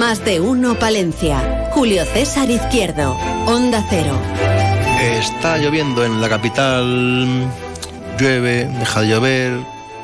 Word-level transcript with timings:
Más 0.00 0.24
de 0.24 0.40
uno 0.40 0.78
Palencia. 0.78 1.68
Julio 1.72 2.06
César 2.06 2.50
Izquierdo. 2.50 3.12
Onda 3.44 3.84
Cero. 3.90 4.18
Está 4.98 5.58
lloviendo 5.58 6.06
en 6.06 6.22
la 6.22 6.28
capital. 6.30 7.46
Llueve, 8.18 8.64
deja 8.78 9.02
de 9.02 9.08
llover, 9.08 9.60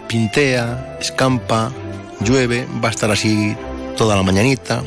pintea, 0.07 0.99
escampa, 1.01 1.73
llueve. 2.21 2.67
Va 2.85 2.89
a 2.89 2.91
estar 2.91 3.11
así 3.11 3.57
toda 3.97 4.17
la 4.17 4.23
mañanita, 4.23 4.83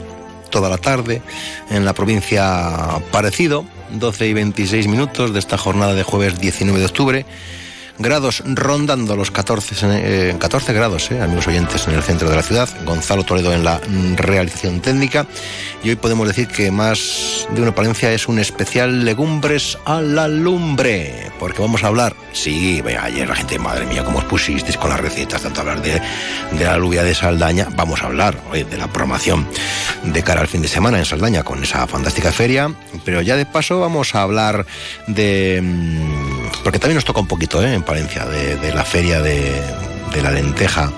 toda 0.52 0.70
la 0.70 0.77
tarde. 0.77 1.23
En 1.72 1.86
la 1.86 1.94
provincia 1.94 3.02
parecido. 3.12 3.66
12 3.89 4.28
y 4.28 4.34
26 4.34 4.88
minutos 4.88 5.34
de 5.34 5.39
esta 5.39 5.58
jornada 5.58 5.95
de 5.95 6.03
jueves 6.03 6.39
19 6.39 6.78
de 6.78 6.86
octubre 6.86 7.26
grados 7.99 8.41
rondando 8.45 9.16
los 9.16 9.30
14, 9.30 10.38
14 10.39 10.71
eh, 10.71 10.73
grados, 10.73 11.12
eh, 11.12 11.21
amigos 11.21 11.48
oyentes, 11.48 11.88
en 11.88 11.94
el 11.94 12.02
centro 12.02 12.30
de 12.30 12.35
la 12.38 12.41
ciudad. 12.41 12.70
Gonzalo 12.85 13.23
Toledo 13.23 13.53
en 13.53 13.63
la 13.63 13.80
realización 14.16 14.80
técnica. 14.80 15.27
Y 15.84 15.89
hoy 15.89 15.95
podemos 15.98 16.27
decir 16.27 16.48
que 16.48 16.72
más 16.72 17.47
de 17.52 17.61
una 17.61 17.75
Palencia 17.75 18.11
es 18.11 18.27
un 18.27 18.39
especial 18.39 19.03
legumbres 19.05 19.77
a 19.86 20.02
la 20.02 20.27
lumbre. 20.27 21.31
Porque 21.39 21.61
vamos 21.61 21.83
a 21.83 21.88
hablar, 21.88 22.16
sí, 22.33 22.81
ayer 23.02 23.27
la 23.27 23.36
gente, 23.36 23.59
madre 23.59 23.86
mía, 23.86 24.03
cómo 24.03 24.20
os 24.20 24.25
pusisteis 24.25 24.77
con 24.77 24.89
las 24.89 25.00
recetas, 25.00 25.42
tanto 25.42 25.61
hablar 25.61 25.81
de, 25.81 26.02
de 26.52 26.64
la 26.66 26.73
alubia 26.73 27.03
de 27.03 27.14
Saldaña. 27.14 27.67
Vamos 27.75 28.02
a 28.02 28.08
hablar 28.08 28.38
hoy 28.52 28.64
de 28.64 28.77
la 28.77 28.88
programación 28.88 29.47
de 30.03 30.23
cara 30.23 30.42
al 30.42 30.47
fin 30.47 30.61
de 30.61 30.67
semana 30.67 31.00
en 31.00 31.05
Saldaña 31.05 31.44
con 31.44 31.64
esa 31.64 31.86
fantástica 31.88 32.31
feria. 32.31 32.73
Pero 33.05 33.22
ya 33.22 33.36
de 33.36 33.45
paso 33.45 33.80
vamos 33.80 34.16
a 34.16 34.22
hablar 34.22 34.66
de. 35.08 35.61
Mm, 35.61 36.64
porque 36.64 36.80
también 36.80 36.95
nos 36.95 37.05
toca 37.05 37.20
un 37.20 37.27
poquito, 37.27 37.64
¿eh? 37.64 37.73
Valencia, 37.90 38.26
de, 38.26 38.72
la 38.72 38.86
feria 38.86 39.20
de, 39.22 39.64
la 40.22 40.32
lenteja 40.32 40.92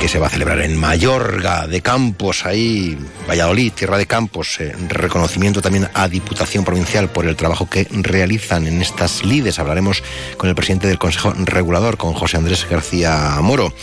que 0.00 0.08
se 0.08 0.18
va 0.18 0.28
a 0.28 0.30
celebrar 0.30 0.60
en 0.60 0.76
Mayorga 0.76 1.66
de 1.66 1.82
Campos, 1.82 2.46
ahí, 2.46 2.98
Valladolid, 3.28 3.72
tierra 3.72 3.98
de 3.98 4.06
Campos. 4.06 4.58
Eh, 4.58 4.74
reconocimiento 4.88 5.60
también 5.60 5.88
a 5.92 6.08
Diputación 6.08 6.64
Provincial 6.64 7.10
por 7.10 7.26
el 7.26 7.36
trabajo 7.36 7.68
que 7.68 7.86
realizan 7.90 8.66
en 8.66 8.80
estas 8.80 9.22
lides. 9.24 9.58
Hablaremos 9.58 10.02
con 10.38 10.48
el 10.48 10.54
presidente 10.54 10.88
del 10.88 10.98
Consejo 10.98 11.34
Regulador, 11.36 11.98
con 11.98 12.14
José 12.14 12.38
Andrés 12.38 12.66
García 12.68 13.38
Moro. 13.42 13.74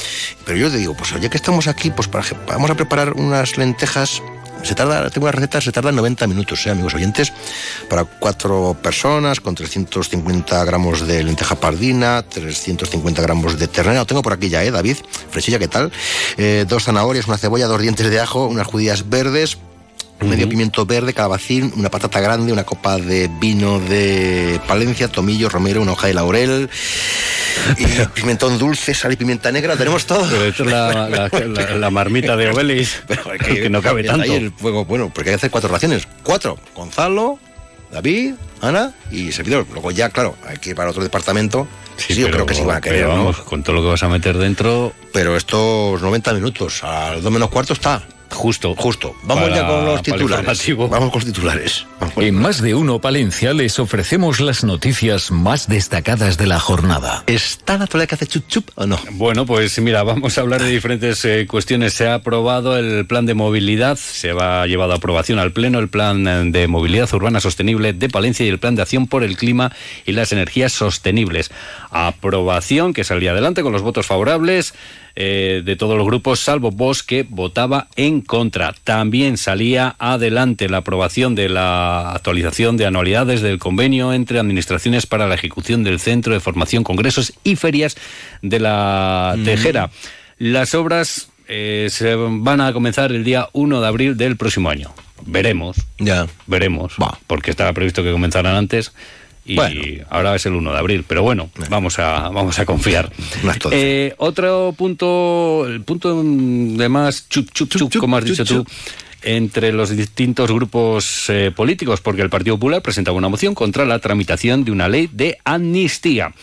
Pero 0.44 0.58
yo 0.58 0.72
te 0.72 0.78
digo, 0.78 0.95
pues 0.95 1.14
oye 1.14 1.30
que 1.30 1.38
estamos 1.38 1.67
aquí, 1.67 1.92
pues 1.92 2.08
para, 2.08 2.25
vamos 2.47 2.72
a 2.72 2.75
preparar 2.75 3.14
unas 3.14 3.58
lentejas 3.58 4.22
se 4.63 4.75
tarda, 4.75 5.09
tengo 5.09 5.25
una 5.25 5.31
receta, 5.31 5.61
se 5.61 5.71
tarda 5.71 5.91
90 5.91 6.27
minutos, 6.27 6.65
¿eh, 6.65 6.71
amigos 6.71 6.93
oyentes, 6.93 7.33
para 7.89 8.03
cuatro 8.03 8.75
personas, 8.81 9.39
con 9.39 9.55
350 9.55 10.63
gramos 10.65 11.07
de 11.07 11.23
lenteja 11.23 11.55
pardina, 11.55 12.23
350 12.23 13.21
gramos 13.21 13.57
de 13.57 13.67
ternera. 13.67 13.99
Lo 13.99 14.05
tengo 14.05 14.21
por 14.21 14.33
aquí 14.33 14.49
ya, 14.49 14.63
¿eh, 14.63 14.71
David? 14.71 14.97
Fresilla, 15.29 15.59
¿qué 15.59 15.67
tal? 15.67 15.91
Eh, 16.37 16.65
dos 16.67 16.83
zanahorias, 16.83 17.27
una 17.27 17.37
cebolla, 17.37 17.67
dos 17.67 17.81
dientes 17.81 18.09
de 18.09 18.19
ajo, 18.19 18.47
unas 18.47 18.67
judías 18.67 19.09
verdes, 19.09 19.57
medio 20.22 20.47
pimiento 20.47 20.86
verde, 20.86 21.14
calabacín, 21.14 21.72
una 21.75 21.89
patata 21.89 22.19
grande, 22.19 22.53
una 22.53 22.64
copa 22.64 22.97
de 22.97 23.30
vino 23.39 23.80
de 23.80 24.59
Palencia, 24.67 25.07
tomillo, 25.07 25.50
romero, 25.50 25.81
una 25.81 25.94
hoja 25.94 26.07
de 26.07 26.13
laurel, 26.13 26.69
y 27.78 27.85
pimentón 28.13 28.57
dulce, 28.57 28.94
sal 28.94 29.13
y 29.13 29.16
pimienta 29.16 29.51
negra, 29.51 29.75
tenemos 29.75 30.06
todo. 30.06 30.28
Pero 30.29 30.45
esto 30.45 30.63
es 30.63 30.69
la, 31.79 31.90
marmita 31.90 32.35
de 32.35 32.50
Obelis, 32.50 33.01
que, 33.45 33.69
no 33.69 33.81
cabe 33.81 34.03
tanto. 34.03 34.31
el 34.31 34.51
fuego, 34.51 34.85
bueno, 34.85 35.12
porque 35.13 35.29
hay 35.29 35.34
que 35.34 35.38
hacer 35.38 35.51
cuatro 35.51 35.69
raciones. 35.69 36.07
Cuatro. 36.24 36.57
Gonzalo, 36.75 37.40
David, 37.91 38.35
Ana 38.62 38.94
y 39.12 39.31
servidor. 39.31 39.66
Luego 39.72 39.91
ya, 39.91 40.09
claro, 40.09 40.35
hay 40.47 40.57
que 40.57 40.72
ir 40.72 40.75
para 40.75 40.91
otro 40.91 41.03
departamento. 41.03 41.68
Sí, 41.97 42.16
yo 42.16 42.31
creo 42.31 42.45
que 42.45 42.56
sí 42.56 42.63
van 42.63 42.78
a 42.78 42.81
querer, 42.81 43.07
vamos, 43.07 43.38
con 43.41 43.63
todo 43.63 43.75
lo 43.75 43.81
que 43.84 43.90
vas 43.90 44.01
a 44.01 44.07
meter 44.07 44.38
dentro... 44.38 44.94
Pero 45.13 45.35
estos 45.35 46.01
90 46.01 46.34
minutos, 46.34 46.84
al 46.84 47.22
dos 47.22 47.31
menos 47.31 47.50
cuarto 47.50 47.74
está. 47.74 48.01
Justo. 48.31 48.75
Justo. 48.75 49.16
Vamos 49.24 49.50
ya 49.50 49.68
con 49.68 49.86
los 49.86 50.02
titulares. 50.02 50.75
Vamos 50.75 51.12
con 51.12 51.19
los 51.19 51.25
titulares. 51.25 51.86
en 52.18 52.36
Más 52.36 52.62
de 52.62 52.74
Uno 52.74 53.00
Palencia 53.00 53.53
les 53.53 53.78
ofrecemos 53.80 54.40
las 54.40 54.64
noticias 54.64 55.31
más 55.31 55.68
destacadas 55.68 56.38
de 56.38 56.47
la 56.47 56.59
jornada. 56.59 57.24
¿Está 57.28 57.78
la 57.78 57.88
que 58.08 58.16
hace 58.16 58.28
chup 58.28 58.47
chup 58.47 58.69
o 58.75 58.88
no? 58.88 59.00
Bueno, 59.12 59.46
pues 59.46 59.78
mira, 59.80 60.03
vamos 60.03 60.38
a 60.38 60.42
hablar 60.42 60.62
de 60.62 60.69
diferentes 60.69 61.24
eh, 61.25 61.46
cuestiones. 61.47 61.94
Se 61.94 62.08
ha 62.08 62.16
aprobado 62.16 62.78
el 62.78 63.06
plan 63.06 63.25
de 63.25 63.34
movilidad, 63.34 63.97
se 63.97 64.34
va 64.34 64.66
llevado 64.66 64.94
a 64.94 64.96
aprobación 64.96 65.40
al 65.40 65.52
Pleno 65.52 65.80
el 65.80 65.90
plan 65.90 66.28
eh, 66.28 66.44
de 66.46 66.68
movilidad 66.68 67.13
urbana 67.13 67.40
sostenible 67.40 67.94
de 67.94 68.09
Palencia 68.09 68.46
y 68.46 68.50
el 68.50 68.59
plan 68.59 68.75
de 68.75 68.81
acción 68.81 69.08
por 69.08 69.24
el 69.24 69.38
clima 69.38 69.72
y 70.06 70.13
las 70.13 70.31
energías 70.31 70.72
sostenibles. 70.72 71.52
Aprobación 71.90 72.94
que 72.94 73.03
salía 73.03 73.31
adelante 73.31 73.63
con 73.63 73.74
los 73.74 73.81
votos 73.81 74.06
favorables 74.06 74.74
eh, 75.16 75.61
de 75.63 75.75
todos 75.75 75.97
los 75.97 76.05
grupos, 76.05 76.39
salvo 76.39 76.72
Vox, 76.72 77.03
que 77.03 77.25
votaba 77.27 77.88
en 77.95 78.22
contra. 78.22 78.73
También 78.83 79.38
salía 79.38 79.95
adelante 79.99 80.69
la 80.69 80.77
aprobación 80.77 81.35
de 81.35 81.49
la 81.49 82.11
actualización 82.11 82.77
de 82.77 82.85
anualidades 82.85 83.41
del 83.41 83.59
convenio 83.59 84.13
entre 84.13 84.39
administraciones 84.39 85.05
para 85.05 85.27
la 85.27 85.35
ejecución 85.35 85.83
del 85.83 86.00
Centro 86.00 86.33
de 86.33 86.39
Formación, 86.39 86.83
Congresos 86.83 87.33
y 87.44 87.55
Ferias 87.55 87.97
de 88.41 88.59
la 88.59 89.35
mm. 89.38 89.44
Tejera. 89.44 89.91
Las 90.38 90.73
obras 90.73 91.29
eh, 91.47 91.88
se 91.91 92.16
van 92.16 92.61
a 92.61 92.71
comenzar 92.73 93.11
el 93.11 93.23
día 93.23 93.50
1 93.53 93.81
de 93.81 93.88
abril 93.88 94.17
del 94.17 94.38
próximo 94.38 94.69
año. 94.69 94.94
Veremos. 95.25 95.77
Ya. 96.00 96.27
Veremos. 96.47 96.94
Porque 97.27 97.51
estaba 97.51 97.73
previsto 97.73 98.03
que 98.03 98.11
comenzaran 98.11 98.55
antes 98.55 98.94
y 99.46 100.02
ahora 100.09 100.35
es 100.35 100.46
el 100.46 100.53
1 100.53 100.72
de 100.72 100.78
abril, 100.78 101.06
pero 101.07 101.24
bueno, 101.24 101.50
vamos 101.69 102.00
a, 102.00 102.29
vamos 102.29 102.59
a 102.59 102.66
confiar. 102.66 103.12
Eh, 103.72 104.13
otro 104.18 104.74
punto, 104.78 105.66
el 105.68 105.81
punto 105.81 106.24
de 106.24 106.90
más 106.90 107.28
chup, 107.29 107.51
chup, 107.51 107.69
chup, 107.69 107.96
como 107.97 108.18
has 108.18 108.25
dicho 108.25 108.46
tú, 108.46 108.66
entre 109.22 109.72
los 109.74 109.96
distintos 109.96 110.51
grupos 110.51 111.30
eh, 111.30 111.51
políticos, 111.56 112.01
porque 112.01 112.22
el 112.22 112.30
Partido 112.30 112.56
Popular 112.56 112.81
presentaba 112.81 113.18
una 113.18 113.30
moción 113.30 113.56
contra 113.56 113.85
la 113.85 114.00
tramitación 114.00 114.63
de 114.63 114.72
una 114.72 114.88
ley 114.88 115.09
de 115.12 115.38
amnistía. 115.44 116.34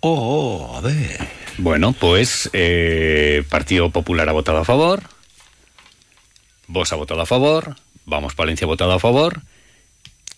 Oh, 0.00 0.76
a 0.76 0.80
ver. 0.80 1.28
Bueno, 1.58 1.92
pues 1.92 2.48
eh, 2.52 3.44
Partido 3.50 3.90
Popular 3.90 4.28
ha 4.28 4.32
votado 4.32 4.58
a 4.58 4.64
favor, 4.64 5.02
Vos 6.66 6.92
ha 6.92 6.96
votado 6.96 7.20
a 7.20 7.26
favor, 7.26 7.74
Vamos 8.06 8.34
Palencia 8.34 8.64
ha 8.64 8.68
votado 8.68 8.92
a 8.92 8.98
favor, 8.98 9.42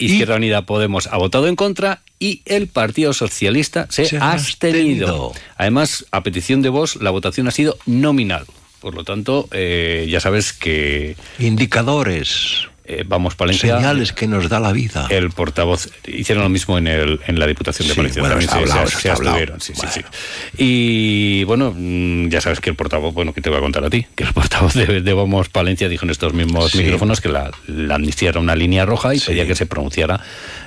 Izquierda 0.05 0.37
Unida 0.37 0.67
Podemos 0.67 1.07
ha 1.07 1.17
votado 1.17 1.49
en 1.49 1.57
contra 1.57 2.03
y 2.19 2.43
el 2.45 2.69
Partido 2.69 3.13
Socialista 3.13 3.87
se, 3.91 4.17
ha 4.19 4.33
abstenido. 4.33 5.33
Además, 5.57 6.07
a 6.11 6.23
petición 6.23 6.63
de 6.63 6.69
vos, 6.69 6.97
la 6.97 7.11
votación 7.11 7.49
ha 7.49 7.51
sido 7.51 7.77
nominal. 7.87 8.47
Por 8.81 8.95
lo 8.95 9.05
tanto, 9.05 9.49
eh, 9.53 10.07
ya 10.11 10.21
sabes 10.21 10.53
que... 10.53 11.17
Indicadores. 11.39 12.69
Eh, 12.93 13.05
vamos 13.07 13.35
Palencia. 13.37 13.77
Señales 13.77 14.13
que 14.13 14.27
nos 14.27 14.51
da 14.51 14.61
la 14.61 14.73
vida. 14.73 15.07
El 15.09 15.31
portavoz 15.31 15.89
hicieron 16.07 16.45
lo 16.45 16.51
mismo 16.51 16.77
en, 16.77 16.87
el, 16.87 17.21
en 17.27 17.39
la 17.39 17.47
Diputación 17.47 17.89
de 17.89 17.95
Palencia. 17.95 18.23
Bueno, 18.23 18.39
se, 19.59 20.05
Y 20.59 21.45
bueno, 21.45 21.73
mm, 21.75 22.29
ya 22.29 22.43
sabes 22.43 22.61
que 22.61 22.69
el 22.69 22.77
portavoz, 22.77 23.15
bueno, 23.15 23.33
que 23.33 23.41
te 23.41 23.49
voy 23.49 23.59
a 23.59 23.63
contar 23.63 23.85
a 23.85 23.91
ti, 23.91 24.07
que 24.15 24.25
el 24.25 24.33
portavoz 24.33 24.75
de, 24.75 25.13
Vamos 25.13 25.49
Palencia 25.49 25.89
dijo 25.89 26.05
en 26.05 26.11
estos 26.11 26.35
mismos 26.35 26.75
micrófonos 26.75 27.21
que 27.21 27.29
la, 27.29 27.51
amnistía 27.95 28.31
era 28.31 28.41
una 28.41 28.57
línea 28.57 28.85
roja 28.85 29.15
y 29.15 29.21
pedía 29.21 29.47
que 29.47 29.55
se 29.55 29.67
pronunciara 29.67 30.21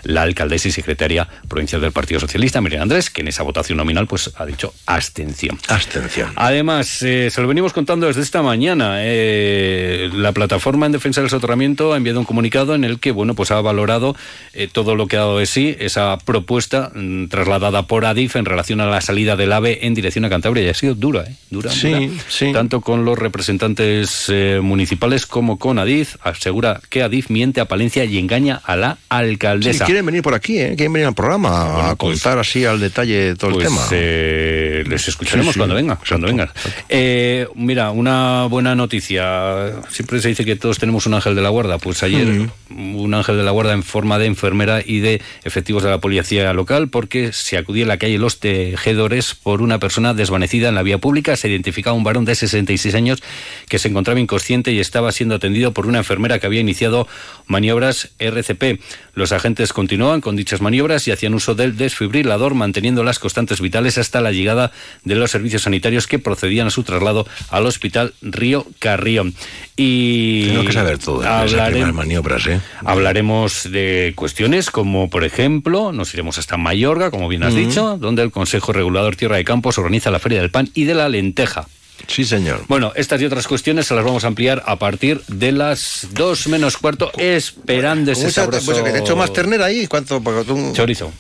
la 0.03 0.21
alcaldesa 0.21 0.67
y 0.67 0.71
secretaria 0.71 1.27
provincial 1.47 1.81
del 1.81 1.91
Partido 1.91 2.19
Socialista, 2.19 2.61
Miriam 2.61 2.83
Andrés, 2.83 3.09
que 3.09 3.21
en 3.21 3.27
esa 3.27 3.43
votación 3.43 3.77
nominal 3.77 4.07
pues 4.07 4.31
ha 4.35 4.45
dicho 4.45 4.73
abstención. 4.85 5.59
Abstención. 5.67 6.31
Además, 6.35 7.01
eh, 7.01 7.29
se 7.31 7.41
lo 7.41 7.47
venimos 7.47 7.73
contando 7.73 8.07
desde 8.07 8.21
esta 8.21 8.41
mañana. 8.41 8.97
Eh, 8.99 10.09
la 10.13 10.31
plataforma 10.31 10.85
en 10.85 10.91
defensa 10.91 11.21
del 11.21 11.29
soterramiento 11.29 11.93
ha 11.93 11.97
enviado 11.97 12.14
emitido 12.15 12.19
un 12.21 12.25
comunicado 12.25 12.75
en 12.75 12.83
el 12.83 12.99
que, 12.99 13.11
bueno, 13.11 13.35
pues 13.35 13.51
ha 13.51 13.59
valorado 13.61 14.15
eh, 14.53 14.67
todo 14.71 14.95
lo 14.95 15.07
que 15.07 15.17
ha 15.17 15.19
dado 15.19 15.37
de 15.39 15.45
sí 15.45 15.75
esa 15.79 16.17
propuesta 16.17 16.91
mm, 16.95 17.27
trasladada 17.27 17.83
por 17.87 18.05
Adif 18.05 18.35
en 18.35 18.45
relación 18.45 18.79
a 18.81 18.85
la 18.87 19.01
salida 19.01 19.35
del 19.35 19.51
AVE 19.51 19.85
en 19.85 19.93
dirección 19.93 20.25
a 20.25 20.29
Cantabria. 20.29 20.63
Y 20.63 20.69
ha 20.69 20.73
sido 20.73 20.95
dura, 20.95 21.23
¿eh? 21.27 21.35
Dura, 21.49 21.71
Sí, 21.71 22.11
sí. 22.29 22.51
Tanto 22.53 22.81
con 22.81 23.05
los 23.05 23.17
representantes 23.17 24.25
eh, 24.29 24.59
municipales 24.61 25.25
como 25.25 25.57
con 25.59 25.77
Adif. 25.79 26.15
Asegura 26.23 26.79
que 26.89 27.03
Adif 27.03 27.29
miente 27.29 27.59
a 27.61 27.65
Palencia 27.65 28.05
y 28.05 28.17
engaña 28.17 28.61
a 28.63 28.75
la 28.75 28.93
Sí, 28.95 28.99
alcaldesa. 29.09 29.85
quieren 29.85 30.05
venir 30.05 30.21
por 30.21 30.33
aquí, 30.33 30.57
¿eh? 30.59 30.73
quieren 30.75 30.93
venir 30.93 31.07
al 31.07 31.13
programa 31.15 31.65
Bueno, 31.73 31.89
a 31.89 31.95
pues- 31.95 32.21
contar 32.21 32.39
así 32.39 32.65
al 32.65 32.79
detalle 32.79 33.35
todo 33.35 33.51
Pues 33.51 33.65
el 33.67 33.71
tema. 33.73 33.81
eh, 33.91 34.83
les 34.87 35.07
escucharemos 35.07 35.47
Sí, 35.47 35.53
sí, 35.53 35.59
cuando 35.59 35.75
venga, 35.75 35.99
cuando 36.07 36.27
vengan. 36.27 36.49
Eh, 36.89 37.47
mira, 37.55 37.91
una 37.91 38.45
buena 38.49 38.75
noticia. 38.75 39.71
Siempre 39.89 40.19
se 40.21 40.29
dice 40.29 40.45
que 40.45 40.55
todos 40.55 40.77
tenemos 40.79 41.05
un 41.05 41.13
ángel 41.15 41.35
de 41.35 41.41
la 41.41 41.49
guarda. 41.49 41.77
Pues 41.77 41.94
ayer 42.03 42.49
un 42.69 43.13
ángel 43.13 43.37
de 43.37 43.43
la 43.43 43.51
guarda 43.51 43.73
en 43.73 43.83
forma 43.83 44.17
de 44.17 44.25
enfermera 44.25 44.81
y 44.85 44.99
de 44.99 45.21
efectivos 45.43 45.83
de 45.83 45.89
la 45.89 45.99
policía 45.99 46.51
local 46.53 46.89
porque 46.89 47.31
se 47.31 47.57
acudía 47.57 47.83
en 47.83 47.89
la 47.89 47.97
calle 47.97 48.17
Los 48.17 48.39
Tejedores 48.39 49.35
por 49.35 49.61
una 49.61 49.79
persona 49.79 50.13
desvanecida 50.13 50.69
en 50.69 50.75
la 50.75 50.83
vía 50.83 50.97
pública. 50.97 51.35
Se 51.35 51.47
identificaba 51.47 51.95
un 51.95 52.03
varón 52.03 52.25
de 52.25 52.35
66 52.35 52.95
años 52.95 53.23
que 53.69 53.79
se 53.79 53.87
encontraba 53.87 54.19
inconsciente 54.19 54.71
y 54.71 54.79
estaba 54.79 55.11
siendo 55.11 55.35
atendido 55.35 55.73
por 55.73 55.87
una 55.87 55.99
enfermera 55.99 56.39
que 56.39 56.47
había 56.47 56.61
iniciado 56.61 57.07
maniobras 57.47 58.09
RCP. 58.19 58.81
Los 59.13 59.31
agentes 59.31 59.71
continuaban 59.71 60.21
con 60.21 60.35
dichas 60.35 60.61
maniobras 60.61 61.07
y 61.07 61.11
hacían 61.11 61.33
uso 61.33 61.55
del 61.55 61.77
desfibrilador, 61.77 62.55
manteniendo 62.55 63.03
las 63.03 63.19
constantes 63.19 63.61
vitales 63.61 63.97
hasta 63.97 64.21
la 64.21 64.31
llegada 64.31 64.71
de 65.03 65.15
los 65.15 65.31
servicios 65.31 65.63
sanitarios 65.63 66.07
que 66.07 66.19
procedían 66.19 66.67
a 66.67 66.71
su 66.71 66.83
traslado 66.83 67.27
al 67.49 67.65
Hospital 67.65 68.13
Río 68.21 68.65
Carrión. 68.79 69.33
Y 69.77 70.47
Tengo 70.47 70.65
que 70.65 70.73
saber 70.73 70.97
todo 70.97 71.21
de 71.21 71.84
maniobras, 71.93 72.45
¿eh? 72.47 72.59
Hablaremos 72.83 73.69
de 73.71 74.13
cuestiones 74.15 74.71
como, 74.71 75.09
por 75.09 75.23
ejemplo, 75.23 75.91
nos 75.91 76.13
iremos 76.13 76.37
hasta 76.37 76.57
Mayorga, 76.57 77.11
como 77.11 77.27
bien 77.27 77.43
has 77.43 77.55
dicho, 77.55 77.97
donde 77.97 78.21
el 78.23 78.31
Consejo 78.31 78.73
Regulador 78.73 79.15
Tierra 79.15 79.37
de 79.37 79.43
Campos 79.43 79.77
organiza 79.77 80.11
la 80.11 80.19
Feria 80.19 80.41
del 80.41 80.51
Pan 80.51 80.69
y 80.73 80.83
de 80.85 80.95
la 80.95 81.09
Lenteja. 81.09 81.67
Sí, 82.07 82.25
señor. 82.25 82.63
Bueno, 82.67 82.91
estas 82.95 83.21
y 83.21 83.25
otras 83.25 83.47
cuestiones 83.47 83.87
se 83.87 83.95
las 83.95 84.03
vamos 84.03 84.23
a 84.25 84.27
ampliar 84.27 84.61
a 84.65 84.75
partir 84.77 85.21
de 85.27 85.51
las 85.51 86.07
dos 86.11 86.47
menos 86.47 86.77
cuarto, 86.77 87.11
esperando 87.17 88.11
ese 88.11 88.31
sabroso 88.31 88.65
pues, 88.65 88.83
¿Le 88.83 88.91
he 88.91 88.99
hecho 88.99 89.15
más 89.15 89.31
ternera 89.33 89.65
ahí? 89.65 89.87
¿Cuánto? 89.87 90.21
Tú- 90.45 90.73
chorizo. 90.73 91.11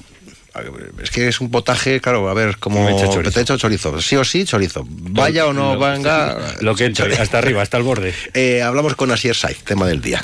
Es 1.01 1.11
que 1.11 1.27
es 1.27 1.41
un 1.41 1.51
potaje, 1.51 1.99
claro, 2.01 2.29
a 2.29 2.33
ver, 2.33 2.57
como 2.57 2.85
te 3.33 3.39
he 3.39 3.41
hecho 3.43 3.57
chorizo. 3.57 4.01
Sí 4.01 4.15
o 4.15 4.23
sí, 4.23 4.45
chorizo. 4.45 4.85
Vaya 4.87 5.47
o 5.47 5.53
no 5.53 5.75
Lo- 5.75 5.79
venga. 5.79 6.55
Lo 6.61 6.75
que 6.75 6.85
he 6.85 6.87
hecho, 6.87 7.05
hasta 7.19 7.37
arriba, 7.39 7.61
hasta 7.61 7.77
el 7.77 7.83
borde. 7.83 8.13
Eh, 8.33 8.61
hablamos 8.61 8.95
con 8.95 9.11
Asier 9.11 9.35
Saiz, 9.35 9.63
tema 9.63 9.85
del 9.87 10.01
día. 10.01 10.23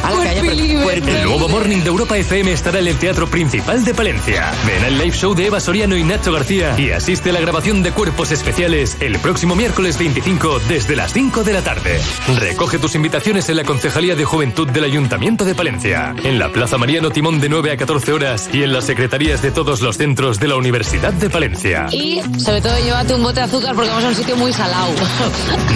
El 1.07 1.25
nuevo 1.25 1.49
Morning 1.49 1.79
de 1.79 1.89
Europa 1.89 2.17
FM 2.17 2.53
estará 2.53 2.79
en 2.79 2.87
el 2.89 2.97
Teatro 2.97 3.29
Principal 3.29 3.85
de 3.85 3.95
Palencia. 3.95 4.53
Ven 4.67 4.85
al 4.85 4.99
live 4.99 5.17
show 5.17 5.35
de 5.35 5.47
Eva 5.47 5.61
Soriano 5.61 5.97
y 5.97 6.00
Nacho 6.05 6.33
García 6.33 6.75
y 6.79 6.91
asiste 6.91 7.31
a 7.31 7.33
la 7.33 7.41
grabación 7.41 7.83
de 7.83 7.93
Cuerpos 7.93 8.33
Especiales 8.33 8.97
el 9.01 9.19
próximo 9.19 9.57
miércoles 9.57 9.99
25 9.99 10.61
desde 10.69 10.97
las 10.97 11.13
5 11.13 11.45
de 11.45 11.53
la 11.53 11.63
tarde. 11.63 12.01
Recoge 12.39 12.79
tus 12.79 12.95
invitaciones 12.95 13.49
en 13.49 13.57
la 13.57 13.65
Concejalía 13.65 14.15
de 14.15 14.25
Juventud 14.25 14.69
del 14.69 14.85
Ayuntamiento 14.85 15.45
de 15.45 15.55
Palencia, 15.55 16.15
en 16.23 16.39
la 16.39 16.51
Plaza 16.51 16.79
Mariano 16.79 17.11
Timón 17.11 17.41
de 17.41 17.49
9 17.49 17.73
a 17.73 17.77
14 17.77 18.13
horas 18.13 18.51
y 18.53 18.63
en 18.63 18.73
las 18.73 18.85
secretarías 18.85 19.43
de 19.43 19.51
todos 19.51 19.81
los 19.81 19.97
centros 19.97 20.41
de 20.41 20.49
la 20.49 20.57
Universidad 20.57 21.13
de 21.13 21.31
Palencia. 21.31 21.87
Y 21.93 22.21
sobre 22.39 22.61
todo 22.61 22.79
llévate 22.79 23.15
un 23.15 23.23
bote 23.23 23.41
de 23.41 23.47
azúcar 23.47 23.75
porque 23.75 23.91
vamos 23.91 24.05
a 24.05 24.09
un 24.09 24.15
sitio 24.15 24.37
muy 24.37 24.53
salado. 24.53 24.93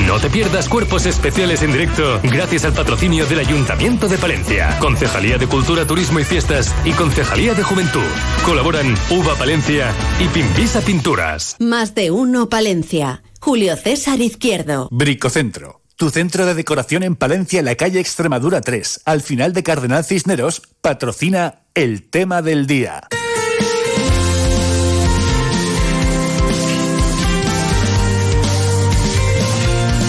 No 0.07 0.19
te 0.19 0.29
pierdas 0.29 0.69
cuerpos 0.69 1.07
especiales 1.07 1.63
en 1.63 1.73
directo 1.73 2.21
gracias 2.23 2.65
al 2.65 2.73
patrocinio 2.73 3.27
del 3.27 3.39
Ayuntamiento 3.39 4.07
de 4.07 4.19
Palencia, 4.19 4.79
Concejalía 4.79 5.39
de 5.39 5.47
Cultura, 5.47 5.87
Turismo 5.87 6.21
y 6.21 6.25
Fiestas 6.25 6.75
y 6.85 6.93
Concejalía 6.93 7.55
de 7.55 7.63
Juventud. 7.63 8.03
Colaboran 8.45 8.95
Uva 9.11 9.35
Palencia 9.35 9.93
y 10.19 10.29
Pimpisa 10.29 10.81
Pinturas. 10.81 11.57
Más 11.59 11.95
de 11.95 12.11
uno 12.11 12.49
Palencia. 12.49 13.23
Julio 13.41 13.77
César 13.77 14.21
Izquierdo. 14.21 14.89
Bricocentro. 14.91 15.83
Tu 15.97 16.11
centro 16.11 16.47
de 16.47 16.55
decoración 16.55 17.03
en 17.03 17.17
Palencia, 17.17 17.61
en 17.61 17.67
la 17.67 17.77
calle 17.77 18.01
Extremadura 18.01 18.61
3, 18.61 19.03
al 19.05 19.21
final 19.21 19.53
de 19.53 19.63
Cardenal 19.63 20.05
Cisneros, 20.05 20.63
patrocina 20.81 21.63
el 21.75 22.09
tema 22.11 22.43
del 22.43 22.67
día. 22.67 23.07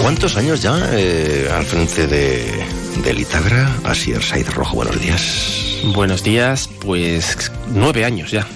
¿Cuántos 0.01 0.38
años 0.38 0.62
ya 0.62 0.90
eh, 0.94 1.50
al 1.51 1.66
frente 1.66 2.08
de, 2.08 2.66
del 3.04 3.19
Itagra? 3.19 3.75
Asier 3.84 4.24
Saiz 4.24 4.51
Rojo, 4.54 4.75
buenos 4.75 5.00
días. 5.00 5.81
Buenos 5.96 6.24
días, 6.24 6.69
pues 6.81 7.51
nueve 7.74 8.06
años 8.06 8.31
ya. 8.31 8.48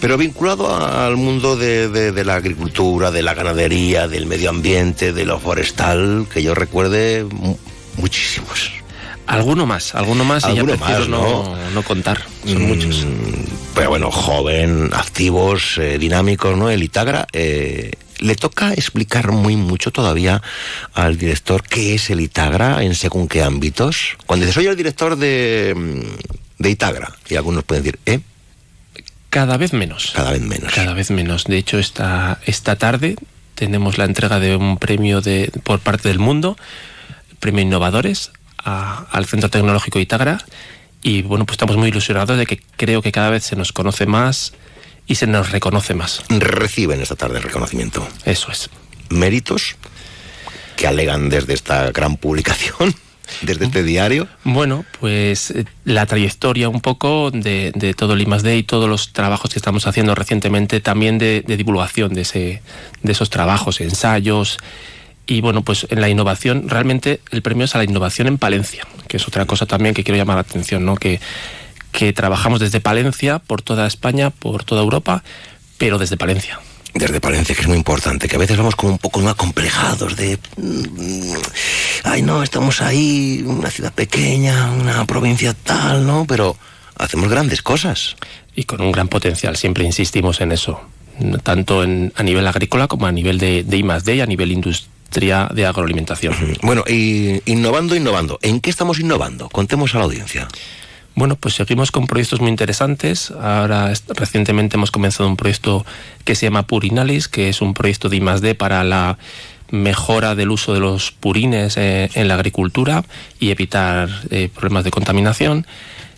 Pero 0.00 0.16
vinculado 0.18 0.68
a- 0.74 1.06
al 1.06 1.16
mundo 1.16 1.56
de, 1.56 1.88
de- 1.88 2.12
de 2.12 2.24
la 2.24 2.34
agricultura, 2.36 3.10
de 3.10 3.22
la 3.22 3.34
ganadería, 3.34 4.08
del 4.08 4.26
medio 4.26 4.50
ambiente, 4.50 5.12
de 5.12 5.24
lo 5.24 5.38
forestal, 5.40 6.26
que 6.32 6.42
yo 6.42 6.54
recuerde 6.54 7.24
mu- 7.30 7.56
muchísimos. 7.96 8.72
Alguno 9.26 9.66
más, 9.66 9.94
alguno 9.96 10.24
más 10.24 10.44
y 10.48 10.54
ya 10.54 10.62
más, 10.62 11.08
no, 11.08 11.18
¿no? 11.56 11.70
no 11.74 11.82
contar. 11.82 12.22
Son 12.44 12.62
Mm, 12.62 12.66
muchos. 12.66 13.04
Pero 13.74 13.88
bueno, 13.90 14.10
joven, 14.12 14.90
activos, 14.92 15.78
eh, 15.78 15.98
dinámicos, 15.98 16.56
¿no? 16.56 16.70
El 16.70 16.82
Itagra. 16.82 17.26
eh, 17.32 17.92
le 18.18 18.34
toca 18.34 18.72
explicar 18.72 19.30
muy 19.32 19.56
mucho 19.56 19.90
todavía 19.90 20.40
al 20.94 21.18
director 21.18 21.62
qué 21.62 21.94
es 21.96 22.08
el 22.08 22.20
Itagra 22.20 22.82
en 22.82 22.94
según 22.94 23.28
qué 23.28 23.42
ámbitos. 23.42 24.16
Cuando 24.24 24.44
dices, 24.46 24.54
soy 24.54 24.66
el 24.68 24.76
director 24.76 25.16
de, 25.16 25.74
mm, 25.76 26.62
de 26.62 26.70
Itagra, 26.70 27.12
y 27.28 27.34
algunos 27.36 27.64
pueden 27.64 27.82
decir, 27.84 27.98
¿eh? 28.06 28.20
Cada 29.36 29.58
vez 29.58 29.74
menos. 29.74 30.12
Cada 30.16 30.30
vez 30.32 30.40
menos. 30.40 30.72
Cada 30.72 30.94
vez 30.94 31.10
menos. 31.10 31.44
De 31.44 31.58
hecho, 31.58 31.78
esta, 31.78 32.40
esta 32.46 32.76
tarde 32.76 33.16
tenemos 33.54 33.98
la 33.98 34.06
entrega 34.06 34.40
de 34.40 34.56
un 34.56 34.78
premio 34.78 35.20
de, 35.20 35.52
por 35.62 35.80
parte 35.80 36.08
del 36.08 36.18
mundo, 36.18 36.56
premio 37.38 37.60
Innovadores, 37.60 38.30
a- 38.64 39.04
al 39.10 39.26
Centro 39.26 39.50
Tecnológico 39.50 39.98
Itagra. 39.98 40.38
Y 41.02 41.20
bueno, 41.20 41.44
pues 41.44 41.56
estamos 41.56 41.76
muy 41.76 41.88
ilusionados 41.90 42.38
de 42.38 42.46
que 42.46 42.62
creo 42.78 43.02
que 43.02 43.12
cada 43.12 43.28
vez 43.28 43.44
se 43.44 43.56
nos 43.56 43.72
conoce 43.74 44.06
más 44.06 44.54
y 45.06 45.16
se 45.16 45.26
nos 45.26 45.50
reconoce 45.50 45.92
más. 45.92 46.22
Reciben 46.30 47.02
esta 47.02 47.14
tarde 47.16 47.36
el 47.36 47.42
reconocimiento. 47.42 48.08
Eso 48.24 48.50
es. 48.50 48.70
Méritos 49.10 49.76
que 50.76 50.86
alegan 50.86 51.28
desde 51.28 51.52
esta 51.52 51.90
gran 51.90 52.16
publicación, 52.16 52.94
desde 53.42 53.66
este 53.66 53.82
diario. 53.82 54.28
Bueno, 54.44 54.84
pues 55.00 55.50
eh, 55.50 55.64
la 55.84 56.06
trayectoria 56.06 56.68
un 56.68 56.80
poco 56.80 57.30
de, 57.30 57.94
todo 57.96 58.14
el 58.14 58.22
I+.D. 58.22 58.56
y 58.56 58.62
todos 58.62 58.88
los 58.88 59.12
trabajos 59.12 59.52
que 59.52 59.58
estamos 59.58 59.86
haciendo 59.86 60.14
recientemente, 60.14 60.80
también 60.80 61.18
de, 61.18 61.42
de 61.46 61.56
divulgación 61.56 62.14
de, 62.14 62.22
ese, 62.22 62.62
de 63.02 63.12
esos 63.12 63.30
trabajos, 63.30 63.80
ensayos. 63.80 64.58
Y 65.26 65.40
bueno, 65.40 65.62
pues 65.62 65.86
en 65.90 66.00
la 66.00 66.08
innovación, 66.08 66.68
realmente 66.68 67.20
el 67.32 67.42
premio 67.42 67.64
es 67.64 67.74
a 67.74 67.78
la 67.78 67.84
innovación 67.84 68.28
en 68.28 68.38
Palencia, 68.38 68.86
que 69.08 69.16
es 69.16 69.26
otra 69.26 69.44
cosa 69.44 69.66
también 69.66 69.94
que 69.94 70.04
quiero 70.04 70.18
llamar 70.18 70.36
la 70.36 70.42
atención, 70.42 70.84
¿no? 70.84 70.94
Que, 70.94 71.20
que 71.90 72.12
trabajamos 72.12 72.60
desde 72.60 72.80
Palencia, 72.80 73.40
por 73.40 73.62
toda 73.62 73.86
España, 73.86 74.30
por 74.30 74.64
toda 74.64 74.82
Europa, 74.82 75.24
pero 75.78 75.98
desde 75.98 76.16
Palencia. 76.16 76.60
Desde 76.98 77.20
Palencia, 77.20 77.54
que 77.54 77.62
es 77.62 77.68
muy 77.68 77.76
importante, 77.76 78.28
que 78.28 78.36
a 78.36 78.38
veces 78.38 78.56
vamos 78.56 78.76
como 78.76 78.92
un 78.92 78.98
poco 78.98 79.26
acomplejados 79.28 80.16
de, 80.16 80.38
mm, 80.56 81.34
ay 82.04 82.22
no, 82.22 82.42
estamos 82.42 82.80
ahí, 82.80 83.42
una 83.46 83.70
ciudad 83.70 83.92
pequeña, 83.92 84.70
una 84.70 85.04
provincia 85.06 85.54
tal, 85.54 86.06
¿no? 86.06 86.24
Pero 86.26 86.56
hacemos 86.96 87.28
grandes 87.28 87.62
cosas. 87.62 88.16
Y 88.54 88.64
con 88.64 88.80
un 88.80 88.92
gran 88.92 89.08
potencial, 89.08 89.56
siempre 89.56 89.84
insistimos 89.84 90.40
en 90.40 90.52
eso, 90.52 90.80
tanto 91.42 91.84
en, 91.84 92.12
a 92.16 92.22
nivel 92.22 92.46
agrícola 92.46 92.88
como 92.88 93.06
a 93.06 93.12
nivel 93.12 93.38
de, 93.38 93.64
de 93.64 93.76
I+.D. 93.76 94.16
y 94.16 94.20
a 94.20 94.26
nivel 94.26 94.50
industria 94.52 95.48
de 95.52 95.66
agroalimentación. 95.66 96.34
Bueno, 96.62 96.84
y 96.88 97.42
innovando, 97.44 97.94
innovando. 97.94 98.38
¿En 98.40 98.60
qué 98.60 98.70
estamos 98.70 98.98
innovando? 98.98 99.48
Contemos 99.50 99.94
a 99.94 99.98
la 99.98 100.04
audiencia. 100.04 100.48
Bueno, 101.16 101.34
pues 101.36 101.54
seguimos 101.54 101.90
con 101.92 102.06
proyectos 102.06 102.42
muy 102.42 102.50
interesantes. 102.50 103.30
Ahora 103.30 103.90
recientemente 104.08 104.76
hemos 104.76 104.90
comenzado 104.90 105.26
un 105.26 105.38
proyecto 105.38 105.86
que 106.24 106.34
se 106.34 106.44
llama 106.44 106.66
Purinalis, 106.66 107.26
que 107.26 107.48
es 107.48 107.62
un 107.62 107.72
proyecto 107.72 108.10
de 108.10 108.18
I+D 108.18 108.54
para 108.54 108.84
la 108.84 109.16
mejora 109.70 110.34
del 110.34 110.50
uso 110.50 110.74
de 110.74 110.80
los 110.80 111.12
purines 111.12 111.78
eh, 111.78 112.10
en 112.12 112.28
la 112.28 112.34
agricultura 112.34 113.02
y 113.40 113.50
evitar 113.50 114.10
eh, 114.28 114.50
problemas 114.54 114.84
de 114.84 114.90
contaminación. 114.90 115.66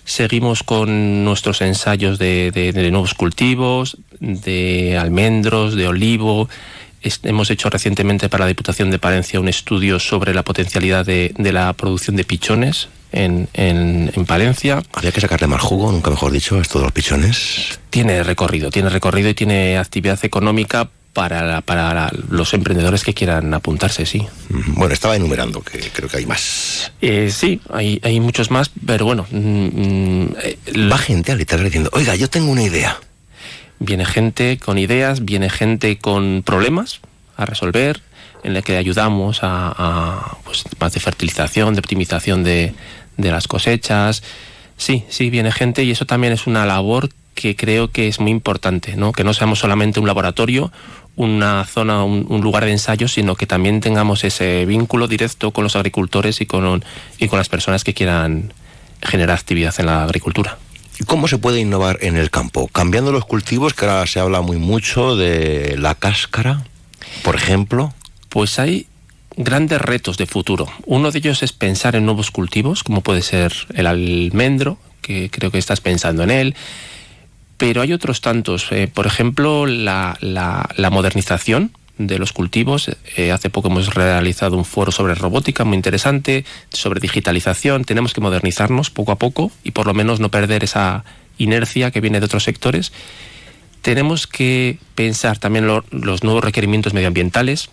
Seguimos 0.05 0.65
con 0.65 1.25
nuestros 1.25 1.61
ensayos 1.61 2.19
de, 2.19 2.73
nuevos 2.91 3.15
cultivos, 3.15 3.99
de 4.19 4.99
almendros, 4.99 5.77
de 5.77 5.87
olivo, 5.87 6.49
hemos 7.23 7.51
hecho 7.51 7.71
recientemente 7.71 8.29
para 8.29 8.45
la 8.45 8.49
Diputación 8.49 8.91
de 8.91 8.99
Palencia 8.99 9.41
un 9.41 9.49
estudio 9.49 9.99
sobre 9.99 10.35
la 10.35 10.43
potencialidad 10.43 11.07
de, 11.07 11.35
de 11.37 11.53
la 11.53 11.73
producción 11.73 12.17
de 12.17 12.25
pichones 12.25 12.89
en, 13.13 13.49
en, 13.55 14.11
en, 14.15 14.27
Palencia. 14.27 14.83
Habría 14.93 15.13
que 15.13 15.21
sacarle 15.21 15.47
más 15.47 15.63
jugo, 15.63 15.91
nunca 15.93 16.11
mejor 16.11 16.33
dicho, 16.33 16.57
a 16.59 16.63
estos 16.63 16.83
dos 16.83 16.93
pichones. 16.93 17.79
Tiene 17.91 18.23
recorrido, 18.23 18.71
tiene 18.71 18.89
recorrido 18.91 19.31
y 19.31 19.35
tiene 19.35 19.79
actividad 19.79 20.19
económica 20.25 20.91
para, 21.13 21.43
la, 21.43 21.61
para 21.63 22.13
los 22.31 22.55
emprendedores 22.55 23.03
que 23.03 23.15
quieran 23.15 23.53
apuntarse, 23.53 24.07
sí. 24.07 24.27
Bueno, 24.51 24.95
estaba 24.95 25.17
enumerando, 25.17 25.63
que 25.63 25.79
creo 25.93 26.09
que 26.09 26.19
hay 26.19 26.27
más. 26.27 26.93
Eh, 27.01 27.31
sí, 27.35 27.61
hay, 27.71 28.01
hay 28.05 28.21
muchos 28.21 28.51
más, 28.51 28.71
pero 28.87 29.05
bueno. 29.05 29.27
Mm, 29.31 30.27
eh, 30.43 30.59
Va 30.91 30.99
gente 30.99 31.33
a 31.33 31.35
literal 31.35 31.65
diciendo, 31.65 31.91
oiga, 31.93 32.15
yo 32.15 32.29
tengo 32.31 32.53
una 32.53 32.63
idea. 32.63 33.01
Viene 33.81 34.05
gente 34.05 34.59
con 34.59 34.79
ideas, 34.79 35.25
viene 35.25 35.51
gente 35.51 35.99
con 35.99 36.43
problemas 36.45 37.01
a 37.37 37.47
resolver, 37.47 38.03
en 38.43 38.57
el 38.57 38.63
que 38.63 38.77
ayudamos 38.77 39.41
a, 39.43 40.37
pues, 40.45 40.65
más 40.81 40.93
de 40.93 41.01
fertilización, 41.01 41.75
de 41.75 41.81
optimización 41.81 42.45
de, 42.45 42.75
de 43.17 43.31
las 43.31 43.47
cosechas. 43.49 44.23
Sí, 44.77 45.05
sí, 45.09 45.31
viene 45.31 45.53
gente 45.53 45.85
y 45.85 45.91
eso 45.91 46.07
también 46.07 46.33
es 46.33 46.47
una 46.47 46.67
labor 46.67 47.11
que 47.35 47.55
creo 47.55 47.91
que 47.93 48.09
es 48.09 48.19
muy 48.19 48.33
importante, 48.33 48.97
¿no? 48.97 49.13
Que 49.13 49.23
no 49.23 49.33
seamos 49.33 49.61
solamente 49.61 50.01
un 50.01 50.07
laboratorio, 50.07 50.73
una 51.15 51.65
zona, 51.65 52.03
un, 52.03 52.27
un, 52.29 52.41
lugar 52.41 52.65
de 52.65 52.73
ensayo, 52.73 53.07
sino 53.07 53.37
que 53.37 53.47
también 53.47 53.81
tengamos 53.81 54.25
ese 54.25 54.67
vínculo 54.67 55.07
directo 55.07 55.53
con 55.53 55.65
los 55.65 55.77
agricultores 55.77 56.41
y 56.41 56.47
con, 56.47 56.85
y 57.19 57.29
con 57.29 57.39
las 57.39 57.49
personas 57.49 57.85
que 57.85 57.95
quieran 57.95 58.53
generar 59.03 59.37
actividad 59.37 59.75
en 59.79 59.87
la 59.87 60.05
agricultura. 60.05 60.59
¿Cómo 61.07 61.29
se 61.29 61.39
puede 61.39 61.61
innovar 61.61 61.99
en 62.03 62.17
el 62.17 62.31
campo? 62.31 62.69
Cambiando 62.69 63.13
los 63.13 63.25
cultivos, 63.25 63.73
que 63.73 63.87
ahora 63.87 64.07
se 64.07 64.21
habla 64.21 64.41
muy 64.41 64.57
mucho 64.57 65.17
de 65.17 65.77
la 65.79 65.95
cáscara, 65.95 66.65
por 67.23 67.37
ejemplo. 67.37 67.95
Pues 68.29 68.59
hay 68.59 68.87
grandes 69.37 69.81
retos 69.81 70.19
de 70.19 70.27
futuro. 70.27 70.67
Uno 70.85 71.11
de 71.11 71.19
ellos 71.19 71.43
es 71.43 71.53
pensar 71.53 71.95
en 71.95 72.05
nuevos 72.05 72.31
cultivos, 72.31 72.83
como 72.83 73.01
puede 73.01 73.23
ser 73.23 73.55
el 73.75 73.87
almendro, 73.87 74.79
que 75.01 75.31
creo 75.31 75.51
que 75.51 75.59
estás 75.59 75.81
pensando 75.81 76.25
en 76.25 76.31
él. 76.31 76.55
Pero 77.57 77.81
hay 77.81 77.93
otros 77.93 78.21
tantos. 78.21 78.67
Eh, 78.71 78.89
por 78.93 79.07
ejemplo, 79.07 79.67
la, 79.67 80.17
la, 80.21 80.69
la, 80.77 80.91
modernización 80.91 81.73
de 81.99 82.19
los 82.19 82.33
cultivos. 82.33 82.91
Eh, 83.17 83.33
hace 83.33 83.51
poco 83.51 83.69
hemos 83.69 83.95
realizado 83.95 84.57
un 84.57 84.65
foro 84.65 84.93
sobre 84.93 85.15
robótica 85.15 85.65
muy 85.65 85.77
interesante, 85.77 86.45
sobre 86.71 87.01
digitalización. 87.01 87.85
Tenemos 87.85 88.15
que 88.15 88.21
modernizarnos 88.21 88.91
poco 88.91 89.13
a 89.13 89.17
poco 89.17 89.51
y 89.65 89.73
por 89.73 89.87
lo 89.87 89.95
menos 89.95 90.21
no 90.21 90.31
perder 90.31 90.65
esa 90.65 91.05
inercia 91.37 91.91
que 91.91 92.01
viene 92.01 92.21
de 92.21 92.27
otros 92.27 92.45
sectores. 92.45 92.93
Tenemos 93.83 94.27
que 94.27 94.79
pensar 94.95 95.39
también 95.39 95.67
lo, 95.67 95.85
los 95.91 96.25
nuevos 96.25 96.43
requerimientos 96.43 96.95
medioambientales. 96.95 97.69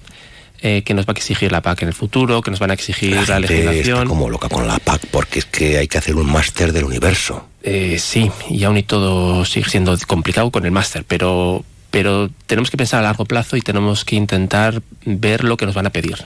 Eh, 0.61 0.83
que 0.83 0.93
nos 0.93 1.05
va 1.05 1.11
a 1.11 1.17
exigir 1.17 1.51
la 1.51 1.61
PAC 1.61 1.81
en 1.81 1.89
el 1.89 1.93
futuro, 1.93 2.41
que 2.41 2.49
nos 2.49 2.59
van 2.59 2.71
a 2.71 2.73
exigir 2.73 3.11
la, 3.11 3.25
la 3.25 3.39
legislación. 3.41 3.97
Está 3.97 4.07
como 4.07 4.29
loca 4.29 4.47
con 4.47 4.65
la 4.65 4.79
PAC, 4.79 5.05
porque 5.11 5.39
es 5.39 5.45
que 5.45 5.77
hay 5.77 5.87
que 5.87 5.97
hacer 5.97 6.15
un 6.15 6.31
máster 6.31 6.71
del 6.71 6.85
universo. 6.85 7.45
Eh, 7.61 7.99
sí, 7.99 8.31
y 8.49 8.63
aún 8.63 8.77
y 8.77 8.83
todo 8.83 9.43
sigue 9.43 9.69
siendo 9.69 9.95
complicado 10.07 10.51
con 10.51 10.65
el 10.65 10.71
máster, 10.71 11.03
pero, 11.05 11.65
pero 11.95 12.29
tenemos 12.45 12.69
que 12.69 12.75
pensar 12.75 12.99
a 12.99 13.03
largo 13.03 13.23
plazo 13.23 13.55
y 13.55 13.61
tenemos 13.61 14.03
que 14.03 14.17
intentar 14.17 14.81
ver 15.05 15.45
lo 15.45 15.55
que 15.55 15.65
nos 15.65 15.75
van 15.75 15.85
a 15.85 15.91
pedir. 15.91 16.17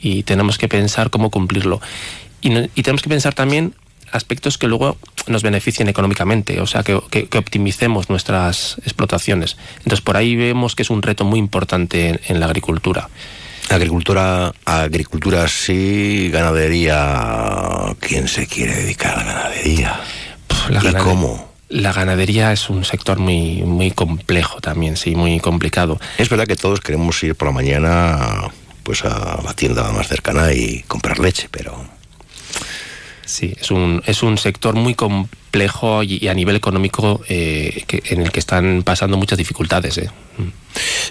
Y 0.00 0.22
tenemos 0.22 0.56
que 0.56 0.66
pensar 0.66 1.10
cómo 1.10 1.30
cumplirlo. 1.30 1.78
Y, 2.40 2.50
y 2.74 2.82
tenemos 2.82 3.02
que 3.02 3.10
pensar 3.10 3.34
también 3.34 3.74
aspectos 4.12 4.56
que 4.56 4.66
luego 4.66 4.96
nos 5.26 5.42
beneficien 5.42 5.88
económicamente, 5.88 6.58
o 6.62 6.66
sea, 6.66 6.82
que, 6.84 6.98
que, 7.10 7.28
que, 7.28 7.36
optimicemos 7.36 8.08
nuestras 8.08 8.78
explotaciones. 8.86 9.58
Entonces, 9.80 10.00
por 10.00 10.16
ahí 10.16 10.36
vemos 10.36 10.74
que 10.74 10.84
es 10.84 10.88
un 10.88 11.02
reto 11.02 11.26
muy 11.26 11.38
importante 11.38 12.08
en, 12.08 12.20
en 12.26 12.40
la 12.40 12.46
agricultura. 12.46 13.10
Agricultura, 13.68 14.54
agricultura 14.64 15.46
sí, 15.48 16.30
ganadería. 16.32 17.94
¿Quién 18.00 18.26
se 18.26 18.46
quiere 18.46 18.74
dedicar 18.74 19.18
a 19.18 19.24
la 19.24 19.32
ganadería? 19.34 20.00
La 20.70 20.80
¿Y 20.80 20.84
ganadería, 20.84 20.98
cómo? 20.98 21.49
La 21.70 21.92
ganadería 21.92 22.52
es 22.52 22.68
un 22.68 22.84
sector 22.84 23.20
muy, 23.20 23.62
muy 23.62 23.92
complejo 23.92 24.60
también, 24.60 24.96
sí, 24.96 25.14
muy 25.14 25.38
complicado. 25.38 26.00
Es 26.18 26.28
verdad 26.28 26.46
que 26.46 26.56
todos 26.56 26.80
queremos 26.80 27.22
ir 27.22 27.36
por 27.36 27.46
la 27.46 27.52
mañana 27.52 28.50
pues 28.82 29.04
a 29.04 29.40
la 29.44 29.54
tienda 29.54 29.90
más 29.92 30.08
cercana 30.08 30.52
y 30.52 30.82
comprar 30.88 31.20
leche, 31.20 31.48
pero... 31.50 31.86
Sí, 33.24 33.54
es 33.60 33.70
un, 33.70 34.02
es 34.06 34.24
un 34.24 34.36
sector 34.36 34.74
muy 34.74 34.96
complejo 34.96 36.02
y, 36.02 36.18
y 36.20 36.26
a 36.26 36.34
nivel 36.34 36.56
económico 36.56 37.20
eh, 37.28 37.84
que, 37.86 38.02
en 38.06 38.22
el 38.22 38.32
que 38.32 38.40
están 38.40 38.82
pasando 38.82 39.16
muchas 39.16 39.38
dificultades. 39.38 39.98
Eh. 39.98 40.10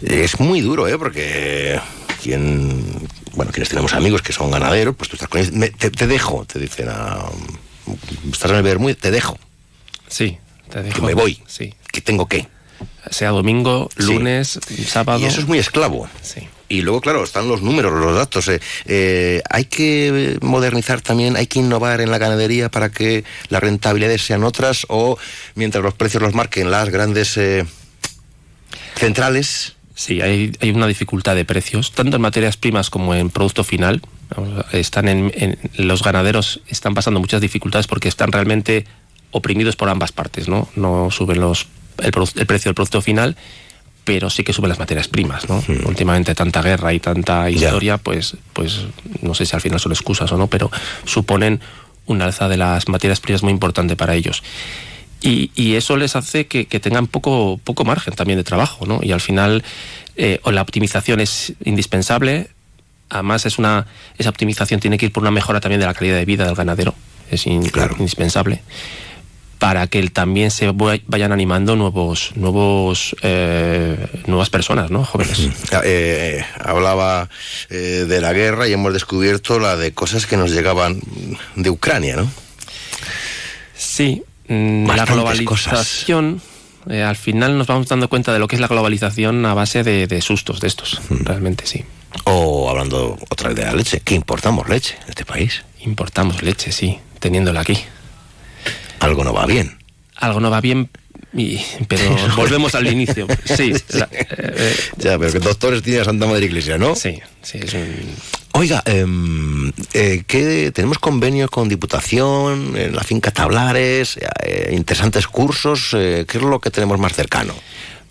Es 0.01 0.41
muy 0.41 0.59
duro, 0.59 0.89
¿eh? 0.89 0.97
Porque 0.97 1.79
quien, 2.21 2.83
bueno, 3.35 3.53
quienes 3.53 3.69
tenemos 3.69 3.93
amigos 3.93 4.21
que 4.21 4.33
son 4.33 4.51
ganaderos, 4.51 4.97
pues 4.97 5.09
tú 5.09 5.15
estás 5.15 5.29
con 5.29 5.39
ellos, 5.39 5.53
me, 5.53 5.69
te, 5.69 5.89
te, 5.89 6.07
dejo, 6.07 6.43
te 6.43 6.59
dicen, 6.59 6.89
a, 6.89 7.23
estás 8.29 8.51
en 8.51 8.57
el 8.57 8.63
Bermúdez, 8.63 8.97
te 8.97 9.11
dejo. 9.11 9.39
Sí, 10.09 10.37
te. 10.69 10.83
Que 10.83 11.01
me 11.01 11.13
voy. 11.13 11.41
Sí. 11.47 11.73
Que 11.91 12.01
tengo 12.01 12.27
que. 12.27 12.47
Sea 13.11 13.31
domingo, 13.31 13.89
lunes, 13.97 14.59
sí. 14.65 14.83
sábado. 14.83 15.19
Y 15.19 15.25
eso 15.25 15.41
es 15.41 15.47
muy 15.47 15.57
esclavo. 15.57 16.07
Sí. 16.21 16.47
Y 16.69 16.83
luego, 16.83 17.01
claro, 17.01 17.23
están 17.23 17.47
los 17.47 17.63
números, 17.63 17.91
los 17.99 18.15
datos. 18.15 18.47
Eh, 18.47 18.61
eh, 18.85 19.41
hay 19.49 19.65
que 19.65 20.37
modernizar 20.41 21.01
también, 21.01 21.35
hay 21.35 21.47
que 21.47 21.59
innovar 21.59 21.99
en 21.99 22.11
la 22.11 22.19
ganadería 22.19 22.69
para 22.69 22.91
que 22.91 23.23
las 23.49 23.61
rentabilidades 23.61 24.21
sean 24.21 24.43
otras 24.43 24.85
o 24.87 25.17
mientras 25.55 25.83
los 25.83 25.95
precios 25.95 26.21
los 26.21 26.35
marquen 26.35 26.69
las 26.69 26.89
grandes 26.89 27.35
eh, 27.37 27.65
centrales. 28.95 29.75
Sí, 29.95 30.21
hay, 30.21 30.53
hay, 30.61 30.69
una 30.69 30.87
dificultad 30.87 31.35
de 31.35 31.43
precios, 31.43 31.91
tanto 31.91 32.15
en 32.15 32.21
materias 32.21 32.55
primas 32.55 32.89
como 32.89 33.15
en 33.15 33.31
producto 33.31 33.63
final. 33.63 34.01
Están 34.71 35.09
en, 35.09 35.31
en, 35.35 35.57
los 35.73 36.03
ganaderos 36.03 36.61
están 36.67 36.93
pasando 36.93 37.19
muchas 37.19 37.41
dificultades 37.41 37.87
porque 37.87 38.07
están 38.07 38.31
realmente 38.31 38.85
oprimidos 39.31 39.75
por 39.75 39.89
ambas 39.89 40.11
partes, 40.11 40.47
¿no? 40.47 40.67
No 40.75 41.09
suben 41.11 41.39
los, 41.39 41.67
el, 41.99 42.11
el 42.35 42.45
precio 42.45 42.69
del 42.69 42.75
producto 42.75 43.01
final 43.01 43.35
pero 44.09 44.31
sí 44.31 44.43
que 44.43 44.53
suben 44.53 44.69
las 44.69 44.79
materias 44.79 45.07
primas, 45.07 45.47
¿no? 45.47 45.61
Sí. 45.61 45.73
Últimamente 45.85 46.33
tanta 46.33 46.63
guerra 46.63 46.91
y 46.93 46.99
tanta 46.99 47.47
historia, 47.47 47.99
pues, 47.99 48.37
pues 48.53 48.85
no 49.21 49.35
sé 49.35 49.45
si 49.45 49.55
al 49.55 49.61
final 49.61 49.79
son 49.79 49.91
excusas 49.91 50.31
o 50.31 50.37
no, 50.37 50.47
pero 50.47 50.71
suponen 51.05 51.61
un 52.07 52.19
alza 52.23 52.49
de 52.49 52.57
las 52.57 52.87
materias 52.87 53.19
primas 53.19 53.43
muy 53.43 53.51
importante 53.51 53.95
para 53.95 54.15
ellos. 54.15 54.41
Y, 55.21 55.51
y 55.53 55.75
eso 55.75 55.95
les 55.95 56.15
hace 56.15 56.47
que, 56.47 56.65
que, 56.65 56.79
tengan 56.79 57.05
poco, 57.05 57.59
poco 57.63 57.85
margen 57.85 58.15
también 58.15 58.37
de 58.39 58.43
trabajo, 58.43 58.87
¿no? 58.87 58.99
Y 59.03 59.11
al 59.11 59.21
final 59.21 59.63
eh, 60.15 60.39
la 60.43 60.63
optimización 60.63 61.19
es 61.19 61.53
indispensable, 61.63 62.47
además 63.09 63.45
es 63.45 63.59
una, 63.59 63.85
esa 64.17 64.31
optimización 64.31 64.79
tiene 64.79 64.97
que 64.97 65.05
ir 65.05 65.11
por 65.11 65.21
una 65.21 65.29
mejora 65.29 65.59
también 65.59 65.81
de 65.81 65.85
la 65.85 65.93
calidad 65.93 66.15
de 66.15 66.25
vida 66.25 66.45
del 66.45 66.55
ganadero, 66.55 66.95
es 67.29 67.45
in, 67.45 67.69
claro. 67.69 67.95
indispensable 67.99 68.63
para 69.59 69.87
que 69.87 70.01
también 70.09 70.51
se 70.51 70.71
vayan 70.71 71.31
animando 71.33 71.75
nuevos 71.75 72.31
nuevos 72.35 73.15
eh, 73.21 74.07
nuevas 74.25 74.49
personas 74.49 74.89
no 74.89 75.03
jóvenes. 75.03 75.49
Eh, 75.83 76.43
hablaba 76.59 77.29
eh, 77.69 78.05
de 78.07 78.21
la 78.21 78.33
guerra 78.33 78.67
y 78.67 78.73
hemos 78.73 78.93
descubierto 78.93 79.59
la 79.59 79.75
de 79.75 79.93
cosas 79.93 80.25
que 80.25 80.35
nos 80.35 80.51
llegaban 80.51 80.99
de 81.55 81.69
Ucrania 81.69 82.15
no 82.15 82.29
sí 83.75 84.23
mm, 84.47 84.87
Bastantes 84.87 85.15
la 85.15 85.15
globalización 85.15 86.41
eh, 86.89 87.03
al 87.03 87.15
final 87.15 87.57
nos 87.57 87.67
vamos 87.67 87.87
dando 87.87 88.09
cuenta 88.09 88.33
de 88.33 88.39
lo 88.39 88.47
que 88.47 88.55
es 88.55 88.61
la 88.61 88.67
globalización 88.67 89.45
a 89.45 89.53
base 89.53 89.83
de, 89.83 90.07
de 90.07 90.21
sustos 90.21 90.59
de 90.59 90.67
estos 90.67 91.01
mm. 91.09 91.23
realmente 91.25 91.65
sí. 91.67 91.83
O 92.23 92.69
hablando 92.69 93.17
otra 93.29 93.49
vez 93.49 93.57
de 93.57 93.65
la 93.65 93.73
leche 93.73 93.99
que 93.99 94.15
importamos 94.15 94.67
leche 94.69 94.97
en 95.03 95.09
este 95.09 95.25
país 95.25 95.63
importamos 95.81 96.41
leche 96.41 96.71
sí 96.71 96.99
teniéndola 97.19 97.61
aquí 97.61 97.77
algo 98.99 99.23
no 99.23 99.33
va 99.33 99.45
bien. 99.45 99.77
Algo 100.15 100.39
no 100.39 100.49
va 100.51 100.59
bien, 100.61 100.89
Y, 101.33 101.59
pero 101.87 102.03
volvemos 102.35 102.75
al 102.75 102.87
inicio. 102.87 103.27
Sí. 103.45 103.73
la- 103.89 104.09
eh, 104.11 104.27
eh, 104.37 104.75
Ya, 104.97 105.17
pero 105.17 105.31
que 105.31 105.39
doctores 105.39 105.81
tiene 105.81 105.99
a 106.01 106.05
Santa 106.05 106.25
Madre 106.25 106.45
Iglesia, 106.45 106.77
¿no? 106.77 106.95
sí, 106.95 107.19
sí, 107.41 107.59
es 107.61 107.73
un... 107.73 107.87
Oiga, 108.53 108.81
em, 108.85 109.71
eh, 109.93 110.23
¿qué- 110.27 110.71
tenemos 110.73 110.97
convenios 110.99 111.49
con 111.51 111.69
Diputación, 111.69 112.75
en 112.75 112.95
la 112.95 113.03
finca 113.03 113.31
Tablares, 113.31 114.17
eh, 114.43 114.73
interesantes 114.75 115.27
cursos, 115.27 115.91
eh, 115.93 116.25
¿qué 116.27 116.39
es 116.39 116.43
lo 116.43 116.59
que 116.59 116.71
tenemos 116.71 116.97
más 116.99 117.13
cercano? 117.13 117.53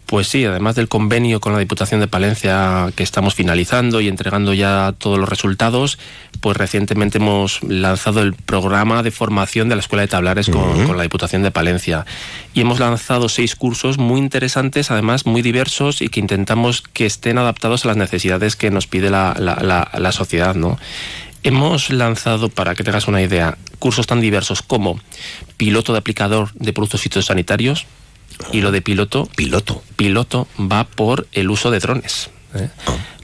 Pues 0.08 0.26
sí, 0.26 0.42
además 0.46 0.74
del 0.74 0.88
convenio 0.88 1.38
con 1.38 1.52
la 1.52 1.58
Diputación 1.58 2.00
de 2.00 2.08
Palencia 2.08 2.86
que 2.96 3.02
estamos 3.02 3.34
finalizando 3.34 4.00
y 4.00 4.08
entregando 4.08 4.54
ya 4.54 4.94
todos 4.96 5.18
los 5.18 5.28
resultados, 5.28 5.98
pues 6.40 6.56
recientemente 6.56 7.18
hemos 7.18 7.62
lanzado 7.62 8.22
el 8.22 8.32
programa 8.32 9.02
de 9.02 9.10
formación 9.10 9.68
de 9.68 9.74
la 9.76 9.80
Escuela 9.82 10.00
de 10.00 10.08
Tablares 10.08 10.48
con, 10.48 10.96
la 10.96 11.02
Diputación 11.02 11.42
de 11.42 11.50
Palencia. 11.50 12.06
Y 12.54 12.62
hemos 12.62 12.80
lanzado 12.80 13.28
seis 13.28 13.54
cursos 13.54 13.98
muy 13.98 14.18
interesantes, 14.18 14.90
además 14.90 15.26
muy 15.26 15.42
diversos 15.42 16.00
y 16.00 16.08
que 16.08 16.20
intentamos 16.20 16.80
que 16.80 17.04
estén 17.04 17.36
adaptados 17.36 17.84
a 17.84 17.88
las 17.88 17.98
necesidades 17.98 18.56
que 18.56 18.70
nos 18.70 18.86
pide 18.86 19.10
la, 19.10 19.36
la- 19.38 19.56
la- 19.62 19.90
la 19.98 20.12
sociedad, 20.12 20.54
¿no? 20.54 20.78
Hemos 21.42 21.90
lanzado, 21.90 22.48
para 22.48 22.74
que 22.74 22.82
tengas 22.82 23.08
una 23.08 23.20
idea, 23.20 23.58
cursos 23.78 24.06
tan 24.06 24.22
diversos 24.22 24.62
como 24.62 24.98
piloto 25.58 25.92
de 25.92 25.98
aplicador 25.98 26.50
de 26.54 26.72
productos 26.72 27.02
fitosanitarios, 27.02 27.84
y 28.52 28.61
lo 28.61 28.73
de 28.73 28.83
piloto, 28.83 29.28
Piloto. 29.37 29.83
piloto 29.97 30.49
va 30.59 30.85
por 30.85 31.26
el 31.33 31.50
uso 31.50 31.71
de 31.71 31.80
drones. 31.80 32.30
¿eh? 32.54 32.68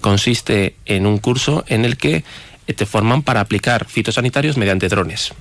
Consiste 0.00 0.76
en 0.87 1.06
un 1.06 1.18
curso 1.18 1.64
en 1.68 1.85
el 1.85 1.97
que 1.97 2.25
eh, 2.66 2.73
te 2.73 2.87
forman 2.87 3.23
para 3.23 3.40
aplicar 3.40 3.87
fitosanitarios 3.87 4.56
mediante 4.56 4.88
drones. 4.88 5.33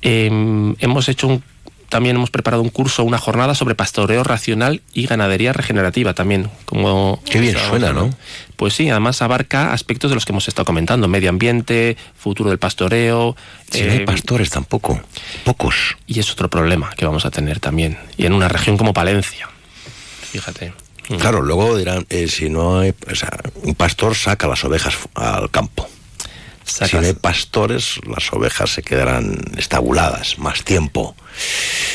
Em, 0.00 0.76
hemos 0.78 1.08
hecho 1.08 1.26
un, 1.26 1.42
también 1.88 2.16
hemos 2.16 2.30
preparado 2.30 2.62
un 2.62 2.68
curso, 2.68 3.02
una 3.04 3.18
jornada 3.18 3.54
sobre 3.54 3.74
pastoreo 3.74 4.22
racional 4.24 4.82
y 4.92 5.06
ganadería 5.06 5.52
regenerativa 5.52 6.14
también. 6.14 6.50
Como 6.64 7.22
Qué 7.24 7.40
bien 7.40 7.56
suena, 7.68 7.92
¿no? 7.92 8.10
Pues 8.56 8.74
sí, 8.74 8.90
además 8.90 9.22
abarca 9.22 9.72
aspectos 9.72 10.10
de 10.10 10.14
los 10.16 10.24
que 10.24 10.32
hemos 10.32 10.48
estado 10.48 10.64
comentando: 10.66 11.08
medio 11.08 11.30
ambiente, 11.30 11.96
futuro 12.16 12.50
del 12.50 12.58
pastoreo. 12.58 13.36
Si 13.70 13.82
no 13.82 13.92
hay 13.92 13.98
eh, 13.98 14.04
pastores 14.04 14.50
tampoco, 14.50 15.00
pocos. 15.44 15.96
y 16.06 16.20
es 16.20 16.30
otro 16.30 16.48
problema 16.50 16.90
que 16.96 17.06
vamos 17.06 17.24
a 17.24 17.30
tener 17.30 17.60
también. 17.60 17.98
Y 18.16 18.26
en 18.26 18.32
una 18.32 18.48
región 18.48 18.76
como 18.76 18.92
Palencia. 18.92 19.48
Fíjate. 20.30 20.72
Mm. 21.08 21.16
Claro, 21.16 21.40
luego 21.40 21.76
dirán, 21.78 22.04
eh, 22.10 22.28
si 22.28 22.50
no 22.50 22.80
hay, 22.80 22.94
o 23.10 23.14
sea, 23.14 23.30
un 23.62 23.74
pastor 23.74 24.14
saca 24.14 24.46
las 24.46 24.62
ovejas 24.64 24.94
al 25.14 25.50
campo. 25.50 25.88
Sacas- 26.66 26.90
Si 26.90 26.96
no 26.98 27.06
hay 27.06 27.14
pastores, 27.14 27.98
las 28.06 28.30
ovejas 28.30 28.68
se 28.70 28.82
quedarán 28.82 29.38
estabuladas 29.56 30.38
más 30.38 30.64
tiempo. 30.64 31.16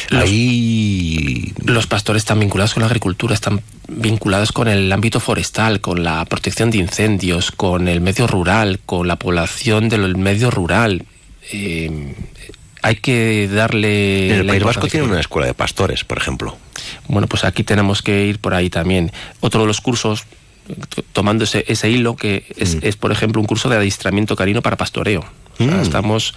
Los- 0.09 0.23
Ahí 0.23 1.53
Los 1.65 1.87
pastores 1.87 2.21
están 2.21 2.39
vinculados 2.39 2.73
con 2.73 2.81
la 2.81 2.87
agricultura, 2.87 3.33
están 3.33 3.61
vinculados 3.87 4.51
con 4.51 4.67
el 4.67 4.91
ámbito 4.91 5.19
forestal, 5.19 5.81
con 5.81 6.03
la 6.03 6.23
protección 6.25 6.71
de 6.71 6.77
incendios, 6.77 7.51
con 7.51 7.87
el 7.87 8.01
medio 8.01 8.27
rural, 8.27 8.79
con 8.85 9.07
la 9.07 9.15
población 9.17 9.89
del 9.89 10.15
medio 10.17 10.51
rural. 10.51 11.05
Eh, 11.51 12.15
hay 12.81 12.95
que 12.97 13.47
darle... 13.47 14.27
en 14.33 14.39
el 14.41 14.45
País 14.47 14.63
Vasco 14.63 14.87
tiene 14.87 15.07
una 15.07 15.19
escuela 15.19 15.47
de 15.47 15.53
pastores, 15.53 16.03
por 16.03 16.17
ejemplo. 16.17 16.57
Bueno, 17.07 17.27
pues 17.27 17.43
aquí 17.45 17.63
tenemos 17.63 18.01
que 18.01 18.25
ir 18.25 18.39
por 18.39 18.53
ahí 18.53 18.69
también. 18.69 19.11
Otro 19.39 19.61
de 19.61 19.67
los 19.67 19.79
cursos, 19.81 20.25
tomando 21.13 21.43
ese, 21.45 21.63
ese 21.67 21.89
hilo, 21.89 22.15
que 22.17 22.45
es, 22.57 22.77
es, 22.81 22.97
por 22.97 23.11
ejemplo, 23.11 23.39
un 23.41 23.47
curso 23.47 23.69
de 23.69 23.77
adiestramiento 23.77 24.35
canino 24.35 24.61
para 24.61 24.75
pastoreo. 24.77 25.21
O 25.21 25.57
sea, 25.57 25.67
Mm. 25.67 25.81
Estamos 25.81 26.33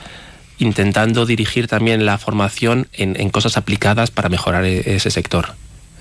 intentando 0.58 1.26
dirigir 1.26 1.68
también 1.68 2.06
la 2.06 2.18
formación 2.18 2.88
en, 2.92 3.18
en 3.20 3.30
cosas 3.30 3.56
aplicadas 3.56 4.10
para 4.10 4.28
mejorar 4.28 4.64
e- 4.64 4.96
ese 4.96 5.10
sector. 5.10 5.54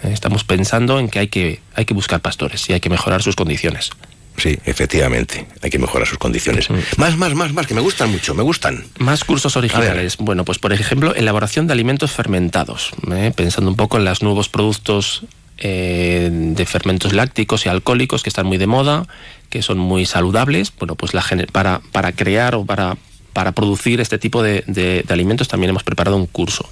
Eh, 0.04 0.12
Estamos 0.14 0.44
pensando 0.44 1.00
en 1.00 1.10
que 1.10 1.20
hay, 1.20 1.28
que 1.28 1.60
hay 1.74 1.86
que 1.86 1.94
buscar 1.94 2.22
pastores 2.22 2.70
y 2.70 2.74
hay 2.74 2.80
que 2.80 2.90
mejorar 2.90 3.22
sus 3.22 3.36
condiciones. 3.36 3.92
Sí, 4.38 4.58
efectivamente, 4.66 5.46
hay 5.62 5.70
que 5.70 5.80
mejorar 5.80 6.08
sus 6.08 6.18
condiciones. 6.18 6.70
Mm. 6.70 6.76
Más, 6.98 7.18
más, 7.18 7.34
más, 7.36 7.54
más, 7.54 7.68
que 7.68 7.74
me 7.74 7.82
gustan 7.82 8.12
mucho, 8.12 8.36
me 8.36 8.44
gustan. 8.44 8.84
Más 9.00 9.24
cursos 9.24 9.56
originales. 9.56 10.18
Bueno, 10.18 10.44
pues 10.44 10.60
por 10.60 10.74
ejemplo, 10.74 11.16
elaboración 11.16 11.68
de 11.68 11.74
alimentos 11.74 12.12
fermentados. 12.12 12.92
¿eh? 13.12 13.32
Pensando 13.34 13.70
un 13.70 13.78
poco 13.78 13.98
en 13.98 14.04
los 14.04 14.22
nuevos 14.22 14.50
productos 14.50 15.24
eh, 15.58 16.30
de 16.32 16.66
fermentos 16.66 17.14
lácticos 17.14 17.66
y 17.66 17.70
alcohólicos 17.70 18.24
que 18.24 18.30
están 18.30 18.46
muy 18.46 18.58
de 18.58 18.68
moda, 18.68 19.08
que 19.50 19.62
son 19.62 19.78
muy 19.78 20.06
saludables. 20.06 20.74
Bueno, 20.78 20.96
pues 20.96 21.14
la 21.14 21.24
para, 21.54 21.80
para 21.94 22.12
crear 22.12 22.56
o 22.56 22.66
para, 22.66 22.98
para 23.36 23.52
producir 23.52 24.00
este 24.00 24.18
tipo 24.18 24.42
de, 24.42 24.64
de- 24.66 25.04
de 25.06 25.14
alimentos 25.14 25.50
también 25.50 25.70
hemos 25.72 25.84
preparado 25.84 26.16
un 26.16 26.26
curso. 26.26 26.68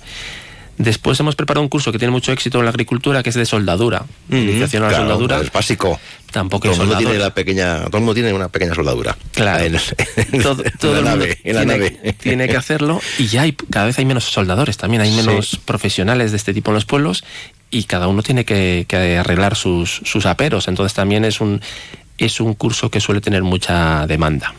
Después 0.78 1.20
hemos 1.20 1.36
preparado 1.36 1.62
un 1.62 1.68
curso 1.70 1.92
que 1.92 2.00
tiene 2.00 2.12
mucho 2.12 2.32
éxito 2.32 2.58
en 2.58 2.64
la 2.66 2.72
agricultura, 2.72 3.22
que 3.22 3.30
es 3.30 3.36
de 3.36 3.46
soldadura. 3.46 4.06
Iniciación 4.32 4.82
a 4.82 4.86
la 4.88 4.92
Claro, 4.92 5.04
soldadura. 5.04 5.40
Es 5.42 5.52
básico. 5.52 6.00
Tampoco 6.32 6.64
Todo 6.70 6.82
el 6.82 6.88
mundo 6.88 6.98
tiene 6.98 7.20
la 7.20 7.32
pequeña, 7.34 7.84
todo 7.86 7.98
el 7.98 8.04
mundo 8.06 8.14
tiene 8.16 8.34
una 8.34 8.48
pequeña 8.48 8.74
soldadura. 8.74 9.16
Claro. 9.34 9.64
En, 9.66 9.76
en 9.76 10.42
todo, 10.42 10.64
todo 10.80 10.94
la 10.94 11.00
el 11.00 11.04
mundo 11.06 11.18
nave, 11.28 11.28
la 11.44 11.60
tiene, 11.60 11.66
nave. 11.66 12.14
tiene 12.20 12.48
que 12.48 12.58
hacerlo 12.58 13.02
y 13.20 13.28
ya 13.28 13.42
hay, 13.42 13.52
cada 13.52 13.86
vez 13.88 14.00
hay 14.00 14.06
menos 14.06 14.24
soldadores, 14.24 14.78
también 14.78 15.02
hay 15.04 15.12
Sí. 15.12 15.18
menos 15.18 15.60
profesionales 15.64 16.32
de 16.32 16.38
este 16.38 16.54
tipo 16.56 16.72
en 16.72 16.76
los 16.76 16.86
pueblos 16.86 17.24
y 17.70 17.84
cada 17.84 18.08
uno 18.08 18.24
tiene 18.24 18.46
que, 18.46 18.86
que 18.88 19.18
arreglar 19.18 19.56
sus, 19.56 20.02
sus 20.06 20.26
aperos. 20.26 20.68
Entonces 20.70 20.96
también 20.96 21.24
es 21.26 21.40
un, 21.40 21.62
es 22.18 22.40
un 22.40 22.56
curso 22.56 22.90
que 22.90 23.00
suele 23.00 23.22
tener 23.22 23.44
mucha 23.44 24.08
demanda. 24.08 24.56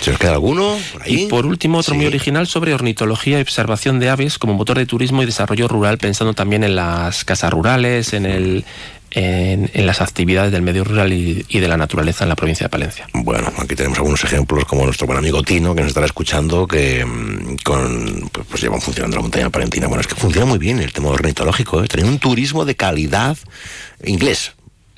¿Se 0.00 0.10
nos 0.10 0.20
queda 0.20 0.32
alguno 0.32 0.76
por 0.92 1.02
ahí? 1.02 1.22
Y 1.24 1.26
por 1.26 1.46
último, 1.46 1.78
otro 1.78 1.92
Sí. 1.94 1.98
muy 1.98 2.06
original 2.06 2.46
sobre 2.46 2.74
ornitología 2.74 3.38
y 3.38 3.42
observación 3.42 3.98
de 3.98 4.08
aves 4.10 4.38
como 4.38 4.54
motor 4.54 4.78
de 4.78 4.86
turismo 4.86 5.22
y 5.22 5.26
desarrollo 5.26 5.68
rural, 5.68 5.98
pensando 5.98 6.34
también 6.34 6.64
en 6.64 6.76
las 6.76 7.24
casas 7.24 7.50
rurales, 7.52 8.12
en, 8.12 8.26
el, 8.26 8.64
en, 9.12 9.70
en 9.74 9.86
las 9.86 10.00
actividades 10.00 10.52
del 10.52 10.62
medio 10.62 10.84
rural 10.84 11.12
y, 11.12 11.44
y 11.48 11.58
de 11.58 11.68
la 11.68 11.76
naturaleza 11.76 12.24
en 12.24 12.28
la 12.28 12.36
provincia 12.36 12.66
de 12.66 12.68
Palencia. 12.70 13.08
Bueno, 13.12 13.52
aquí 13.58 13.74
tenemos 13.74 13.98
algunos 13.98 14.22
ejemplos, 14.24 14.64
como 14.66 14.84
nuestro 14.84 15.06
buen 15.06 15.18
amigo 15.18 15.42
Tino, 15.42 15.74
que 15.74 15.80
nos 15.80 15.88
estará 15.88 16.06
escuchando, 16.06 16.66
que 16.66 17.04
mm, 17.04 17.56
con, 17.64 18.28
pues, 18.32 18.46
pues 18.48 18.62
llevan 18.62 18.80
funcionando 18.80 19.16
la 19.16 19.22
montaña 19.22 19.50
palentina. 19.50 19.86
Bueno, 19.88 20.00
es 20.02 20.06
que 20.06 20.14
funciona 20.14 20.46
muy 20.46 20.58
bien 20.58 20.78
el 20.78 20.92
tema 20.92 21.08
ornitológico, 21.08 21.82
¿eh? 21.82 21.88
Tener 21.88 22.06
un 22.06 22.18
turismo 22.18 22.64
de 22.64 22.76
calidad 22.76 23.36
inglés, 24.04 24.52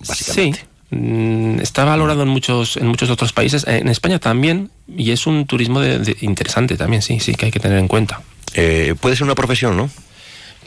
básicamente. 0.07 0.61
Sí. 0.61 0.67
Mm, 0.93 1.61
Está 1.61 1.85
valorado 1.85 2.23
en 2.23 2.29
muchos, 2.29 2.77
en 2.77 2.87
muchos 2.87 3.11
otros 3.11 3.33
países, 3.33 3.67
en 3.67 3.89
España 3.89 4.19
también, 4.19 4.71
y 4.89 5.11
es 5.11 5.27
un 5.27 5.47
turismo 5.47 5.81
de- 5.81 5.99
de- 5.99 6.17
interesante 6.21 6.77
también, 6.77 7.03
sí, 7.03 7.19
sí, 7.21 7.35
que 7.35 7.47
hay 7.47 7.51
que 7.53 7.61
tener 7.61 7.79
en 7.79 7.89
cuenta. 7.89 8.21
Eh, 8.55 8.95
puede 9.01 9.17
ser 9.17 9.25
una 9.25 9.35
profesión, 9.35 9.77
¿no? 9.77 9.91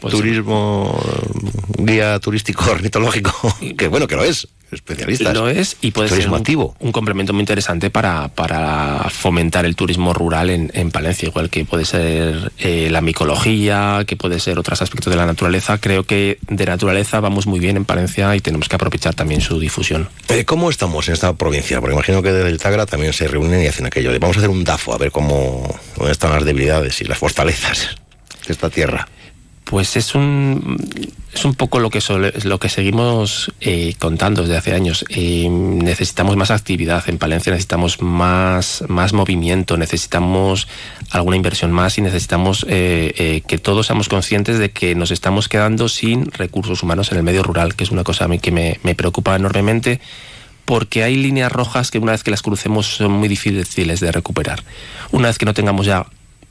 Pues- 0.01 0.13
Turismo, 0.13 0.99
eh, 1.05 1.49
guía 1.79 2.19
turístico 2.19 2.65
ornitológico, 2.71 3.31
que 3.77 3.87
bueno, 3.87 4.07
que 4.07 4.15
lo 4.15 4.23
es, 4.23 4.47
especialistas. 4.71 5.33
Lo 5.33 5.49
es 5.49 5.77
y 5.81 5.91
puede 5.91 6.09
Turismo 6.09 6.31
ser 6.31 6.33
un, 6.33 6.41
activo. 6.41 6.75
un 6.79 6.91
complemento 6.91 7.33
muy 7.33 7.41
interesante 7.41 7.89
para, 7.89 8.29
para 8.29 9.07
fomentar 9.09 9.65
el 9.65 9.75
turismo 9.75 10.13
rural 10.13 10.49
en, 10.49 10.71
en 10.73 10.91
Palencia, 10.91 11.27
igual 11.27 11.49
que 11.49 11.65
puede 11.65 11.85
ser 11.85 12.51
eh, 12.59 12.89
la 12.91 13.01
micología, 13.01 14.03
que 14.05 14.15
puede 14.15 14.39
ser 14.39 14.59
otros 14.59 14.81
aspectos 14.81 15.11
de 15.11 15.17
la 15.17 15.25
naturaleza. 15.25 15.77
Creo 15.77 16.03
que 16.03 16.37
de 16.47 16.65
naturaleza 16.65 17.19
vamos 17.19 17.47
muy 17.47 17.59
bien 17.59 17.77
en 17.77 17.85
Palencia 17.85 18.35
y 18.35 18.41
tenemos 18.41 18.69
que 18.69 18.75
aprovechar 18.75 19.13
también 19.13 19.41
su 19.41 19.59
difusión. 19.59 20.09
Eh, 20.29 20.45
¿Cómo 20.45 20.69
estamos 20.69 21.07
en 21.07 21.13
esta 21.13 21.33
provincia? 21.33 21.79
Porque 21.79 21.93
imagino 21.93 22.21
que 22.21 22.31
desde 22.31 22.49
el 22.49 22.59
Tagra 22.59 22.85
también 22.85 23.13
se 23.13 23.27
reúnen 23.27 23.61
y 23.61 23.67
hacen 23.67 23.85
aquello. 23.85 24.11
Vamos 24.19 24.37
a 24.37 24.39
hacer 24.39 24.49
un 24.49 24.63
DAFO, 24.63 24.93
a 24.93 24.97
ver 24.97 25.11
cómo, 25.11 25.79
dónde 25.97 26.11
están 26.11 26.31
las 26.31 26.45
debilidades 26.45 27.01
y 27.01 27.05
las 27.05 27.17
fortalezas 27.17 27.95
de 28.45 28.53
esta 28.53 28.69
tierra. 28.69 29.07
Pues 29.65 29.97
es 29.97 30.15
un, 30.15 30.77
es 31.33 31.43
un 31.43 31.55
poco 31.55 31.79
lo 31.79 31.89
que, 31.89 31.99
lo 32.43 32.59
que 32.59 32.69
seguimos 32.69 33.51
eh, 33.59 33.95
contando 33.99 34.43
desde 34.43 34.57
hace 34.57 34.73
años. 34.73 35.03
Eh, 35.09 35.49
necesitamos 35.49 36.37
más 36.37 36.51
actividad 36.51 37.03
en 37.09 37.17
Palencia, 37.17 37.51
necesitamos 37.51 38.01
más, 38.01 38.83
más 38.87 39.11
movimiento, 39.11 39.75
necesitamos 39.75 40.67
alguna 41.09 41.35
inversión 41.35 41.71
más 41.71 41.97
y 41.97 42.01
necesitamos 42.01 42.65
eh, 42.69 43.41
que 43.47 43.57
todos 43.57 43.87
seamos 43.87 44.07
conscientes 44.07 44.59
de 44.59 44.71
que 44.71 44.95
nos 44.95 45.11
estamos 45.11 45.49
quedando 45.49 45.89
sin 45.89 46.31
recursos 46.31 46.83
humanos 46.83 47.11
en 47.11 47.17
el 47.17 47.23
medio 47.23 47.43
rural, 47.43 47.75
que 47.75 47.83
es 47.83 47.91
una 47.91 48.03
cosa 48.03 48.25
a 48.25 48.27
mí 48.27 48.39
que 48.39 48.51
me, 48.51 48.79
me 48.83 48.95
preocupa 48.95 49.35
enormemente 49.35 49.99
porque 50.65 51.03
hay 51.03 51.15
líneas 51.15 51.51
rojas 51.51 51.91
que 51.91 51.99
una 51.99 52.11
vez 52.11 52.23
que 52.23 52.31
las 52.31 52.41
crucemos 52.41 52.87
son 52.87 53.11
muy 53.11 53.27
difíciles 53.27 53.99
de 53.99 54.11
recuperar. 54.11 54.63
Una 55.11 55.27
vez 55.27 55.37
que 55.37 55.45
no 55.45 55.53
tengamos 55.53 55.85
ya 55.85 56.07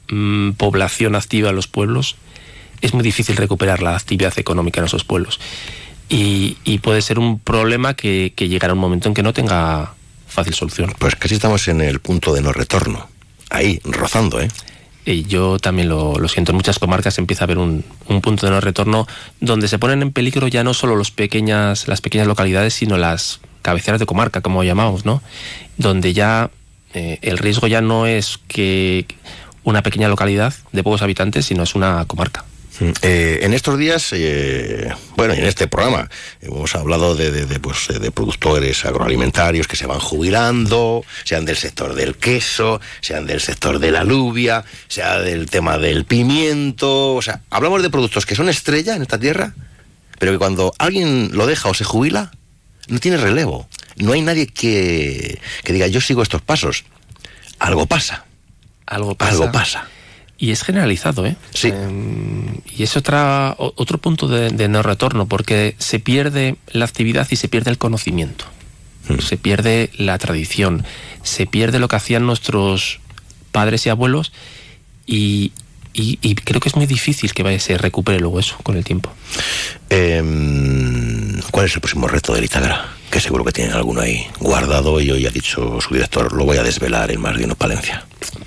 mm, 0.09 0.53
población 0.53 1.17
activa 1.17 1.51
en 1.51 1.57
los 1.57 1.67
pueblos, 1.67 2.17
es 2.85 2.93
muy 2.93 3.03
difícil 3.03 3.37
recuperar 3.37 3.83
la 3.83 3.97
actividad 3.97 4.35
económica 4.37 4.81
en 4.81 4.87
esos 4.87 5.05
pueblos. 5.05 5.41
Y, 6.09 6.59
y 6.65 6.79
puede 6.81 7.01
ser 7.01 7.19
un 7.19 7.39
problema 7.39 7.95
que, 7.95 8.35
que 8.37 8.49
llegará 8.49 8.75
un 8.75 8.79
momento 8.79 9.09
en 9.09 9.15
que 9.15 9.23
no 9.23 9.33
tenga 9.33 9.95
fácil 10.29 10.53
solución. 10.53 10.93
Pues 10.99 11.17
casi 11.17 11.35
estamos 11.35 11.67
en 11.69 11.81
el 11.81 12.01
punto 12.01 12.35
de 12.35 12.43
no 12.43 12.53
retorno. 12.53 13.09
Ahí, 13.49 13.81
rozando, 13.85 14.39
¿eh? 14.41 14.49
Y 15.07 15.25
yo 15.25 15.59
también 15.59 15.89
lo, 15.89 16.19
lo 16.19 16.29
siento, 16.29 16.53
en 16.53 16.57
muchas 16.57 16.79
comarcas 16.79 17.19
empieza 17.19 17.45
a 17.45 17.47
haber 17.47 17.59
un, 17.59 17.85
un 18.09 18.21
punto 18.21 18.47
de 18.47 18.53
no 18.53 18.61
retorno 18.61 19.07
donde 19.41 19.69
se 19.69 19.79
ponen 19.79 20.03
en 20.03 20.13
peligro 20.13 20.49
ya 20.49 20.65
no 20.65 20.75
solo 20.75 20.97
los 20.97 21.11
pequeñas, 21.11 21.89
las 21.89 22.01
pequeñas 22.01 22.27
localidades, 22.27 22.75
sino 22.75 22.97
las 22.97 23.41
cabeceras 23.63 24.01
de 24.01 24.07
comarca, 24.07 24.41
como 24.43 24.63
llamamos, 24.63 25.05
¿no? 25.05 25.23
Donde 25.79 26.13
ya 26.13 26.51
eh, 26.93 27.19
el 27.23 27.39
riesgo 27.39 27.67
ya 27.67 27.81
no 27.81 28.07
es 28.07 28.39
que 28.47 29.07
una 29.63 29.83
pequeña 29.83 30.09
localidad 30.09 30.55
de 30.73 30.83
pocos 30.83 31.01
habitantes, 31.01 31.47
sino 31.47 31.63
es 31.63 31.75
una 31.75 32.05
comarca. 32.05 32.45
Eh, 33.03 33.41
en 33.43 33.55
estos 33.55 33.79
días, 33.79 34.09
eh, 34.13 34.93
bueno, 35.17 35.35
y 35.35 35.39
en 35.39 35.45
este 35.45 35.69
programa, 35.69 36.09
hemos 36.41 36.75
hablado 36.75 37.15
de, 37.15 37.31
de, 37.31 37.47
de, 37.47 37.61
pues, 37.61 37.89
de 37.89 38.11
productores 38.11 38.85
agroalimentarios 38.85 39.69
que 39.69 39.77
se 39.77 39.87
van 39.87 40.01
jubilando, 40.01 41.05
sean 41.25 41.45
del 41.45 41.57
sector 41.57 41.95
del 41.95 42.17
queso, 42.17 42.81
sean 43.01 43.27
del 43.27 43.41
sector 43.41 43.79
de 43.79 43.93
la 43.93 44.01
alubia, 44.01 44.65
sea 44.89 45.19
del 45.21 45.49
tema 45.49 45.79
del 45.79 46.05
pimiento. 46.05 47.15
O 47.15 47.23
sea, 47.23 47.43
hablamos 47.51 47.83
de 47.83 47.91
productos 47.91 48.27
que 48.27 48.35
son 48.35 48.49
estrella 48.49 48.97
en 48.97 49.03
esta 49.03 49.19
tierra, 49.19 49.55
pero 50.19 50.33
que 50.33 50.39
cuando 50.39 50.75
alguien 50.79 51.31
lo 51.33 51.47
deja 51.47 51.69
o 51.69 51.75
se 51.75 51.85
jubila, 51.85 52.33
no 52.89 52.99
tiene 52.99 53.19
relevo. 53.19 53.69
No 53.97 54.13
hay 54.13 54.23
nadie 54.23 54.49
que, 54.49 55.41
que 55.63 55.73
diga, 55.73 55.87
yo 55.87 56.01
sigo 56.01 56.23
estos 56.23 56.43
pasos. 56.43 56.85
Algo 57.61 57.87
pasa. 57.87 58.25
Algo 58.87 59.15
pasa. 59.15 59.31
Algo 59.31 59.53
pasa. 59.53 59.89
Y 60.37 60.51
es 60.51 60.63
generalizado, 60.63 61.27
¿eh? 61.27 61.37
Sí. 61.53 61.71
Eh, 61.73 62.61
y 62.77 62.83
es 62.83 62.97
otra, 62.97 63.55
otro 63.59 63.99
punto 63.99 64.27
de, 64.27 64.51
de, 64.51 64.69
no 64.69 64.83
retorno, 64.83 65.27
porque 65.27 65.77
se 65.79 66.01
pierde 66.01 66.57
la 66.73 66.85
actividad 66.85 67.27
y 67.31 67.37
se 67.37 67.49
pierde 67.49 67.71
el 67.71 67.79
conocimiento. 67.79 68.45
Hmm. 69.09 69.21
Se 69.21 69.37
pierde 69.37 69.91
la 69.97 70.19
tradición, 70.19 70.85
se 71.23 71.47
pierde 71.47 71.79
lo 71.79 71.89
que 71.89 71.97
hacían 71.97 72.27
nuestros 72.27 73.01
padres 73.53 73.87
y 73.87 73.91
abuelos 73.91 74.33
y, 75.07 75.53
y, 75.93 76.19
y 76.23 76.35
creo 76.35 76.61
que 76.61 76.69
es 76.69 76.77
muy 76.77 76.87
difícil 76.87 77.33
que 77.33 77.61
se 77.61 77.79
recupere 77.79 78.19
luego 78.19 78.41
eso 78.41 78.57
con 78.63 78.77
el 78.77 78.85
tiempo. 78.85 79.13
Eh, 79.91 80.21
¿Cuál 81.51 81.67
es 81.67 81.75
el 81.75 81.81
próximo 81.81 82.09
reto 82.09 82.35
del 82.35 82.45
Itagra? 82.45 82.89
Que 83.11 83.21
seguro 83.21 83.45
que 83.45 83.53
tienen 83.53 83.75
alguno 83.75 84.01
ahí 84.01 84.27
guardado 84.41 85.01
y 85.01 85.11
hoy 85.11 85.27
ha 85.27 85.31
dicho 85.31 85.81
su 85.81 85.95
director, 85.95 86.33
lo 86.33 86.45
voy 86.45 86.57
a 86.57 86.65
desvelar 86.65 87.13
en 87.13 87.21
más 87.21 87.37
de 87.39 87.45
uno 87.45 87.55
Palencia. 87.55 88.05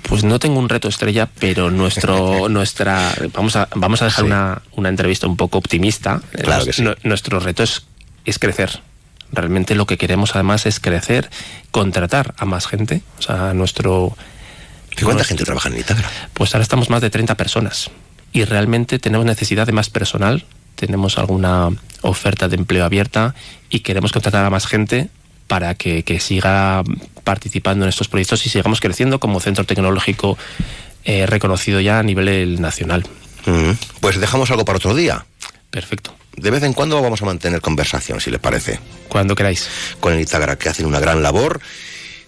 Pues 0.08 0.24
no 0.24 0.38
tengo 0.38 0.58
un 0.58 0.68
reto 0.68 0.88
estrella, 0.88 1.28
pero 1.38 1.70
nuestro, 1.70 2.48
nuestra, 2.50 3.12
vamos 3.34 3.56
a, 3.56 3.68
vamos 3.74 4.00
a 4.02 4.06
dejar 4.06 4.24
sí. 4.24 4.26
una, 4.26 4.62
una, 4.72 4.88
entrevista 4.88 5.26
un 5.26 5.36
poco 5.36 5.58
optimista. 5.58 6.22
Claro 6.32 6.64
que 6.64 6.72
sí. 6.72 6.84
Nuestro 7.02 7.40
reto 7.40 7.62
es, 7.62 7.86
es 8.24 8.38
crecer. 8.38 8.80
Realmente 9.30 9.74
lo 9.74 9.86
que 9.86 9.98
queremos 9.98 10.34
además 10.34 10.64
es 10.64 10.80
crecer, 10.80 11.28
contratar 11.70 12.34
a 12.38 12.46
más 12.46 12.66
gente. 12.66 13.02
O 13.18 13.22
sea, 13.22 13.52
nuestro... 13.52 14.16
¿Y 14.96 15.02
cuánta 15.02 15.24
gente 15.24 15.44
trabaja 15.44 15.68
en 15.68 15.78
Itagra? 15.78 16.08
Pues 16.32 16.54
ahora 16.54 16.62
estamos 16.62 16.88
más 16.90 17.02
de 17.02 17.10
30 17.10 17.36
personas. 17.36 17.90
Y 18.32 18.44
realmente 18.44 18.98
tenemos 18.98 19.26
necesidad 19.26 19.66
de 19.66 19.72
más 19.72 19.90
personal. 19.90 20.44
Tenemos 20.74 21.18
alguna 21.18 21.68
oferta 22.00 22.48
de 22.48 22.56
empleo 22.56 22.84
abierta 22.84 23.34
y 23.68 23.80
queremos 23.80 24.12
contratar 24.12 24.44
a 24.44 24.50
más 24.50 24.66
gente 24.66 25.08
para 25.46 25.74
que, 25.74 26.02
que, 26.04 26.20
siga 26.20 26.82
participando 27.28 27.84
en 27.84 27.90
estos 27.90 28.08
proyectos 28.08 28.46
y 28.46 28.48
sigamos 28.48 28.80
creciendo 28.80 29.20
como 29.20 29.38
centro 29.38 29.64
tecnológico 29.64 30.38
eh, 31.04 31.26
reconocido 31.26 31.78
ya 31.78 31.98
a 31.98 32.02
nivel 32.02 32.58
nacional. 32.58 33.04
Mm, 33.44 33.72
pues 34.00 34.18
dejamos 34.18 34.50
algo 34.50 34.64
para 34.64 34.78
otro 34.78 34.94
día. 34.94 35.26
Perfecto. 35.70 36.14
De 36.38 36.50
vez 36.50 36.62
en 36.62 36.72
cuando 36.72 37.02
vamos 37.02 37.20
a 37.20 37.26
mantener 37.26 37.60
conversación, 37.60 38.18
si 38.22 38.30
le 38.30 38.38
parece. 38.38 38.80
Cuando 39.10 39.34
queráis. 39.34 39.68
Con 40.00 40.14
el 40.14 40.20
Itagra, 40.20 40.56
que 40.56 40.70
hacen 40.70 40.86
una 40.86 41.00
gran 41.00 41.22
labor 41.22 41.60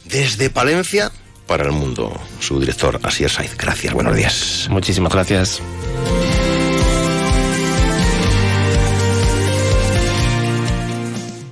desde 0.05 0.51
Palencia 0.51 1.11
para 1.47 1.65
el 1.65 1.73
mundo. 1.73 2.21
Su 2.39 2.61
director, 2.61 3.01
Asier 3.03 3.31
Saiz. 3.31 3.57
Gracias, 3.57 3.95
buenos 3.95 4.15
días. 4.15 4.67
Muchísimas 4.69 5.15
gracias. 5.15 5.63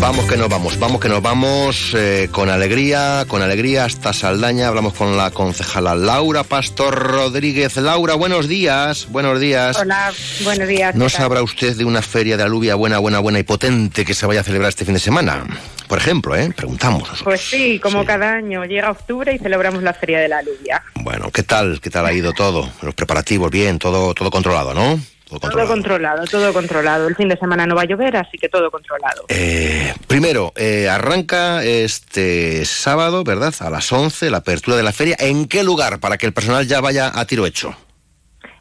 Vamos 0.00 0.24
que 0.24 0.38
nos 0.38 0.48
vamos, 0.48 0.78
vamos 0.78 0.98
que 0.98 1.10
nos 1.10 1.20
vamos 1.20 1.94
eh, 1.94 2.30
con 2.32 2.48
alegría, 2.48 3.26
con 3.28 3.42
alegría 3.42 3.84
hasta 3.84 4.14
Saldaña. 4.14 4.68
Hablamos 4.68 4.94
con 4.94 5.18
la 5.18 5.30
concejala 5.30 5.94
Laura 5.94 6.42
Pastor 6.42 6.98
Rodríguez. 6.98 7.76
Laura, 7.76 8.14
buenos 8.14 8.48
días, 8.48 9.08
buenos 9.10 9.38
días. 9.38 9.76
Hola, 9.78 10.10
buenos 10.42 10.66
días. 10.66 10.94
¿No 10.94 11.10
sabrá 11.10 11.42
usted 11.42 11.76
de 11.76 11.84
una 11.84 12.00
feria 12.00 12.38
de 12.38 12.42
alubia 12.42 12.76
buena, 12.76 12.98
buena, 12.98 13.18
buena 13.18 13.40
y 13.40 13.42
potente 13.42 14.06
que 14.06 14.14
se 14.14 14.24
vaya 14.24 14.40
a 14.40 14.42
celebrar 14.42 14.70
este 14.70 14.86
fin 14.86 14.94
de 14.94 15.00
semana? 15.00 15.44
Por 15.86 15.98
ejemplo, 15.98 16.34
¿eh? 16.34 16.50
Preguntamos. 16.56 17.00
Nosotros. 17.00 17.22
Pues 17.22 17.40
sí, 17.42 17.78
como 17.78 18.00
sí. 18.00 18.06
cada 18.06 18.32
año 18.32 18.64
llega 18.64 18.90
octubre 18.90 19.34
y 19.34 19.38
celebramos 19.38 19.82
la 19.82 19.92
feria 19.92 20.18
de 20.18 20.28
la 20.28 20.38
alubia. 20.38 20.82
Bueno, 20.94 21.30
¿qué 21.30 21.42
tal? 21.42 21.78
¿Qué 21.78 21.90
tal 21.90 22.06
ha 22.06 22.12
ido 22.14 22.32
todo? 22.32 22.70
Los 22.80 22.94
preparativos, 22.94 23.50
bien, 23.50 23.78
todo, 23.78 24.14
todo 24.14 24.30
controlado, 24.30 24.72
¿no? 24.72 24.98
Todo 25.38 25.66
controlado. 25.66 25.66
todo 25.66 25.74
controlado. 25.74 26.24
todo 26.26 26.52
controlado. 26.52 27.08
El 27.08 27.16
fin 27.16 27.28
de 27.28 27.36
semana 27.36 27.66
no 27.66 27.74
va 27.74 27.82
a 27.82 27.84
llover, 27.84 28.16
así 28.16 28.36
que 28.38 28.48
todo 28.48 28.70
controlado. 28.70 29.24
Eh, 29.28 29.94
primero, 30.06 30.52
eh, 30.56 30.88
arranca 30.88 31.62
este 31.64 32.64
sábado, 32.64 33.24
¿verdad? 33.24 33.54
A 33.60 33.70
las 33.70 33.92
11, 33.92 34.30
la 34.30 34.38
apertura 34.38 34.76
de 34.76 34.82
la 34.82 34.92
feria. 34.92 35.16
¿En 35.18 35.46
qué 35.46 35.62
lugar? 35.62 36.00
Para 36.00 36.18
que 36.18 36.26
el 36.26 36.32
personal 36.32 36.66
ya 36.66 36.80
vaya 36.80 37.10
a 37.14 37.24
tiro 37.26 37.46
hecho. 37.46 37.74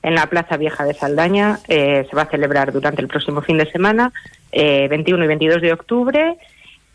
En 0.01 0.15
la 0.15 0.27
Plaza 0.27 0.58
Vieja 0.58 0.86
de 0.86 0.93
Saldaña 0.93 1.60
eh, 1.67 2.08
se 2.10 2.15
va 2.15 2.21
a 2.21 2.29
celebrar 2.29 2.71
durante 2.71 3.01
el 3.01 3.08
próximo 3.08 3.41
fin 3.41 3.58
de 3.58 3.69
semana, 3.69 4.13
21 4.51 5.23
y 5.23 5.27
22 5.27 5.62
de 5.62 5.73
octubre. 5.73 6.38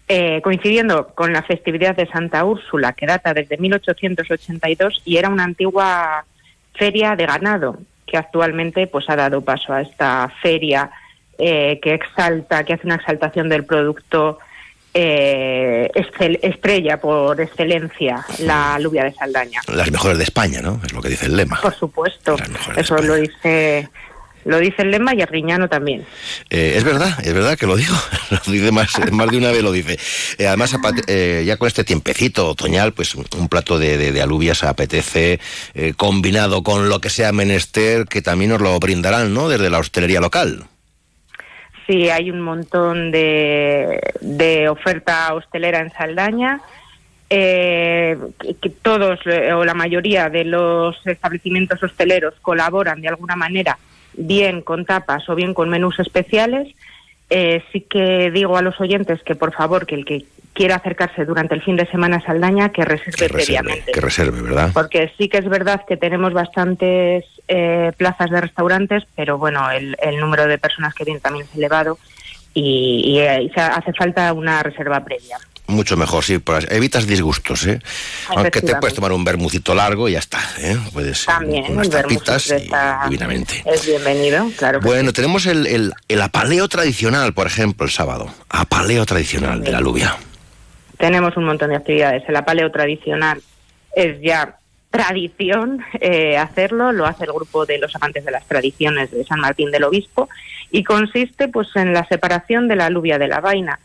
Eh, 0.07 0.43
coincidiendo 0.43 1.09
con 1.15 1.33
la 1.33 1.43
festividad 1.43 1.97
de 1.97 2.07
Santa 2.07 2.45
Úrsula, 2.45 2.93
que 2.93 3.07
data 3.07 3.33
desde 3.33 3.57
1882 3.57 5.01
y 5.07 5.17
era 5.17 5.31
una 5.31 5.45
antigua 5.45 6.27
feria 6.75 7.17
de 7.17 7.25
ganado, 7.25 7.79
que 8.15 8.19
actualmente 8.19 8.87
pues 8.87 9.11
ha 9.11 9.17
dado 9.17 9.41
paso 9.41 9.73
a 9.73 9.81
esta 9.81 10.33
feria 10.41 10.89
eh, 11.37 11.81
que 11.83 11.95
exalta, 11.95 12.63
que 12.63 12.75
hace 12.75 12.87
una 12.87 12.95
exaltación 12.95 13.49
del 13.49 13.65
producto 13.65 14.39
eh, 14.95 15.91
estrella 16.41 17.01
por 17.01 17.41
excelencia, 17.41 18.25
la 18.39 18.77
alubia 18.77 19.03
de 19.03 19.13
Saldaña. 19.15 19.63
Las 19.67 19.91
mejores 19.91 20.19
de 20.19 20.23
España, 20.23 20.61
¿no? 20.63 20.81
Es 20.85 20.93
lo 20.93 21.03
que 21.03 21.09
dice 21.09 21.27
el 21.27 21.37
lema. 21.37 21.59
Por 21.61 21.75
supuesto, 21.75 22.37
eso 22.77 22.97
lo 22.99 23.17
dice 23.17 23.89
lo 24.45 24.59
dice 24.59 24.83
el 24.83 24.91
lema 24.91 25.15
y 25.15 25.21
el 25.21 25.27
riñano 25.27 25.69
también. 25.69 26.05
Eh, 26.51 26.75
es 26.77 26.85
verdad, 26.85 27.19
es 27.25 27.33
verdad 27.33 27.59
que 27.59 27.67
lo 27.67 27.77
digo. 27.77 27.95
lo 28.31 28.53
dice 28.53 28.73
más, 28.73 28.91
más 29.13 29.31
de 29.31 29.39
una 29.39 29.51
vez 29.51 29.63
lo 29.63 29.73
dice. 29.73 29.99
Eh, 30.39 30.47
además, 30.47 30.77
eh, 31.07 31.43
ya 31.47 31.57
con 31.57 31.69
este 31.69 31.85
tiempecito 31.85 32.49
otoñal, 32.49 32.93
pues 32.93 33.15
un 33.15 33.49
plato 33.49 33.79
de, 33.79 33.97
de, 33.97 34.13
de 34.13 34.23
alubias 34.23 34.63
apetece, 34.65 35.41
eh, 35.75 35.95
combinado 35.97 36.63
con 36.63 36.89
lo 36.89 37.01
que 37.01 37.11
sea 37.11 37.33
menester, 37.33 38.07
que 38.07 38.23
también 38.23 38.51
nos 38.51 38.61
lo 38.61 38.79
brindarán, 38.79 39.33
¿no? 39.33 39.49
Desde 39.49 39.71
la 39.71 39.79
hostelería 39.79 40.21
local. 40.21 40.65
Sí, 41.87 42.09
hay 42.09 42.31
un 42.31 42.41
montón 42.41 43.11
de, 43.11 44.01
de 44.21 44.69
oferta 44.69 45.35
hostelera 45.35 45.81
en 45.81 45.91
Saldaña. 45.93 46.61
Eh, 47.31 48.17
que 48.61 48.69
todos 48.71 49.19
o 49.27 49.65
la 49.65 49.75
mayoría 49.75 50.29
de 50.29 50.45
los 50.45 50.95
establecimientos 51.07 51.83
hosteleros 51.83 52.35
colaboran 52.43 53.01
de 53.01 53.09
alguna 53.09 53.35
manera 53.35 53.79
bien 54.17 54.63
con 54.63 54.85
tapas 54.85 55.29
o 55.29 55.35
bien 55.35 55.55
con 55.55 55.69
menús 55.69 55.99
especiales. 55.99 56.75
Eh, 57.31 57.63
sí 57.73 57.81
que 57.81 58.31
digo 58.31 58.57
a 58.57 58.63
los 58.63 58.81
oyentes 58.81 59.23
que 59.23 59.35
por 59.35 59.53
favor 59.53 59.87
que 59.87 59.95
el 59.95 60.05
que 60.05 60.25
quiera 60.53 60.77
acercarse 60.77 61.25
durante 61.25 61.55
el 61.55 61.63
fin 61.63 61.77
de 61.77 61.87
semana 61.87 62.19
a 62.19 62.21
Saldaña 62.21 62.69
que 62.71 62.85
reserve, 62.85 63.13
que 63.17 63.29
reserve 63.29 63.45
previamente. 63.45 63.93
Que 63.93 64.01
reserve, 64.01 64.41
¿verdad? 64.41 64.71
Porque 64.73 65.11
sí 65.19 65.29
que 65.29 65.39
es 65.39 65.49
verdad 65.49 65.83
que 65.87 65.97
tenemos 65.97 66.33
bastantes 66.33 67.25
eh, 67.49 67.93
plazas 67.97 68.31
de 68.31 68.41
restaurantes, 68.41 69.05
pero 69.17 69.37
bueno, 69.37 69.71
el, 69.71 69.97
el, 70.01 70.19
número 70.19 70.47
de 70.47 70.59
personas 70.59 70.95
que 70.95 71.05
vienen 71.05 71.21
también 71.21 71.47
es 71.51 71.57
elevado 71.57 71.99
y, 72.55 73.03
y, 73.05 73.19
y 73.19 73.53
hace 73.57 73.93
falta 73.95 74.33
una 74.33 74.63
reserva 74.63 75.05
previa. 75.05 75.39
Mucho 75.67 75.97
mejor, 75.97 76.23
sí, 76.23 76.39
evitas 76.69 77.07
disgustos, 77.07 77.67
¿eh? 77.67 77.81
Aunque 78.29 78.61
te 78.61 78.77
puedes 78.77 78.95
tomar 78.95 79.13
un 79.13 79.25
bermucito 79.25 79.75
largo 79.75 80.11
y 80.11 80.13
ya 80.13 80.19
está, 80.19 80.39
¿eh? 80.59 80.77
Puedes 80.93 81.25
También, 81.25 81.73
unas 81.73 81.89
tapitas 81.89 82.51
y 82.51 82.71
divinamente. 83.05 83.63
Es 83.65 83.87
bienvenido, 83.87 84.51
claro. 84.59 84.81
Bueno, 84.81 85.09
sí. 85.09 85.15
tenemos 85.15 85.47
el, 85.47 85.67
el, 85.67 85.93
el, 86.09 86.21
apaleo 86.21 86.69
tradicional, 86.69 87.33
por 87.33 87.47
ejemplo, 87.47 87.87
el 87.87 87.93
sábado. 87.93 88.29
Apaleo 88.51 89.07
tradicional 89.07 89.61
sí. 89.61 89.65
de 89.65 89.73
la 89.73 89.79
alubia. 89.79 90.17
Tenemos 90.99 91.35
un 91.39 91.45
montón 91.45 91.71
de 91.71 91.77
actividades. 91.77 92.23
El 92.29 92.37
apaleo 92.37 92.71
tradicional 92.71 93.41
es 93.97 94.21
ya 94.21 94.59
tradición 94.95 95.83
eh, 96.01 96.37
hacerlo, 96.37 96.93
lo 96.93 97.05
hace 97.05 97.25
el 97.25 97.33
grupo 97.33 97.67
de 97.67 97.79
los 97.79 97.97
amantes 97.97 98.25
de 98.25 98.31
las 98.31 98.47
tradiciones 98.47 99.11
de 99.11 99.25
San 99.25 99.41
Martín 99.41 99.73
del 99.73 99.83
Obispo 99.83 100.29
y 100.71 100.85
consiste 100.85 101.49
pues 101.49 101.69
en 101.75 101.93
la 101.93 102.07
separación 102.07 102.69
de 102.69 102.77
la 102.77 102.87
alubia 102.87 103.19
de 103.19 103.27
la 103.27 103.41
vaina. 103.41 103.81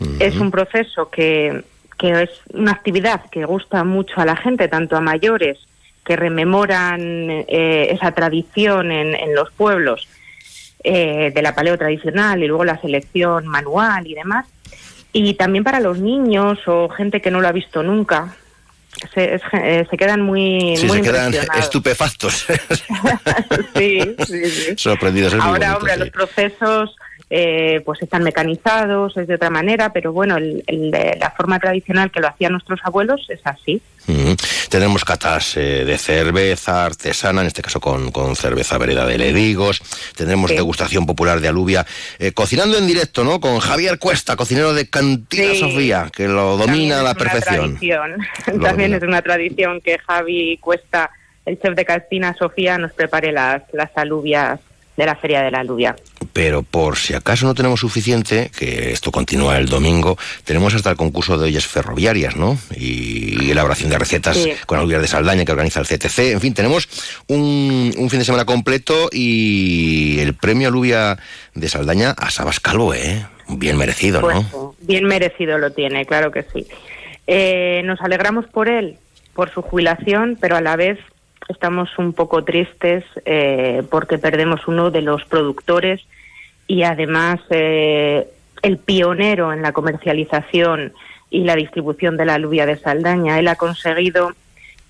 Uh 0.00 0.04
-huh. 0.04 0.16
Es 0.22 0.36
un 0.36 0.50
proceso 0.50 1.10
que 1.10 1.62
que 1.96 2.22
es 2.24 2.30
una 2.52 2.72
actividad 2.72 3.30
que 3.30 3.44
gusta 3.44 3.84
mucho 3.84 4.14
a 4.20 4.24
la 4.24 4.34
gente, 4.36 4.66
tanto 4.66 4.96
a 4.96 5.00
mayores 5.00 5.58
que 6.04 6.16
rememoran 6.16 7.00
eh, 7.48 7.86
esa 7.92 8.10
tradición 8.12 8.90
en, 8.90 9.14
en 9.14 9.34
los 9.34 9.52
pueblos 9.52 10.08
eh, 10.82 11.30
de 11.34 11.40
la 11.42 11.54
paleo 11.54 11.78
tradicional 11.78 12.42
y 12.42 12.48
luego 12.48 12.64
la 12.64 12.80
selección 12.80 13.46
manual 13.46 14.06
y 14.08 14.14
demás, 14.14 14.44
y 15.12 15.34
también 15.34 15.62
para 15.64 15.78
los 15.80 15.98
niños 15.98 16.58
o 16.66 16.88
gente 16.88 17.20
que 17.22 17.30
no 17.30 17.40
lo 17.40 17.46
ha 17.48 17.52
visto 17.52 17.82
nunca. 17.84 18.34
Se, 19.14 19.36
es- 19.36 19.42
eh, 19.52 19.86
se 19.88 19.96
quedan 19.96 20.20
muy, 20.20 20.76
Sí, 20.76 20.86
muy 20.86 20.98
se 20.98 21.02
quedan 21.04 21.32
estupefactos, 21.58 22.46
sí, 23.76 24.00
sí, 24.26 24.44
sí. 24.46 24.74
sorprendidos. 24.76 25.32
Es 25.34 25.40
Ahora, 25.40 25.74
bonito, 25.74 25.76
hombre, 25.78 25.92
sí. 25.94 25.98
los 26.00 26.10
procesos 26.10 26.96
eh, 27.30 27.80
pues 27.84 28.02
están 28.02 28.22
mecanizados, 28.22 29.16
es 29.16 29.26
de 29.26 29.34
otra 29.36 29.50
manera, 29.50 29.92
pero 29.92 30.12
bueno, 30.12 30.36
el- 30.36 30.62
el 30.66 30.90
de 30.90 31.16
la 31.18 31.30
forma 31.30 31.58
tradicional 31.58 32.10
que 32.10 32.20
lo 32.20 32.28
hacían 32.28 32.52
nuestros 32.52 32.80
abuelos 32.84 33.26
es 33.30 33.40
así. 33.44 33.80
Mm. 34.06 34.32
Tenemos 34.68 35.04
catas 35.04 35.56
eh, 35.56 35.84
de 35.86 35.96
cerveza 35.98 36.84
artesana, 36.84 37.40
en 37.40 37.46
este 37.46 37.62
caso 37.62 37.80
con, 37.80 38.12
con 38.12 38.36
cerveza 38.36 38.76
vereda 38.76 39.06
de 39.06 39.16
Ledigos. 39.18 39.80
Tendremos 40.14 40.50
Sí. 40.50 40.56
degustación 40.56 41.06
popular 41.06 41.40
de 41.40 41.48
alubia, 41.48 41.86
eh, 42.18 42.32
cocinando 42.32 42.76
en 42.76 42.86
directo, 42.86 43.24
¿no? 43.24 43.40
Con 43.40 43.58
Javier 43.60 43.98
Cuesta, 43.98 44.36
cocinero 44.36 44.74
de 44.74 44.88
Cantina 44.90 45.52
Sí. 45.54 45.60
Sofía, 45.60 46.10
que 46.14 46.28
lo 46.28 46.56
domina 46.58 47.00
a 47.00 47.02
la 47.02 47.14
perfección. 47.14 47.78
También 48.44 48.60
domina. 48.60 48.96
es 48.98 49.02
una 49.02 49.22
tradición 49.22 49.80
que 49.80 49.98
Javi 49.98 50.58
Cuesta, 50.58 51.10
el 51.46 51.58
chef 51.58 51.74
de 51.74 51.84
Castina 51.86 52.34
Sofía, 52.38 52.76
nos 52.78 52.92
prepare 52.92 53.32
las, 53.32 53.62
las 53.72 53.90
alubias 53.96 54.60
de 54.96 55.06
la 55.06 55.16
Feria 55.16 55.42
de 55.42 55.50
la 55.50 55.60
Alubia. 55.60 55.96
Pero 56.34 56.62
por 56.64 56.96
si 56.98 57.14
acaso 57.14 57.46
no 57.46 57.54
tenemos 57.54 57.78
suficiente, 57.80 58.50
que 58.58 58.90
esto 58.92 59.10
continúa 59.12 59.56
el 59.56 59.66
domingo, 59.68 60.18
tenemos 60.44 60.74
hasta 60.74 60.90
el 60.90 60.96
concurso 60.96 61.38
de 61.38 61.46
ollas 61.46 61.64
ferroviarias, 61.66 62.34
¿no? 62.36 62.58
Y 62.76 63.50
elaboración 63.52 63.88
de 63.88 63.98
recetas 63.98 64.36
Sí. 64.36 64.52
con 64.66 64.78
alubias 64.80 65.00
de 65.00 65.06
Saldaña 65.08 65.44
que 65.44 65.52
organiza 65.52 65.78
el 65.80 65.86
CTC. 65.86 66.32
En 66.32 66.40
fin, 66.40 66.52
tenemos 66.52 66.88
un, 67.28 67.94
un 67.96 68.10
fin 68.10 68.18
de 68.18 68.24
semana 68.24 68.44
completo 68.44 69.08
y 69.12 70.18
el 70.18 70.34
premio 70.34 70.68
alubia 70.68 71.16
de 71.54 71.68
Saldaña 71.68 72.10
a 72.10 72.30
Sabas 72.30 72.58
Calvo, 72.60 72.92
¿eh? 72.94 73.24
Bien 73.48 73.76
merecido, 73.76 74.20
Pues, 74.20 74.34
¿no? 74.52 74.74
Bien 74.80 75.04
merecido 75.04 75.56
lo 75.58 75.70
tiene, 75.70 76.04
claro 76.04 76.32
que 76.32 76.44
sí. 76.52 76.66
Eh, 77.28 77.82
nos 77.84 78.00
alegramos 78.00 78.46
por 78.46 78.68
él, 78.68 78.96
por 79.34 79.54
su 79.54 79.62
jubilación, 79.62 80.36
pero 80.40 80.56
a 80.56 80.60
la 80.60 80.74
vez 80.74 80.98
estamos 81.48 81.90
un 81.96 82.12
poco 82.12 82.42
tristes 82.42 83.04
eh, 83.24 83.82
porque 83.88 84.18
perdemos 84.18 84.66
uno 84.66 84.90
de 84.90 85.02
los 85.02 85.24
productores 85.26 86.00
y 86.66 86.82
además 86.82 87.40
eh, 87.50 88.28
el 88.62 88.78
pionero 88.78 89.52
en 89.52 89.62
la 89.62 89.72
comercialización 89.72 90.92
y 91.30 91.44
la 91.44 91.56
distribución 91.56 92.16
de 92.16 92.24
la 92.24 92.34
alubia 92.34 92.66
de 92.66 92.76
Saldaña. 92.76 93.38
Él 93.38 93.48
ha 93.48 93.56
conseguido 93.56 94.32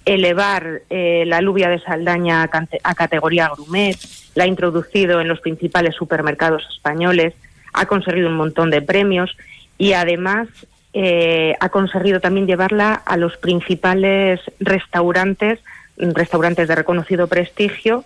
elevar 0.04 0.82
eh, 0.90 1.24
la 1.26 1.38
alubia 1.38 1.68
de 1.68 1.80
Saldaña 1.80 2.42
a, 2.42 2.66
a 2.82 2.94
categoría 2.94 3.48
gourmet, 3.48 3.96
la 4.34 4.44
ha 4.44 4.46
introducido 4.46 5.20
en 5.20 5.28
los 5.28 5.40
principales 5.40 5.94
supermercados 5.94 6.66
españoles, 6.74 7.34
ha 7.72 7.86
conseguido 7.86 8.28
un 8.28 8.36
montón 8.36 8.70
de 8.70 8.82
premios 8.82 9.36
y 9.78 9.94
además 9.94 10.48
eh, 10.92 11.56
ha 11.58 11.68
conseguido 11.70 12.20
también 12.20 12.46
llevarla 12.46 12.94
a 12.94 13.16
los 13.16 13.36
principales 13.36 14.40
restaurantes, 14.60 15.58
restaurantes 15.96 16.68
de 16.68 16.74
reconocido 16.76 17.26
prestigio, 17.26 18.04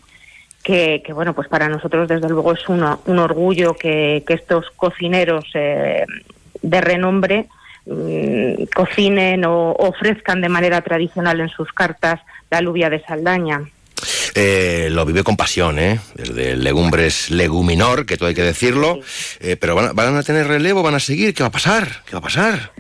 que, 0.69 1.03
que, 1.03 1.15
bueno, 1.15 1.33
pues 1.33 1.49
para 1.49 1.67
nosotros 1.67 2.07
desde 2.07 2.29
luego 2.29 2.53
es 2.53 2.69
uno- 2.69 3.01
un 3.07 3.19
orgullo 3.19 3.73
que, 3.73 4.23
que 4.27 4.35
estos 4.35 4.67
cocineros 4.77 5.47
eh, 5.55 6.05
de 6.61 6.81
renombre 6.83 7.47
mm, 7.87 8.65
cocinen 8.77 9.47
o 9.47 9.73
ofrezcan 9.73 10.43
de 10.43 10.51
manera 10.51 10.83
tradicional 10.83 11.41
en 11.41 11.49
sus 11.49 11.73
cartas 11.73 12.21
la 12.51 12.59
alubia 12.59 12.91
de 12.91 13.01
Saldaña. 13.03 13.63
Eh, 14.35 14.89
lo 14.91 15.07
vive 15.07 15.25
con 15.25 15.39
pasión, 15.39 15.79
¿eh? 15.79 16.01
Desde 16.15 16.55
Legumbres 16.55 17.31
Leguminor, 17.31 18.05
que 18.05 18.19
todo 18.19 18.29
hay 18.29 18.35
que 18.35 18.43
decirlo. 18.43 19.01
Eh, 19.41 19.57
pero 19.57 19.75
van 19.75 19.87
a, 19.87 19.93
van 19.95 20.17
a 20.17 20.23
tener 20.23 20.47
relevo, 20.49 20.83
van 20.83 20.97
a 20.97 21.01
seguir. 21.01 21.33
¿Qué 21.33 21.43
va 21.43 21.49
a 21.49 21.53
pasar? 21.53 21.89
¿Qué 22.05 22.13
va 22.13 22.19
a 22.19 22.23
pasar? 22.23 22.73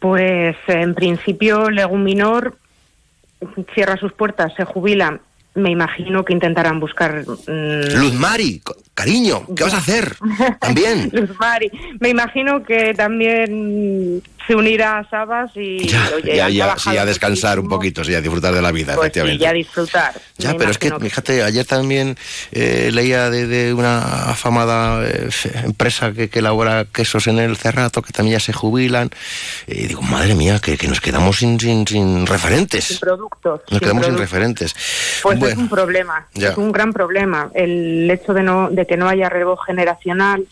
Pues 0.00 0.54
en 0.68 0.94
principio 0.94 1.70
Leguminor 1.70 2.58
cierra 3.74 3.96
sus 3.96 4.12
puertas, 4.12 4.52
se 4.54 4.64
jubila. 4.66 5.18
Me 5.54 5.70
imagino 5.70 6.24
que 6.24 6.32
intentarán 6.32 6.80
buscar... 6.80 7.24
mm, 7.24 7.96
Luz 7.96 8.14
Mari, 8.14 8.60
cariño, 8.94 9.46
¿qué 9.56 9.64
vas 9.64 9.74
a 9.74 9.78
hacer? 9.78 10.16
También. 10.60 11.10
Luz 11.12 11.30
Mari. 11.38 11.70
Me 12.00 12.08
imagino 12.10 12.62
que 12.62 12.94
también 12.94 14.22
se 14.46 14.54
unirá 14.54 14.98
a 14.98 15.08
Sabas 15.08 15.50
y 15.56 15.90
oye, 16.14 16.36
ya, 16.36 16.46
han 16.46 16.52
ya, 16.52 16.76
sí, 16.78 16.96
a 16.96 17.04
descansar 17.06 17.58
un 17.58 17.68
poquito, 17.68 18.04
sí, 18.04 18.14
a 18.14 18.20
disfrutar 18.20 18.52
de 18.52 18.60
la 18.60 18.72
vida, 18.72 18.94
pues 18.94 19.12
sí, 19.12 19.18
efectivamente. 19.20 19.42
ya 19.42 19.50
a 19.50 19.52
disfrutar. 19.54 20.14
Ya, 20.36 20.54
pero 20.56 20.70
es 20.70 20.78
que, 20.78 20.90
fíjate, 21.00 21.42
ayer 21.42 21.64
también 21.64 22.16
eh, 22.52 22.90
leía 22.92 23.30
de, 23.30 23.46
de 23.46 23.72
una 23.72 24.30
afamada 24.30 25.02
eh, 25.06 25.30
empresa 25.64 26.12
que, 26.12 26.28
que 26.28 26.40
elabora 26.40 26.84
quesos 26.84 27.26
en 27.26 27.38
el 27.38 27.56
Cerrato, 27.56 28.02
que 28.02 28.12
también 28.12 28.34
ya 28.38 28.40
se 28.40 28.52
jubilan. 28.52 29.10
Y 29.66 29.86
digo, 29.86 30.02
madre 30.02 30.34
mía, 30.34 30.58
que, 30.60 30.76
que 30.76 30.88
nos 30.88 31.00
quedamos 31.00 31.38
sin, 31.38 31.58
sin, 31.58 31.86
sin 31.86 32.26
referentes. 32.26 32.84
sin 32.84 32.98
productos. 32.98 33.60
Nos 33.70 33.78
sin 33.78 33.80
quedamos 33.80 34.06
sin 34.06 34.18
referentes. 34.18 34.74
Pues 35.22 35.42
es 35.42 35.56
un 35.56 35.68
problema, 35.70 36.26
Ya. 36.34 36.50
es 36.50 36.58
un 36.58 36.70
gran 36.70 36.92
problema. 36.92 37.50
El 37.54 38.10
hecho 38.10 38.34
de 38.34 38.42
no 38.42 38.68
de 38.70 38.83
que 38.86 38.96
no 38.96 39.08
haya 39.08 39.28
relevo 39.28 39.56
generacional, 39.56 40.44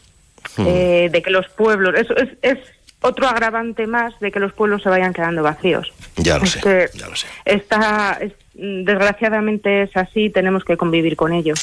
Hmm. 0.57 0.65
eh, 0.67 1.09
de 1.13 1.23
que 1.23 1.31
los 1.31 1.49
pueblos, 1.51 1.95
eso 1.97 2.17
es, 2.17 2.29
es 2.43 2.59
otro 3.01 3.29
agravante 3.29 3.87
más 3.87 4.19
de 4.21 4.31
que 4.33 4.41
los 4.41 4.53
pueblos 4.53 4.83
se 4.83 4.89
vayan 4.89 5.13
quedando 5.13 5.43
vacíos. 5.43 5.93
ya 6.17 6.37
lo 6.39 6.47
sé, 6.47 6.91
ya 6.95 7.09
lo 7.09 7.15
sé. 7.17 7.27
Está, 7.45 8.19
es- 8.21 8.33
desgraciadamente 8.55 9.83
es 9.83 9.97
así, 9.97 10.31
tenemos 10.31 10.65
que 10.65 10.77
convivir 10.77 11.17
con 11.17 11.33
ello. 11.33 11.55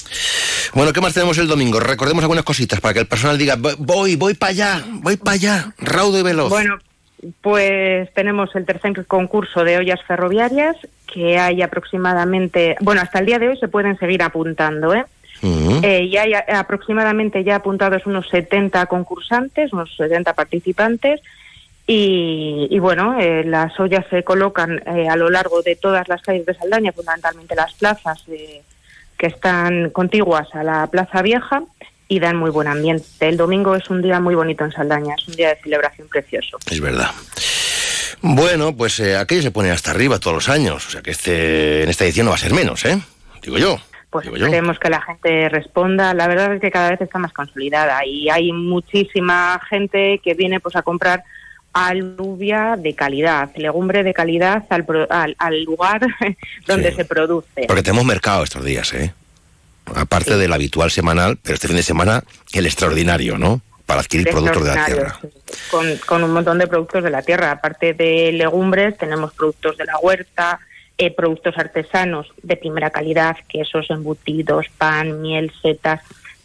Bueno, 0.74 0.92
¿qué 0.94 1.02
más 1.02 1.14
tenemos 1.14 1.38
el 1.38 1.48
domingo? 1.48 1.80
Recordemos 1.80 2.24
algunas 2.24 2.44
cositas 2.46 2.80
para 2.80 2.94
que 2.94 3.00
el 3.02 3.06
personal 3.08 3.38
diga, 3.38 3.56
"Voy- 3.58 3.76
voy, 3.78 4.16
voy 4.16 4.34
para 4.34 4.52
allá, 4.52 4.84
voy 4.88 5.18
para 5.18 5.32
allá, 5.36 5.74
raudo 5.78 6.20
y 6.20 6.24
veloz. 6.24 6.50
Bueno, 6.50 6.78
pues 7.42 8.12
tenemos 8.14 8.56
el 8.56 8.66
tercer 8.66 9.06
concurso 9.06 9.64
de 9.64 9.78
ollas 9.78 10.00
ferroviarias, 10.08 10.76
que 11.12 11.38
hay 11.38 11.62
aproximadamente, 11.62 12.76
bueno, 12.82 13.02
hasta 13.02 13.20
el 13.20 13.26
día 13.26 13.40
de 13.40 13.50
hoy 13.50 13.58
se 13.58 13.68
pueden 13.68 13.98
seguir 13.98 14.24
apuntando, 14.24 14.94
¿eh? 14.94 15.06
Eh, 15.84 16.04
y 16.04 16.18
hay 16.18 16.34
aproximadamente 16.34 17.44
ya 17.44 17.56
apuntados 17.56 18.06
unos 18.06 18.28
70 18.30 18.86
concursantes, 18.88 19.74
unos 19.74 19.96
70 19.96 20.34
participantes. 20.34 21.22
Y, 21.88 22.68
y 22.70 22.80
bueno, 22.80 23.20
eh, 23.20 23.44
las 23.44 23.80
ollas 23.80 24.06
se 24.10 24.24
colocan 24.24 24.82
eh, 24.86 25.08
a 25.10 25.15
lo 25.15 25.30
largo 25.30 25.63
de 25.63 25.76
todas 25.76 26.08
las 26.08 26.22
calles 26.22 26.46
de 26.46 26.54
Saldaña, 26.54 26.92
fundamentalmente 26.92 27.56
las 27.56 27.74
plazas 27.74 28.24
eh, 28.28 28.62
que 29.18 29.28
están 29.28 29.89
contiguas 29.89 30.48
a 30.54 30.63
la 30.63 30.86
Plaza 30.88 31.24
Vieja 31.24 31.63
y 32.08 32.20
dan 32.20 32.36
muy 32.36 32.52
buen 32.52 32.68
ambiente. 32.68 33.06
El 33.22 33.38
domingo 33.38 33.76
es 33.76 33.89
un 33.89 34.02
día 34.02 34.20
muy 34.20 34.36
bonito 34.36 34.65
en 34.65 34.72
Saldaña, 34.72 35.15
es 35.18 35.28
un 35.28 35.36
día 35.36 35.50
de 35.50 35.62
celebración 35.62 36.08
precioso. 36.08 36.58
Es 36.70 36.80
verdad. 36.80 37.12
Bueno, 38.22 38.76
pues 38.76 39.00
eh, 39.00 39.15
aquello 39.15 39.42
se 39.42 39.52
pone 39.52 39.72
hasta 39.72 39.92
arriba 39.92 40.20
todos 40.20 40.36
los 40.36 40.50
años, 40.50 40.86
o 40.86 40.89
sea 40.89 41.02
que 41.02 41.12
este, 41.12 41.84
en 41.84 41.89
esta 41.89 42.04
edición 42.04 42.26
no 42.26 42.32
va 42.32 42.36
a 42.36 42.39
ser 42.39 42.54
menos, 42.54 42.84
¿eh? 42.86 43.00
Digo 43.42 43.58
yo. 43.58 43.80
Pues 44.10 44.26
Digo 44.26 44.38
yo. 44.38 44.50
que 44.80 44.89
la 44.89 45.02
gente 45.02 45.50
responda. 45.50 46.13
La 46.13 46.28
verdad 46.28 46.54
es 46.56 46.62
que 46.62 46.72
cada 46.72 46.89
vez 46.89 47.02
está 47.02 47.19
más 47.19 47.32
consolidada 47.34 48.04
y 48.06 48.30
hay 48.30 48.52
muchísima 48.52 49.60
gente 49.69 50.19
que 50.24 50.34
viene 50.34 50.60
pues 50.60 50.76
a 50.76 50.82
comprar 50.82 51.24
alubia 51.74 52.76
de 52.78 52.95
calidad, 52.95 53.52
legumbre 53.56 54.04
de 54.04 54.13
calidad 54.13 54.63
al, 54.69 54.86
pro- 54.86 55.08
al, 55.12 55.36
al 55.39 55.63
lugar 55.63 56.02
donde 56.67 56.91
se 56.93 57.06
produce. 57.06 57.65
Porque 57.67 57.84
tenemos 57.84 58.06
mercado 58.06 58.43
estos 58.43 58.63
días, 58.65 58.91
¿eh? 58.93 59.13
Aparte 59.95 60.38
del 60.38 60.54
habitual 60.54 60.91
semanal, 60.91 61.38
pero 61.41 61.56
este 61.56 61.67
fin 61.67 61.78
de 61.78 61.84
semana 61.84 62.24
el 62.54 62.65
extraordinario, 62.65 63.38
¿no? 63.38 63.62
Para 63.86 64.02
adquirir 64.02 64.30
productos 64.30 64.63
de 64.65 64.76
la 64.76 64.86
tierra. 64.86 65.17
sí, 65.22 65.28
Con, 65.72 65.98
con 66.06 66.24
un 66.24 66.32
montón 66.32 66.60
de 66.60 66.67
productos 66.67 67.04
de 67.04 67.10
la 67.10 67.24
tierra. 67.24 67.50
Aparte 67.52 67.93
de 67.95 68.32
legumbres, 68.34 68.95
tenemos 69.00 69.34
productos 69.34 69.78
de 69.78 69.86
la 69.86 69.98
huerta, 69.98 70.60
eh, 71.00 71.12
productos 71.12 71.58
artesanos 71.58 72.28
de 72.44 72.58
primera 72.58 72.90
calidad, 72.90 73.38
quesos, 73.48 73.90
embutidos, 73.90 74.68
pan, 74.78 75.22
miel, 75.22 75.50
setas, 75.62 76.02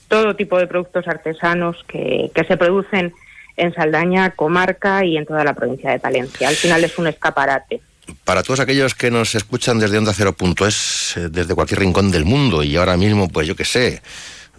todo 0.06 0.36
tipo 0.36 0.58
de 0.58 0.68
productos 0.68 1.08
artesanos 1.08 1.84
que, 1.88 2.30
que 2.32 2.44
se 2.44 2.56
producen 2.56 3.12
en 3.56 3.74
Saldaña, 3.74 4.30
comarca 4.30 5.04
y 5.04 5.16
en 5.16 5.26
toda 5.26 5.42
la 5.42 5.54
provincia 5.54 5.90
de 5.90 5.98
Palencia. 5.98 6.48
Al 6.48 6.54
final 6.54 6.84
es 6.84 6.96
un 6.98 7.08
escaparate. 7.08 7.80
Para 8.22 8.44
todos 8.44 8.60
aquellos 8.60 8.94
que 8.94 9.10
nos 9.10 9.34
escuchan 9.34 9.80
desde 9.80 9.98
Onda 9.98 10.12
Cero 10.14 10.34
Punto 10.34 10.66
es 10.66 11.16
eh, 11.16 11.28
desde 11.30 11.54
cualquier 11.54 11.80
rincón 11.80 12.12
del 12.12 12.24
mundo 12.24 12.62
y 12.62 12.76
ahora 12.76 12.96
mismo, 12.96 13.28
pues 13.28 13.48
yo 13.48 13.56
qué 13.56 13.64
sé, 13.64 14.02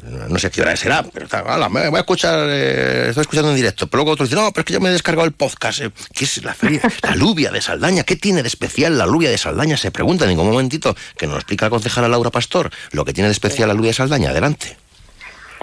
no 0.03 0.37
sé 0.37 0.51
qué 0.51 0.61
hora 0.61 0.75
será, 0.75 1.03
pero 1.03 1.25
está, 1.25 1.39
ala, 1.39 1.69
me 1.69 1.87
voy 1.89 1.97
a 1.97 2.01
escuchar, 2.01 2.47
eh, 2.49 3.07
estoy 3.09 3.21
escuchando 3.21 3.49
en 3.51 3.55
directo. 3.55 3.87
Pero 3.87 3.99
luego 4.03 4.11
otro 4.11 4.25
dice, 4.25 4.35
no, 4.35 4.51
pero 4.51 4.61
es 4.61 4.65
que 4.65 4.73
yo 4.73 4.81
me 4.81 4.89
he 4.89 4.91
descargado 4.91 5.25
el 5.25 5.31
podcast. 5.33 5.81
eh, 5.81 5.91
¿Qué 6.13 6.25
es 6.25 6.43
la 6.43 6.53
feria? 6.53 6.81
La 7.03 7.11
alubia 7.11 7.51
de 7.51 7.61
Saldaña. 7.61 8.03
¿Qué 8.03 8.15
tiene 8.15 8.41
de 8.41 8.47
especial 8.47 8.97
la 8.97 9.05
alubia 9.05 9.29
de 9.29 9.37
Saldaña? 9.37 9.77
Se 9.77 9.91
preguntan 9.91 10.29
en 10.29 10.39
un 10.39 10.47
momentito 10.47 10.95
que 11.17 11.27
nos 11.27 11.37
explica 11.37 11.65
la 11.67 11.69
concejala 11.71 12.07
Laura 12.07 12.29
Pastor 12.29 12.69
lo 12.91 13.05
que 13.05 13.13
tiene 13.13 13.29
de 13.29 13.33
especial 13.33 13.67
la 13.69 13.73
alubia 13.73 13.89
de 13.89 13.95
Saldaña. 13.95 14.29
Adelante. 14.31 14.77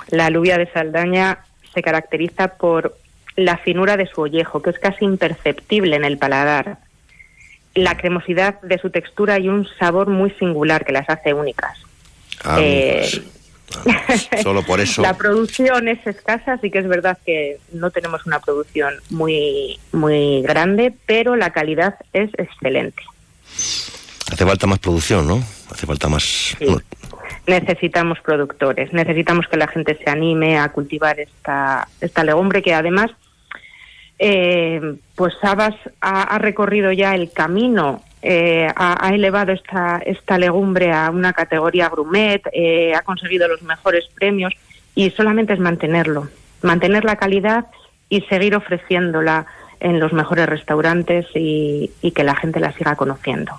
La 0.09 0.27
alubia 0.27 0.59
de 0.59 0.71
Saldaña 0.73 1.39
se 1.75 1.83
caracteriza 1.83 2.49
por 2.49 2.97
la 3.37 3.57
finura 3.59 3.97
de 3.97 4.07
su 4.07 4.23
ollejo, 4.23 4.61
que 4.63 4.71
es 4.71 4.79
casi 4.79 5.05
imperceptible 5.05 5.97
en 5.97 6.05
el 6.05 6.19
paladar, 6.19 6.79
la 7.75 7.97
cremosidad 7.97 8.61
de 8.63 8.79
su 8.79 8.91
textura 8.91 9.39
y 9.39 9.49
un 9.49 9.67
sabor 9.79 10.09
muy 10.09 10.31
singular 10.33 10.85
que 10.85 10.93
las 10.93 11.09
hace 11.09 11.33
únicas. 11.33 11.79
Ah, 12.45 12.59
Eh, 12.61 12.99
pues, 13.01 13.23
solo 14.43 14.63
por 14.63 14.81
eso. 14.81 15.03
La 15.03 15.17
producción 15.17 15.89
es 15.89 16.05
escasa, 16.07 16.59
sí 16.59 16.71
que 16.71 16.79
es 16.79 16.89
verdad 16.89 17.19
que 17.25 17.59
no 17.73 17.91
tenemos 17.91 18.27
una 18.27 18.41
producción 18.41 18.95
muy, 19.11 19.79
muy 19.93 20.43
grande, 20.43 20.93
pero 21.07 21.37
la 21.37 21.51
calidad 21.51 21.97
es 22.13 22.31
excelente. 22.39 23.03
Hace 24.31 24.47
falta 24.47 24.67
más 24.67 24.79
producción, 24.79 25.27
¿no? 25.27 25.43
Hace 25.71 25.87
falta 25.87 26.09
más. 26.09 26.23
Sí. 26.23 26.77
Necesitamos 27.47 28.19
productores, 28.21 28.93
necesitamos 28.93 29.47
que 29.49 29.57
la 29.57 29.67
gente 29.67 29.99
se 30.03 30.09
anime 30.09 30.59
a 30.59 30.69
cultivar 30.71 31.19
esta, 31.19 31.89
esta 32.01 32.23
legumbre 32.23 32.63
que 32.63 32.73
además, 32.73 33.11
eh, 34.19 34.81
pues 35.17 35.35
Sabas 35.41 35.75
ha, 36.01 36.23
ha 36.23 36.39
recorrido 36.39 36.93
ya 36.93 37.15
el 37.15 37.33
camino, 37.33 38.03
eh, 38.23 38.69
ha, 38.75 39.07
ha 39.07 39.15
elevado 39.15 39.53
esta, 39.53 40.01
esta 40.07 40.39
legumbre 40.39 40.93
a 40.93 41.11
una 41.11 41.33
categoría 41.33 41.89
grumet, 41.89 42.43
eh, 42.53 42.95
ha 42.95 43.03
conseguido 43.03 43.49
los 43.49 43.63
mejores 43.63 44.05
premios 44.15 44.53
y 44.95 45.11
solamente 45.11 45.53
es 45.55 45.59
mantenerlo, 45.59 46.29
mantener 46.63 47.05
la 47.05 47.17
calidad 47.17 47.67
y 48.09 48.21
seguir 48.23 48.55
ofreciéndola 48.55 49.47
en 49.81 49.99
los 49.99 50.13
mejores 50.13 50.47
restaurantes 50.49 51.27
y, 51.35 51.91
y 52.03 52.13
que 52.13 52.23
la 52.23 52.37
gente 52.37 52.61
la 52.61 52.73
siga 52.73 52.95
conociendo. 52.95 53.53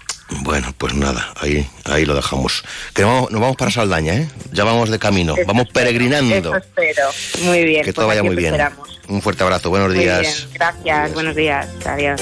Bueno, 0.43 0.67
pues 0.77 0.93
nada, 0.95 1.33
ahí, 1.41 1.67
ahí 1.83 2.05
lo 2.05 2.15
dejamos. 2.15 2.63
Que 2.95 3.03
vamos- 3.03 3.29
nos 3.31 3.41
vamos 3.41 3.57
para 3.57 3.71
Saldaña, 3.71 4.13
¿eh? 4.15 4.29
Ya 4.53 4.63
vamos 4.63 4.89
de 4.89 4.97
camino, 4.99 5.35
vamos 5.45 5.67
peregrinando. 5.73 6.33
Eso 6.33 6.55
espero. 6.55 7.03
Muy 7.43 7.63
bien. 7.65 7.81
Que 7.81 7.87
pues 7.91 7.95
todo 7.95 8.07
vaya 8.07 8.21
aquí 8.21 8.27
muy 8.29 8.37
bien. 8.37 8.53
esperamos. 8.53 9.01
Un 9.09 9.21
fuerte 9.21 9.43
abrazo, 9.43 9.69
buenos 9.69 9.89
Muy 9.89 9.99
días. 9.99 10.21
bien, 10.21 10.53
Gracias, 10.53 11.13
buenos 11.13 11.35
días. 11.35 11.67
Adiós. 11.85 12.21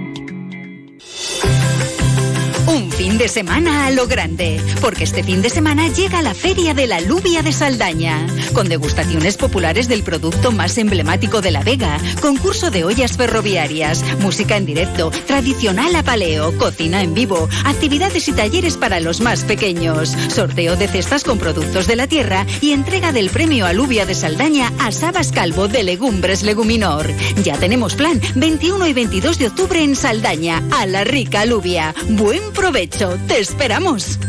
Fin 3.01 3.17
de 3.17 3.27
semana 3.27 3.87
a 3.87 3.89
lo 3.89 4.05
grande, 4.05 4.61
porque 4.79 5.05
este 5.05 5.23
fin 5.23 5.41
de 5.41 5.49
semana 5.49 5.87
llega 5.87 6.21
la 6.21 6.35
Feria 6.35 6.75
de 6.75 6.85
la 6.85 6.97
Alubia 6.97 7.41
de 7.41 7.51
Saldaña, 7.51 8.27
con 8.53 8.69
degustaciones 8.69 9.37
populares 9.37 9.87
del 9.87 10.03
producto 10.03 10.51
más 10.51 10.77
emblemático 10.77 11.41
de 11.41 11.49
La 11.49 11.63
Vega, 11.63 11.97
concurso 12.21 12.69
de 12.69 12.83
ollas 12.83 13.17
ferroviarias, 13.17 14.03
música 14.19 14.55
en 14.55 14.67
directo, 14.67 15.09
tradicional 15.25 15.95
a 15.95 16.03
paleo, 16.03 16.55
cocina 16.59 17.01
en 17.01 17.15
vivo, 17.15 17.49
actividades 17.65 18.27
y 18.27 18.33
talleres 18.33 18.77
para 18.77 18.99
los 18.99 19.19
más 19.19 19.45
pequeños, 19.45 20.09
sorteo 20.29 20.75
de 20.75 20.87
cestas 20.87 21.23
con 21.23 21.39
productos 21.39 21.87
de 21.87 21.95
la 21.95 22.05
tierra 22.05 22.45
y 22.61 22.71
entrega 22.71 23.11
del 23.11 23.31
premio 23.31 23.65
Alubia 23.65 24.05
de 24.05 24.13
Saldaña 24.13 24.71
a 24.77 24.91
Sabas 24.91 25.31
Calvo 25.31 25.67
de 25.67 25.81
Legumbres 25.81 26.43
Leguminor. 26.43 27.11
Ya 27.43 27.57
tenemos 27.57 27.95
plan 27.95 28.21
21 28.35 28.85
y 28.85 28.93
22 28.93 29.39
de 29.39 29.47
octubre 29.47 29.81
en 29.81 29.95
Saldaña, 29.95 30.61
a 30.69 30.85
la 30.85 31.03
rica 31.03 31.41
alubia. 31.41 31.95
Buen 32.09 32.51
provecho, 32.53 32.90
te 33.27 33.39
esperamos. 33.39 34.19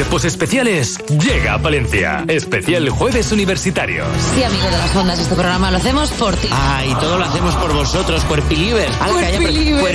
Cuerpos 0.00 0.24
especiales 0.24 0.96
llega 1.08 1.52
a 1.52 1.58
Palencia. 1.58 2.24
Especial 2.26 2.88
Jueves 2.88 3.32
Universitarios. 3.32 4.08
Sí, 4.34 4.42
amigo 4.42 4.64
de 4.64 4.78
las 4.78 4.96
ondas, 4.96 5.18
este 5.18 5.34
programa 5.34 5.70
lo 5.70 5.76
hacemos 5.76 6.10
por 6.12 6.34
ti. 6.36 6.48
Ah, 6.50 6.82
y 6.86 6.94
todo 6.94 7.18
lo 7.18 7.24
hacemos 7.26 7.54
por 7.56 7.74
vosotros, 7.74 8.24
cuerpilivers. 8.24 8.90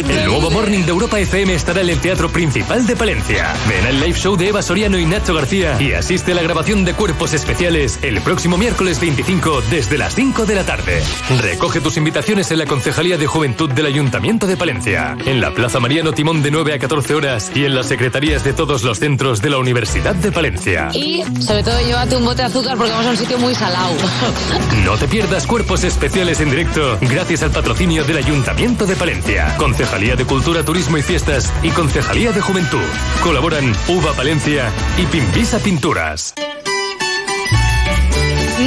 El 0.08 0.26
nuevo 0.28 0.52
Morning 0.52 0.84
de 0.84 0.90
Europa 0.92 1.20
FM 1.20 1.56
estará 1.56 1.82
en 1.82 1.90
el 1.90 2.00
Teatro 2.00 2.30
Principal 2.30 2.86
de 2.86 2.96
Palencia. 2.96 3.52
Ven 3.68 3.84
al 3.84 4.00
live 4.00 4.14
show 4.14 4.36
de 4.36 4.50
Eva 4.50 4.62
Soriano 4.62 5.00
y 5.00 5.08
Nacho 5.08 5.34
García 5.34 5.76
y 5.82 5.94
asiste 5.94 6.34
a 6.34 6.36
la 6.36 6.44
grabación 6.44 6.86
de 6.86 6.94
Cuerpos 6.94 7.34
Especiales 7.34 7.98
el 8.04 8.22
próximo 8.22 8.60
miércoles 8.60 9.00
25 9.00 9.64
desde 9.72 9.98
las 9.98 10.14
5 10.14 10.46
de 10.46 10.54
la 10.54 10.66
tarde. 10.66 11.02
Recoge 11.42 11.82
tus 11.82 11.98
invitaciones 11.98 12.52
en 12.52 12.60
la 12.60 12.68
Concejalía 12.68 13.18
de 13.18 13.26
Juventud 13.26 13.72
del 13.72 13.88
Ayuntamiento 13.88 14.46
de 14.46 14.56
Palencia, 14.56 15.18
en 15.26 15.42
la 15.42 15.52
Plaza 15.56 15.80
Mariano 15.80 16.12
Timón 16.12 16.44
de 16.44 16.52
9 16.52 16.76
a 16.76 16.78
14 16.80 17.16
horas 17.16 17.52
y 17.56 17.66
en 17.66 17.74
las 17.74 17.88
secretarías 17.88 18.44
de 18.44 18.54
todos 18.54 18.84
los 18.84 19.00
centros 19.00 19.42
de 19.42 19.50
la 19.50 19.58
Universidad 19.58 19.95
de 20.04 20.32
Palencia. 20.32 20.90
Y 20.94 21.24
sobre 21.42 21.64
todo 21.64 21.80
llévate 21.80 22.18
un 22.18 22.26
bote 22.26 22.42
de 22.42 22.48
azúcar 22.48 22.78
porque 22.78 22.92
vamos 22.92 23.08
a 23.08 23.10
un 23.12 23.18
sitio 23.18 23.38
muy 23.40 23.56
salado. 23.56 23.90
No 24.84 24.98
te 24.98 25.08
pierdas 25.08 25.48
cuerpos 25.48 25.84
especiales 25.84 26.42
en 26.42 26.50
directo 26.50 26.98
gracias 27.02 27.42
al 27.44 27.52
patrocinio 27.52 28.04
del 28.04 28.18
Ayuntamiento 28.18 28.86
de 28.86 28.96
Palencia, 28.96 29.56
Concejalía 29.58 30.16
de 30.16 30.26
Cultura, 30.26 30.64
Turismo 30.64 30.98
y 30.98 31.02
Fiestas 31.02 31.52
y 31.64 31.70
Concejalía 31.70 32.32
de 32.32 32.42
Juventud. 32.42 32.84
Colaboran 33.24 33.74
Uva 33.88 34.14
Palencia 34.14 34.70
y 34.98 35.06
Pimpisa 35.06 35.60
Pinturas. 35.60 36.36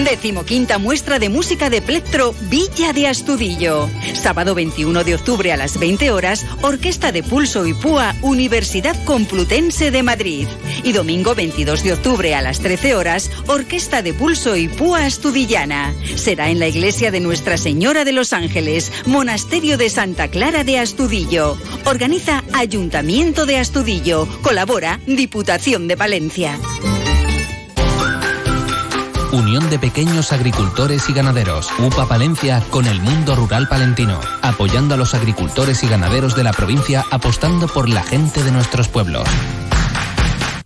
Decimoquinta 0.09 0.79
muestra 0.79 1.18
de 1.18 1.29
música 1.29 1.68
de 1.68 1.83
plectro 1.83 2.35
Villa 2.49 2.94
de 2.94 3.07
Astudillo. 3.09 3.90
Sábado 4.14 4.55
21 4.55 5.05
de 5.05 5.14
octubre 5.14 5.53
a 5.53 5.57
las 5.59 5.79
20 5.79 6.11
horas, 6.11 6.47
Orquesta 6.62 7.12
de 7.12 7.23
Pulso 7.23 7.66
y 7.66 7.75
Púa, 7.75 8.14
Universidad 8.23 8.97
Complutense 9.05 9.90
de 9.90 10.03
Madrid. 10.03 10.49
Y 10.83 10.92
domingo 10.92 11.35
22 11.35 11.85
de 11.85 11.92
octubre 11.92 12.35
a 12.35 12.40
las 12.40 12.61
13 12.61 12.94
horas, 12.94 13.31
Orquesta 13.49 14.01
de 14.01 14.14
Pulso 14.14 14.57
y 14.57 14.68
Púa 14.68 15.05
Astudillana. 15.05 15.94
Será 16.16 16.49
en 16.49 16.59
la 16.59 16.68
iglesia 16.68 17.11
de 17.11 17.21
Nuestra 17.21 17.59
Señora 17.59 18.07
de 18.07 18.12
los 18.12 18.33
Ángeles, 18.33 18.90
Monasterio 19.05 19.77
de 19.77 19.90
Santa 19.90 20.29
Clara 20.29 20.64
de 20.64 20.79
Astudillo. 20.79 21.59
Organiza 21.85 22.44
Ayuntamiento 22.55 23.44
de 23.44 23.59
Astudillo. 23.59 24.27
Colabora 24.40 25.01
Diputación 25.07 25.87
de 25.87 25.97
Valencia. 25.97 26.59
Unión 29.32 29.68
de 29.68 29.78
Pequeños 29.78 30.32
Agricultores 30.32 31.10
y 31.10 31.12
Ganaderos, 31.12 31.68
UPA 31.78 32.06
Palencia 32.06 32.64
con 32.70 32.86
el 32.86 33.00
mundo 33.02 33.36
rural 33.36 33.68
palentino, 33.68 34.18
apoyando 34.40 34.94
a 34.94 34.96
los 34.96 35.14
agricultores 35.14 35.84
y 35.84 35.88
ganaderos 35.88 36.34
de 36.34 36.44
la 36.44 36.52
provincia, 36.52 37.04
apostando 37.10 37.68
por 37.68 37.90
la 37.90 38.02
gente 38.02 38.42
de 38.42 38.50
nuestros 38.52 38.88
pueblos. 38.88 39.28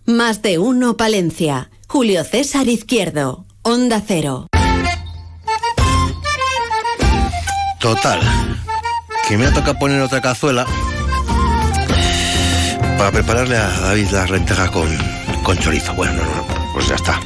Más 0.06 0.42
de 0.42 0.58
uno 0.58 0.96
Palencia. 0.96 1.70
Julio 1.88 2.22
César 2.22 2.68
Izquierdo. 2.68 3.46
Onda 3.62 4.00
Cero. 4.06 4.46
Total. 7.80 8.20
Que 9.26 9.36
me 9.36 9.46
ha 9.46 9.52
tocado 9.52 9.78
poner 9.78 10.00
otra 10.02 10.20
cazuela 10.20 10.66
para 12.96 13.10
prepararle 13.10 13.56
a 13.56 13.68
David 13.80 14.10
las 14.12 14.30
lentejas 14.30 14.70
con, 14.70 14.88
con 15.42 15.58
chorizo. 15.58 15.94
Bueno, 15.94 16.12
no, 16.12 16.22
no, 16.22 16.72
pues 16.74 16.86
ya 16.86 16.94
está. 16.94 17.20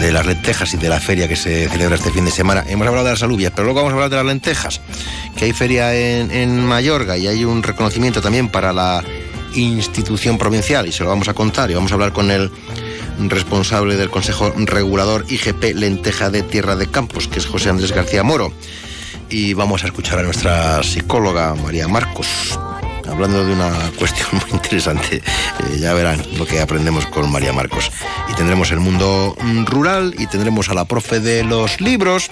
De 0.00 0.12
las 0.12 0.26
lentejas 0.26 0.74
y 0.74 0.76
de 0.76 0.88
la 0.88 1.00
feria 1.00 1.28
que 1.28 1.36
se 1.36 1.68
celebra 1.68 1.96
este 1.96 2.10
fin 2.10 2.24
de 2.24 2.30
semana. 2.30 2.64
Hemos 2.66 2.86
hablado 2.86 3.06
de 3.06 3.12
las 3.12 3.22
alubias, 3.22 3.52
pero 3.54 3.64
luego 3.64 3.80
vamos 3.80 3.92
a 3.92 3.94
hablar 3.94 4.10
de 4.10 4.16
las 4.16 4.26
lentejas. 4.26 4.80
Que 5.36 5.46
hay 5.46 5.52
feria 5.52 5.94
en, 5.94 6.30
en 6.30 6.64
Mayorga 6.64 7.16
y 7.16 7.26
hay 7.26 7.44
un 7.44 7.62
reconocimiento 7.62 8.20
también 8.20 8.48
para 8.48 8.72
la 8.72 9.02
institución 9.54 10.38
provincial 10.38 10.86
y 10.86 10.92
se 10.92 11.04
lo 11.04 11.10
vamos 11.10 11.28
a 11.28 11.34
contar 11.34 11.70
y 11.70 11.74
vamos 11.74 11.92
a 11.92 11.94
hablar 11.94 12.12
con 12.12 12.30
el 12.30 12.50
responsable 13.18 13.96
del 13.96 14.10
Consejo 14.10 14.52
Regulador 14.56 15.24
IGP 15.28 15.74
Lenteja 15.74 16.30
de 16.30 16.42
Tierra 16.42 16.76
de 16.76 16.88
Campos, 16.88 17.28
que 17.28 17.38
es 17.38 17.46
José 17.46 17.70
Andrés 17.70 17.92
García 17.92 18.22
Moro. 18.22 18.52
Y 19.30 19.54
vamos 19.54 19.84
a 19.84 19.86
escuchar 19.86 20.18
a 20.18 20.22
nuestra 20.22 20.82
psicóloga 20.82 21.54
María 21.54 21.88
Marcos, 21.88 22.58
hablando 23.08 23.44
de 23.44 23.52
una 23.52 23.70
cuestión 23.98 24.28
muy 24.32 24.50
interesante. 24.52 25.16
Eh, 25.16 25.78
ya 25.78 25.94
verán 25.94 26.22
lo 26.36 26.46
que 26.46 26.60
aprendemos 26.60 27.06
con 27.06 27.30
María 27.30 27.52
Marcos. 27.52 27.90
Y 28.30 28.34
tendremos 28.34 28.70
el 28.70 28.80
mundo 28.80 29.36
mm, 29.40 29.64
rural 29.66 30.14
y 30.18 30.26
tendremos 30.26 30.68
a 30.68 30.74
la 30.74 30.84
profe 30.84 31.20
de 31.20 31.44
los 31.44 31.80
libros. 31.80 32.30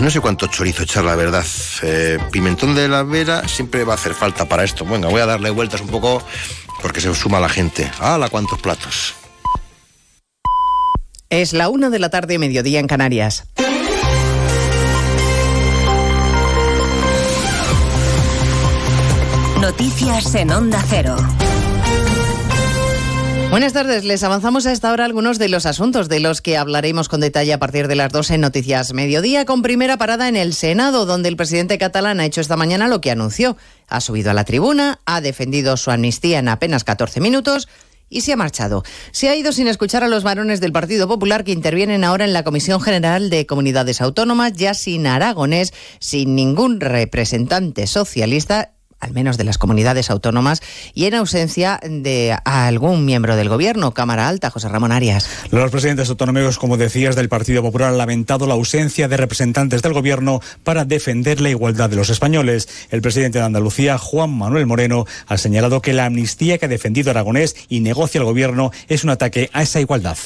No 0.00 0.10
sé 0.10 0.20
cuánto 0.20 0.46
chorizo 0.48 0.82
echar, 0.82 1.04
la 1.04 1.16
verdad. 1.16 1.44
Eh, 1.82 2.18
pimentón 2.30 2.74
de 2.74 2.88
la 2.88 3.02
vera 3.02 3.48
siempre 3.48 3.84
va 3.84 3.94
a 3.94 3.96
hacer 3.96 4.14
falta 4.14 4.46
para 4.46 4.64
esto. 4.64 4.84
Venga, 4.84 5.08
voy 5.08 5.20
a 5.20 5.26
darle 5.26 5.50
vueltas 5.50 5.80
un 5.80 5.88
poco 5.88 6.22
porque 6.82 7.00
se 7.00 7.14
suma 7.14 7.40
la 7.40 7.48
gente. 7.48 7.90
¡Hala, 7.98 8.28
cuántos 8.28 8.60
platos! 8.60 9.14
Es 11.30 11.52
la 11.52 11.68
una 11.68 11.90
de 11.90 11.98
la 11.98 12.10
tarde, 12.10 12.38
mediodía 12.38 12.78
en 12.78 12.86
Canarias. 12.86 13.46
Noticias 19.60 20.34
en 20.34 20.50
Onda 20.50 20.84
Cero. 20.86 21.16
Buenas 23.50 23.72
tardes, 23.72 24.04
les 24.04 24.22
avanzamos 24.22 24.66
a 24.66 24.72
esta 24.72 24.92
hora 24.92 25.06
algunos 25.06 25.38
de 25.38 25.48
los 25.48 25.64
asuntos 25.64 26.10
de 26.10 26.20
los 26.20 26.42
que 26.42 26.58
hablaremos 26.58 27.08
con 27.08 27.20
detalle 27.20 27.54
a 27.54 27.58
partir 27.58 27.88
de 27.88 27.96
las 27.96 28.12
2 28.12 28.32
en 28.32 28.42
Noticias 28.42 28.92
Mediodía, 28.92 29.46
con 29.46 29.62
primera 29.62 29.96
parada 29.96 30.28
en 30.28 30.36
el 30.36 30.52
Senado, 30.52 31.06
donde 31.06 31.30
el 31.30 31.36
presidente 31.36 31.78
catalán 31.78 32.20
ha 32.20 32.26
hecho 32.26 32.42
esta 32.42 32.56
mañana 32.56 32.86
lo 32.86 33.00
que 33.00 33.10
anunció. 33.10 33.56
Ha 33.88 34.02
subido 34.02 34.30
a 34.30 34.34
la 34.34 34.44
tribuna, 34.44 35.00
ha 35.06 35.22
defendido 35.22 35.76
su 35.78 35.90
amnistía 35.90 36.38
en 36.38 36.48
apenas 36.48 36.84
14 36.84 37.20
minutos 37.20 37.66
y 38.10 38.20
se 38.20 38.34
ha 38.34 38.36
marchado. 38.36 38.84
Se 39.10 39.30
ha 39.30 39.36
ido 39.36 39.52
sin 39.52 39.68
escuchar 39.68 40.04
a 40.04 40.08
los 40.08 40.22
varones 40.22 40.60
del 40.60 40.72
Partido 40.72 41.08
Popular 41.08 41.44
que 41.44 41.52
intervienen 41.52 42.04
ahora 42.04 42.26
en 42.26 42.34
la 42.34 42.44
Comisión 42.44 42.80
General 42.80 43.30
de 43.30 43.46
Comunidades 43.46 44.00
Autónomas, 44.02 44.52
ya 44.52 44.74
sin 44.74 45.06
aragonés, 45.06 45.72
sin 45.98 46.34
ningún 46.34 46.78
representante 46.78 47.86
socialista 47.86 48.75
al 49.00 49.12
menos 49.12 49.36
de 49.36 49.44
las 49.44 49.58
comunidades 49.58 50.10
autónomas, 50.10 50.62
y 50.94 51.04
en 51.04 51.14
ausencia 51.14 51.80
de 51.82 52.36
algún 52.44 53.04
miembro 53.04 53.36
del 53.36 53.48
Gobierno. 53.48 53.92
Cámara 53.92 54.28
Alta, 54.28 54.50
José 54.50 54.68
Ramón 54.68 54.92
Arias. 54.92 55.28
Los 55.50 55.70
presidentes 55.70 56.08
autonómicos, 56.08 56.58
como 56.58 56.76
decías, 56.76 57.16
del 57.16 57.28
Partido 57.28 57.62
Popular 57.62 57.90
han 57.90 57.98
lamentado 57.98 58.46
la 58.46 58.54
ausencia 58.54 59.08
de 59.08 59.16
representantes 59.16 59.82
del 59.82 59.92
Gobierno 59.92 60.40
para 60.64 60.84
defender 60.84 61.40
la 61.40 61.50
igualdad 61.50 61.90
de 61.90 61.96
los 61.96 62.10
españoles. 62.10 62.68
El 62.90 63.02
presidente 63.02 63.38
de 63.38 63.44
Andalucía, 63.44 63.98
Juan 63.98 64.30
Manuel 64.30 64.66
Moreno, 64.66 65.06
ha 65.26 65.38
señalado 65.38 65.82
que 65.82 65.92
la 65.92 66.06
amnistía 66.06 66.58
que 66.58 66.66
ha 66.66 66.68
defendido 66.68 67.10
Aragonés 67.10 67.56
y 67.68 67.80
negocia 67.80 68.18
el 68.18 68.24
Gobierno 68.24 68.70
es 68.88 69.04
un 69.04 69.10
ataque 69.10 69.50
a 69.52 69.62
esa 69.62 69.80
igualdad. 69.80 70.16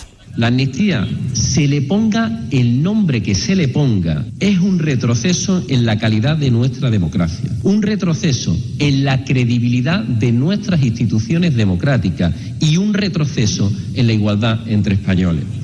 La 0.41 0.47
amnistía, 0.47 1.07
se 1.35 1.69
le 1.69 1.83
ponga 1.83 2.47
el 2.51 2.83
nombre 2.83 3.23
que 3.23 3.35
se 3.35 3.55
le 3.55 3.69
ponga, 3.69 4.25
es 4.39 4.59
un 4.59 4.79
retroceso 4.79 5.63
en 5.69 5.85
la 5.85 5.99
calidad 5.99 6.39
de 6.39 6.51
nuestra 6.51 6.91
democracia, 6.91 7.51
un 7.63 7.83
retroceso 7.83 8.57
en 8.79 9.05
la 9.05 9.23
credibilidad 9.27 10.03
de 10.03 10.33
nuestras 10.33 10.83
instituciones 10.83 11.55
democráticas 11.55 12.33
y 12.59 12.79
un 12.79 12.95
retroceso 12.95 13.71
en 13.93 14.07
la 14.07 14.15
igualdad 14.15 14.67
entre 14.67 14.95
españoles. 14.95 15.60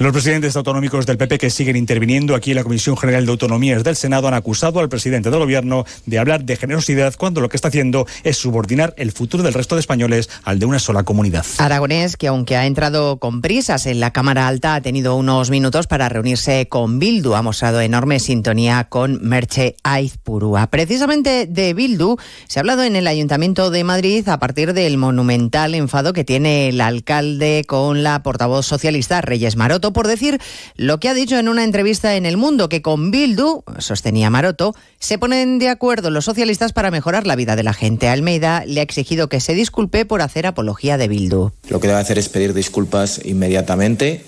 Los 0.00 0.14
presidentes 0.14 0.56
autonómicos 0.56 1.04
del 1.04 1.18
PP 1.18 1.36
que 1.36 1.50
siguen 1.50 1.76
interviniendo 1.76 2.34
aquí 2.34 2.52
en 2.52 2.56
la 2.56 2.62
Comisión 2.62 2.96
General 2.96 3.26
de 3.26 3.32
Autonomías 3.32 3.84
del 3.84 3.96
Senado 3.96 4.28
han 4.28 4.32
acusado 4.32 4.80
al 4.80 4.88
presidente 4.88 5.28
del 5.28 5.40
Gobierno 5.40 5.84
de 6.06 6.18
hablar 6.18 6.42
de 6.42 6.56
generosidad 6.56 7.12
cuando 7.18 7.42
lo 7.42 7.50
que 7.50 7.58
está 7.58 7.68
haciendo 7.68 8.06
es 8.24 8.38
subordinar 8.38 8.94
el 8.96 9.12
futuro 9.12 9.42
del 9.42 9.52
resto 9.52 9.74
de 9.74 9.80
españoles 9.80 10.30
al 10.42 10.58
de 10.58 10.64
una 10.64 10.78
sola 10.78 11.02
comunidad. 11.02 11.44
Aragonés, 11.58 12.16
que 12.16 12.28
aunque 12.28 12.56
ha 12.56 12.64
entrado 12.64 13.18
con 13.18 13.42
prisas 13.42 13.84
en 13.84 14.00
la 14.00 14.10
Cámara 14.10 14.48
Alta, 14.48 14.74
ha 14.74 14.80
tenido 14.80 15.16
unos 15.16 15.50
minutos 15.50 15.86
para 15.86 16.08
reunirse 16.08 16.66
con 16.66 16.98
Bildu. 16.98 17.34
Ha 17.34 17.42
mostrado 17.42 17.82
enorme 17.82 18.20
sintonía 18.20 18.84
con 18.88 19.18
Merche 19.20 19.76
Aizpurúa. 19.82 20.68
Precisamente 20.68 21.44
de 21.44 21.74
Bildu 21.74 22.16
se 22.48 22.58
ha 22.58 22.62
hablado 22.62 22.84
en 22.84 22.96
el 22.96 23.06
Ayuntamiento 23.06 23.68
de 23.68 23.84
Madrid 23.84 24.26
a 24.30 24.38
partir 24.38 24.72
del 24.72 24.96
monumental 24.96 25.74
enfado 25.74 26.14
que 26.14 26.24
tiene 26.24 26.70
el 26.70 26.80
alcalde 26.80 27.64
con 27.66 28.02
la 28.02 28.22
portavoz 28.22 28.64
socialista 28.64 29.20
Reyes 29.20 29.56
Maroto 29.56 29.89
por 29.92 30.06
decir 30.06 30.40
lo 30.76 31.00
que 31.00 31.08
ha 31.08 31.14
dicho 31.14 31.38
en 31.38 31.48
una 31.48 31.64
entrevista 31.64 32.16
en 32.16 32.26
El 32.26 32.36
Mundo, 32.36 32.68
que 32.68 32.82
con 32.82 33.10
Bildu, 33.10 33.62
sostenía 33.78 34.30
Maroto, 34.30 34.74
se 34.98 35.18
ponen 35.18 35.58
de 35.58 35.68
acuerdo 35.68 36.10
los 36.10 36.24
socialistas 36.24 36.72
para 36.72 36.90
mejorar 36.90 37.26
la 37.26 37.36
vida 37.36 37.56
de 37.56 37.62
la 37.62 37.72
gente. 37.72 38.08
Almeida 38.08 38.64
le 38.66 38.80
ha 38.80 38.82
exigido 38.82 39.28
que 39.28 39.40
se 39.40 39.54
disculpe 39.54 40.04
por 40.04 40.22
hacer 40.22 40.46
apología 40.46 40.98
de 40.98 41.08
Bildu. 41.08 41.50
Lo 41.68 41.80
que 41.80 41.88
debe 41.88 42.00
hacer 42.00 42.18
es 42.18 42.28
pedir 42.28 42.54
disculpas 42.54 43.20
inmediatamente, 43.24 44.24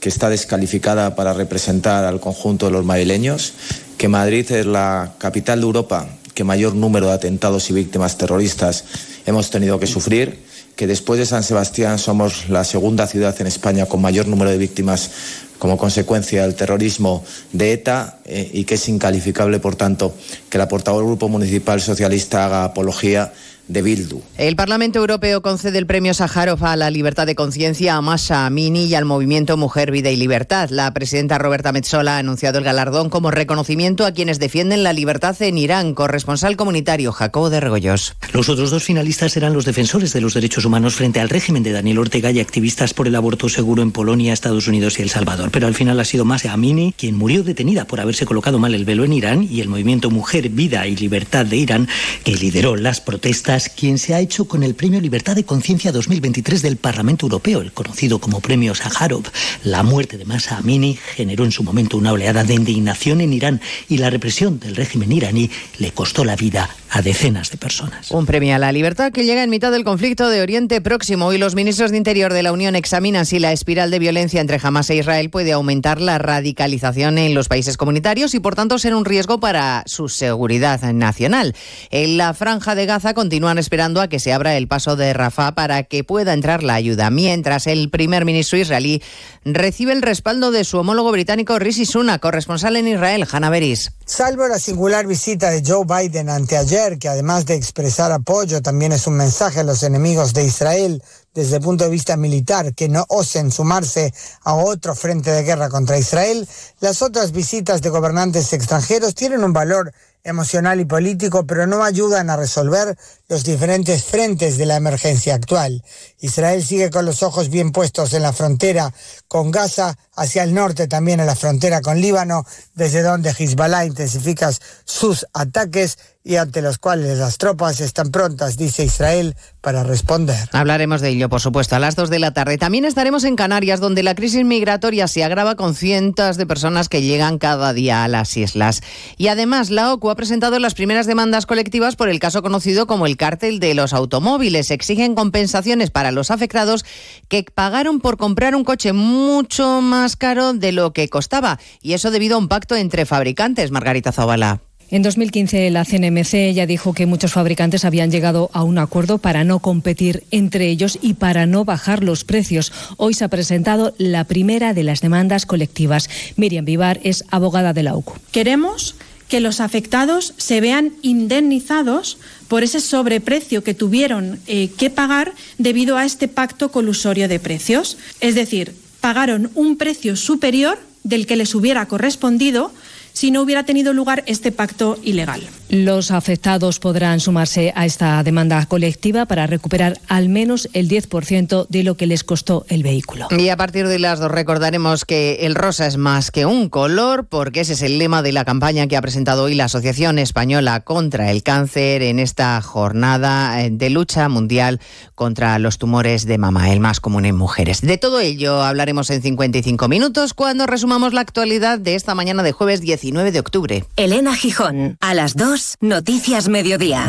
que 0.00 0.08
está 0.08 0.30
descalificada 0.30 1.16
para 1.16 1.32
representar 1.32 2.04
al 2.04 2.20
conjunto 2.20 2.66
de 2.66 2.72
los 2.72 2.84
madrileños, 2.84 3.54
que 3.96 4.08
Madrid 4.08 4.50
es 4.52 4.66
la 4.66 5.14
capital 5.18 5.60
de 5.60 5.66
Europa 5.66 6.08
que 6.38 6.44
mayor 6.44 6.76
número 6.76 7.08
de 7.08 7.14
atentados 7.14 7.68
y 7.68 7.72
víctimas 7.72 8.16
terroristas 8.16 8.84
hemos 9.26 9.50
tenido 9.50 9.80
que 9.80 9.88
sufrir 9.88 10.38
que 10.78 10.86
después 10.86 11.18
de 11.18 11.26
San 11.26 11.42
Sebastián 11.42 11.98
somos 11.98 12.48
la 12.48 12.62
segunda 12.62 13.08
ciudad 13.08 13.34
en 13.40 13.48
España 13.48 13.86
con 13.86 14.00
mayor 14.00 14.28
número 14.28 14.52
de 14.52 14.58
víctimas 14.58 15.10
como 15.58 15.76
consecuencia 15.76 16.42
del 16.42 16.54
terrorismo 16.54 17.24
de 17.52 17.72
ETA 17.72 18.20
eh, 18.24 18.48
y 18.52 18.62
que 18.62 18.76
es 18.76 18.88
incalificable, 18.88 19.58
por 19.58 19.74
tanto, 19.74 20.14
que 20.48 20.56
la 20.56 20.68
portavoz 20.68 21.00
del 21.00 21.08
Grupo 21.08 21.28
Municipal 21.28 21.80
Socialista 21.80 22.46
haga 22.46 22.62
apología 22.62 23.32
de 23.68 23.82
Bildu. 23.82 24.22
El 24.36 24.56
Parlamento 24.56 24.98
Europeo 24.98 25.42
concede 25.42 25.78
el 25.78 25.86
premio 25.86 26.14
Sájarov 26.14 26.64
a 26.64 26.76
la 26.76 26.90
libertad 26.90 27.26
de 27.26 27.34
conciencia 27.34 27.96
a 27.96 28.00
Masha 28.00 28.46
Amini 28.46 28.86
y 28.86 28.94
al 28.94 29.04
movimiento 29.04 29.56
Mujer, 29.56 29.90
Vida 29.90 30.10
y 30.10 30.16
Libertad. 30.16 30.70
La 30.70 30.92
presidenta 30.94 31.38
Roberta 31.38 31.70
Metsola 31.72 32.16
ha 32.16 32.18
anunciado 32.18 32.58
el 32.58 32.64
galardón 32.64 33.10
como 33.10 33.30
reconocimiento 33.30 34.06
a 34.06 34.12
quienes 34.12 34.38
defienden 34.38 34.82
la 34.82 34.92
libertad 34.92 35.40
en 35.42 35.58
Irán. 35.58 35.94
Corresponsal 35.94 36.56
comunitario 36.56 37.12
Jacobo 37.12 37.50
de 37.50 37.60
Regoyos. 37.60 38.16
Los 38.32 38.48
otros 38.48 38.70
dos 38.70 38.84
finalistas 38.84 39.36
eran 39.36 39.52
los 39.52 39.64
defensores 39.64 40.12
de 40.12 40.20
los 40.20 40.34
derechos 40.34 40.64
humanos 40.64 40.94
frente 40.94 41.20
al 41.20 41.28
régimen 41.28 41.62
de 41.62 41.72
Daniel 41.72 41.98
Ortega 41.98 42.30
y 42.30 42.40
activistas 42.40 42.94
por 42.94 43.06
el 43.06 43.16
aborto 43.16 43.48
seguro 43.48 43.82
en 43.82 43.92
Polonia, 43.92 44.32
Estados 44.32 44.66
Unidos 44.66 44.98
y 44.98 45.02
El 45.02 45.10
Salvador. 45.10 45.50
Pero 45.50 45.66
al 45.66 45.74
final 45.74 46.00
ha 46.00 46.04
sido 46.04 46.24
Masha 46.24 46.52
Amini 46.52 46.94
quien 46.96 47.16
murió 47.16 47.42
detenida 47.42 47.84
por 47.84 48.00
haberse 48.00 48.24
colocado 48.24 48.58
mal 48.58 48.74
el 48.74 48.84
velo 48.84 49.04
en 49.04 49.12
Irán 49.12 49.48
y 49.50 49.60
el 49.60 49.68
movimiento 49.68 50.10
Mujer, 50.10 50.48
Vida 50.48 50.86
y 50.86 50.96
Libertad 50.96 51.44
de 51.44 51.56
Irán, 51.56 51.88
que 52.24 52.34
lideró 52.34 52.76
las 52.76 53.00
protestas 53.00 53.57
quien 53.66 53.98
se 53.98 54.14
ha 54.14 54.20
hecho 54.20 54.44
con 54.44 54.62
el 54.62 54.76
Premio 54.76 55.00
Libertad 55.00 55.34
de 55.34 55.44
Conciencia 55.44 55.90
2023 55.90 56.62
del 56.62 56.76
Parlamento 56.76 57.26
Europeo, 57.26 57.60
el 57.60 57.72
conocido 57.72 58.20
como 58.20 58.40
Premio 58.40 58.74
Sájarov. 58.74 59.24
La 59.64 59.82
muerte 59.82 60.16
de 60.16 60.24
Masa 60.24 60.58
Amini 60.58 60.96
generó 61.16 61.44
en 61.44 61.50
su 61.50 61.64
momento 61.64 61.96
una 61.96 62.12
oleada 62.12 62.44
de 62.44 62.54
indignación 62.54 63.20
en 63.20 63.32
Irán 63.32 63.60
y 63.88 63.98
la 63.98 64.10
represión 64.10 64.60
del 64.60 64.76
régimen 64.76 65.10
iraní 65.10 65.50
le 65.78 65.90
costó 65.90 66.24
la 66.24 66.36
vida 66.36 66.70
a 66.90 67.02
decenas 67.02 67.50
de 67.50 67.58
personas. 67.58 68.10
Un 68.12 68.24
premio 68.24 68.54
a 68.54 68.58
la 68.58 68.70
libertad 68.70 69.10
que 69.10 69.24
llega 69.24 69.42
en 69.42 69.50
mitad 69.50 69.72
del 69.72 69.84
conflicto 69.84 70.28
de 70.28 70.40
Oriente 70.40 70.80
Próximo 70.80 71.32
y 71.32 71.38
los 71.38 71.56
ministros 71.56 71.90
de 71.90 71.96
Interior 71.96 72.32
de 72.32 72.44
la 72.44 72.52
Unión 72.52 72.76
examinan 72.76 73.26
si 73.26 73.40
la 73.40 73.52
espiral 73.52 73.90
de 73.90 73.98
violencia 73.98 74.40
entre 74.40 74.60
Hamas 74.62 74.88
e 74.90 74.96
Israel 74.96 75.30
puede 75.30 75.52
aumentar 75.52 76.00
la 76.00 76.18
radicalización 76.18 77.18
en 77.18 77.34
los 77.34 77.48
países 77.48 77.76
comunitarios 77.76 78.34
y 78.34 78.40
por 78.40 78.54
tanto 78.54 78.78
ser 78.78 78.94
un 78.94 79.04
riesgo 79.04 79.40
para 79.40 79.82
su 79.86 80.08
seguridad 80.08 80.80
nacional. 80.92 81.56
En 81.90 82.16
la 82.16 82.34
franja 82.34 82.76
de 82.76 82.86
Gaza 82.86 83.14
continúa 83.14 83.48
están 83.48 83.58
esperando 83.58 84.02
a 84.02 84.08
que 84.08 84.20
se 84.20 84.34
abra 84.34 84.58
el 84.58 84.68
paso 84.68 84.94
de 84.94 85.14
Rafah 85.14 85.52
para 85.52 85.82
que 85.84 86.04
pueda 86.04 86.34
entrar 86.34 86.62
la 86.62 86.74
ayuda, 86.74 87.08
mientras 87.08 87.66
el 87.66 87.88
primer 87.88 88.26
ministro 88.26 88.58
israelí 88.58 89.02
recibe 89.44 89.92
el 89.92 90.02
respaldo 90.02 90.50
de 90.50 90.64
su 90.64 90.76
homólogo 90.76 91.10
británico 91.10 91.58
Rishi 91.58 91.86
Sunak, 91.86 92.20
corresponsal 92.20 92.76
en 92.76 92.88
Israel, 92.88 93.26
Hanna 93.30 93.48
Beris. 93.48 93.92
Salvo 94.04 94.46
la 94.48 94.58
singular 94.58 95.06
visita 95.06 95.50
de 95.50 95.62
Joe 95.66 95.84
Biden 95.86 96.28
anteayer, 96.28 96.77
que 96.78 97.08
además 97.08 97.44
de 97.44 97.56
expresar 97.56 98.12
apoyo, 98.12 98.62
también 98.62 98.92
es 98.92 99.08
un 99.08 99.14
mensaje 99.14 99.60
a 99.60 99.64
los 99.64 99.82
enemigos 99.82 100.32
de 100.32 100.44
Israel 100.44 101.02
desde 101.34 101.56
el 101.56 101.62
punto 101.62 101.84
de 101.84 101.90
vista 101.90 102.16
militar, 102.16 102.74
que 102.74 102.88
no 102.88 103.04
osen 103.08 103.50
sumarse 103.50 104.12
a 104.42 104.54
otro 104.54 104.94
frente 104.94 105.30
de 105.30 105.42
guerra 105.42 105.68
contra 105.68 105.98
Israel, 105.98 106.48
las 106.80 107.02
otras 107.02 107.32
visitas 107.32 107.82
de 107.82 107.90
gobernantes 107.90 108.52
extranjeros 108.52 109.14
tienen 109.14 109.44
un 109.44 109.52
valor 109.52 109.92
emocional 110.24 110.80
y 110.80 110.84
político, 110.84 111.46
pero 111.46 111.66
no 111.66 111.84
ayudan 111.84 112.28
a 112.28 112.36
resolver 112.36 112.96
los 113.28 113.44
diferentes 113.44 114.04
frentes 114.04 114.58
de 114.58 114.66
la 114.66 114.76
emergencia 114.76 115.34
actual. 115.34 115.82
Israel 116.20 116.64
sigue 116.64 116.90
con 116.90 117.06
los 117.06 117.22
ojos 117.22 117.48
bien 117.50 117.72
puestos 117.72 118.12
en 118.12 118.22
la 118.22 118.32
frontera 118.32 118.92
con 119.26 119.50
Gaza, 119.50 119.96
hacia 120.16 120.42
el 120.42 120.54
norte 120.54 120.88
también 120.88 121.20
en 121.20 121.26
la 121.26 121.36
frontera 121.36 121.80
con 121.80 122.00
Líbano, 122.00 122.44
desde 122.74 123.02
donde 123.02 123.30
Hezbollah 123.30 123.86
intensifica 123.86 124.50
sus 124.84 125.26
ataques 125.32 125.98
y 126.28 126.36
ante 126.36 126.60
los 126.60 126.76
cuales 126.76 127.16
las 127.16 127.38
tropas 127.38 127.80
están 127.80 128.10
prontas, 128.10 128.58
dice 128.58 128.84
Israel, 128.84 129.34
para 129.62 129.82
responder. 129.82 130.36
Hablaremos 130.52 131.00
de 131.00 131.08
ello, 131.08 131.30
por 131.30 131.40
supuesto, 131.40 131.74
a 131.74 131.78
las 131.78 131.96
dos 131.96 132.10
de 132.10 132.18
la 132.18 132.32
tarde. 132.32 132.58
También 132.58 132.84
estaremos 132.84 133.24
en 133.24 133.34
Canarias, 133.34 133.80
donde 133.80 134.02
la 134.02 134.14
crisis 134.14 134.44
migratoria 134.44 135.08
se 135.08 135.24
agrava 135.24 135.54
con 135.54 135.74
cientos 135.74 136.36
de 136.36 136.44
personas 136.44 136.90
que 136.90 137.00
llegan 137.00 137.38
cada 137.38 137.72
día 137.72 138.04
a 138.04 138.08
las 138.08 138.36
islas. 138.36 138.82
Y 139.16 139.28
además, 139.28 139.70
la 139.70 139.90
OCU 139.90 140.10
ha 140.10 140.16
presentado 140.16 140.58
las 140.58 140.74
primeras 140.74 141.06
demandas 141.06 141.46
colectivas 141.46 141.96
por 141.96 142.10
el 142.10 142.20
caso 142.20 142.42
conocido 142.42 142.86
como 142.86 143.06
el 143.06 143.16
cártel 143.16 143.58
de 143.58 143.72
los 143.72 143.94
automóviles. 143.94 144.70
Exigen 144.70 145.14
compensaciones 145.14 145.90
para 145.90 146.12
los 146.12 146.30
afectados 146.30 146.84
que 147.28 147.42
pagaron 147.42 148.00
por 148.00 148.18
comprar 148.18 148.54
un 148.54 148.64
coche 148.64 148.92
mucho 148.92 149.80
más 149.80 150.16
caro 150.16 150.52
de 150.52 150.72
lo 150.72 150.92
que 150.92 151.08
costaba. 151.08 151.58
Y 151.80 151.94
eso 151.94 152.10
debido 152.10 152.36
a 152.36 152.38
un 152.38 152.48
pacto 152.48 152.76
entre 152.76 153.06
fabricantes, 153.06 153.70
Margarita 153.70 154.12
Zavala. 154.12 154.60
En 154.90 155.02
2015 155.02 155.68
la 155.70 155.84
CNMC 155.84 156.54
ya 156.54 156.66
dijo 156.66 156.94
que 156.94 157.04
muchos 157.04 157.34
fabricantes 157.34 157.84
habían 157.84 158.10
llegado 158.10 158.50
a 158.54 158.62
un 158.62 158.78
acuerdo 158.78 159.18
para 159.18 159.44
no 159.44 159.58
competir 159.58 160.24
entre 160.30 160.68
ellos 160.68 160.98
y 161.02 161.14
para 161.14 161.44
no 161.44 161.66
bajar 161.66 162.02
los 162.02 162.24
precios. 162.24 162.72
Hoy 162.96 163.12
se 163.12 163.24
ha 163.24 163.28
presentado 163.28 163.94
la 163.98 164.24
primera 164.24 164.72
de 164.72 164.84
las 164.84 165.02
demandas 165.02 165.44
colectivas. 165.44 166.08
Miriam 166.36 166.64
Vivar 166.64 167.00
es 167.02 167.24
abogada 167.30 167.74
de 167.74 167.82
la 167.82 167.96
UCU. 167.96 168.14
Queremos 168.32 168.94
que 169.28 169.40
los 169.40 169.60
afectados 169.60 170.32
se 170.38 170.62
vean 170.62 170.94
indemnizados 171.02 172.16
por 172.48 172.62
ese 172.62 172.80
sobreprecio 172.80 173.62
que 173.62 173.74
tuvieron 173.74 174.40
eh, 174.46 174.70
que 174.78 174.88
pagar 174.88 175.34
debido 175.58 175.98
a 175.98 176.06
este 176.06 176.28
pacto 176.28 176.70
colusorio 176.70 177.28
de 177.28 177.38
precios. 177.38 177.98
Es 178.20 178.34
decir, 178.34 178.74
pagaron 179.02 179.50
un 179.54 179.76
precio 179.76 180.16
superior 180.16 180.78
del 181.04 181.26
que 181.26 181.36
les 181.36 181.54
hubiera 181.54 181.86
correspondido 181.86 182.72
si 183.18 183.32
no 183.32 183.42
hubiera 183.42 183.64
tenido 183.64 183.92
lugar 183.92 184.22
este 184.26 184.52
pacto 184.52 184.96
ilegal. 185.02 185.40
Los 185.68 186.10
afectados 186.10 186.78
podrán 186.78 187.20
sumarse 187.20 187.74
a 187.76 187.84
esta 187.84 188.22
demanda 188.22 188.64
colectiva 188.64 189.26
para 189.26 189.46
recuperar 189.46 190.00
al 190.08 190.30
menos 190.30 190.68
el 190.72 190.88
10% 190.88 191.66
de 191.68 191.82
lo 191.82 191.94
que 191.94 192.06
les 192.06 192.24
costó 192.24 192.64
el 192.68 192.82
vehículo. 192.82 193.28
Y 193.30 193.50
a 193.50 193.56
partir 193.58 193.86
de 193.86 193.98
las 193.98 194.18
dos 194.18 194.30
recordaremos 194.30 195.04
que 195.04 195.46
el 195.46 195.54
rosa 195.54 195.86
es 195.86 195.98
más 195.98 196.30
que 196.30 196.46
un 196.46 196.70
color, 196.70 197.26
porque 197.26 197.60
ese 197.60 197.74
es 197.74 197.82
el 197.82 197.98
lema 197.98 198.22
de 198.22 198.32
la 198.32 198.46
campaña 198.46 198.86
que 198.86 198.96
ha 198.96 199.02
presentado 199.02 199.44
hoy 199.44 199.54
la 199.54 199.64
Asociación 199.64 200.18
Española 200.18 200.80
contra 200.80 201.30
el 201.30 201.42
Cáncer 201.42 202.00
en 202.00 202.18
esta 202.18 202.62
jornada 202.62 203.62
eh, 203.62 203.68
de 203.70 203.90
lucha 203.90 204.28
mundial 204.30 204.80
contra 205.14 205.58
los 205.58 205.76
tumores 205.76 206.24
de 206.24 206.38
mama, 206.38 206.72
el 206.72 206.80
más 206.80 207.00
común 207.00 207.26
en 207.26 207.36
mujeres. 207.36 207.82
De 207.82 207.98
todo 207.98 208.20
ello 208.20 208.62
hablaremos 208.62 209.10
en 209.10 209.20
55 209.20 209.86
minutos 209.88 210.32
cuando 210.32 210.66
resumamos 210.66 211.12
la 211.12 211.20
actualidad 211.20 211.78
de 211.78 211.94
esta 211.94 212.14
mañana 212.14 212.42
de 212.42 212.52
jueves 212.52 212.80
19 212.80 213.32
de 213.32 213.40
octubre. 213.40 213.84
Elena 213.96 214.34
Gijón, 214.34 214.96
a 215.00 215.12
las 215.12 215.36
2, 215.36 215.57
Noticias 215.80 216.48
Mediodía. 216.48 217.08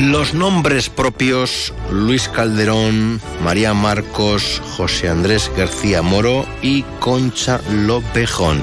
Los 0.00 0.32
nombres 0.32 0.88
propios, 0.88 1.74
Luis 1.92 2.26
Calderón, 2.30 3.20
María 3.44 3.74
Marcos, 3.74 4.62
José 4.74 5.10
Andrés 5.10 5.50
García 5.54 6.00
Moro 6.00 6.46
y 6.62 6.84
Concha 7.00 7.60
Lopejón. 7.70 8.62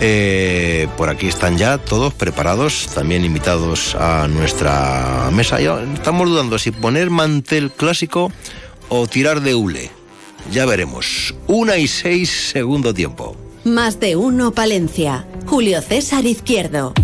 Eh, 0.00 0.88
por 0.96 1.10
aquí 1.10 1.26
están 1.28 1.58
ya 1.58 1.76
todos 1.76 2.14
preparados, 2.14 2.88
también 2.94 3.22
invitados 3.22 3.94
a 3.96 4.26
nuestra 4.28 5.28
mesa. 5.30 5.60
Estamos 5.60 6.30
dudando 6.30 6.58
si 6.58 6.70
poner 6.70 7.10
mantel 7.10 7.70
clásico 7.70 8.32
o 8.88 9.06
tirar 9.06 9.42
de 9.42 9.54
hule. 9.54 9.90
Ya 10.50 10.64
veremos. 10.64 11.34
Una 11.48 11.76
y 11.76 11.86
seis 11.86 12.30
segundo 12.50 12.94
tiempo. 12.94 13.36
Más 13.64 14.00
de 14.00 14.16
uno 14.16 14.52
Palencia. 14.52 15.26
Julio 15.44 15.82
César 15.82 16.24
Izquierdo. 16.24 16.94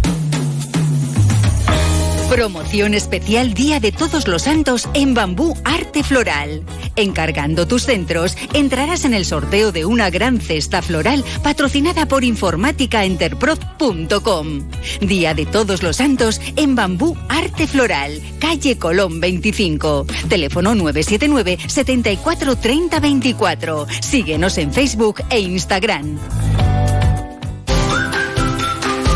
Promoción 2.28 2.92
especial 2.92 3.54
Día 3.54 3.80
de 3.80 3.90
Todos 3.90 4.28
los 4.28 4.42
Santos 4.42 4.86
en 4.92 5.14
Bambú 5.14 5.56
Arte 5.64 6.02
Floral. 6.02 6.62
Encargando 6.94 7.66
tus 7.66 7.84
centros, 7.84 8.36
entrarás 8.52 9.06
en 9.06 9.14
el 9.14 9.24
sorteo 9.24 9.72
de 9.72 9.86
una 9.86 10.10
gran 10.10 10.38
cesta 10.38 10.82
floral 10.82 11.24
patrocinada 11.42 12.06
por 12.06 12.24
informáticaenterprof.com. 12.24 14.68
Día 15.00 15.32
de 15.32 15.46
Todos 15.46 15.82
los 15.82 15.96
Santos 15.96 16.42
en 16.56 16.74
Bambú 16.74 17.16
Arte 17.30 17.66
Floral, 17.66 18.20
calle 18.38 18.76
Colón 18.76 19.20
25. 19.20 20.04
Teléfono 20.28 20.74
979 20.74 21.56
74 21.66 22.56
30 22.56 23.00
24. 23.00 23.86
Síguenos 24.02 24.58
en 24.58 24.74
Facebook 24.74 25.22
e 25.30 25.40
Instagram. 25.40 26.18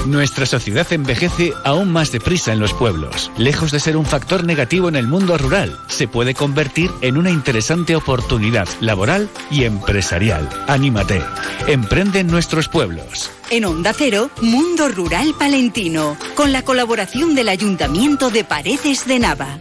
Nuestra 0.06 0.46
sociedad 0.46 0.86
envejece 0.92 1.52
aún 1.64 1.92
más 1.92 2.10
deprisa 2.10 2.52
en 2.52 2.58
los 2.58 2.74
pueblos. 2.74 3.30
Lejos 3.36 3.70
de 3.70 3.78
ser 3.78 3.96
un 3.96 4.04
factor 4.04 4.44
negativo 4.44 4.88
en 4.88 4.96
el 4.96 5.06
mundo 5.06 5.38
rural, 5.38 5.78
se 5.88 6.08
puede 6.08 6.34
convertir 6.34 6.90
en 7.02 7.16
una 7.16 7.30
interesante 7.30 7.94
oportunidad 7.94 8.68
laboral 8.80 9.28
y 9.50 9.64
empresarial. 9.64 10.48
Anímate. 10.66 11.22
Emprende 11.68 12.20
en 12.20 12.26
nuestros 12.26 12.68
pueblos. 12.68 13.30
En 13.50 13.64
Onda 13.64 13.92
Cero, 13.92 14.30
Mundo 14.40 14.88
Rural 14.88 15.34
Palentino, 15.38 16.16
con 16.34 16.52
la 16.52 16.62
colaboración 16.62 17.34
del 17.34 17.48
Ayuntamiento 17.48 18.30
de 18.30 18.44
Paredes 18.44 19.06
de 19.06 19.18
Nava. 19.20 19.60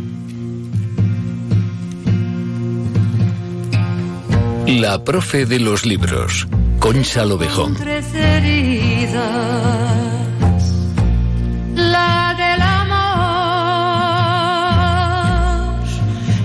La 4.79 5.03
profe 5.03 5.45
de 5.45 5.59
los 5.59 5.85
libros, 5.85 6.47
Concha 6.79 7.25
Lobejón. 7.25 7.75
Tres 7.75 8.05
heridas, 8.13 9.13
la 11.75 12.33
del 12.37 12.61
amor, 12.61 13.09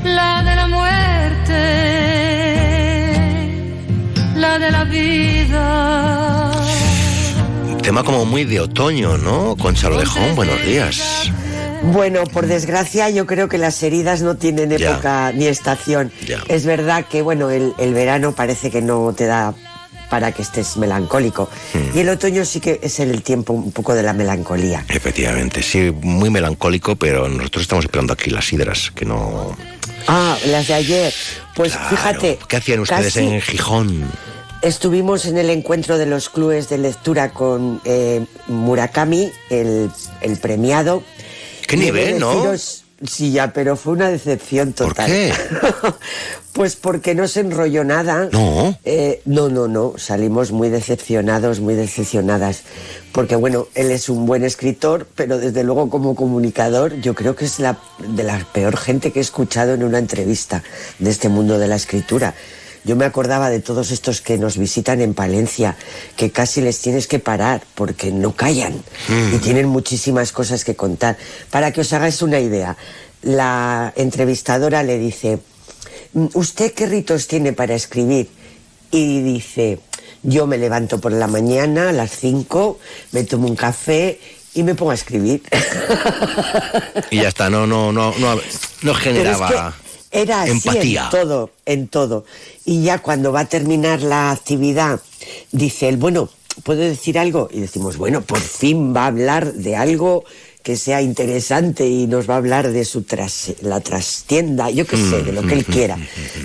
la 0.04 0.42
de 0.42 0.56
la 0.56 0.66
muerte, 0.66 1.60
la 4.34 4.58
de 4.58 4.70
la 4.72 4.82
vida. 4.84 6.50
Tema 7.80 8.02
como 8.02 8.24
muy 8.24 8.44
de 8.44 8.58
otoño, 8.58 9.16
¿no? 9.18 9.54
Concha 9.56 9.88
Lobejón, 9.88 10.34
buenos 10.34 10.60
días. 10.64 11.30
Bueno, 11.92 12.24
por 12.24 12.46
desgracia 12.46 13.10
yo 13.10 13.26
creo 13.26 13.48
que 13.48 13.58
las 13.58 13.82
heridas 13.82 14.22
no 14.22 14.36
tienen 14.36 14.72
época 14.72 15.32
ni 15.32 15.46
estación. 15.46 16.12
Es 16.48 16.66
verdad 16.66 17.06
que 17.08 17.22
bueno, 17.22 17.50
el, 17.50 17.74
el 17.78 17.94
verano 17.94 18.32
parece 18.32 18.70
que 18.70 18.82
no 18.82 19.12
te 19.16 19.26
da 19.26 19.54
para 20.10 20.32
que 20.32 20.42
estés 20.42 20.76
melancólico. 20.76 21.48
Hmm. 21.74 21.96
Y 21.96 22.00
el 22.00 22.08
otoño 22.08 22.44
sí 22.44 22.60
que 22.60 22.78
es 22.82 23.00
el 23.00 23.22
tiempo 23.22 23.52
un 23.52 23.72
poco 23.72 23.94
de 23.94 24.02
la 24.02 24.12
melancolía. 24.12 24.84
Efectivamente, 24.88 25.62
sí, 25.62 25.92
muy 26.00 26.30
melancólico, 26.30 26.96
pero 26.96 27.28
nosotros 27.28 27.62
estamos 27.62 27.84
esperando 27.84 28.12
aquí 28.12 28.30
las 28.30 28.46
sidras, 28.46 28.90
que 28.94 29.04
no... 29.04 29.56
Ah, 30.06 30.36
las 30.46 30.68
de 30.68 30.74
ayer. 30.74 31.14
Pues 31.54 31.76
fíjate. 31.90 32.38
¿Qué 32.46 32.56
hacían 32.56 32.80
ustedes 32.80 33.14
casi 33.14 33.26
en 33.26 33.40
Gijón? 33.40 34.04
Estuvimos 34.62 35.26
en 35.26 35.38
el 35.38 35.50
encuentro 35.50 35.98
de 35.98 36.06
los 36.06 36.28
clubes 36.28 36.68
de 36.68 36.78
lectura 36.78 37.30
con 37.30 37.80
eh, 37.84 38.24
Murakami, 38.46 39.30
el, 39.50 39.90
el 40.20 40.36
premiado. 40.38 41.02
¿Qué 41.66 41.76
nivel, 41.76 42.18
no? 42.18 42.32
deciros- 42.44 42.82
Sí, 43.06 43.30
ya, 43.30 43.52
pero 43.52 43.76
fue 43.76 43.92
una 43.92 44.08
decepción 44.08 44.72
total. 44.72 45.04
qué? 45.06 45.30
pues 46.54 46.76
porque 46.76 47.14
no 47.14 47.28
se 47.28 47.40
enrolló 47.40 47.84
nada. 47.84 48.30
No. 48.32 48.78
Eh, 48.86 49.20
no, 49.26 49.50
no, 49.50 49.68
no. 49.68 49.92
Salimos 49.98 50.50
muy 50.50 50.70
decepcionados, 50.70 51.60
muy 51.60 51.74
decepcionadas. 51.74 52.62
Porque, 53.12 53.36
bueno, 53.36 53.68
él 53.74 53.90
es 53.90 54.08
un 54.08 54.24
buen 54.24 54.44
escritor, 54.44 55.06
pero 55.14 55.36
desde 55.36 55.62
luego 55.62 55.90
como 55.90 56.14
comunicador, 56.14 56.94
yo 57.02 57.14
creo 57.14 57.36
que 57.36 57.44
es 57.44 57.58
la, 57.58 57.78
de 57.98 58.22
la 58.22 58.46
peor 58.54 58.78
gente 58.78 59.12
que 59.12 59.18
he 59.18 59.22
escuchado 59.22 59.74
en 59.74 59.82
una 59.84 59.98
entrevista 59.98 60.62
de 60.98 61.10
este 61.10 61.28
mundo 61.28 61.58
de 61.58 61.68
la 61.68 61.76
escritura. 61.76 62.34
Yo 62.86 62.94
me 62.94 63.04
acordaba 63.04 63.50
de 63.50 63.58
todos 63.58 63.90
estos 63.90 64.20
que 64.20 64.38
nos 64.38 64.56
visitan 64.56 65.00
en 65.00 65.12
Palencia, 65.12 65.74
que 66.16 66.30
casi 66.30 66.60
les 66.60 66.78
tienes 66.78 67.08
que 67.08 67.18
parar 67.18 67.62
porque 67.74 68.12
no 68.12 68.32
callan 68.36 68.74
Mm. 69.08 69.34
y 69.34 69.38
tienen 69.38 69.66
muchísimas 69.66 70.30
cosas 70.30 70.64
que 70.64 70.76
contar. 70.76 71.18
Para 71.50 71.72
que 71.72 71.80
os 71.80 71.92
hagáis 71.92 72.22
una 72.22 72.38
idea, 72.38 72.76
la 73.22 73.92
entrevistadora 73.96 74.84
le 74.84 74.98
dice, 74.98 75.40
¿usted 76.34 76.72
qué 76.74 76.86
ritos 76.86 77.26
tiene 77.26 77.52
para 77.52 77.74
escribir? 77.74 78.30
Y 78.92 79.20
dice, 79.20 79.80
yo 80.22 80.46
me 80.46 80.56
levanto 80.56 81.00
por 81.00 81.10
la 81.10 81.26
mañana 81.26 81.88
a 81.88 81.92
las 81.92 82.12
5, 82.12 82.78
me 83.10 83.24
tomo 83.24 83.48
un 83.48 83.56
café 83.56 84.20
y 84.54 84.62
me 84.62 84.76
pongo 84.76 84.92
a 84.92 84.94
escribir. 84.94 85.42
Y 87.10 87.16
ya 87.16 87.28
está, 87.28 87.50
no, 87.50 87.66
no, 87.66 87.90
no, 87.92 88.12
no, 88.14 88.94
generaba 88.94 89.74
era 90.10 90.42
así 90.42 90.52
empatía. 90.52 91.04
en 91.04 91.10
todo, 91.10 91.50
en 91.64 91.88
todo. 91.88 92.24
Y 92.64 92.82
ya 92.82 92.98
cuando 92.98 93.32
va 93.32 93.40
a 93.40 93.44
terminar 93.44 94.02
la 94.02 94.30
actividad, 94.30 95.00
dice 95.52 95.88
él, 95.88 95.96
bueno, 95.96 96.28
¿puedo 96.62 96.80
decir 96.80 97.18
algo? 97.18 97.48
Y 97.52 97.60
decimos, 97.60 97.96
bueno, 97.96 98.22
por 98.22 98.40
fin 98.40 98.94
va 98.94 99.04
a 99.04 99.06
hablar 99.08 99.52
de 99.52 99.76
algo 99.76 100.24
que 100.66 100.76
sea 100.76 101.00
interesante 101.00 101.86
y 101.86 102.08
nos 102.08 102.28
va 102.28 102.34
a 102.34 102.38
hablar 102.38 102.72
de 102.72 102.84
su 102.84 103.04
tras, 103.04 103.52
la 103.60 103.78
trastienda, 103.78 104.68
yo 104.68 104.84
qué 104.84 104.96
sé, 104.96 105.22
de 105.22 105.30
lo 105.30 105.42
que 105.42 105.54
él 105.54 105.64
quiera, 105.64 105.96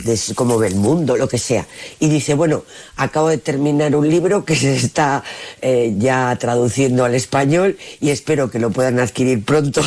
de 0.03 0.19
cómo 0.36 0.59
ve 0.59 0.67
el 0.67 0.76
mundo, 0.76 1.17
lo 1.17 1.28
que 1.28 1.39
sea. 1.39 1.65
Y 1.99 2.07
dice, 2.07 2.36
bueno, 2.36 2.63
acabo 2.97 3.30
de 3.30 3.39
terminar 3.39 3.95
un 3.95 4.07
libro 4.07 4.45
que 4.45 4.55
se 4.55 4.76
está 4.76 5.24
eh, 5.63 5.95
ya 5.97 6.38
traduciendo 6.39 7.03
al 7.03 7.15
español 7.15 7.80
y 7.99 8.11
espero 8.11 8.51
que 8.51 8.59
lo 8.59 8.69
puedan 8.69 8.99
adquirir 8.99 9.43
pronto. 9.43 9.82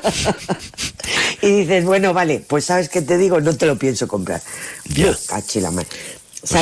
y 1.42 1.48
dices, 1.60 1.84
bueno, 1.84 2.14
vale, 2.14 2.42
pues 2.48 2.64
sabes 2.64 2.88
qué 2.88 3.02
te 3.02 3.18
digo, 3.18 3.38
no 3.42 3.54
te 3.54 3.66
lo 3.66 3.76
pienso 3.76 4.08
comprar. 4.08 4.40
Ya. 4.94 5.14
Cachila 5.26 5.70
sea, 5.72 5.84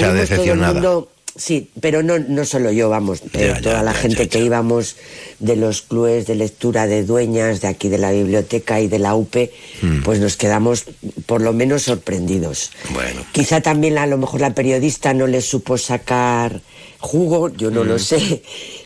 Salimos 0.00 0.28
todo 0.28 0.42
el 0.42 0.59
mundo, 0.59 1.09
sí, 1.39 1.70
pero 1.80 2.03
no, 2.03 2.18
no 2.18 2.45
solo 2.45 2.70
yo, 2.72 2.91
vamos, 2.91 3.22
pero 3.32 3.55
Ya, 3.55 3.61
toda 3.62 3.76
ya, 3.76 3.82
la 3.82 3.93
ya, 3.95 3.99
gente 3.99 4.28
que 4.28 4.41
íbamos 4.41 4.97
de 5.39 5.57
los 5.57 5.80
clubes 5.80 6.26
de 6.26 6.34
lectura 6.34 6.86
de 6.86 7.05
dueñas, 7.05 7.62
de 7.62 7.68
aquí 7.68 7.89
de 7.89 7.97
la 7.97 8.11
biblioteca 8.12 8.80
y 8.80 8.89
de 8.89 8.99
la 8.99 9.14
UPE, 9.14 9.51
Mm. 9.80 10.03
pues 10.03 10.20
nos 10.20 10.36
quedamos 10.36 10.84
por 11.24 11.41
lo 11.41 11.53
menos 11.55 11.84
sorprendidos. 11.84 12.70
Bueno. 12.93 13.24
Quizá 13.32 13.61
también 13.62 13.97
a 13.97 14.07
lo 14.07 14.18
mejor 14.18 14.41
la 14.43 14.53
periodista 14.55 15.14
no 15.14 15.26
le 15.26 15.41
supo 15.41 15.78
sacar 15.78 16.61
jugo, 16.99 17.49
yo 17.49 17.70
no 17.70 17.84
Mm. 17.84 17.89
lo 17.89 17.99
sé. 17.99 18.43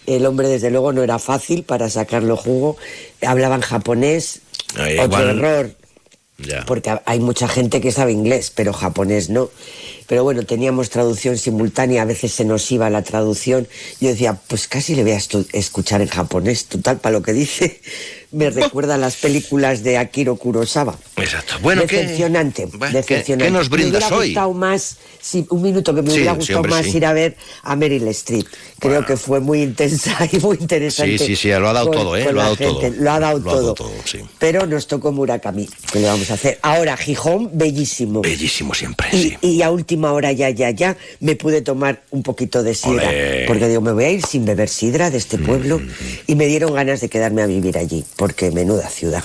El 0.07 0.27
hombre 0.27 0.49
desde 0.49 0.71
luego 0.71 0.93
no 0.93 1.03
era 1.03 1.19
fácil 1.19 1.63
para 1.65 1.89
sacarlo 1.89 2.37
jugo. 2.37 2.77
Hablaban 3.23 3.63
japonés, 3.63 4.41
Eh, 4.77 4.99
otro 5.01 5.05
igual- 5.05 5.39
error. 5.39 5.71
Porque 6.66 6.90
ha- 6.90 7.03
hay 7.07 7.20
mucha 7.20 7.49
gente 7.49 7.80
que 7.80 7.93
sabe 7.93 8.12
inglés, 8.12 8.53
pero 8.55 8.72
japonés 8.72 9.30
no. 9.30 9.51
Pero 10.09 10.24
bueno, 10.24 10.45
teníamos 10.45 10.90
traducción 10.90 11.38
simultánea, 11.38 12.03
a 12.03 12.05
veces 12.05 12.32
se 12.32 12.45
nos 12.45 12.70
iba 12.70 12.90
la 12.90 13.03
traducción. 13.03 13.66
Yo 14.01 14.09
decía, 14.09 14.38
pues 14.49 14.68
casi 14.68 14.95
le 14.95 15.03
voy 15.03 15.12
a 15.12 15.20
escuchar 15.53 16.03
en 16.03 16.09
japonés, 16.09 16.66
total, 16.66 16.99
para 16.99 17.14
lo 17.14 17.22
que 17.22 17.32
dice. 17.32 17.80
Me 18.33 18.51
recuerda 18.51 18.95
a 18.95 18.99
las 18.99 19.16
películas 19.16 19.83
de 19.83 19.99
Akiro 19.99 20.37
Kurosawa. 20.37 20.97
Exacto. 21.16 21.55
Bueno, 21.62 21.83
¿qué- 21.87 21.99
decepcionante, 21.99 22.66
bueno, 22.66 22.95
decepcionante. 22.95 23.45
qué- 23.45 23.51
qué 23.53 23.59
nos 23.59 23.68
brindas 23.68 23.93
me 23.93 23.99
hubiera 24.09 24.16
hoy? 24.16 24.26
gustado 24.28 24.53
más, 24.55 24.97
sí, 25.20 25.47
un 25.51 25.62
minuto 25.62 25.95
que 25.95 26.03
me 26.03 26.11
Sí, 26.11 26.16
hubiera 26.16 26.33
sí, 26.33 26.39
gustado 26.39 26.59
hombre, 26.61 26.70
más 26.72 26.87
ir 26.95 27.05
a 27.07 27.12
ver 27.12 27.37
a 27.62 27.76
Meryl 27.76 28.09
Streep. 28.09 28.47
Creo 28.78 29.05
que 29.07 29.16
fue 29.16 29.41
muy 29.41 29.62
intensa 29.62 30.16
y 30.33 30.39
muy 30.39 30.57
interesante. 30.61 31.18
Sí, 31.18 31.26
sí, 31.26 31.37
sí, 31.37 31.49
lo 31.51 31.68
ha 31.68 31.72
dado 31.72 31.87
con- 31.89 31.99
todo, 31.99 32.16
¿eh? 32.16 32.33
Lo 32.33 32.41
ha 32.41 32.45
dado 32.45 32.57
todo. 32.57 32.80
Lo 32.99 33.12
ha 33.12 33.20
dado 33.20 33.39
Lo 33.39 33.51
ha 33.51 33.55
dado 33.55 33.74
todo. 33.74 33.93
Pero 34.39 34.66
nos 34.66 34.87
tocó 34.87 35.12
Murakami, 35.12 35.68
que 35.93 36.01
le 36.01 36.07
vamos 36.07 36.30
a 36.30 36.35
hacer. 36.35 36.59
Ahora, 36.62 36.97
Gijón, 36.97 37.51
bellísimo. 37.53 38.22
Bellísimo 38.22 38.74
siempre, 38.74 39.09
Y, 39.43 39.62
a 39.62 39.70
última 39.70 40.12
hora, 40.12 40.33
ya, 40.33 40.49
ya, 40.51 40.70
ya, 40.70 40.97
me 41.20 41.37
pude 41.37 41.61
tomar 41.62 42.03
un 42.11 42.22
poquito 42.22 42.62
de 42.62 42.74
sidra. 42.74 43.09
Olé. 43.09 43.45
Porque 43.47 43.68
digo, 43.68 43.80
me 43.83 43.93
voy 43.93 44.05
a 44.05 44.11
ir 44.11 44.24
sin 44.26 44.45
beber 44.45 44.68
sidra 44.70 45.11
de 45.11 45.18
este 45.18 45.37
pueblo. 45.39 45.80
Y 46.26 46.35
me 46.35 46.47
dieron 46.47 46.72
ganas 46.74 47.01
de 47.03 47.09
quedarme 47.09 47.43
a 47.43 47.47
vivir 47.47 47.76
allí, 47.78 48.05
porque 48.23 48.53
menuda 48.53 48.89
ciudad. 48.89 49.25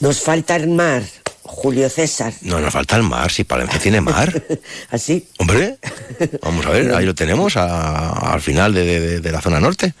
Nos 0.00 0.20
falta 0.20 0.54
el 0.56 0.68
mar, 0.68 1.02
Julio 1.44 1.88
César. 1.88 2.34
No 2.42 2.60
nos 2.60 2.70
falta 2.70 2.96
el 2.96 3.02
mar, 3.04 3.32
si 3.32 3.42
Palencia 3.44 3.78
tiene 3.80 4.02
mar. 4.02 4.42
¿Así? 4.90 5.28
Hombre, 5.38 5.78
vamos 6.42 6.66
a 6.66 6.70
ver, 6.72 6.94
ahí 6.94 7.06
lo 7.06 7.14
tenemos 7.14 7.56
a- 7.56 8.10
al 8.34 8.42
final 8.42 8.74
de, 8.74 8.84
de- 8.84 9.20
de 9.20 9.32
la 9.32 9.40
zona 9.40 9.60
norte. 9.60 9.94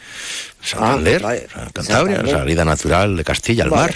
Santander, 0.60 1.22
vale. 1.22 1.46
Cantabria, 1.72 2.16
Santander. 2.16 2.30
salida 2.38 2.64
natural 2.66 3.16
de 3.16 3.24
Castilla 3.24 3.64
al 3.64 3.70
Vale. 3.70 3.94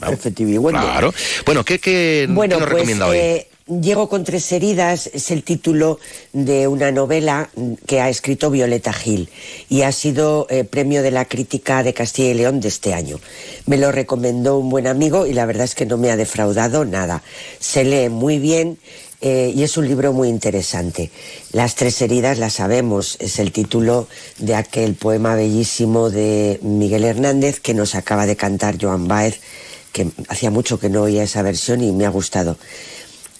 mar. 0.00 0.12
Efectivamente. 0.12 0.80
Claro. 0.86 1.12
Bueno, 1.44 1.64
¿qué, 1.64 1.80
qué, 1.80 2.28
Bueno, 2.30 2.54
qué 2.54 2.60
nos 2.60 2.68
pues 2.68 2.72
recomienda 2.78 3.06
hoy? 3.08 3.18
eh, 3.18 3.48
Llego 3.68 4.08
con 4.08 4.22
tres 4.22 4.52
heridas 4.52 5.10
es 5.12 5.32
el 5.32 5.42
título 5.42 5.98
de 6.32 6.68
una 6.68 6.92
novela 6.92 7.50
que 7.84 8.00
ha 8.00 8.08
escrito 8.08 8.48
Violeta 8.48 8.92
Gil 8.92 9.28
y 9.68 9.82
ha 9.82 9.90
sido 9.90 10.46
eh, 10.50 10.62
premio 10.62 11.02
de 11.02 11.10
la 11.10 11.24
crítica 11.24 11.82
de 11.82 11.92
Castilla 11.92 12.30
y 12.30 12.34
León 12.34 12.60
de 12.60 12.68
este 12.68 12.94
año. 12.94 13.18
Me 13.66 13.76
lo 13.76 13.90
recomendó 13.90 14.56
un 14.56 14.70
buen 14.70 14.86
amigo 14.86 15.26
y 15.26 15.32
la 15.32 15.46
verdad 15.46 15.64
es 15.64 15.74
que 15.74 15.84
no 15.84 15.98
me 15.98 16.12
ha 16.12 16.16
defraudado 16.16 16.84
nada. 16.84 17.24
Se 17.58 17.82
lee 17.82 18.08
muy 18.08 18.38
bien. 18.38 18.78
eh, 19.20 19.52
y 19.52 19.64
es 19.64 19.76
un 19.76 19.88
libro 19.88 20.12
muy 20.12 20.28
interesante. 20.28 21.10
Las 21.50 21.74
tres 21.74 22.00
heridas 22.02 22.38
las 22.38 22.52
sabemos, 22.52 23.16
es 23.18 23.40
el 23.40 23.50
título 23.50 24.06
de 24.38 24.54
aquel 24.54 24.94
poema 24.94 25.34
bellísimo 25.34 26.08
de 26.10 26.60
Miguel 26.62 27.02
Hernández 27.02 27.58
que 27.58 27.74
nos 27.74 27.96
acaba 27.96 28.26
de 28.26 28.36
cantar 28.36 28.76
Joan 28.80 29.08
Baez 29.08 29.40
que 29.96 30.10
hacía 30.28 30.50
mucho 30.50 30.78
que 30.78 30.90
no 30.90 31.04
oía 31.04 31.22
esa 31.22 31.40
versión 31.40 31.82
y 31.82 31.90
me 31.90 32.04
ha 32.04 32.10
gustado. 32.10 32.58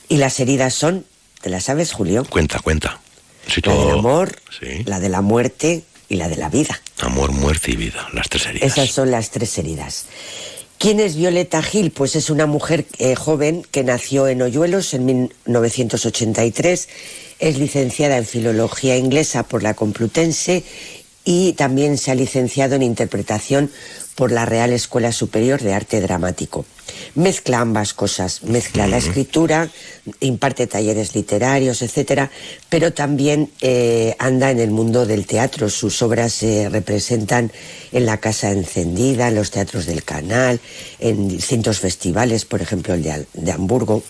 Y 0.08 0.16
las 0.18 0.38
heridas 0.40 0.74
son, 0.74 1.04
¿te 1.42 1.50
las 1.50 1.64
sabes, 1.64 1.92
Julio? 1.92 2.24
Cuenta, 2.28 2.58
cuenta. 2.60 3.00
Si 3.48 3.60
La 3.62 3.72
del 3.72 3.80
todo- 3.82 3.98
amor, 3.98 4.36
Sí. 4.58 4.82
la 4.84 5.00
de 5.00 5.08
la 5.08 5.20
muerte 5.20 5.84
y 6.08 6.16
la 6.16 6.28
de 6.28 6.36
la 6.36 6.48
vida. 6.48 6.80
Amor, 7.00 7.32
muerte 7.32 7.72
y 7.72 7.76
vida, 7.76 8.08
las 8.12 8.28
tres 8.28 8.46
heridas. 8.46 8.72
Esas 8.72 8.90
son 8.90 9.10
las 9.10 9.30
tres 9.30 9.56
heridas. 9.58 10.04
¿Quién 10.78 11.00
es 11.00 11.16
Violeta 11.16 11.62
Gil? 11.62 11.90
Pues 11.90 12.16
es 12.16 12.28
una 12.28 12.46
mujer 12.46 12.84
eh, 12.98 13.14
joven 13.14 13.66
que 13.70 13.82
nació 13.82 14.28
en 14.28 14.42
Hoyuelos 14.42 14.92
en 14.94 15.06
1983. 15.06 16.88
Es 17.38 17.58
licenciada 17.58 18.16
en 18.18 18.26
Filología 18.26 18.96
Inglesa 18.96 19.42
por 19.42 19.62
la 19.62 19.74
Complutense 19.74 20.64
y 21.24 21.52
también 21.54 21.98
se 21.98 22.10
ha 22.10 22.14
licenciado 22.14 22.74
en 22.74 22.82
Interpretación 22.82 23.70
por 24.14 24.32
la 24.32 24.44
Real 24.46 24.72
Escuela 24.72 25.12
Superior 25.12 25.60
de 25.62 25.72
Arte 25.74 26.00
Dramático. 26.00 26.64
Mezcla 27.14 27.60
ambas 27.60 27.94
cosas, 27.94 28.42
mezcla 28.42 28.86
la 28.86 28.98
escritura, 28.98 29.68
imparte 30.20 30.66
talleres 30.66 31.14
literarios, 31.14 31.82
etcétera, 31.82 32.30
pero 32.68 32.92
también 32.92 33.50
eh, 33.60 34.14
anda 34.18 34.50
en 34.50 34.60
el 34.60 34.70
mundo 34.70 35.06
del 35.06 35.26
teatro. 35.26 35.68
Sus 35.70 36.02
obras 36.02 36.32
se 36.32 36.68
representan 36.68 37.50
en 37.92 38.06
la 38.06 38.18
Casa 38.18 38.50
Encendida, 38.50 39.28
en 39.28 39.34
los 39.34 39.50
teatros 39.50 39.86
del 39.86 40.04
Canal, 40.04 40.60
en 40.98 41.28
distintos 41.28 41.80
festivales, 41.80 42.44
por 42.44 42.62
ejemplo 42.62 42.94
el 42.94 43.02
de, 43.02 43.26
de 43.32 43.52
Hamburgo. 43.52 44.02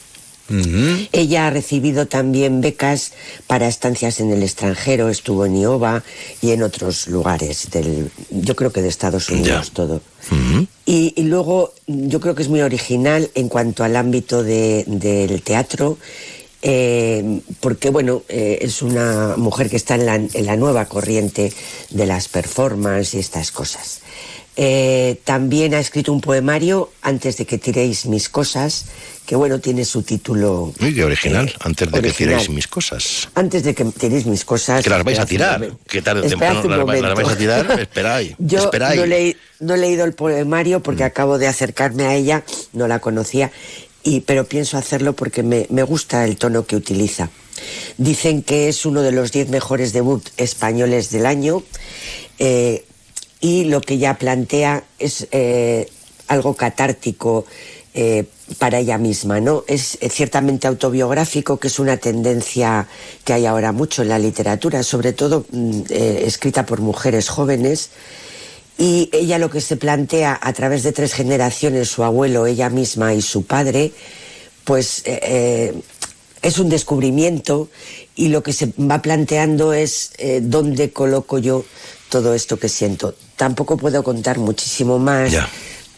Ella 1.12 1.46
ha 1.46 1.50
recibido 1.50 2.06
también 2.06 2.60
becas 2.60 3.12
para 3.46 3.66
estancias 3.68 4.20
en 4.20 4.30
el 4.32 4.42
extranjero, 4.42 5.08
estuvo 5.08 5.44
en 5.46 5.56
IOBA 5.56 6.02
y 6.40 6.52
en 6.52 6.62
otros 6.62 7.08
lugares, 7.08 7.68
del, 7.72 8.10
yo 8.30 8.54
creo 8.54 8.70
que 8.72 8.82
de 8.82 8.88
Estados 8.88 9.28
Unidos 9.30 9.70
todo. 9.72 10.00
Y, 10.84 11.12
y 11.16 11.22
luego 11.24 11.72
yo 11.86 12.20
creo 12.20 12.34
que 12.34 12.42
es 12.42 12.48
muy 12.48 12.60
original 12.60 13.30
en 13.34 13.48
cuanto 13.48 13.82
al 13.84 13.96
ámbito 13.96 14.42
de- 14.44 14.84
del 14.86 15.42
teatro, 15.42 15.98
eh, 16.62 17.40
porque 17.60 17.90
bueno, 17.90 18.22
eh, 18.28 18.58
es 18.62 18.82
una 18.82 19.34
mujer 19.36 19.68
que 19.70 19.76
está 19.76 19.94
en 19.94 20.06
la, 20.06 20.14
en 20.16 20.46
la 20.46 20.56
nueva 20.56 20.86
corriente 20.86 21.52
de 21.90 22.06
las 22.06 22.28
performances 22.28 23.14
y 23.14 23.18
estas 23.18 23.50
cosas. 23.52 24.00
Eh, 24.58 25.20
también 25.24 25.74
ha 25.74 25.78
escrito 25.80 26.12
un 26.12 26.20
poemario, 26.22 26.90
Antes 27.02 27.36
de 27.36 27.44
que 27.44 27.58
tiréis 27.58 28.06
mis 28.06 28.28
cosas, 28.30 28.86
que 29.26 29.36
bueno, 29.36 29.60
tiene 29.60 29.84
su 29.84 30.02
título. 30.02 30.72
Uy, 30.80 30.94
qué 30.94 31.04
original. 31.04 31.52
Antes 31.60 31.90
de 31.92 32.00
que 32.00 32.10
tiréis 32.10 32.48
mis 32.48 32.66
cosas. 32.66 33.28
Antes 33.34 33.64
de 33.64 33.74
que 33.74 33.84
tiréis 33.84 34.24
mis 34.24 34.44
cosas. 34.44 34.82
Que 34.82 34.88
las 34.90 35.04
vais 35.04 35.18
a 35.18 35.26
tirar. 35.26 35.68
Que 35.86 36.00
tarde 36.00 36.22
o 36.26 36.28
temprano 36.28 36.62
las, 36.68 36.86
vais- 36.86 37.00
las 37.02 37.14
vais 37.14 37.28
a 37.28 37.36
tirar. 37.36 37.80
Esperáis. 37.80 38.34
Yo 38.38 38.58
esperáis. 38.60 39.36
no, 39.60 39.74
he 39.74 39.78
leído 39.78 40.04
el 40.04 40.14
poemario 40.14 40.80
porque 40.82 41.04
acabo 41.04 41.36
de 41.38 41.48
acercarme 41.48 42.04
a 42.04 42.14
ella, 42.14 42.42
no 42.72 42.88
la 42.88 42.98
conocía, 43.00 43.52
y, 44.02 44.20
pero 44.20 44.44
pienso 44.44 44.78
hacerlo 44.78 45.14
porque 45.14 45.42
me, 45.42 45.66
me 45.68 45.82
gusta 45.82 46.24
el 46.24 46.36
tono 46.38 46.64
que 46.64 46.76
utiliza. 46.76 47.28
Dicen 47.98 48.42
que 48.42 48.68
es 48.68 48.86
uno 48.86 49.02
de 49.02 49.12
los 49.12 49.32
diez 49.32 49.48
mejores 49.48 49.92
debut 49.92 50.26
españoles 50.36 51.10
del 51.10 51.26
año 51.26 51.62
eh, 52.38 52.84
y 53.40 53.64
lo 53.64 53.80
que 53.80 53.94
ella 53.94 54.18
plantea 54.18 54.84
es 54.98 55.28
eh, 55.30 55.88
algo 56.28 56.54
catártico, 56.54 57.44
eh, 57.94 58.24
para 58.58 58.78
ella 58.78 58.98
misma, 58.98 59.40
¿no? 59.40 59.64
Es 59.66 59.96
eh, 60.00 60.10
ciertamente 60.10 60.66
autobiográfico, 60.66 61.56
que 61.58 61.68
es 61.68 61.78
una 61.78 61.96
tendencia 61.96 62.86
que 63.24 63.32
hay 63.32 63.46
ahora 63.46 63.72
mucho 63.72 64.02
en 64.02 64.10
la 64.10 64.18
literatura, 64.18 64.82
sobre 64.82 65.14
todo 65.14 65.46
mm, 65.50 65.82
escrita 65.90 66.66
por 66.66 66.80
mujeres 66.80 67.28
jóvenes. 67.28 67.90
Y 68.76 69.08
ella 69.12 69.38
lo 69.38 69.48
que 69.48 69.62
se 69.62 69.76
plantea 69.76 70.38
a 70.40 70.52
través 70.52 70.82
de 70.82 70.92
tres 70.92 71.14
generaciones, 71.14 71.88
su 71.88 72.04
abuelo, 72.04 72.46
ella 72.46 72.68
misma 72.68 73.14
y 73.14 73.22
su 73.22 73.46
padre, 73.46 73.92
pues 74.64 75.02
es 75.06 76.58
un 76.58 76.68
descubrimiento 76.68 77.70
y 78.14 78.28
lo 78.28 78.42
que 78.42 78.52
se 78.52 78.74
va 78.78 79.00
planteando 79.00 79.72
es 79.72 80.12
dónde 80.42 80.92
coloco 80.92 81.38
yo 81.38 81.64
todo 82.10 82.34
esto 82.34 82.58
que 82.58 82.68
siento. 82.68 83.14
Tampoco 83.36 83.76
puedo 83.76 84.02
contar 84.02 84.38
muchísimo 84.38 84.98
más. 84.98 85.32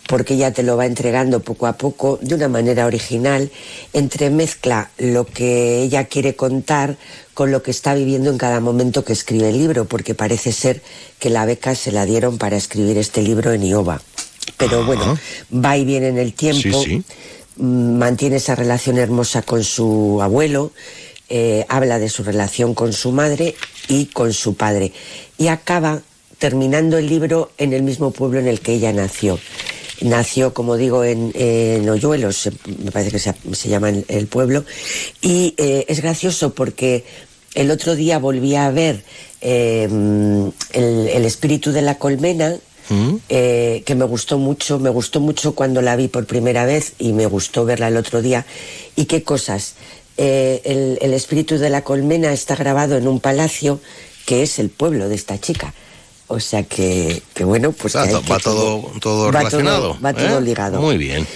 Porque 0.07 0.35
ella 0.35 0.53
te 0.55 0.63
lo 0.63 0.79
va 0.79 0.87
entregando 0.87 1.41
poco 1.41 1.67
a 1.67 1.75
poco 1.77 2.19
de 2.23 2.35
una 2.35 2.49
manera 2.49 2.87
original, 2.87 3.51
entremezcla 3.93 4.91
lo 4.97 5.27
que 5.27 5.83
ella 5.83 6.05
quiere 6.05 6.35
contar 6.35 6.97
con 7.35 7.51
lo 7.53 7.63
que 7.63 7.71
está 7.71 7.93
viviendo 7.95 8.31
en 8.31 8.39
cada 8.39 8.59
momento 8.61 9.05
que 9.05 9.13
escribe 9.13 9.51
el 9.51 9.59
libro, 9.59 9.85
porque 9.85 10.15
parece 10.15 10.51
ser 10.53 10.83
que 11.19 11.29
la 11.29 11.45
beca 11.45 11.75
se 11.75 11.93
la 11.93 12.07
dieron 12.07 12.39
para 12.39 12.57
escribir 12.57 12.97
este 12.97 13.21
libro 13.21 13.53
en 13.53 13.63
Iowa. 13.65 14.01
Pero 14.57 14.85
bueno, 14.87 15.19
va 15.55 15.77
y 15.77 15.85
viene 15.85 16.09
en 16.09 16.17
el 16.19 16.33
tiempo, 16.33 16.83
Sí, 16.83 17.03
sí. 17.03 17.05
mm, 17.57 17.99
mantiene 17.99 18.37
esa 18.37 18.55
relación 18.55 18.97
hermosa 18.97 19.43
con 19.43 19.63
su 19.63 20.21
abuelo, 20.23 20.73
eh, 21.29 21.67
habla 21.69 21.99
de 21.99 22.09
su 22.09 22.25
relación 22.25 22.73
con 22.73 22.95
su 22.95 23.13
madre 23.13 23.55
y 23.89 24.07
con 24.07 24.33
su 24.33 24.55
padre. 24.55 24.93
Y 25.37 25.49
acaba 25.49 26.01
terminando 26.39 26.99
el 26.99 27.07
libro 27.09 27.51
en 27.59 27.73
el 27.73 27.83
mismo 27.83 28.11
pueblo 28.11 28.39
en 28.39 28.47
el 28.49 28.61
que 28.61 28.75
ella 28.75 28.93
nació. 28.93 29.39
Nació, 30.01 30.55
como 30.55 30.77
digo, 30.77 31.03
en, 31.05 31.33
en 31.35 31.89
Hoyuelos, 31.89 32.37
se- 32.37 32.53
me 32.85 32.91
parece 32.93 33.11
que 33.11 33.19
se, 33.19 33.35
se 33.53 33.69
llama 33.69 33.89
el, 33.89 34.05
el 34.09 34.27
pueblo, 34.29 34.65
y 35.21 35.55
eh, 35.57 35.85
es 35.89 36.01
gracioso 36.01 36.55
porque 36.55 37.05
el 37.55 37.71
otro 37.73 37.97
día 37.97 38.19
volví 38.21 38.55
a 38.55 38.71
ver 38.71 39.03
eh, 39.41 39.89
el, 40.73 41.09
el 41.13 41.25
espíritu 41.25 41.73
de 41.73 41.83
la 41.83 41.99
colmena, 41.99 42.57
eh, 43.29 43.83
que 43.85 43.95
me 43.97 44.05
gustó 44.07 44.39
mucho, 44.39 44.79
me 44.79 44.89
gustó 44.89 45.21
mucho 45.21 45.55
cuando 45.55 45.83
la 45.83 45.95
vi 45.97 46.09
por 46.09 46.25
primera 46.27 46.65
vez 46.65 46.93
y 46.99 47.13
me 47.13 47.27
gustó 47.27 47.65
verla 47.67 47.89
el 47.89 47.97
otro 47.99 48.23
día. 48.23 48.47
¿Y 48.97 49.05
qué 49.07 49.23
cosas? 49.25 49.75
Eh, 50.17 50.63
el, 50.65 50.99
el 51.03 51.13
espíritu 51.13 51.59
de 51.59 51.69
la 51.69 51.83
colmena 51.85 52.33
está 52.33 52.57
grabado 52.57 52.97
en 52.97 53.07
un 53.07 53.21
palacio 53.21 53.81
que 54.25 54.43
es 54.43 54.59
el 54.59 54.71
pueblo 54.71 55.09
de 55.11 55.17
esta 55.17 55.39
chica. 55.39 55.75
O 56.29 56.41
sea 56.41 56.63
que, 56.63 57.23
que 57.35 57.45
bueno, 57.45 57.73
pues 57.73 57.95
que 57.95 57.99
hay 58.01 58.09
que- 58.23 58.31
va 58.31 58.39
todo, 58.39 58.93
todo 59.01 59.27
va 59.33 59.39
relacionado. 59.41 59.93
todo- 59.95 60.01
va 60.03 60.13
todo 60.15 60.39
¿eh? 60.39 60.43
ligado. 60.43 60.81
Muy 60.81 60.99
bien. 60.99 61.27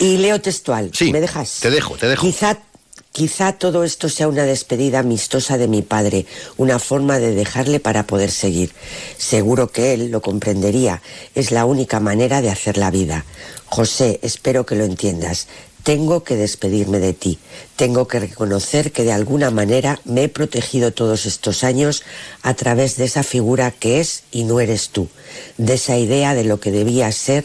Y 0.00 0.16
leo 0.18 0.40
textual. 0.40 0.90
¿Me 1.12 1.20
dejas? 1.20 1.58
Te 1.60 1.70
dejo, 1.70 1.96
te 1.96 2.08
dejo. 2.08 2.22
Quizá, 2.26 2.58
quizá 3.12 3.52
todo 3.52 3.84
esto 3.84 4.08
sea 4.08 4.26
una 4.26 4.42
despedida 4.42 4.98
amistosa 4.98 5.56
de 5.56 5.68
mi 5.68 5.82
padre, 5.82 6.26
una 6.56 6.80
forma 6.80 7.20
de 7.20 7.32
dejarle 7.32 7.78
para 7.78 8.08
poder 8.08 8.32
seguir. 8.32 8.72
Seguro 9.18 9.68
que 9.70 9.94
él 9.94 10.10
lo 10.10 10.20
comprendería. 10.20 11.00
Es 11.36 11.52
la 11.52 11.64
única 11.64 12.00
manera 12.00 12.42
de 12.42 12.50
hacer 12.50 12.76
la 12.76 12.90
vida. 12.90 13.24
José, 13.66 14.18
espero 14.22 14.66
que 14.66 14.74
lo 14.74 14.84
entiendas. 14.84 15.46
Tengo 15.84 16.24
que 16.24 16.34
despedirme 16.36 16.98
de 16.98 17.12
ti. 17.12 17.38
Tengo 17.76 18.08
que 18.08 18.18
reconocer 18.18 18.90
que 18.90 19.04
de 19.04 19.12
alguna 19.12 19.50
manera 19.50 20.00
me 20.06 20.24
he 20.24 20.28
protegido 20.30 20.92
todos 20.92 21.26
estos 21.26 21.62
años 21.62 22.02
a 22.42 22.54
través 22.54 22.96
de 22.96 23.04
esa 23.04 23.22
figura 23.22 23.70
que 23.70 24.00
es 24.00 24.22
y 24.32 24.44
no 24.44 24.60
eres 24.60 24.88
tú, 24.88 25.08
de 25.58 25.74
esa 25.74 25.98
idea 25.98 26.34
de 26.34 26.44
lo 26.44 26.58
que 26.58 26.70
debía 26.72 27.12
ser 27.12 27.44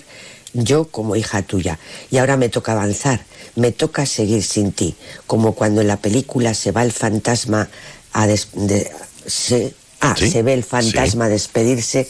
yo 0.53 0.85
como 0.85 1.17
hija 1.17 1.41
tuya. 1.41 1.79
Y 2.11 2.17
ahora 2.17 2.37
me 2.37 2.47
toca 2.49 2.71
avanzar, 2.71 3.25
me 3.55 3.73
toca 3.73 4.05
seguir 4.05 4.41
sin 4.43 4.71
ti, 4.71 4.95
como 5.27 5.53
cuando 5.53 5.81
en 5.81 5.87
la 5.87 5.97
película 5.97 6.53
se 6.53 6.71
va 6.71 6.83
el 6.83 6.93
fantasma 6.93 7.69
a 8.13 8.25
des- 8.25 8.47
de- 8.53 8.89
se, 9.27 9.73
ah, 9.99 10.15
Sí, 10.17 10.31
se 10.31 10.43
ve 10.43 10.53
el 10.53 10.63
fantasma 10.63 11.27
despedirse. 11.27 12.07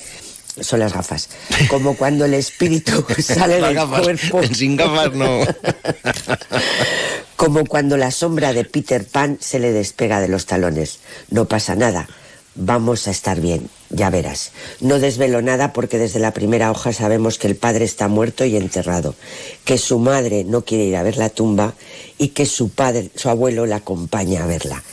Son 0.61 0.79
las 0.79 0.93
gafas. 0.93 1.29
Como 1.69 1.95
cuando 1.95 2.25
el 2.25 2.33
espíritu 2.33 3.05
sale 3.21 3.61
del 3.61 3.73
gafas. 3.75 4.01
cuerpo. 4.01 4.41
Sin 4.53 4.75
gafas 4.77 5.13
no. 5.13 5.39
Como 7.35 7.65
cuando 7.65 7.95
la 7.97 8.11
sombra 8.11 8.51
de 8.53 8.65
Peter 8.65 9.05
Pan 9.07 9.37
se 9.39 9.59
le 9.59 9.71
despega 9.71 10.19
de 10.19 10.27
los 10.27 10.45
talones. 10.45 10.99
No 11.29 11.45
pasa 11.45 11.75
nada. 11.75 12.07
Vamos 12.55 13.07
a 13.07 13.11
estar 13.11 13.39
bien, 13.39 13.69
ya 13.89 14.09
verás. 14.09 14.51
No 14.81 14.99
desvelo 14.99 15.41
nada 15.41 15.71
porque 15.71 15.97
desde 15.97 16.19
la 16.19 16.33
primera 16.33 16.71
hoja 16.71 16.91
sabemos 16.91 17.37
que 17.37 17.47
el 17.47 17.55
padre 17.55 17.85
está 17.85 18.09
muerto 18.09 18.43
y 18.43 18.57
enterrado, 18.57 19.15
que 19.63 19.77
su 19.77 19.99
madre 19.99 20.43
no 20.43 20.65
quiere 20.65 20.83
ir 20.83 20.97
a 20.97 21.03
ver 21.03 21.15
la 21.15 21.29
tumba 21.29 21.73
y 22.17 22.29
que 22.29 22.45
su 22.45 22.69
padre, 22.69 23.11
su 23.15 23.29
abuelo, 23.29 23.65
la 23.65 23.77
acompaña 23.77 24.43
a 24.43 24.47
verla. 24.47 24.83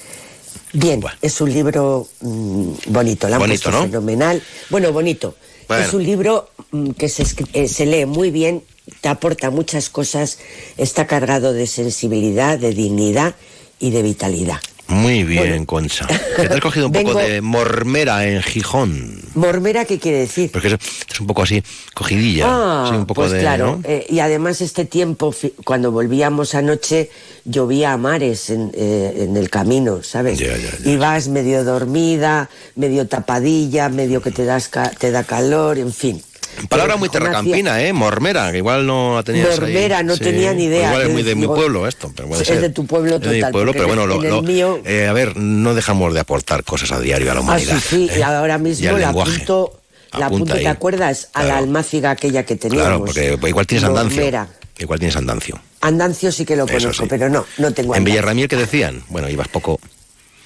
Bien, 0.75 1.03
es 1.23 1.41
un 1.41 1.53
libro 1.53 2.07
mm, 2.21 2.71
bonito, 2.89 3.29
la 3.29 3.39
Bonito, 3.39 3.71
¿no? 3.73 3.83
fenomenal. 3.83 4.41
Bueno, 4.71 4.93
bonito. 4.93 5.35
Es 5.69 5.95
un 5.95 6.05
libro 6.05 6.49
mm, 6.71 6.91
que 6.91 7.09
se, 7.09 7.25
eh, 7.53 7.69
se 7.69 7.87
lee 7.87 8.07
muy 8.07 8.31
bien, 8.31 8.63
te 9.01 9.09
aporta 9.09 9.51
muchas 9.51 9.91
cosas, 9.91 10.39
está 10.77 11.07
cargado 11.07 11.53
de 11.53 11.67
sensibilidad, 11.67 12.59
de 12.59 12.73
dignidad 12.73 13.35
y 13.79 13.91
de 13.91 14.03
vitalidad. 14.03 14.61
Muy 14.89 15.25
bien, 15.25 15.67
Concha. 15.67 16.07
Que 16.07 16.47
te 16.49 16.55
has 16.55 16.61
cogido 16.61 16.87
un 16.87 16.93
poco 17.05 17.15
de 17.15 17.41
mormera 17.41 18.27
en 18.27 18.41
Gijón. 18.43 19.21
Mormera, 19.35 19.85
¿qué 19.85 19.99
quiere 19.99 20.19
decir? 20.21 20.51
Porque 20.53 20.69
es, 20.69 20.75
es 21.13 21.21
un 21.21 21.27
poco 21.27 21.43
así, 21.43 21.63
cogidilla. 21.95 22.45
Ah, 22.49 22.87
sí, 22.91 22.97
un 22.97 23.07
poco 23.07 23.23
pues 23.23 23.33
de. 23.33 23.41
claro. 23.41 23.79
¿no? 23.79 23.81
eh, 23.85 24.07
y 24.09 24.21
además 24.21 24.61
este 24.61 24.85
tiempo, 24.85 25.35
cuando 25.65 25.91
volvíamos 25.91 26.55
anoche, 26.55 27.11
llovía 27.45 27.93
a 27.93 27.97
mares 27.97 28.51
en, 28.51 28.71
eh, 28.75 29.25
en 29.29 29.37
el 29.37 29.51
camino, 29.51 30.03
¿sabes? 30.03 30.41
Y 30.85 30.97
vas 30.97 31.29
medio 31.29 31.65
dormida, 31.65 32.49
medio 32.77 33.07
tapadilla, 33.09 33.89
medio 33.89 34.23
que 34.23 34.31
te, 34.31 34.45
das 34.45 34.69
ca- 34.69 34.91
te 34.91 35.11
da 35.11 35.25
calor, 35.25 35.79
en 35.79 35.93
fin. 35.93 36.23
Palabra 36.69 36.97
muy 36.97 37.09
terracampina, 37.09 37.83
¿eh? 37.83 37.93
Mormera, 37.93 38.51
que 38.51 38.59
igual 38.59 38.87
no 38.87 39.17
la 39.17 39.23
tenías 39.23 39.51
ahí. 39.51 39.61
Mormera, 39.61 40.03
no 40.03 40.15
Sí. 40.17 40.25
tenía 40.25 40.55
ni 40.55 40.65
idea. 40.65 40.89
Igual 40.91 41.03
es 41.07 41.13
muy 41.13 41.23
de 41.23 41.35
mi 41.35 41.43
digo, 41.43 41.55
pueblo 41.55 41.87
esto, 41.87 42.13
pero 42.17 42.29
puede 42.29 42.43
es 42.43 42.49
ser. 42.49 42.61
de 42.61 42.71
tu 42.71 42.87
pueblo 42.87 43.17
Es 43.17 43.21
de 43.23 43.29
mi 43.29 43.37
total, 43.41 43.53
pueblo, 43.53 43.73
porque 43.73 43.79
pero 43.87 43.89
bueno, 43.89 44.03
en 44.23 44.31
lo, 44.31 44.43
mío- 44.43 44.81
eh, 44.85 45.07
a 45.07 45.13
ver, 45.13 45.37
no 45.37 45.75
dejamos 45.75 46.15
de 46.15 46.21
aportar 46.21 46.65
cosas 46.65 46.93
a 46.93 47.01
diario 47.01 47.31
a 47.31 47.35
la 47.35 47.41
Ah, 47.41 47.43
humanidad. 47.43 47.79
sí, 47.79 48.09
sí, 48.11 48.19
y 48.19 48.23
ahora 48.23 48.57
Y 48.57 48.61
mismo 48.61 48.93
la 48.93 48.99
lenguaje. 48.99 49.33
apunto, 49.35 49.81
la 50.13 50.27
apunto, 50.27 50.55
¿te 50.55 50.69
acuerdas? 50.69 51.29
A 51.35 51.45
la 51.45 51.59
almáciga 51.59 52.11
aquella 52.13 52.45
que 52.45 52.57
teníamos. 52.57 52.87
Claro, 52.87 53.05
porque 53.05 53.49
igual 53.49 53.67
tienes 53.67 53.85
andancio. 53.85 54.47
Igual 54.79 54.99
tienes 54.99 55.17
andancio. 55.17 55.59
Andancio 55.81 56.33
sí 56.33 56.45
que 56.45 56.57
lo 56.57 56.65
Eso 56.67 56.79
conozco, 56.79 57.03
sí. 57.05 57.09
pero 57.09 57.29
no, 57.29 57.47
no 57.59 57.73
tengo 57.73 57.95
En 57.95 57.99
andancio. 57.99 58.05
Villarramiel, 58.05 58.49
¿qué 58.49 58.57
decían? 58.57 59.03
Bueno, 59.09 59.29
ibas 59.31 59.49
poco. 59.49 59.79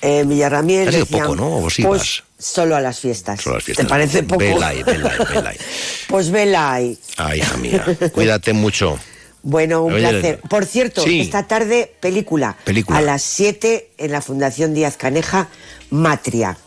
En 0.02 0.28
Villarramiel 0.28 0.88
Has 0.88 0.94
ido 0.94 1.04
decían, 1.04 1.22
poco, 1.22 1.36
¿no? 1.36 1.56
¿O 1.58 1.68
sí 1.70 1.82
pues, 1.82 2.00
vas? 2.00 2.22
Solo 2.40 2.74
a 2.74 2.80
las 2.80 2.98
fiestas. 2.98 3.40
Solo 3.40 3.54
a 3.54 3.58
las 3.58 3.64
fiestas. 3.64 3.86
¿Te 3.86 3.90
parece 3.90 4.22
poco? 4.22 4.40
Vela 4.40 4.68
ahí, 4.68 4.82
vela 4.82 5.10
ahí, 5.10 5.18
vela 5.34 5.50
ahí. 5.50 5.56
Pues 6.08 6.30
vela 6.30 6.72
ahí. 6.72 6.98
Ay, 7.16 7.38
hija 7.38 7.56
mía. 7.58 7.84
Cuídate 8.12 8.52
mucho. 8.52 8.98
Bueno, 9.42 9.82
un 9.84 9.94
Oye, 9.94 10.08
placer. 10.08 10.40
Por 10.48 10.66
cierto, 10.66 11.02
sí. 11.02 11.20
esta 11.20 11.46
tarde, 11.46 11.94
película. 12.00 12.56
Película. 12.64 12.98
A 12.98 13.02
las 13.02 13.22
7 13.22 13.90
en 13.96 14.12
la 14.12 14.20
Fundación 14.20 14.74
Díaz 14.74 14.96
Caneja, 14.96 15.48
Matria. 15.90 16.58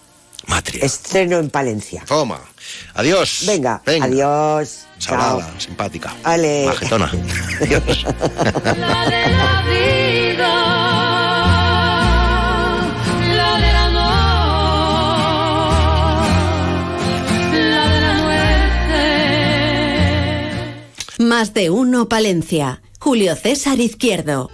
Matria. 0.48 0.84
Estreno 0.86 1.38
en 1.40 1.50
Palencia. 1.50 2.04
Toma. 2.08 2.42
Adiós. 2.96 3.44
Venga, 3.46 3.82
Venga. 3.86 4.06
adiós. 4.06 4.86
Chao. 4.98 5.40
Salada, 5.40 5.60
simpática. 5.60 6.14
Ale. 6.24 6.66
Majetona. 6.66 7.12
Adiós. 7.62 8.06
Más 21.36 21.56
de 21.56 21.72
uno 21.72 22.08
Palencia. 22.08 22.84
Julio 23.00 23.36
César 23.36 23.80
Izquierdo. 23.80 24.52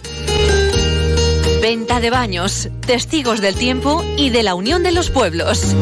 Venta 1.60 2.00
de 2.00 2.08
baños, 2.08 2.70
testigos 2.86 3.42
del 3.42 3.54
tiempo 3.54 4.02
y 4.16 4.30
de 4.30 4.42
la 4.42 4.54
unión 4.54 4.82
de 4.82 4.90
los 4.90 5.10
pueblos. 5.10 5.76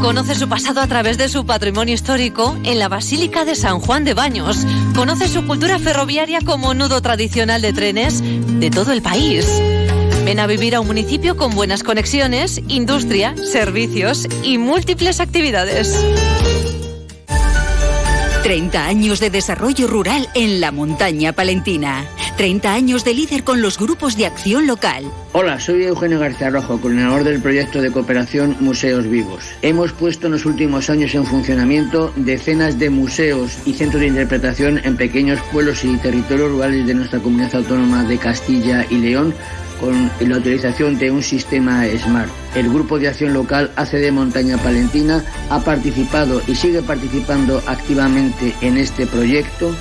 Conoce 0.00 0.36
su 0.36 0.48
pasado 0.48 0.80
a 0.80 0.86
través 0.86 1.18
de 1.18 1.28
su 1.28 1.44
patrimonio 1.46 1.94
histórico 1.94 2.56
en 2.62 2.78
la 2.78 2.88
Basílica 2.88 3.44
de 3.44 3.56
San 3.56 3.80
Juan 3.80 4.04
de 4.04 4.14
Baños. 4.14 4.58
Conoce 4.94 5.26
su 5.26 5.44
cultura 5.48 5.80
ferroviaria 5.80 6.38
como 6.42 6.74
nudo 6.74 7.02
tradicional 7.02 7.60
de 7.60 7.72
trenes 7.72 8.22
de 8.22 8.70
todo 8.70 8.92
el 8.92 9.02
país. 9.02 9.48
Ven 10.24 10.38
a 10.38 10.46
vivir 10.46 10.76
a 10.76 10.80
un 10.80 10.86
municipio 10.86 11.36
con 11.36 11.56
buenas 11.56 11.82
conexiones, 11.82 12.62
industria, 12.68 13.34
servicios 13.36 14.28
y 14.44 14.58
múltiples 14.58 15.18
actividades. 15.18 15.92
30 18.44 18.84
años 18.84 19.20
de 19.20 19.30
desarrollo 19.30 19.86
rural 19.86 20.28
en 20.34 20.60
la 20.60 20.70
montaña 20.70 21.32
palentina. 21.32 22.04
30 22.36 22.74
años 22.74 23.02
de 23.02 23.14
líder 23.14 23.42
con 23.42 23.62
los 23.62 23.78
grupos 23.78 24.18
de 24.18 24.26
acción 24.26 24.66
local. 24.66 25.10
Hola, 25.32 25.58
soy 25.58 25.84
Eugenio 25.84 26.20
García 26.20 26.50
Rojo, 26.50 26.78
coordinador 26.78 27.24
del 27.24 27.40
proyecto 27.40 27.80
de 27.80 27.90
cooperación 27.90 28.54
Museos 28.60 29.08
Vivos. 29.08 29.44
Hemos 29.62 29.92
puesto 29.92 30.26
en 30.26 30.34
los 30.34 30.44
últimos 30.44 30.90
años 30.90 31.14
en 31.14 31.24
funcionamiento 31.24 32.12
decenas 32.16 32.78
de 32.78 32.90
museos 32.90 33.56
y 33.64 33.72
centros 33.72 34.02
de 34.02 34.08
interpretación 34.08 34.78
en 34.84 34.98
pequeños 34.98 35.40
pueblos 35.50 35.82
y 35.82 35.96
territorios 35.96 36.50
rurales 36.50 36.86
de 36.86 36.92
nuestra 36.92 37.20
comunidad 37.20 37.54
autónoma 37.54 38.04
de 38.04 38.18
Castilla 38.18 38.84
y 38.90 38.98
León 38.98 39.32
con 39.80 40.10
la 40.20 40.36
utilización 40.36 40.98
de 40.98 41.10
un 41.10 41.22
sistema 41.22 41.84
SMART. 41.86 42.30
El 42.54 42.68
Grupo 42.68 42.98
de 42.98 43.08
Acción 43.08 43.32
Local 43.32 43.70
ACD 43.76 44.10
Montaña 44.12 44.56
Palentina 44.58 45.24
ha 45.50 45.60
participado 45.60 46.40
y 46.46 46.54
sigue 46.54 46.82
participando 46.82 47.62
activamente 47.66 48.54
en 48.60 48.76
este 48.76 49.06
proyecto 49.06 49.74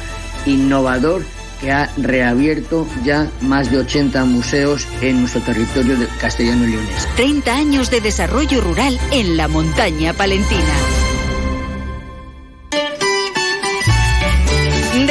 innovador 0.46 1.24
que 1.62 1.72
ha 1.72 1.90
reabierto 1.98 2.86
ya 3.06 3.32
más 3.42 3.72
de 3.72 3.80
80 3.80 4.26
museos 4.26 4.86
en 5.02 5.22
nuestro 5.22 5.42
territorio 5.42 5.98
de 5.98 6.08
castellano 6.20 6.66
y 6.66 6.72
leones. 6.72 7.08
30 7.16 7.56
años 7.56 7.90
de 7.90 8.02
desarrollo 8.02 8.60
rural 8.60 9.00
en 9.12 9.38
la 9.38 9.48
montaña 9.48 10.14
palentina. 10.14 11.03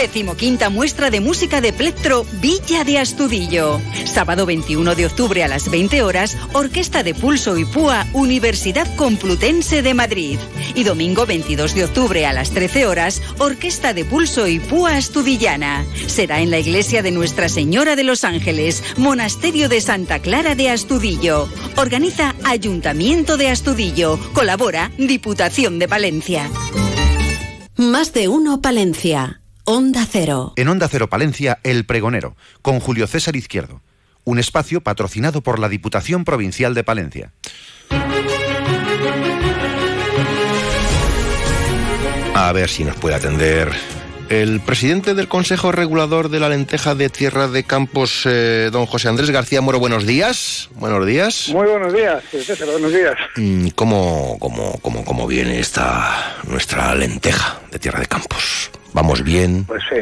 Decimoquinta 0.02 0.68
muestra 0.68 1.10
de 1.10 1.20
música 1.20 1.60
de 1.60 1.72
plectro 1.72 2.26
Villa 2.40 2.82
de 2.82 2.98
Astudillo. 2.98 3.80
Sábado 4.04 4.46
21 4.46 4.96
de 4.96 5.06
octubre 5.06 5.44
a 5.44 5.48
las 5.48 5.70
20 5.70 6.02
horas, 6.02 6.36
Orquesta 6.54 7.04
de 7.04 7.14
Pulso 7.14 7.56
y 7.56 7.64
Púa, 7.64 8.04
Universidad 8.12 8.92
Complutense 8.96 9.80
de 9.80 9.94
Madrid. 9.94 10.40
Y 10.74 10.82
domingo 10.82 11.24
22 11.24 11.76
de 11.76 11.84
octubre 11.84 12.26
a 12.26 12.32
las 12.32 12.50
13 12.50 12.86
horas, 12.86 13.22
Orquesta 13.38 13.94
de 13.94 14.04
Pulso 14.04 14.48
y 14.48 14.58
Púa 14.58 14.96
Astudillana. 14.96 15.86
Será 16.08 16.40
en 16.40 16.50
la 16.50 16.58
iglesia 16.58 17.04
de 17.04 17.12
Nuestra 17.12 17.48
Señora 17.48 17.94
de 17.94 18.02
los 18.02 18.24
Ángeles, 18.24 18.82
Monasterio 18.96 19.68
de 19.68 19.80
Santa 19.80 20.18
Clara 20.18 20.56
de 20.56 20.68
Astudillo. 20.68 21.48
Organiza 21.76 22.34
Ayuntamiento 22.42 23.36
de 23.36 23.50
Astudillo. 23.50 24.18
Colabora 24.32 24.90
Diputación 24.98 25.78
de 25.78 25.86
Palencia. 25.86 26.50
Más 27.76 28.12
de 28.12 28.26
uno 28.26 28.60
Palencia. 28.60 29.41
Onda 29.64 30.04
Cero. 30.10 30.54
En 30.56 30.66
Onda 30.68 30.88
Cero 30.88 31.08
Palencia, 31.08 31.60
El 31.62 31.84
Pregonero, 31.84 32.34
con 32.62 32.80
Julio 32.80 33.06
César 33.06 33.36
Izquierdo. 33.36 33.80
Un 34.24 34.40
espacio 34.40 34.80
patrocinado 34.80 35.40
por 35.40 35.60
la 35.60 35.68
Diputación 35.68 36.24
Provincial 36.24 36.74
de 36.74 36.82
Palencia. 36.82 37.32
A 42.34 42.50
ver 42.52 42.68
si 42.68 42.82
nos 42.82 42.96
puede 42.96 43.14
atender 43.14 43.70
el 44.28 44.60
presidente 44.60 45.14
del 45.14 45.28
Consejo 45.28 45.70
Regulador 45.70 46.28
de 46.28 46.40
la 46.40 46.48
Lenteja 46.48 46.96
de 46.96 47.08
Tierra 47.08 47.46
de 47.46 47.62
Campos, 47.62 48.22
eh, 48.24 48.70
don 48.72 48.86
José 48.86 49.08
Andrés 49.10 49.30
García 49.30 49.60
Moro. 49.60 49.78
Buenos 49.78 50.06
días. 50.06 50.70
Buenos 50.74 51.06
días. 51.06 51.50
Muy 51.52 51.68
buenos 51.68 51.92
días, 51.92 52.24
César, 52.30 52.66
buenos 52.68 52.92
días. 52.92 53.14
Mm, 53.36 53.68
¿Cómo, 53.76 54.38
cómo, 54.40 54.76
cómo, 54.82 55.04
cómo 55.04 55.26
viene 55.28 55.60
esta 55.60 56.38
nuestra 56.48 56.92
lenteja 56.96 57.60
de 57.70 57.78
Tierra 57.78 58.00
de 58.00 58.06
Campos? 58.06 58.72
¿Vamos 58.92 59.22
bien? 59.22 59.64
Pues 59.64 59.82
sí. 59.88 60.00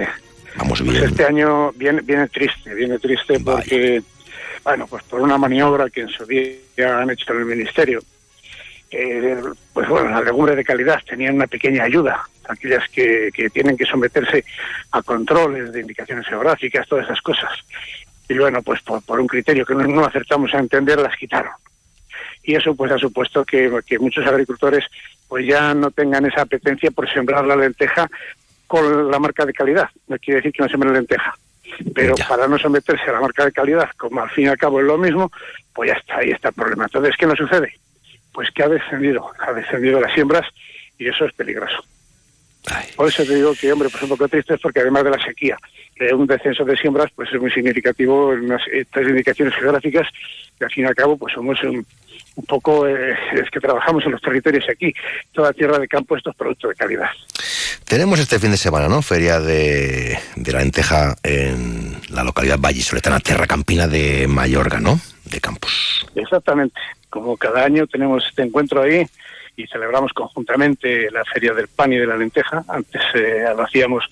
Vamos 0.57 0.80
Pues 0.82 0.93
bien. 0.93 1.05
este 1.05 1.24
año 1.24 1.72
viene, 1.72 2.01
viene 2.03 2.26
triste, 2.28 2.74
viene 2.74 2.99
triste 2.99 3.38
porque, 3.41 4.03
bueno, 4.64 4.86
pues 4.88 5.03
por 5.05 5.20
una 5.20 5.38
maniobra 5.38 5.88
que 5.88 6.01
en 6.03 6.09
su 6.09 6.24
día 6.26 6.55
han 6.99 7.11
hecho 7.11 7.32
en 7.32 7.38
el 7.38 7.45
Ministerio, 7.45 8.01
eh, 8.91 9.36
pues 9.72 9.88
bueno, 9.88 10.11
las 10.11 10.24
legumbres 10.24 10.57
de 10.57 10.64
calidad 10.64 11.01
tenían 11.09 11.36
una 11.36 11.47
pequeña 11.47 11.84
ayuda, 11.84 12.28
aquellas 12.49 12.88
que, 12.91 13.30
que 13.32 13.49
tienen 13.51 13.76
que 13.76 13.84
someterse 13.86 14.45
a 14.91 15.03
controles 15.03 15.72
de 15.72 15.80
indicaciones 15.82 16.26
geográficas, 16.26 16.88
todas 16.88 17.05
esas 17.05 17.20
cosas. 17.20 17.51
Y 18.28 18.36
bueno, 18.36 18.61
pues 18.62 18.82
por, 18.82 19.03
por 19.03 19.20
un 19.20 19.28
criterio 19.28 19.64
que 19.64 19.74
no, 19.74 19.84
no 19.86 20.05
acertamos 20.05 20.53
a 20.53 20.59
entender, 20.59 20.99
las 20.99 21.16
quitaron. 21.16 21.53
Y 22.43 22.57
eso 22.57 22.74
pues 22.74 22.91
ha 22.91 22.99
supuesto 22.99 23.45
que, 23.45 23.70
que 23.86 23.99
muchos 24.01 24.26
agricultores 24.26 24.84
pues 25.28 25.47
ya 25.47 25.74
no 25.74 25.93
tengan 25.93 26.26
esa 26.26 26.43
apetencia 26.43 26.91
por 26.91 27.09
sembrar 27.12 27.45
la 27.45 27.55
lenteja 27.55 28.11
con 28.70 29.10
la 29.10 29.18
marca 29.18 29.44
de 29.44 29.52
calidad. 29.52 29.90
No 30.06 30.16
quiere 30.20 30.36
decir 30.36 30.52
que 30.52 30.62
no 30.62 30.68
sembren 30.68 30.92
lenteja. 30.92 31.34
Pero 31.92 32.14
para 32.28 32.46
no 32.46 32.56
someterse 32.56 33.10
a 33.10 33.14
la 33.14 33.20
marca 33.20 33.44
de 33.44 33.50
calidad, 33.50 33.90
como 33.96 34.22
al 34.22 34.30
fin 34.30 34.44
y 34.44 34.48
al 34.48 34.56
cabo 34.56 34.78
es 34.78 34.86
lo 34.86 34.96
mismo, 34.96 35.28
pues 35.74 35.90
ya 35.90 35.96
está, 35.96 36.18
ahí 36.18 36.30
está 36.30 36.50
el 36.50 36.54
problema. 36.54 36.84
Entonces, 36.84 37.16
¿qué 37.18 37.26
nos 37.26 37.36
sucede? 37.36 37.74
Pues 38.32 38.48
que 38.52 38.62
ha 38.62 38.68
descendido, 38.68 39.28
ha 39.40 39.52
descendido 39.52 40.00
las 40.00 40.12
siembras 40.12 40.46
y 40.96 41.08
eso 41.08 41.24
es 41.24 41.32
peligroso. 41.32 41.82
Por 42.94 43.08
eso 43.08 43.24
te 43.24 43.34
digo 43.34 43.54
que, 43.60 43.72
hombre, 43.72 43.88
pues 43.88 44.04
un 44.04 44.10
poco 44.10 44.28
triste 44.28 44.54
es 44.54 44.60
porque 44.60 44.78
además 44.78 45.02
de 45.02 45.10
la 45.10 45.20
sequía, 45.20 45.58
eh, 45.96 46.14
un 46.14 46.28
descenso 46.28 46.64
de 46.64 46.76
siembras 46.76 47.10
pues 47.16 47.28
es 47.32 47.40
muy 47.40 47.50
significativo 47.50 48.32
en 48.32 48.44
unas, 48.44 48.62
estas 48.70 49.02
indicaciones 49.02 49.52
geográficas 49.56 50.06
que 50.56 50.64
al 50.64 50.70
fin 50.70 50.84
y 50.84 50.86
al 50.86 50.94
cabo 50.94 51.16
pues 51.16 51.34
somos 51.34 51.60
un, 51.64 51.84
un 52.37 52.45
poco, 52.45 52.87
eh, 52.87 53.16
es 53.35 53.51
que 53.51 53.61
trabajamos 53.61 54.05
en 54.05 54.12
los 54.12 54.20
territorios 54.20 54.64
aquí, 54.70 54.93
toda 55.33 55.53
tierra 55.53 55.78
de 55.78 55.89
campo 55.89 56.16
estos 56.16 56.35
productos 56.35 56.70
de 56.70 56.76
calidad. 56.76 57.11
Tenemos 57.85 58.20
este 58.20 58.39
fin 58.39 58.51
de 58.51 58.57
semana, 58.57 58.89
¿no? 58.89 59.03
Feria 59.03 59.41
de, 59.41 60.18
de 60.37 60.53
la 60.53 60.61
lenteja 60.61 61.16
en 61.22 61.97
la 62.11 62.22
localidad 62.24 62.59
Vallisoletana, 62.59 63.20
Terra 63.20 63.47
Campina 63.47 63.89
de 63.89 64.26
Mayorga, 64.28 64.81
¿no? 64.81 65.01
De 65.24 65.41
Campos. 65.41 66.07
Exactamente, 66.14 66.78
como 67.09 67.37
cada 67.37 67.64
año 67.64 67.87
tenemos 67.87 68.24
este 68.26 68.43
encuentro 68.43 68.83
ahí 68.83 69.07
y 69.62 69.66
celebramos 69.66 70.12
conjuntamente 70.12 71.11
la 71.11 71.24
Feria 71.24 71.52
del 71.52 71.68
Pan 71.68 71.92
y 71.92 71.98
de 71.98 72.06
la 72.06 72.16
Lenteja. 72.16 72.64
Antes 72.68 73.02
eh, 73.14 73.44
hacíamos 73.58 74.04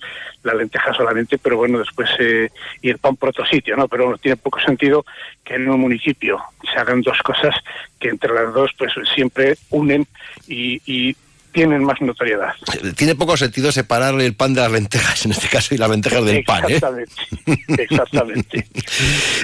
la 0.43 0.53
lenteja 0.53 0.93
solamente, 0.93 1.37
pero 1.37 1.57
bueno, 1.57 1.79
después 1.79 2.09
eh, 2.19 2.49
y 2.81 2.89
el 2.89 2.97
pan 2.97 3.17
por 3.17 3.29
otro 3.29 3.45
sitio, 3.45 3.75
¿no? 3.75 3.87
Pero 3.87 4.17
tiene 4.17 4.37
poco 4.37 4.59
sentido 4.61 5.05
que 5.43 5.55
en 5.55 5.69
un 5.69 5.81
municipio 5.81 6.39
se 6.71 6.79
hagan 6.79 7.01
dos 7.01 7.19
cosas 7.23 7.55
que 7.99 8.09
entre 8.09 8.33
las 8.33 8.53
dos 8.53 8.71
pues 8.77 8.93
siempre 9.13 9.57
unen 9.69 10.07
y, 10.47 10.81
y 10.85 11.15
tienen 11.51 11.83
más 11.83 11.99
notoriedad. 12.01 12.53
Tiene 12.95 13.15
poco 13.15 13.35
sentido 13.35 13.71
separar 13.71 14.19
el 14.21 14.35
pan 14.35 14.53
de 14.53 14.61
las 14.61 14.71
lentejas, 14.71 15.25
en 15.25 15.31
este 15.31 15.47
caso, 15.47 15.73
y 15.73 15.77
las 15.77 15.89
lentejas 15.89 16.23
del 16.23 16.43
pan, 16.43 16.63
¿eh? 16.69 16.75
Exactamente, 16.75 17.83
exactamente. 17.83 18.67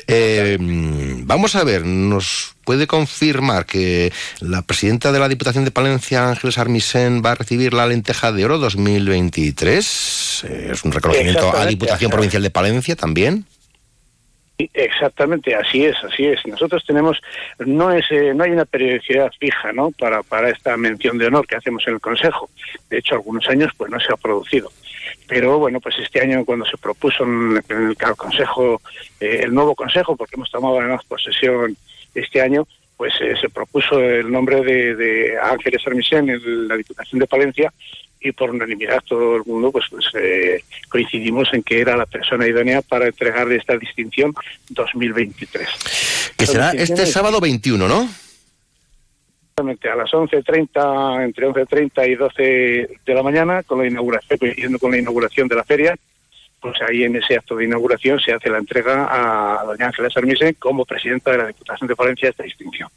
Eh, 0.07 0.57
vamos 0.59 1.55
a 1.55 1.63
ver, 1.63 1.85
¿nos 1.85 2.54
puede 2.65 2.87
confirmar 2.87 3.65
que 3.65 4.11
la 4.41 4.63
presidenta 4.63 5.11
de 5.11 5.19
la 5.19 5.29
Diputación 5.29 5.63
de 5.63 5.71
Palencia, 5.71 6.29
Ángeles 6.29 6.57
Armisen, 6.57 7.21
va 7.23 7.31
a 7.31 7.35
recibir 7.35 7.73
la 7.73 7.87
lenteja 7.87 8.31
de 8.31 8.43
oro 8.43 8.57
2023? 8.57 10.45
Eh, 10.49 10.69
es 10.73 10.83
un 10.83 10.91
reconocimiento 10.91 11.55
a. 11.55 11.65
Diputación 11.65 12.11
Provincial 12.11 12.43
de 12.43 12.49
Palencia 12.49 12.95
también. 12.95 13.45
Exactamente, 14.57 15.53
así 15.53 15.83
es, 15.83 15.97
así 16.03 16.25
es. 16.27 16.39
Nosotros 16.45 16.83
tenemos, 16.85 17.19
no 17.59 17.91
es, 17.91 18.05
eh, 18.09 18.33
no 18.33 18.45
hay 18.45 18.51
una 18.51 18.63
periodicidad 18.63 19.29
fija, 19.37 19.73
¿no? 19.73 19.91
Para, 19.91 20.23
para 20.23 20.49
esta 20.49 20.77
mención 20.77 21.17
de 21.17 21.27
honor 21.27 21.45
que 21.45 21.57
hacemos 21.57 21.85
en 21.87 21.95
el 21.95 21.99
Consejo. 21.99 22.49
De 22.89 22.99
hecho, 22.99 23.15
algunos 23.15 23.47
años, 23.49 23.73
pues 23.77 23.91
no 23.91 23.99
se 23.99 24.13
ha 24.13 24.17
producido. 24.17 24.71
Pero 25.27 25.59
bueno, 25.59 25.81
pues 25.81 25.95
este 25.99 26.21
año 26.21 26.45
cuando 26.45 26.65
se 26.65 26.77
propuso 26.77 27.25
en, 27.25 27.61
en 27.67 27.89
el 27.89 27.97
Consejo, 28.15 28.81
eh, 29.19 29.41
el 29.43 29.53
nuevo 29.53 29.75
Consejo, 29.75 30.15
porque 30.15 30.35
hemos 30.35 30.49
tomado 30.49 30.79
además 30.79 31.03
posesión 31.05 31.75
este 32.15 32.41
año, 32.41 32.67
pues 32.97 33.13
eh, 33.21 33.35
se 33.39 33.49
propuso 33.49 33.99
el 33.99 34.31
nombre 34.31 34.61
de, 34.61 34.95
de 34.95 35.37
Ángeles 35.39 35.81
Armisen 35.85 36.29
en 36.29 36.67
la 36.67 36.77
Diputación 36.77 37.19
de 37.19 37.27
Palencia 37.27 37.73
y 38.19 38.31
por 38.31 38.49
unanimidad 38.49 39.03
todo 39.07 39.35
el 39.35 39.43
mundo 39.45 39.71
pues, 39.71 39.85
pues 39.89 40.05
eh, 40.15 40.63
coincidimos 40.89 41.53
en 41.53 41.61
que 41.61 41.79
era 41.79 41.95
la 41.95 42.05
persona 42.05 42.47
idónea 42.47 42.81
para 42.81 43.05
entregarle 43.07 43.57
esta 43.57 43.77
distinción 43.77 44.33
2023. 44.69 45.69
Que 46.37 46.45
será 46.45 46.71
este 46.71 47.05
sábado 47.05 47.39
21, 47.39 47.87
¿no? 47.87 48.09
Exactamente, 49.57 49.89
a 49.89 49.95
las 49.95 50.11
11.30, 50.11 51.23
entre 51.23 51.47
11.30 51.47 52.09
y 52.09 52.15
12 52.15 52.43
de 53.05 53.13
la 53.13 53.23
mañana, 53.23 53.63
con 53.63 53.79
la 53.79 53.87
inauguración, 53.87 54.37
coincidiendo 54.37 54.79
con 54.79 54.91
la 54.91 54.97
inauguración 54.97 55.47
de 55.47 55.55
la 55.55 55.63
feria, 55.63 55.95
pues 56.65 56.81
ahí 56.89 57.03
en 57.03 57.15
ese 57.15 57.35
acto 57.35 57.55
de 57.55 57.65
inauguración 57.65 58.19
se 58.19 58.33
hace 58.33 58.49
la 58.49 58.57
entrega 58.57 59.07
a 59.07 59.63
doña 59.65 59.85
Ángeles 59.85 60.17
Armisen 60.17 60.55
como 60.57 60.83
presidenta 60.83 61.29
de 61.29 61.37
la 61.37 61.47
Diputación 61.47 61.87
de 61.87 61.95
Palencia 61.95 62.27
de 62.27 62.31
esta 62.31 62.43
distinción. 62.43 62.89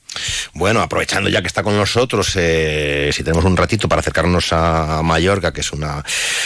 Bueno, 0.54 0.80
aprovechando 0.80 1.28
ya 1.28 1.42
que 1.42 1.48
está 1.48 1.62
con 1.62 1.76
nosotros, 1.76 2.34
eh, 2.36 3.10
si 3.12 3.22
tenemos 3.22 3.44
un 3.44 3.58
ratito 3.58 3.86
para 3.86 4.00
acercarnos 4.00 4.54
a 4.54 5.02
Mallorca, 5.02 5.52
que 5.52 5.60
es 5.60 5.70
una 5.72 6.02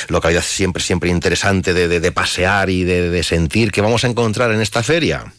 localidad 0.09 0.43
siempre, 0.43 0.83
siempre 0.83 1.11
interesante 1.11 1.73
de 1.73 2.13
pasear 2.13 2.71
y 2.71 2.83
de, 2.83 3.09
de 3.09 3.23
sentir, 3.23 3.71
¿qué 3.71 3.81
vamos 3.81 4.03
a 4.05 4.09
encontrar 4.09 4.51
en 4.51 4.61
esta 4.61 4.83
feria? 4.83 5.33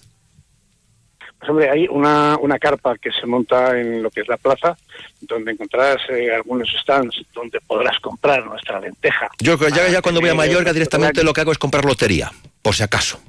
Pues 1.44 1.50
hombre, 1.50 1.70
hay 1.70 1.88
una, 1.90 2.38
una 2.40 2.58
carpa 2.58 2.98
que 2.98 3.12
se 3.12 3.26
monta 3.28 3.78
en 3.78 4.02
lo 4.02 4.10
que 4.10 4.22
es 4.22 4.28
la 4.30 4.38
plaza, 4.38 4.78
donde 5.20 5.52
encontrarás 5.52 5.98
eh, 6.10 6.34
algunos 6.34 6.70
stands 6.82 7.22
donde 7.34 7.60
podrás 7.60 8.00
comprar 8.00 8.46
nuestra 8.46 8.80
lenteja. 8.80 9.28
Yo 9.40 9.58
ya, 9.68 9.90
ya 9.90 10.02
cuando 10.02 10.22
voy 10.22 10.30
a 10.30 10.36
Mallorca 10.36 10.72
directamente 10.72 11.22
lo 11.22 11.34
que 11.34 11.42
hago 11.42 11.52
es 11.52 11.58
comprar 11.58 11.84
lotería, 11.84 12.32
por 12.62 12.74
si 12.76 12.84
acaso. 12.84 13.20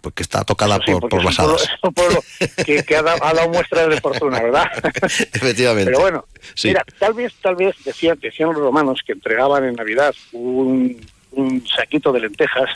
Porque 0.00 0.24
está 0.24 0.42
tocada 0.42 0.80
Sí, 0.84 0.90
por, 0.90 1.02
porque 1.02 1.10
por 1.10 1.18
es 1.20 1.24
las 1.26 1.38
hadas. 1.38 1.62
es 1.62 1.70
un 1.80 1.94
pueblo 1.94 2.24
que, 2.66 2.82
que 2.82 2.96
ha, 2.96 3.02
dado, 3.02 3.22
ha 3.24 3.32
dado 3.34 3.48
muestras 3.50 3.88
de 3.88 4.00
fortuna, 4.00 4.42
¿verdad? 4.42 4.64
Efectivamente. 5.32 5.92
Pero 5.92 6.00
bueno, 6.00 6.24
Sí. 6.54 6.68
mira, 6.68 6.84
tal 6.98 7.14
vez, 7.14 7.32
tal 7.40 7.54
vez 7.54 7.76
decían, 7.84 8.18
decían 8.20 8.48
los 8.48 8.58
romanos 8.58 9.00
que 9.06 9.12
entregaban 9.12 9.62
en 9.64 9.74
Navidad 9.74 10.12
un, 10.32 11.00
un 11.30 11.64
saquito 11.68 12.10
de 12.10 12.18
lentejas. 12.18 12.68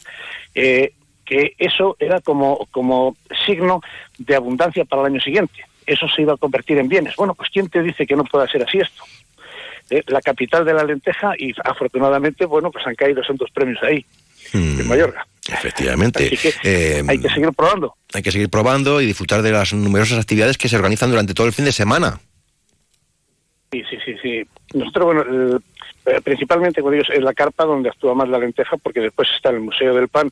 eh, 0.55 0.93
que 1.27 1.55
eso 1.59 1.97
era 1.99 2.20
como, 2.20 2.66
como 2.70 3.16
signo 3.45 3.83
de 4.16 4.37
abundancia 4.37 4.85
para 4.87 5.03
el 5.03 5.09
año 5.12 5.20
siguiente. 5.20 5.55
Eso 5.87 6.07
se 6.09 6.22
iba 6.22 6.33
a 6.33 6.37
convertir 6.39 6.79
en 6.79 6.89
bienes. 6.89 7.14
Bueno, 7.16 7.35
pues 7.35 7.51
¿quién 7.53 7.68
te 7.68 7.83
dice 7.83 8.07
que 8.07 8.16
no 8.16 8.24
pueda 8.24 8.49
ser 8.49 8.62
así 8.62 8.79
esto? 8.79 9.03
Eh, 9.91 10.03
la 10.07 10.20
capital 10.20 10.64
de 10.64 10.72
la 10.74 10.83
lenteja 10.83 11.35
y 11.39 11.53
afortunadamente, 11.64 12.45
bueno, 12.47 12.70
pues 12.70 12.87
han 12.87 12.95
caído 12.97 13.22
dos 13.35 13.51
premios 13.53 13.81
ahí, 13.83 14.05
en 14.53 14.89
Mallorca. 14.89 15.27
Efectivamente. 15.49 16.27
Así 16.27 16.37
que 16.37 16.53
Eh, 16.64 17.03
hay 17.07 17.18
que 17.20 17.29
seguir 17.29 17.51
probando. 17.53 17.95
hay 18.14 18.22
que 18.22 18.33
seguir 18.33 18.49
probando 18.51 19.01
y 19.01 19.07
disfrutar 19.07 19.43
de 19.43 19.53
las 19.53 19.72
numerosas 19.74 20.18
actividades 20.18 20.59
que 20.59 20.68
se 20.68 20.74
organizan 20.77 21.11
durante 21.11 21.35
todo 21.35 21.47
el 21.47 21.53
fin 21.53 21.64
de 21.66 21.72
semana. 21.72 22.18
Sí, 23.70 23.83
sí, 23.91 23.97
sí, 24.05 24.14
sí. 24.22 24.43
Nosotros, 24.74 25.05
bueno, 25.07 25.22
el- 25.22 25.61
principalmente 26.23 26.83
con 26.83 26.95
ellos 26.95 27.09
es 27.13 27.23
la 27.23 27.35
carpa 27.35 27.65
donde 27.65 27.89
actúa 27.91 28.15
más 28.15 28.29
la 28.29 28.39
lenteja, 28.39 28.77
porque 28.77 29.01
después 29.01 29.29
está 29.35 29.51
el 29.51 29.61
Museo 29.61 29.95
del 29.95 30.09
Pan. 30.09 30.31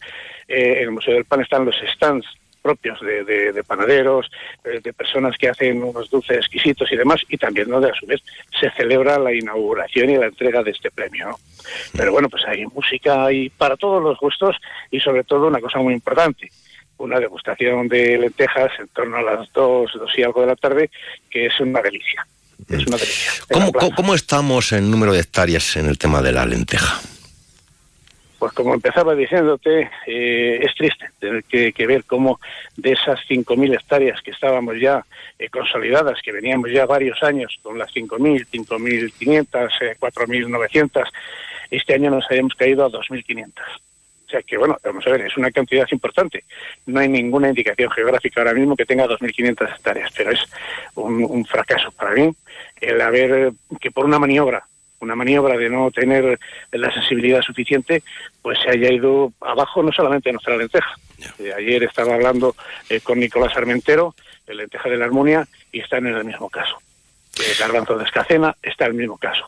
Eh, 0.49 0.75
en 0.79 0.85
el 0.85 0.91
Museo 0.93 1.14
del 1.14 1.25
Pan 1.25 1.41
están 1.41 1.64
los 1.64 1.77
stands 1.95 2.27
propios 2.62 2.99
de, 3.03 3.25
de- 3.25 3.53
de 3.53 3.62
panaderos, 3.62 4.31
eh, 4.64 4.81
de 4.83 4.93
personas 4.95 5.37
que 5.37 5.51
hacen 5.51 5.83
unos 5.83 6.09
dulces 6.09 6.39
exquisitos 6.39 6.91
y 6.91 6.97
demás, 6.97 7.20
y 7.29 7.37
también 7.37 7.68
donde 7.68 7.91
a 7.91 7.95
su 7.95 8.07
vez 8.07 8.22
se 8.59 8.70
celebra 8.70 9.18
la 9.18 9.35
inauguración 9.35 10.09
y 10.09 10.16
la 10.16 10.27
entrega 10.27 10.62
de 10.62 10.70
este 10.70 10.91
premio. 10.91 11.29
¿no? 11.29 11.37
Pero 11.95 12.12
bueno, 12.12 12.31
pues 12.31 12.43
hay 12.47 12.64
música 12.64 13.31
y 13.31 13.51
para 13.51 13.77
todos 13.77 14.03
los 14.03 14.18
gustos 14.18 14.57
y 14.91 14.99
sobre 15.01 15.25
todo 15.25 15.49
una 15.49 15.61
cosa 15.61 15.79
muy 15.81 15.93
importante, 15.93 16.51
una 16.97 17.20
degustación 17.20 17.87
de 17.89 18.16
lentejas 18.16 18.70
en 18.79 18.89
torno 18.89 19.18
a 19.18 19.22
las 19.22 19.53
dos, 19.53 19.91
dos 19.93 20.11
y 20.18 20.22
algo 20.22 20.41
de 20.41 20.47
la 20.47 20.57
tarde, 20.57 20.89
que 21.29 21.47
es 21.47 21.61
una 21.61 21.83
delicia. 21.83 22.27
Es 22.68 22.86
una 22.86 22.96
delicia. 22.96 23.32
¿Cómo, 23.96 24.14
estamos 24.14 24.72
en 24.72 24.90
número 24.90 25.12
de 25.12 25.20
hectáreas 25.20 25.76
en 25.76 25.86
el 25.86 25.98
tema 25.98 26.22
de 26.22 26.32
la 26.32 26.46
lenteja? 26.46 27.00
Pues 28.38 28.52
como 28.52 28.74
empezaba 28.74 29.14
diciéndote, 29.14 29.90
eh, 30.07 30.61
es 30.62 30.74
triste 30.74 31.09
tener 31.18 31.44
que, 31.44 31.72
que 31.72 31.86
ver 31.86 32.05
cómo 32.05 32.40
de 32.76 32.92
esas 32.92 33.18
5.000 33.28 33.74
hectáreas 33.74 34.20
que 34.20 34.32
estábamos 34.32 34.74
ya 34.78 35.05
eh, 35.38 35.48
consolidadas, 35.48 36.20
que 36.22 36.32
veníamos 36.32 36.70
ya 36.70 36.86
varios 36.86 37.22
años 37.22 37.59
con 37.62 37.78
las 37.78 37.90
5.000, 37.94 38.46
5.500, 38.52 39.70
eh, 39.80 39.96
4.900, 39.98 41.05
este 41.70 41.94
año 41.94 42.11
nos 42.11 42.30
hayamos 42.30 42.55
caído 42.55 42.84
a 42.84 42.90
2.500. 42.90 43.52
O 44.27 44.31
sea 44.31 44.43
que, 44.43 44.57
bueno, 44.57 44.77
vamos 44.83 45.07
a 45.07 45.11
ver, 45.11 45.22
es 45.22 45.37
una 45.37 45.51
cantidad 45.51 45.87
importante. 45.91 46.45
No 46.87 47.01
hay 47.01 47.09
ninguna 47.09 47.49
indicación 47.49 47.91
geográfica 47.91 48.41
ahora 48.41 48.55
mismo 48.55 48.75
que 48.77 48.87
tenga 48.87 49.07
2.500 49.07 49.75
hectáreas, 49.77 50.11
pero 50.16 50.31
es 50.33 50.41
un, 50.95 51.25
un 51.25 51.45
fracaso 51.45 51.93
para 51.93 52.12
mí 52.12 52.31
el 52.81 53.01
haber, 53.01 53.31
eh, 53.33 53.53
que 53.81 53.91
por 53.91 54.05
una 54.05 54.18
maniobra, 54.18 54.64
una 55.01 55.14
maniobra 55.14 55.57
de 55.59 55.68
no 55.68 55.91
tener 55.91 56.39
la 56.72 56.93
sensibilidad 56.93 57.43
suficiente, 57.43 58.03
pues 58.43 58.59
se 58.61 58.70
haya 58.70 58.91
ido 58.91 59.33
abajo 59.41 59.83
no 59.83 59.93
solamente 59.93 60.33
nuestra 60.33 60.57
lenteja. 60.57 60.95
Eh, 61.39 61.53
ayer 61.57 61.83
estaba 61.85 62.14
hablando 62.14 62.57
eh, 62.89 63.01
con 63.01 63.18
Nicolás 63.20 63.57
Armentero, 63.57 64.14
el 64.47 64.57
lenteja 64.57 64.89
de 64.89 64.97
la 64.97 65.05
Armonia, 65.05 65.47
y 65.72 65.81
están 65.81 66.07
en 66.07 66.16
el 66.16 66.25
mismo 66.25 66.49
caso. 66.49 66.79
El 67.39 67.55
garbanzo 67.59 67.99
de 67.99 68.05
escacena 68.05 68.57
está 68.62 68.87
en 68.87 68.93
el 68.93 68.97
mismo 68.99 69.18
caso. 69.18 69.47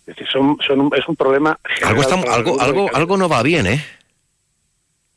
Es 0.00 0.14
decir, 0.16 0.26
son, 0.28 0.58
son 0.66 0.80
un- 0.80 0.94
es 0.96 1.06
un 1.08 1.16
problema... 1.16 1.58
Algo, 1.84 2.02
está- 2.02 2.14
algo, 2.34 2.60
algo, 2.60 2.90
algo 2.94 3.16
no 3.16 3.28
va 3.28 3.42
bien, 3.42 3.66
¿eh? 3.66 3.84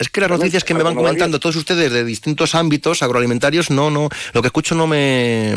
Es 0.02 0.10
que 0.10 0.20
las 0.20 0.32
noticias 0.32 0.64
que 0.64 0.74
me 0.74 0.82
van 0.82 0.96
comentando 0.96 1.40
todos 1.40 1.58
ustedes 1.58 1.92
de 1.92 2.04
distintos 2.04 2.56
ámbitos 2.56 3.04
agroalimentarios, 3.04 3.70
no, 3.70 3.92
no, 3.92 4.10
lo 4.34 4.42
que 4.42 4.48
escucho 4.48 4.74
no 4.74 4.88
me, 4.88 5.54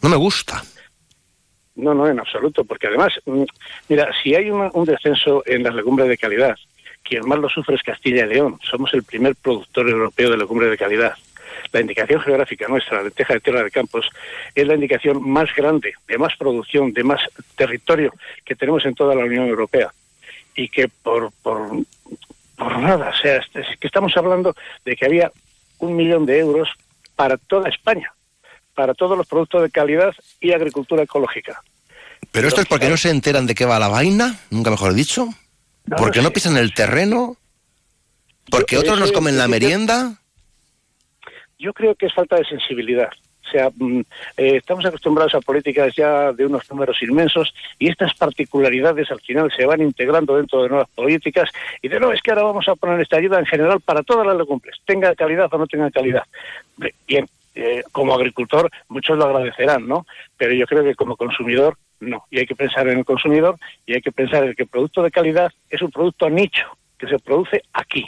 no 0.00 0.08
me 0.08 0.16
gusta. 0.16 0.64
No, 1.74 1.92
no, 1.92 2.08
en 2.08 2.18
absoluto, 2.18 2.64
porque 2.64 2.86
además, 2.86 3.12
mm, 3.26 3.42
mira, 3.90 4.08
si 4.22 4.34
hay 4.34 4.50
un 4.50 4.84
descenso 4.86 5.42
en 5.44 5.62
las 5.62 5.74
legumbres 5.74 6.08
de 6.08 6.16
calidad, 6.16 6.56
quien 7.02 7.28
más 7.28 7.38
lo 7.38 7.50
sufre 7.50 7.76
es 7.76 7.82
Castilla 7.82 8.24
y 8.24 8.28
León. 8.30 8.58
Somos 8.62 8.94
el 8.94 9.02
primer 9.02 9.36
productor 9.36 9.90
europeo 9.90 10.30
de 10.30 10.38
legumbres 10.38 10.70
de 10.70 10.78
calidad. 10.78 11.12
La 11.70 11.82
indicación 11.82 12.22
geográfica 12.22 12.68
nuestra, 12.68 12.96
la 12.96 13.02
lenteja 13.04 13.34
de 13.34 13.40
tierra 13.40 13.62
de 13.62 13.70
campos, 13.70 14.08
es 14.54 14.66
la 14.66 14.74
indicación 14.74 15.22
más 15.28 15.54
grande, 15.54 15.92
de 16.08 16.16
más 16.16 16.34
producción, 16.38 16.94
de 16.94 17.04
más 17.04 17.20
territorio 17.56 18.10
que 18.42 18.56
tenemos 18.56 18.86
en 18.86 18.94
toda 18.94 19.14
la 19.14 19.24
Unión 19.26 19.46
Europea. 19.46 19.92
Y 20.54 20.70
que 20.70 20.88
por, 20.88 21.30
por, 21.42 21.72
por 22.56 22.78
nada, 22.78 23.10
o 23.10 23.16
sea, 23.16 23.36
es 23.36 23.46
es 23.54 23.78
que 23.78 23.86
estamos 23.86 24.16
hablando 24.16 24.54
de 24.84 24.96
que 24.96 25.04
había 25.04 25.30
un 25.78 25.94
millón 25.96 26.24
de 26.26 26.38
euros 26.38 26.68
para 27.14 27.36
toda 27.36 27.68
España, 27.68 28.12
para 28.74 28.94
todos 28.94 29.16
los 29.16 29.26
productos 29.26 29.62
de 29.62 29.70
calidad 29.70 30.14
y 30.40 30.52
agricultura 30.52 31.02
ecológica. 31.02 31.62
Pero 32.32 32.48
esto 32.48 32.60
es 32.60 32.66
porque 32.66 32.88
no 32.88 32.96
se 32.96 33.10
enteran 33.10 33.46
de 33.46 33.54
qué 33.54 33.64
va 33.64 33.78
la 33.78 33.88
vaina, 33.88 34.38
nunca 34.50 34.70
mejor 34.70 34.94
dicho. 34.94 35.28
Porque 35.96 36.20
no 36.22 36.30
pisan 36.32 36.56
el 36.56 36.74
terreno. 36.74 37.36
Porque 38.50 38.74
Yo- 38.76 38.80
otros 38.80 38.98
nos 38.98 39.12
comen 39.12 39.38
la 39.38 39.48
merienda. 39.48 40.18
Yo 41.58 41.72
creo 41.72 41.94
que 41.94 42.06
es 42.06 42.14
falta 42.14 42.36
de 42.36 42.44
sensibilidad. 42.44 43.08
O 43.46 43.50
sea, 43.50 43.70
mm, 43.74 44.00
eh, 44.36 44.56
estamos 44.56 44.84
acostumbrados 44.84 45.34
a 45.34 45.40
políticas 45.40 45.94
ya 45.94 46.32
de 46.32 46.46
unos 46.46 46.68
números 46.70 47.00
inmensos 47.02 47.54
y 47.78 47.88
estas 47.88 48.14
particularidades 48.14 49.10
al 49.10 49.20
final 49.20 49.52
se 49.56 49.64
van 49.64 49.80
integrando 49.82 50.36
dentro 50.36 50.62
de 50.62 50.68
nuevas 50.68 50.88
políticas 50.94 51.50
y 51.80 51.88
de 51.88 52.00
no, 52.00 52.12
es 52.12 52.20
que 52.22 52.30
ahora 52.30 52.44
vamos 52.44 52.68
a 52.68 52.74
poner 52.74 53.00
esta 53.00 53.18
ayuda 53.18 53.38
en 53.38 53.46
general 53.46 53.80
para 53.80 54.02
todas 54.02 54.26
las 54.26 54.36
legumbres, 54.36 54.76
tenga 54.84 55.14
calidad 55.14 55.52
o 55.52 55.58
no 55.58 55.66
tenga 55.66 55.90
calidad. 55.90 56.24
Bien, 57.06 57.26
eh, 57.54 57.82
como 57.92 58.14
agricultor 58.14 58.70
muchos 58.88 59.16
lo 59.16 59.24
agradecerán, 59.24 59.86
¿no? 59.86 60.06
Pero 60.36 60.52
yo 60.52 60.66
creo 60.66 60.84
que 60.84 60.94
como 60.94 61.16
consumidor 61.16 61.76
no. 62.00 62.24
Y 62.30 62.40
hay 62.40 62.46
que 62.46 62.56
pensar 62.56 62.88
en 62.88 62.98
el 62.98 63.04
consumidor 63.04 63.58
y 63.86 63.94
hay 63.94 64.02
que 64.02 64.12
pensar 64.12 64.44
en 64.44 64.54
que 64.54 64.64
el 64.64 64.68
producto 64.68 65.02
de 65.02 65.10
calidad 65.10 65.52
es 65.70 65.80
un 65.80 65.90
producto 65.90 66.28
nicho 66.28 66.66
que 66.98 67.06
se 67.06 67.18
produce 67.18 67.62
aquí. 67.72 68.04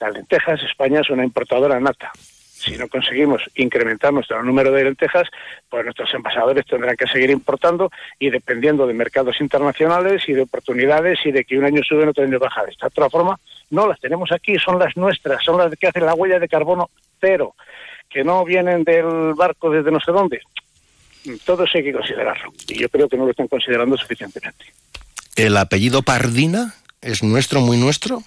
Las 0.00 0.12
lentejas, 0.12 0.62
España 0.62 1.00
es 1.00 1.10
una 1.10 1.24
importadora 1.24 1.78
nata. 1.78 2.12
Si 2.58 2.76
no 2.76 2.88
conseguimos 2.88 3.40
incrementar 3.54 4.12
nuestro 4.12 4.42
número 4.42 4.72
de 4.72 4.82
lentejas, 4.82 5.28
pues 5.70 5.84
nuestros 5.84 6.12
envasadores 6.12 6.66
tendrán 6.66 6.96
que 6.96 7.06
seguir 7.06 7.30
importando 7.30 7.88
y 8.18 8.30
dependiendo 8.30 8.84
de 8.84 8.94
mercados 8.94 9.40
internacionales 9.40 10.24
y 10.26 10.32
de 10.32 10.42
oportunidades 10.42 11.20
y 11.24 11.30
de 11.30 11.44
que 11.44 11.56
un 11.56 11.64
año 11.64 11.82
sube 11.84 12.04
y 12.04 12.08
otro 12.08 12.24
año 12.24 12.40
baja. 12.40 12.64
De 12.64 12.72
esta 12.72 12.88
otra 12.88 13.08
forma, 13.08 13.38
no 13.70 13.86
las 13.86 14.00
tenemos 14.00 14.32
aquí, 14.32 14.58
son 14.58 14.76
las 14.76 14.96
nuestras, 14.96 15.44
son 15.44 15.58
las 15.58 15.72
que 15.78 15.86
hacen 15.86 16.04
la 16.04 16.14
huella 16.14 16.40
de 16.40 16.48
carbono 16.48 16.90
cero, 17.20 17.54
que 18.10 18.24
no 18.24 18.44
vienen 18.44 18.82
del 18.82 19.34
barco 19.34 19.70
desde 19.70 19.92
no 19.92 20.00
sé 20.00 20.10
dónde. 20.10 20.40
Todo 21.44 21.62
eso 21.62 21.78
hay 21.78 21.84
que 21.84 21.92
considerarlo 21.92 22.52
y 22.66 22.80
yo 22.80 22.88
creo 22.88 23.08
que 23.08 23.16
no 23.16 23.24
lo 23.24 23.30
están 23.30 23.46
considerando 23.46 23.96
suficientemente. 23.96 24.64
El 25.36 25.56
apellido 25.56 26.02
Pardina 26.02 26.74
es 27.02 27.22
nuestro, 27.22 27.60
muy 27.60 27.76
nuestro. 27.76 28.24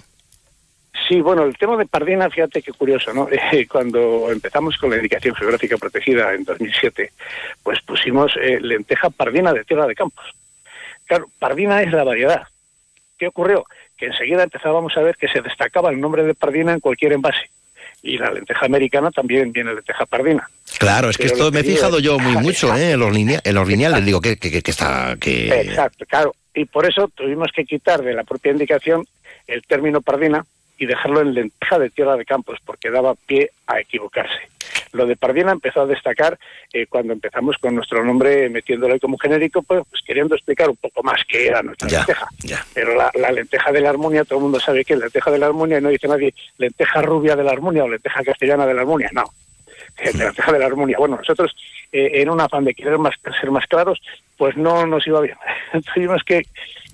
Sí, 1.08 1.20
bueno, 1.22 1.44
el 1.44 1.58
tema 1.58 1.78
de 1.78 1.86
Pardina, 1.86 2.30
fíjate 2.30 2.62
qué 2.62 2.72
curioso, 2.72 3.14
¿no? 3.14 3.28
Eh, 3.52 3.68
cuando 3.68 4.32
empezamos 4.32 4.78
con 4.78 4.90
la 4.92 4.98
indicación 4.98 5.36
geográfica 5.36 5.78
protegida 5.78 6.34
en 6.34 6.44
2007, 6.44 7.12
pues 7.64 7.80
pusimos 7.82 8.34
eh, 8.42 8.60
lenteja 8.62 9.10
pardina 9.10 9.52
de 9.54 9.64
tierra 9.66 9.88
de 9.88 9.96
campos. 9.96 10.26
Claro, 11.06 11.26
pardina 11.40 11.82
es 11.82 11.92
la 11.92 12.04
variedad. 12.04 12.44
¿Qué 13.18 13.28
ocurrió? 13.28 13.66
Que 13.98 14.06
enseguida 14.08 14.44
empezábamos 14.44 14.96
a 14.98 15.02
ver 15.02 15.16
que 15.18 15.28
se 15.28 15.42
destacaba 15.42 15.90
el 15.92 16.00
nombre 16.00 16.24
de 16.24 16.34
pardina 16.34 16.74
en 16.74 16.80
cualquier 16.80 17.14
envase. 17.14 17.50
Y 18.04 18.18
la 18.18 18.32
lenteja 18.32 18.66
americana 18.66 19.12
también 19.12 19.52
viene 19.52 19.74
lenteja 19.76 20.06
pardina. 20.06 20.50
Claro, 20.80 21.10
es 21.10 21.18
que 21.18 21.24
Pero 21.26 21.36
esto 21.36 21.52
me 21.52 21.60
he 21.60 21.64
fijado 21.64 21.98
es- 21.98 22.04
yo 22.04 22.18
muy 22.18 22.36
mucho, 22.44 22.76
¿eh? 22.76 22.92
En 22.92 23.00
los, 23.00 23.12
linea- 23.14 23.42
en 23.44 23.54
los 23.56 23.68
lineales, 23.68 24.04
digo 24.06 24.22
que, 24.22 24.38
que, 24.38 24.62
que 24.64 24.72
está... 24.72 25.16
Que... 25.20 25.50
Exacto, 25.62 26.06
claro. 26.08 26.34
Y 26.56 26.66
por 26.66 26.86
eso 26.86 27.10
tuvimos 27.14 27.50
que 27.56 27.64
quitar 27.66 28.02
de 28.02 28.14
la 28.14 28.24
propia 28.24 28.52
indicación 28.52 29.06
el 29.48 29.62
término 29.64 30.02
pardina 30.02 30.46
y 30.82 30.88
dejarlo 30.88 31.22
en 31.22 31.36
lenteja 31.36 31.78
de 31.78 31.92
tierra 31.92 32.18
de 32.18 32.26
campos, 32.26 32.58
porque 32.66 32.90
daba 32.90 33.14
pie 33.14 33.52
a 33.68 33.80
equivocarse. 33.80 34.50
Lo 34.94 35.06
de 35.06 35.16
pardina 35.16 35.52
empezó 35.52 35.82
a 35.82 35.86
destacar 35.86 36.40
eh, 36.74 36.88
cuando 36.88 37.14
empezamos 37.14 37.56
con 37.60 37.76
nuestro 37.76 38.04
nombre 38.04 38.50
metiéndolo 38.50 38.92
ahí 38.92 39.00
como 39.00 39.20
genérico, 39.20 39.62
pues, 39.62 39.84
pues 39.88 40.02
queriendo 40.02 40.34
explicar 40.34 40.72
un 40.72 40.78
poco 40.78 41.04
más 41.04 41.22
qué 41.28 41.50
era 41.50 41.62
nuestra 41.62 41.88
lenteja. 41.88 42.28
Pero 42.74 42.96
la, 42.96 43.12
la 43.14 43.32
lenteja 43.32 43.72
de 43.72 43.80
la 43.80 43.92
armonia, 43.92 44.26
todo 44.26 44.40
el 44.40 44.44
mundo 44.44 44.60
sabe 44.60 44.84
que 44.84 44.94
es 44.94 45.00
lenteja 45.00 45.30
de 45.30 45.38
la 45.38 45.46
armonia 45.46 45.78
y 45.78 45.82
no 45.82 45.90
dice 45.90 46.08
nadie 46.08 46.34
lenteja 46.58 47.04
rubia 47.04 47.36
de 47.36 47.44
la 47.44 47.52
armonia 47.52 47.84
o 47.84 47.88
lenteja 47.88 48.24
castellana 48.24 48.66
de 48.66 48.74
la 48.74 48.82
armonia, 48.82 49.12
no. 49.14 49.26
Eh, 50.00 50.18
lenteja 50.18 50.52
de 50.52 50.60
la 50.60 50.66
armonia. 50.66 50.98
Bueno, 50.98 51.18
nosotros, 51.18 51.56
eh, 51.92 52.10
en 52.16 52.30
un 52.30 52.42
afán 52.42 52.64
de 52.66 52.74
querer 52.74 52.98
más, 52.98 53.14
ser 53.40 53.52
más 53.52 53.68
claros, 53.68 54.02
pues 54.36 54.58
no 54.58 54.88
nos 54.88 55.06
iba 55.06 55.22
bien. 55.22 55.38
Tuvimos 55.94 56.24
que, 56.24 56.42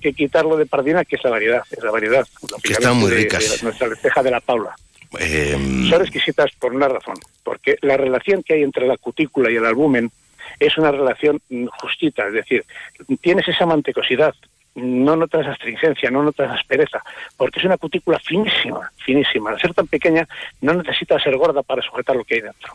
que 0.02 0.14
quitarlo 0.14 0.58
de 0.58 0.66
pardina, 0.66 1.04
que 1.06 1.16
es 1.16 1.24
la 1.24 1.30
variedad, 1.32 1.64
es 1.72 1.84
la 1.84 1.92
variedad. 1.92 2.28
Que 2.64 2.74
están 2.74 2.98
muy 2.98 3.10
de- 3.10 3.16
de 3.18 3.24
ricas. 3.24 3.64
nuestra 3.64 3.88
lenteja 3.88 4.24
de 4.24 4.32
la 4.32 4.40
Paula. 4.40 4.76
Eh, 5.20 5.58
Son 5.90 6.02
exquisitas 6.02 6.52
por 6.60 6.74
una 6.74 6.88
razón, 6.88 7.16
porque 7.44 7.78
la 7.82 7.96
relación 7.98 8.44
que 8.44 8.56
hay 8.56 8.64
entre 8.64 8.86
la 8.88 8.98
cutícula 8.98 9.50
y 9.50 9.56
el 9.56 9.66
albumen 9.66 10.12
es 10.60 10.78
una 10.78 10.92
relación 10.92 11.42
mm, 11.50 11.66
justita, 11.82 12.28
es 12.28 12.34
decir, 12.34 12.66
tienes 13.22 13.48
esa 13.48 13.66
mantecosidad, 13.66 14.36
no 14.78 15.16
notas 15.16 15.48
astringencia, 15.48 16.12
no 16.12 16.22
notas 16.22 16.52
aspereza, 16.52 17.04
porque 17.36 17.60
es 17.60 17.66
una 17.66 17.78
cutícula 17.78 18.20
finísima, 18.20 18.92
finísima. 18.98 19.50
Al 19.50 19.60
ser 19.60 19.74
tan 19.74 19.88
pequeña, 19.88 20.28
no 20.62 20.74
necesita 20.74 21.20
ser 21.20 21.36
gorda 21.36 21.64
para 21.64 21.82
sujetar 21.82 22.16
lo 22.16 22.24
que 22.24 22.36
hay 22.36 22.42
dentro. 22.42 22.74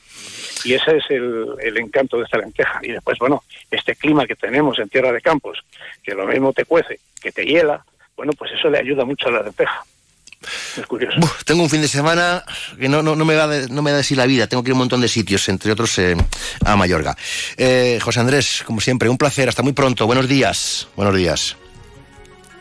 Y 0.65 0.75
ese 0.75 0.97
es 0.97 1.05
el, 1.11 1.77
encanto 1.77 2.19
de 2.19 2.25
esta 2.25 2.39
lenteja. 2.39 2.81
Y 2.83 2.93
después, 2.93 3.19
bueno, 3.19 3.45
este 3.71 3.95
clima 3.95 4.27
que 4.27 4.35
tenemos 4.35 4.79
en 4.81 4.89
Tierra 4.89 5.13
de 5.13 5.21
Campos, 5.21 5.65
que 6.03 6.15
lo 6.15 6.27
mismo 6.27 6.53
te 6.53 6.65
cuece, 6.65 6.99
que 7.21 7.31
te 7.31 7.45
hiela, 7.45 7.85
bueno, 8.17 8.33
pues 8.33 8.51
eso 8.53 8.69
le 8.69 8.79
ayuda 8.79 9.05
mucho 9.05 9.29
a 9.29 9.33
la 9.33 9.43
lenteja. 9.43 9.85
Es 10.77 10.87
curioso. 10.87 11.21
Tengo 11.47 11.63
un 11.63 11.71
fin 11.71 11.83
de 11.83 11.89
semana 11.89 12.45
que 12.81 12.89
no, 12.89 13.01
no, 13.01 13.15
no 13.15 13.25
me 13.25 13.37
va 13.37 13.47
no 13.71 13.81
me 13.81 13.93
da 13.93 13.99
de 13.99 14.03
sí 14.03 14.17
la 14.17 14.27
vida. 14.27 14.49
Tengo 14.49 14.65
que 14.65 14.71
ir 14.71 14.73
a 14.73 14.75
un 14.75 14.81
montón 14.81 15.01
de 15.01 15.07
sitios, 15.07 15.49
entre 15.49 15.71
otros 15.71 15.97
eh, 16.01 16.17
a 16.65 16.75
Mayorga. 16.75 17.17
Eh, 17.57 18.01
José 18.03 18.19
Andrés, 18.19 18.65
como 18.67 18.81
siempre, 18.81 19.09
un 19.09 19.19
placer. 19.19 19.49
Hasta 19.49 19.63
muy 19.63 19.73
pronto. 19.73 20.05
Buenos 20.07 20.27
días. 20.27 20.89
Buenos 20.97 21.15
días. 21.15 21.57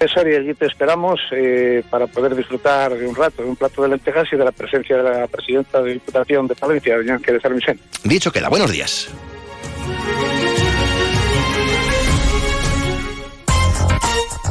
César, 0.02 0.28
y 0.28 0.36
allí 0.36 0.56
te 0.56 0.66
esperamos 0.66 1.20
eh, 1.32 1.84
para 1.88 2.08
poder 2.08 2.36
disfrutar 2.36 2.98
de 2.98 3.06
un 3.06 3.16
rato, 3.16 3.44
de 3.44 3.50
un 3.50 3.56
plato 3.56 3.84
de 3.84 3.90
lentejas 3.90 4.28
y 4.32 4.36
de 4.36 4.44
la 4.44 4.52
presencia 4.52 4.98
de 4.98 5.04
la 5.04 5.28
presidenta 5.28 5.80
de 5.80 5.94
Diputación 5.94 6.48
de 6.48 6.56
Palencia, 6.56 6.98
doña 6.98 7.14
Ángeles 7.16 7.46
Armisen. 7.46 7.80
Dicho 8.04 8.32
queda. 8.32 8.50
Buenos 8.50 8.72
días. 8.72 9.10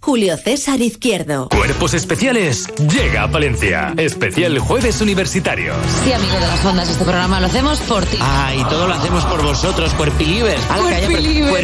Julio 0.00 0.36
César 0.36 0.80
Izquierdo. 0.80 1.48
Cuerpos 1.48 1.94
Especiales 1.94 2.68
llega 2.76 3.24
a 3.24 3.30
Palencia. 3.30 3.92
Especial 3.96 4.58
Jueves 4.58 5.00
Universitarios. 5.00 5.76
Sí, 6.04 6.12
amigo 6.12 6.34
de 6.34 6.40
las 6.40 6.64
ondas, 6.64 6.88
este 6.88 7.04
programa 7.04 7.40
lo 7.40 7.46
hacemos 7.46 7.80
por 7.80 8.04
ti. 8.06 8.16
Ah, 8.20 8.54
y 8.54 8.62
todo 8.64 8.88
lo 8.88 8.94
hacemos 8.94 9.24
por 9.24 9.42
vosotros, 9.42 9.92
cuerpilivers. 9.94 10.62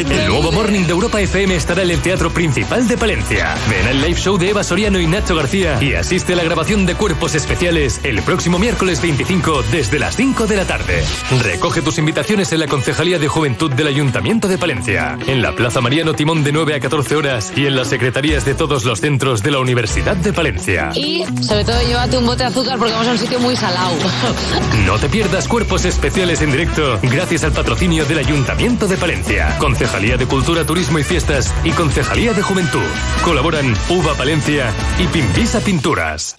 El 0.09 0.27
nuevo 0.27 0.51
Morning 0.51 0.81
de 0.81 0.91
Europa 0.91 1.19
FM 1.21 1.55
estará 1.55 1.83
en 1.83 1.91
el 1.91 2.01
Teatro 2.01 2.31
Principal 2.31 2.87
de 2.87 2.97
Palencia. 2.97 3.55
Ven 3.69 3.87
al 3.87 4.01
live 4.01 4.19
show 4.19 4.37
de 4.37 4.49
Eva 4.49 4.63
Soriano 4.63 4.99
y 4.99 5.07
Nacho 5.07 5.35
García 5.35 5.81
y 5.81 5.93
asiste 5.93 6.33
a 6.33 6.35
la 6.35 6.43
grabación 6.43 6.85
de 6.85 6.95
Cuerpos 6.95 7.35
Especiales 7.35 8.01
el 8.03 8.21
próximo 8.21 8.59
miércoles 8.59 9.01
25 9.01 9.63
desde 9.71 9.99
las 9.99 10.15
5 10.15 10.47
de 10.47 10.55
la 10.55 10.65
tarde. 10.65 11.03
Recoge 11.41 11.81
tus 11.81 11.97
invitaciones 11.97 12.51
en 12.51 12.59
la 12.59 12.67
Concejalía 12.67 13.19
de 13.19 13.27
Juventud 13.27 13.71
del 13.71 13.87
Ayuntamiento 13.87 14.47
de 14.47 14.57
Palencia, 14.57 15.17
en 15.27 15.41
la 15.41 15.53
Plaza 15.53 15.81
Mariano 15.81 16.13
Timón 16.13 16.43
de 16.43 16.51
9 16.51 16.75
a 16.75 16.79
14 16.79 17.15
horas 17.15 17.53
y 17.55 17.65
en 17.65 17.75
las 17.75 17.91
de 18.25 18.55
todos 18.55 18.85
los 18.85 19.01
centros 19.01 19.43
de 19.43 19.51
la 19.51 19.59
Universidad 19.59 20.15
de 20.15 20.33
Palencia. 20.33 20.89
Y 20.95 21.23
sobre 21.43 21.63
todo 21.63 21.79
llévate 21.87 22.17
un 22.17 22.25
bote 22.25 22.41
de 22.41 22.49
azúcar 22.49 22.79
porque 22.79 22.91
vamos 22.91 23.07
a 23.07 23.11
un 23.11 23.19
sitio 23.19 23.39
muy 23.39 23.55
salado. 23.55 23.91
No 24.85 24.97
te 24.97 25.09
pierdas 25.09 25.47
cuerpos 25.47 25.85
especiales 25.85 26.41
en 26.41 26.51
directo 26.51 26.99
gracias 27.03 27.43
al 27.43 27.51
patrocinio 27.51 28.03
del 28.05 28.19
Ayuntamiento 28.19 28.87
de 28.87 28.97
Palencia, 28.97 29.55
Concejalía 29.59 30.17
de 30.17 30.25
Cultura, 30.25 30.65
Turismo 30.65 30.97
y 30.99 31.03
Fiestas 31.03 31.53
y 31.63 31.71
Concejalía 31.71 32.33
de 32.33 32.41
Juventud. 32.41 32.81
Colaboran 33.23 33.75
Uva 33.89 34.15
Palencia 34.15 34.73
y 34.97 35.05
Pimpisa 35.07 35.59
Pinturas. 35.59 36.35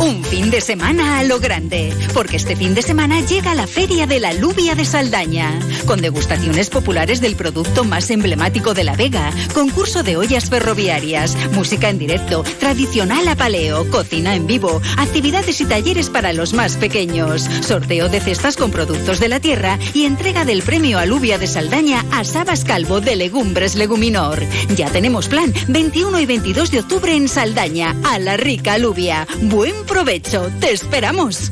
Un 0.00 0.19
fin 0.30 0.48
de 0.48 0.60
semana 0.60 1.18
a 1.18 1.24
lo 1.24 1.40
grande, 1.40 1.92
porque 2.14 2.36
este 2.36 2.54
fin 2.54 2.72
de 2.72 2.82
semana 2.82 3.20
llega 3.20 3.52
la 3.56 3.66
Feria 3.66 4.06
de 4.06 4.20
la 4.20 4.32
Lubia 4.32 4.76
de 4.76 4.84
Saldaña, 4.84 5.58
con 5.86 6.00
degustaciones 6.00 6.70
populares 6.70 7.20
del 7.20 7.34
producto 7.34 7.82
más 7.82 8.10
emblemático 8.10 8.72
de 8.72 8.84
La 8.84 8.94
Vega, 8.94 9.32
concurso 9.52 10.04
de 10.04 10.16
ollas 10.16 10.48
ferroviarias, 10.48 11.36
música 11.50 11.88
en 11.88 11.98
directo, 11.98 12.44
tradicional 12.60 13.26
a 13.26 13.34
paleo, 13.34 13.90
cocina 13.90 14.36
en 14.36 14.46
vivo, 14.46 14.80
actividades 14.98 15.60
y 15.60 15.64
talleres 15.64 16.10
para 16.10 16.32
los 16.32 16.52
más 16.52 16.76
pequeños, 16.76 17.42
sorteo 17.60 18.08
de 18.08 18.20
cestas 18.20 18.56
con 18.56 18.70
productos 18.70 19.18
de 19.18 19.28
la 19.28 19.40
tierra 19.40 19.80
y 19.94 20.04
entrega 20.04 20.44
del 20.44 20.62
premio 20.62 21.00
Alubia 21.00 21.38
de 21.38 21.48
Saldaña 21.48 22.04
a 22.12 22.22
Sabas 22.22 22.64
Calvo 22.64 23.00
de 23.00 23.16
Legumbres 23.16 23.74
Leguminor. 23.74 24.40
Ya 24.76 24.90
tenemos 24.90 25.26
plan 25.26 25.52
21 25.66 26.20
y 26.20 26.26
22 26.26 26.70
de 26.70 26.78
octubre 26.78 27.16
en 27.16 27.28
Saldaña, 27.28 27.96
a 28.04 28.20
la 28.20 28.36
rica 28.36 28.74
alubia. 28.74 29.26
Buen 29.42 29.74
provecho, 29.86 30.19
te 30.22 30.72
esperamos. 30.72 31.50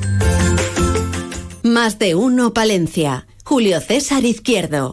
Más 1.63 1.99
de 1.99 2.15
uno 2.15 2.53
Palencia. 2.53 3.27
Julio 3.45 3.81
César 3.81 4.25
Izquierdo. 4.25 4.93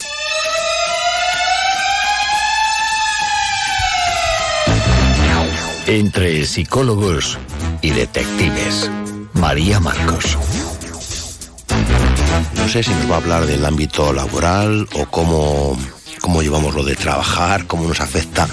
Entre 5.88 6.46
psicólogos 6.46 7.38
y 7.82 7.92
detectives. 7.92 8.90
María 9.34 9.80
Marcos. 9.80 10.38
No 12.56 12.70
sé 12.70 12.82
si 12.82 12.92
nos 12.92 13.12
va 13.12 13.16
a 13.16 13.18
hablar 13.18 13.46
del 13.46 13.66
ámbito 13.66 14.12
laboral 14.14 14.88
o 14.94 15.06
cómo, 15.06 15.78
cómo 16.26 16.42
llevamos 16.42 16.74
lo 16.74 16.84
de 16.84 16.96
trabajar, 16.96 17.68
cómo 17.68 17.88
nos 17.88 18.02
afecta 18.02 18.48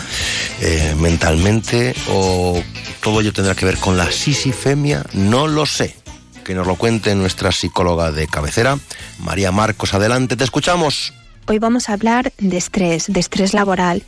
eh, 0.61 0.95
mentalmente 1.01 1.95
o 2.11 2.63
todo 3.01 3.23
ello 3.23 3.33
tendrá 3.33 3.55
que 3.55 3.65
ver 3.65 3.79
con 3.79 3.97
la 3.97 4.13
sisifemia, 4.13 5.07
no 5.15 5.47
lo 5.47 5.65
sé. 5.65 5.97
Que 6.45 6.55
nos 6.55 6.67
lo 6.67 6.77
cuente 6.77 7.15
nuestra 7.15 7.51
psicóloga 7.51 8.13
de 8.13 8.27
cabecera, 8.27 8.79
María 9.21 9.53
Marcos. 9.53 9.95
Adelante, 9.95 10.37
te 10.37 10.45
escuchamos. 10.45 11.15
Hoy 11.47 11.59
vamos 11.59 11.89
a 11.89 11.95
hablar 11.95 12.35
de 12.37 12.59
estrés, 12.59 13.11
de 13.11 13.21
estrés 13.21 13.55
laboral 13.55 14.03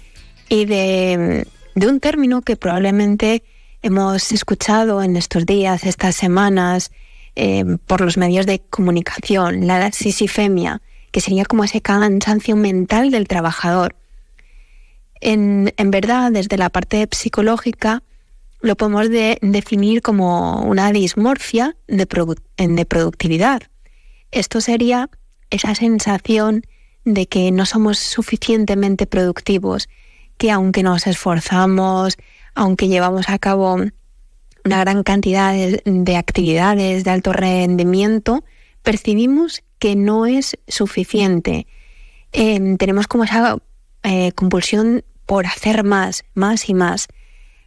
y 0.51 0.67
de, 0.67 1.47
un 1.75 2.01
término 2.01 2.43
que 2.43 2.57
probablemente 2.57 3.45
hemos 3.81 4.31
escuchado 4.31 5.03
en 5.03 5.17
estos 5.17 5.47
días, 5.47 5.85
estas 5.85 6.17
semanas, 6.17 6.91
eh, 7.35 7.65
por 7.87 8.03
los 8.03 8.19
medios 8.19 8.45
de 8.45 8.61
comunicación, 8.69 9.67
la 9.67 9.91
sisifemia, 9.91 10.83
que 11.15 11.21
sería 11.21 11.45
como 11.45 11.63
ese 11.63 11.81
cansancio 11.81 12.57
mental 12.57 13.13
del 13.13 13.29
trabajador. 13.29 13.95
En, 15.21 15.73
verdad, 15.79 16.33
desde 16.33 16.59
la 16.59 16.71
parte 16.71 17.07
psicológica, 17.13 18.03
lo 18.61 18.75
podemos 18.75 19.09
de- 19.11 19.39
definir 19.41 20.03
como 20.03 20.63
una 20.63 20.91
dismorfia 20.91 21.77
de, 21.87 22.09
de 22.59 22.85
productividad. 22.85 23.63
Esto 24.33 24.61
sería 24.61 25.09
esa 25.51 25.77
sensación 25.77 26.65
de 27.05 27.27
que 27.27 27.53
no 27.53 27.65
somos 27.65 28.01
suficientemente 28.01 29.07
productivos, 29.07 29.89
que 30.37 30.51
aunque 30.51 30.83
nos 30.83 31.07
esforzamos, 31.07 32.17
aunque 32.57 32.89
llevamos 32.89 33.29
a 33.29 33.39
cabo 33.39 33.77
una 34.65 34.81
gran 34.81 35.05
cantidad 35.05 35.53
de, 35.53 35.81
de 35.85 36.17
actividades 36.17 37.05
de 37.05 37.11
alto 37.13 37.33
rendimiento, 37.33 38.43
percibimos 38.83 39.63
que 39.85 39.97
no 39.97 40.25
es 40.25 40.57
suficiente. 40.67 41.67
Eh, 42.33 42.77
tenemos 42.79 43.07
como 43.07 43.25
esa 43.25 43.59
eh, 44.03 44.33
compulsión 44.33 45.05
por 45.27 45.45
hacer 45.45 45.85
más, 45.85 46.25
más 46.33 46.71
y 46.71 46.73
más. 46.73 47.07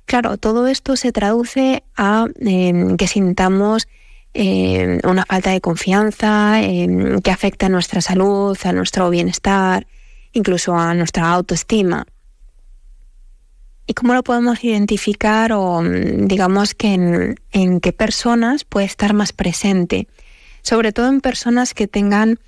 Claro, 0.07 0.37
todo 0.37 0.65
esto 0.65 0.95
se 0.95 1.11
traduce 1.11 1.83
a 1.95 2.25
eh, 2.39 2.95
que 2.97 3.05
sintamos 3.05 3.87
eh, 4.33 4.99
una 5.03 5.25
falta 5.27 5.51
de 5.51 5.61
confianza 5.61 6.59
que 6.59 7.29
afecta 7.29 7.67
a 7.67 7.69
nuestra 7.69 8.01
salud, 8.01 8.57
a 8.63 8.71
nuestro 8.71 9.11
bienestar, 9.11 9.85
incluso 10.33 10.73
a 10.75 10.95
nuestra 10.95 11.29
autoestima. 11.29 12.07
¿Y 13.85 13.93
cómo 13.93 14.15
lo 14.15 14.23
podemos 14.23 14.63
identificar 14.63 15.53
o 15.53 15.83
mm, 15.83 16.25
digamos 16.25 16.73
que 16.73 17.35
en 17.51 17.79
qué 17.79 17.93
personas 17.93 18.63
puede 18.63 18.87
estar 18.87 19.13
más 19.13 19.33
presente? 19.33 20.07
Sobre 20.67 20.91
todo 20.91 21.07
en 21.07 21.21
personas 21.21 21.73
que 21.73 21.87
tengan 21.87 22.41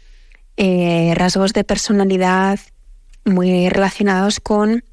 eh, 0.57 1.13
rasgos 1.15 1.53
de 1.53 1.63
personalidad 1.63 2.59
muy 3.23 3.69
relacionados 3.69 4.41
con 4.41 4.83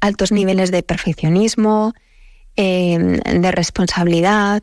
altos 0.00 0.30
niveles 0.30 0.70
de 0.70 0.82
perfeccionismo, 0.82 1.94
eh, 2.54 2.98
de 2.98 3.50
responsabilidad. 3.50 4.62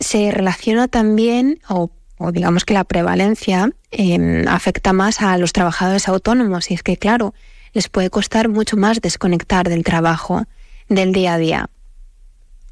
Se 0.00 0.32
relaciona 0.32 0.88
también, 0.88 1.60
o, 1.68 1.92
o 2.18 2.32
digamos 2.32 2.64
que 2.64 2.74
la 2.74 2.82
prevalencia 2.82 3.70
eh, 3.92 4.44
afecta 4.48 4.92
más 4.92 5.22
a 5.22 5.38
los 5.38 5.52
trabajadores 5.52 6.08
autónomos, 6.08 6.68
y 6.72 6.74
es 6.74 6.82
que, 6.82 6.96
claro, 6.96 7.32
les 7.74 7.88
puede 7.88 8.10
costar 8.10 8.48
mucho 8.48 8.76
más 8.76 9.00
desconectar 9.00 9.68
del 9.68 9.84
trabajo, 9.84 10.46
del 10.88 11.12
día 11.12 11.34
a 11.34 11.38
día. 11.38 11.70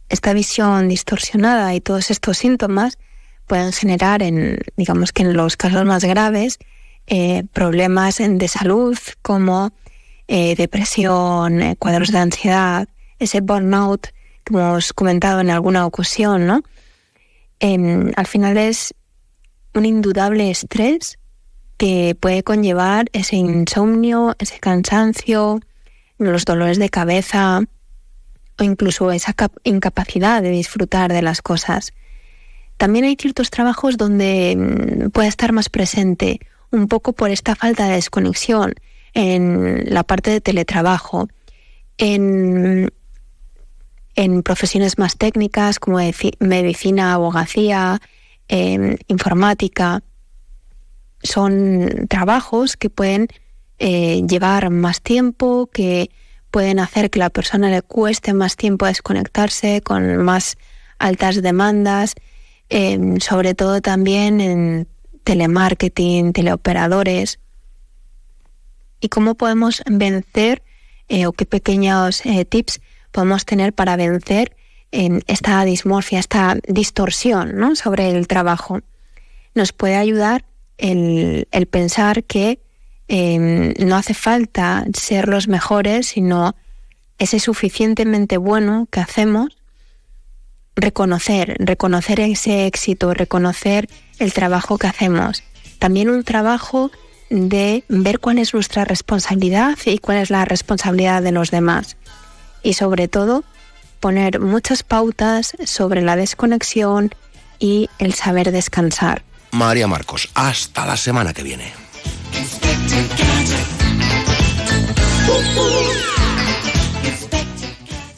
Esta 0.09 0.33
visión 0.33 0.89
distorsionada 0.89 1.73
y 1.77 1.81
todos 1.81 2.11
estos 2.11 2.37
síntomas 2.37 2.99
pueden 3.51 3.73
generar, 3.73 4.23
en, 4.23 4.59
digamos 4.77 5.11
que 5.13 5.23
en 5.25 5.33
los 5.35 5.57
casos 5.57 5.85
más 5.85 6.05
graves, 6.05 6.59
eh, 7.09 7.43
problemas 7.53 8.19
de 8.19 8.47
salud 8.47 8.97
como 9.23 9.73
eh, 10.29 10.55
depresión, 10.55 11.61
eh, 11.61 11.75
cuadros 11.77 12.13
de 12.13 12.19
ansiedad, 12.19 12.89
ese 13.19 13.41
burnout 13.41 14.07
que 14.45 14.55
hemos 14.55 14.93
comentado 14.93 15.41
en 15.41 15.51
alguna 15.51 15.85
ocasión, 15.85 16.47
¿no? 16.47 16.63
Em, 17.59 18.13
al 18.15 18.29
final 18.29 18.57
es 18.57 18.95
un 19.75 19.85
indudable 19.85 20.49
estrés 20.49 21.19
que 21.77 22.17
puede 22.21 22.45
conllevar 22.45 23.07
ese 23.13 23.35
insomnio, 23.35 24.37
ese 24.39 24.61
cansancio, 24.61 25.59
los 26.19 26.45
dolores 26.45 26.79
de 26.79 26.89
cabeza 26.89 27.63
o 28.61 28.63
incluso 28.63 29.11
esa 29.11 29.33
cap- 29.33 29.57
incapacidad 29.65 30.41
de 30.41 30.51
disfrutar 30.51 31.13
de 31.13 31.23
las 31.23 31.43
cosas. 31.43 31.93
También 32.81 33.05
hay 33.05 33.15
ciertos 33.15 33.51
trabajos 33.51 33.99
donde 33.99 34.57
mm, 34.57 35.11
puede 35.11 35.29
estar 35.29 35.53
más 35.53 35.69
presente, 35.69 36.41
un 36.71 36.89
poco 36.89 37.13
por 37.13 37.31
esta 37.31 37.55
falta 37.55 37.85
de 37.87 37.97
desconexión 37.97 38.73
en 39.13 39.85
la 39.93 40.03
parte 40.03 40.31
de 40.31 40.41
teletrabajo, 40.41 41.29
en, 41.99 42.91
profesiones 44.43 44.97
más 44.97 45.19
técnicas 45.19 45.79
como 45.79 45.99
medicina, 46.39 47.13
abogacía, 47.13 48.01
em, 48.49 48.97
informática. 49.09 50.03
Son 51.23 52.07
trabajos 52.09 52.79
que 52.79 52.89
pueden 52.89 53.29
eh, 53.79 54.23
llevar 54.27 54.71
más 54.71 55.03
tiempo, 55.03 55.69
que 55.71 56.11
pueden 56.51 56.79
hacer 56.79 57.11
que 57.11 57.19
la 57.19 57.29
persona 57.29 57.69
le 57.69 57.83
cueste 57.83 58.33
más 58.33 58.57
tiempo 58.57 58.87
desconectarse 58.87 59.83
con 59.83 60.17
más 60.17 60.57
altas 60.99 61.43
demandas, 61.43 62.15
sobre 63.21 63.55
todo 63.55 63.81
también 63.81 64.41
en 64.41 64.89
telemarketing, 65.25 66.33
teleoperadores. 66.33 67.41
¿Y 69.01 69.09
cómo 69.09 69.35
podemos 69.35 69.83
vencer 69.87 70.63
eh, 71.09 71.27
o 71.27 71.33
qué 71.33 71.47
pequeños 71.47 72.25
eh, 72.25 72.45
tips 72.45 72.81
podemos 73.11 73.45
tener 73.45 73.73
para 73.73 73.97
vencer 73.97 74.57
esta 74.93 75.65
dismorfia, 75.65 76.19
esta 76.19 76.57
distorsión 76.67 77.57
¿no? 77.57 77.77
sobre 77.77 78.11
el 78.11 78.27
trabajo? 78.27 78.81
Nos 79.55 79.73
puede 79.73 79.97
ayudar 79.97 80.45
el, 80.79 81.47
el 81.53 81.67
pensar 81.67 82.25
que 82.25 82.61
em, 83.09 83.75
no 83.79 83.97
hace 83.97 84.15
falta 84.15 84.85
ser 84.95 85.29
los 85.29 85.49
mejores, 85.49 86.09
sino 86.09 86.57
ese 87.19 87.39
suficientemente 87.39 88.37
bueno 88.37 88.89
que 88.91 89.01
hacemos, 89.01 89.60
reconocer, 90.81 91.57
reconocer 91.59 92.21
ese 92.21 92.67
éxito, 92.67 93.15
reconocer 93.15 93.89
el 94.19 94.33
trabajo 94.33 94.79
que 94.79 94.87
hacemos. 94.87 95.43
También 95.79 96.11
un 96.11 96.25
trabajo 96.25 96.91
de 97.31 97.85
ver 97.89 98.19
cuál 98.19 98.39
es 98.39 98.55
nuestra 98.55 98.85
responsabilidad 98.85 99.79
y 99.85 99.99
cuál 99.99 100.19
es 100.19 100.31
la 100.31 100.45
responsabilidad 100.45 101.23
de 101.23 101.33
los 101.33 101.51
demás. 101.51 101.97
Y 102.63 102.75
sobre 102.75 103.09
todo, 103.09 103.45
poner 104.01 104.41
muchas 104.41 104.83
pautas 104.83 105.57
sobre 105.65 106.03
la 106.03 106.17
desconexión 106.17 107.15
y 107.59 107.89
el 107.99 108.15
saber 108.15 108.51
descansar. 108.51 109.23
María 109.53 109.87
Marcos, 109.87 110.29
hasta 110.35 110.87
la 110.87 110.97
semana 110.97 111.33
que 111.33 111.43
viene. 111.43 111.73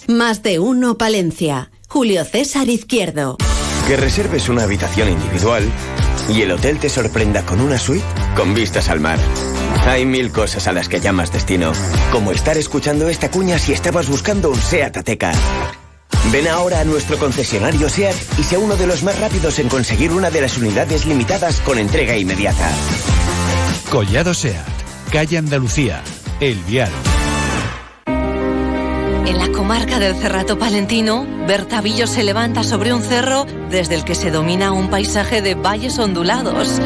Más 0.09 0.43
de 0.43 0.59
uno 0.59 0.99
Palencia. 0.99 1.72
Julio 1.93 2.25
César 2.25 2.71
Izquierdo. 2.71 3.37
Que 3.87 3.99
reserves 3.99 4.49
una 4.49 4.63
habitación 4.63 5.11
individual 5.11 5.63
y 6.31 6.41
el 6.41 6.53
hotel 6.53 6.79
te 6.79 6.89
sorprenda 6.89 7.45
con 7.45 7.61
una 7.61 7.79
suite 7.79 8.07
con 8.35 8.55
vistas 8.55 8.89
al 8.89 8.99
mar. 8.99 9.19
Hay 9.87 10.07
mil 10.07 10.33
cosas 10.33 10.67
a 10.69 10.73
las 10.73 10.89
que 10.89 11.01
llamas 11.01 11.31
destino, 11.31 11.73
como 12.11 12.33
estar 12.33 12.57
escuchando 12.57 13.11
esta 13.11 13.31
cuña 13.31 13.59
si 13.59 13.75
estabas 13.75 14.09
buscando 14.09 14.49
un 14.49 14.57
SEAT 14.57 14.97
Ateca. 14.97 15.33
Ven 16.33 16.49
ahora 16.49 16.81
a 16.81 16.85
nuestro 16.85 17.19
concesionario 17.19 17.91
SEAT 17.91 18.17
y 18.39 18.43
sea 18.43 18.59
uno 18.59 18.77
de 18.77 18.87
los 18.87 19.03
más 19.03 19.21
rápidos 19.21 19.59
en 19.59 19.69
conseguir 19.69 20.13
una 20.13 20.31
de 20.31 20.41
las 20.41 20.57
unidades 20.57 21.05
limitadas 21.05 21.61
con 21.61 21.77
entrega 21.77 22.17
inmediata. 22.17 22.71
Collado 23.91 24.33
Seat, 24.33 24.57
calle 25.11 25.37
Andalucía, 25.37 26.03
El 26.41 26.57
Vial. 26.61 26.91
En 29.25 29.39
la 29.39 29.53
comarca 29.53 30.01
del 30.01 30.17
Cerrato 30.17 30.59
Palentino, 30.59 31.25
Bertavillo 31.47 32.07
se 32.07 32.25
levanta 32.25 32.65
sobre 32.65 32.93
un 32.93 33.03
cerro 33.03 33.47
desde 33.71 33.95
el 33.95 34.05
que 34.05 34.17
se 34.17 34.31
domina 34.31 34.73
un 34.73 34.91
paisaje 34.91 35.41
de 35.41 35.55
valles 35.55 35.99
ondulados. 35.99 36.81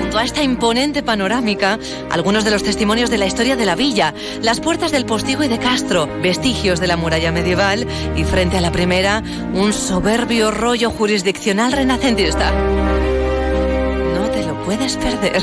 Junto 0.00 0.18
a 0.18 0.24
esta 0.24 0.42
imponente 0.42 1.02
panorámica, 1.02 1.78
algunos 2.10 2.44
de 2.44 2.50
los 2.50 2.62
testimonios 2.62 3.10
de 3.10 3.18
la 3.18 3.26
historia 3.26 3.56
de 3.56 3.66
la 3.66 3.76
villa, 3.76 4.14
las 4.40 4.60
puertas 4.60 4.90
del 4.90 5.04
postigo 5.04 5.44
y 5.44 5.48
de 5.48 5.58
Castro, 5.58 6.08
vestigios 6.22 6.80
de 6.80 6.86
la 6.86 6.96
muralla 6.96 7.30
medieval 7.30 7.86
y 8.16 8.24
frente 8.24 8.56
a 8.56 8.62
la 8.62 8.72
primera, 8.72 9.22
un 9.54 9.72
soberbio 9.72 10.50
rollo 10.50 10.90
jurisdiccional 10.90 11.72
renacentista. 11.72 12.52
No 14.14 14.30
te 14.30 14.46
lo 14.46 14.62
puedes 14.64 14.96
perder. 14.96 15.42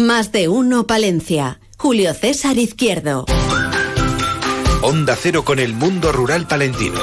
Más 0.00 0.32
de 0.32 0.48
uno 0.48 0.86
Palencia. 0.86 1.60
Julio 1.76 2.14
César 2.14 2.56
Izquierdo. 2.56 3.26
Onda 4.80 5.14
Cero 5.14 5.44
con 5.44 5.58
el 5.58 5.74
mundo 5.74 6.10
rural 6.10 6.46
palentino. 6.46 6.98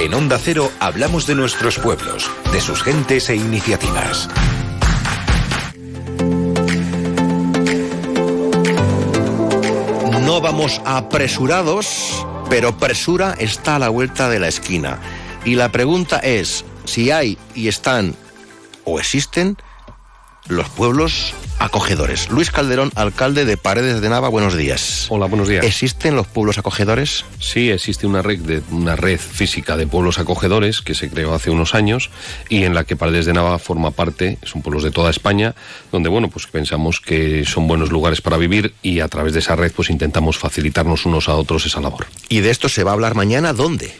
En 0.00 0.12
Onda 0.12 0.36
Cero 0.42 0.72
hablamos 0.80 1.28
de 1.28 1.36
nuestros 1.36 1.78
pueblos, 1.78 2.28
de 2.52 2.60
sus 2.60 2.82
gentes 2.82 3.28
e 3.28 3.36
iniciativas. 3.36 4.28
No 10.22 10.40
vamos 10.40 10.80
apresurados, 10.84 12.26
pero 12.50 12.76
presura 12.76 13.36
está 13.38 13.76
a 13.76 13.78
la 13.78 13.88
vuelta 13.88 14.28
de 14.28 14.40
la 14.40 14.48
esquina. 14.48 14.98
Y 15.44 15.54
la 15.54 15.70
pregunta 15.70 16.18
es 16.18 16.64
si 16.86 17.12
hay 17.12 17.38
y 17.54 17.68
están 17.68 18.16
o 18.84 18.98
existen 18.98 19.56
los 20.48 20.68
pueblos 20.68 21.34
acogedores. 21.58 22.30
Luis 22.30 22.50
Calderón, 22.50 22.92
alcalde 22.94 23.44
de 23.44 23.56
Paredes 23.56 24.00
de 24.00 24.08
Nava, 24.08 24.28
buenos 24.28 24.56
días. 24.56 25.06
Hola, 25.08 25.26
buenos 25.26 25.48
días. 25.48 25.64
¿Existen 25.64 26.14
los 26.14 26.26
pueblos 26.26 26.58
acogedores? 26.58 27.24
Sí, 27.38 27.70
existe 27.70 28.06
una 28.06 28.22
red, 28.22 28.38
de, 28.40 28.62
una 28.70 28.94
red 28.94 29.18
física 29.18 29.76
de 29.76 29.86
pueblos 29.86 30.18
acogedores 30.18 30.82
que 30.82 30.94
se 30.94 31.08
creó 31.08 31.34
hace 31.34 31.50
unos 31.50 31.74
años 31.74 32.10
y 32.48 32.64
en 32.64 32.74
la 32.74 32.84
que 32.84 32.96
Paredes 32.96 33.26
de 33.26 33.32
Nava 33.32 33.58
forma 33.58 33.90
parte, 33.90 34.38
son 34.42 34.62
pueblos 34.62 34.82
de 34.82 34.90
toda 34.90 35.10
España, 35.10 35.54
donde 35.92 36.08
bueno, 36.08 36.28
pues 36.28 36.46
pensamos 36.46 37.00
que 37.00 37.44
son 37.44 37.66
buenos 37.66 37.90
lugares 37.90 38.20
para 38.20 38.36
vivir 38.36 38.74
y 38.82 39.00
a 39.00 39.08
través 39.08 39.32
de 39.32 39.40
esa 39.40 39.56
red 39.56 39.72
pues 39.72 39.90
intentamos 39.90 40.38
facilitarnos 40.38 41.06
unos 41.06 41.28
a 41.28 41.34
otros 41.34 41.66
esa 41.66 41.80
labor. 41.80 42.06
¿Y 42.28 42.40
de 42.40 42.50
esto 42.50 42.68
se 42.68 42.84
va 42.84 42.90
a 42.90 42.94
hablar 42.94 43.14
mañana 43.14 43.52
dónde? 43.52 43.94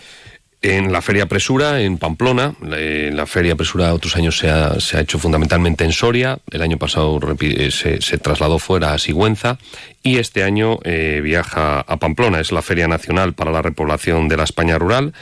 En 0.63 0.91
la 0.91 1.03
Feria 1.03 1.27
Presura, 1.27 1.81
en 1.83 1.99
Pamplona. 1.99 2.55
La 2.61 3.27
Feria 3.27 3.57
Presura 3.57 3.93
otros 3.93 4.17
años 4.17 4.39
se 4.39 4.49
ha, 4.49 5.01
hecho 5.01 5.19
fundamentalmente 5.19 5.85
en 5.85 5.93
Soria. 5.93 6.39
El 6.51 6.63
año 6.63 6.79
pasado 6.79 7.21
eh, 7.41 7.71
se, 7.71 8.19
trasladó 8.19 8.59
fuera 8.59 8.95
a 8.95 8.99
Sigüenza. 8.99 9.59
Y 10.03 10.19
este 10.19 10.45
año 10.45 10.79
eh, 10.85 11.21
viaja 11.23 11.81
a 11.81 11.97
Pamplona. 11.99 12.41
Es 12.41 12.53
la 12.53 12.63
Feria 12.63 12.89
Nacional 12.89 13.35
para 13.35 13.51
la 13.51 13.61
Repoblación 13.61 14.29
de 14.29 14.37
la 14.39 14.45
España 14.45 14.79
Rural. 14.79 15.13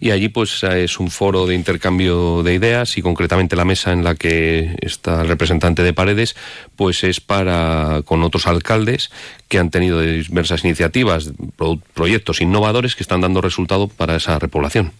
Y 0.00 0.10
allí 0.10 0.28
pues 0.28 0.64
es 0.64 0.98
un 0.98 1.10
foro 1.10 1.46
de 1.46 1.54
intercambio 1.54 2.42
de 2.42 2.54
ideas 2.54 2.98
y 2.98 3.02
concretamente 3.02 3.56
la 3.56 3.64
mesa 3.64 3.92
en 3.92 4.02
la 4.02 4.16
que 4.16 4.76
está 4.80 5.22
el 5.22 5.28
representante 5.28 5.82
de 5.82 5.92
Paredes 5.92 6.36
pues 6.76 7.04
es 7.04 7.20
para 7.20 8.00
con 8.04 8.22
otros 8.22 8.46
alcaldes 8.46 9.10
que 9.50 9.58
han 9.58 9.68
tenido 9.70 10.00
diversas 10.00 10.64
iniciativas, 10.64 11.32
pro- 11.56 11.80
proyectos 11.92 12.40
innovadores 12.40 12.94
que 12.94 13.02
están 13.02 13.20
dando 13.20 13.40
resultado 13.40 13.88
para 13.88 14.14
esa 14.14 14.38
repoblación. 14.38 14.92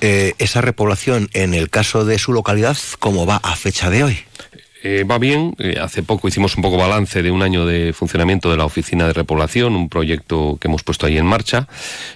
Eh, 0.00 0.34
esa 0.38 0.60
repoblación, 0.60 1.30
en 1.34 1.54
el 1.54 1.70
caso 1.70 2.04
de 2.04 2.18
su 2.18 2.32
localidad, 2.32 2.76
¿cómo 2.98 3.26
va 3.26 3.36
a 3.36 3.54
fecha 3.54 3.90
de 3.90 4.02
hoy? 4.02 4.18
Eh, 4.84 5.04
va 5.04 5.18
bien, 5.18 5.54
eh, 5.60 5.76
hace 5.80 6.02
poco 6.02 6.26
hicimos 6.26 6.56
un 6.56 6.62
poco 6.62 6.76
balance 6.76 7.22
de 7.22 7.30
un 7.30 7.42
año 7.42 7.64
de 7.64 7.92
funcionamiento 7.92 8.50
de 8.50 8.56
la 8.56 8.64
Oficina 8.64 9.06
de 9.06 9.12
Repoblación, 9.12 9.76
un 9.76 9.88
proyecto 9.88 10.58
que 10.60 10.66
hemos 10.66 10.82
puesto 10.82 11.06
ahí 11.06 11.18
en 11.18 11.26
marcha. 11.26 11.68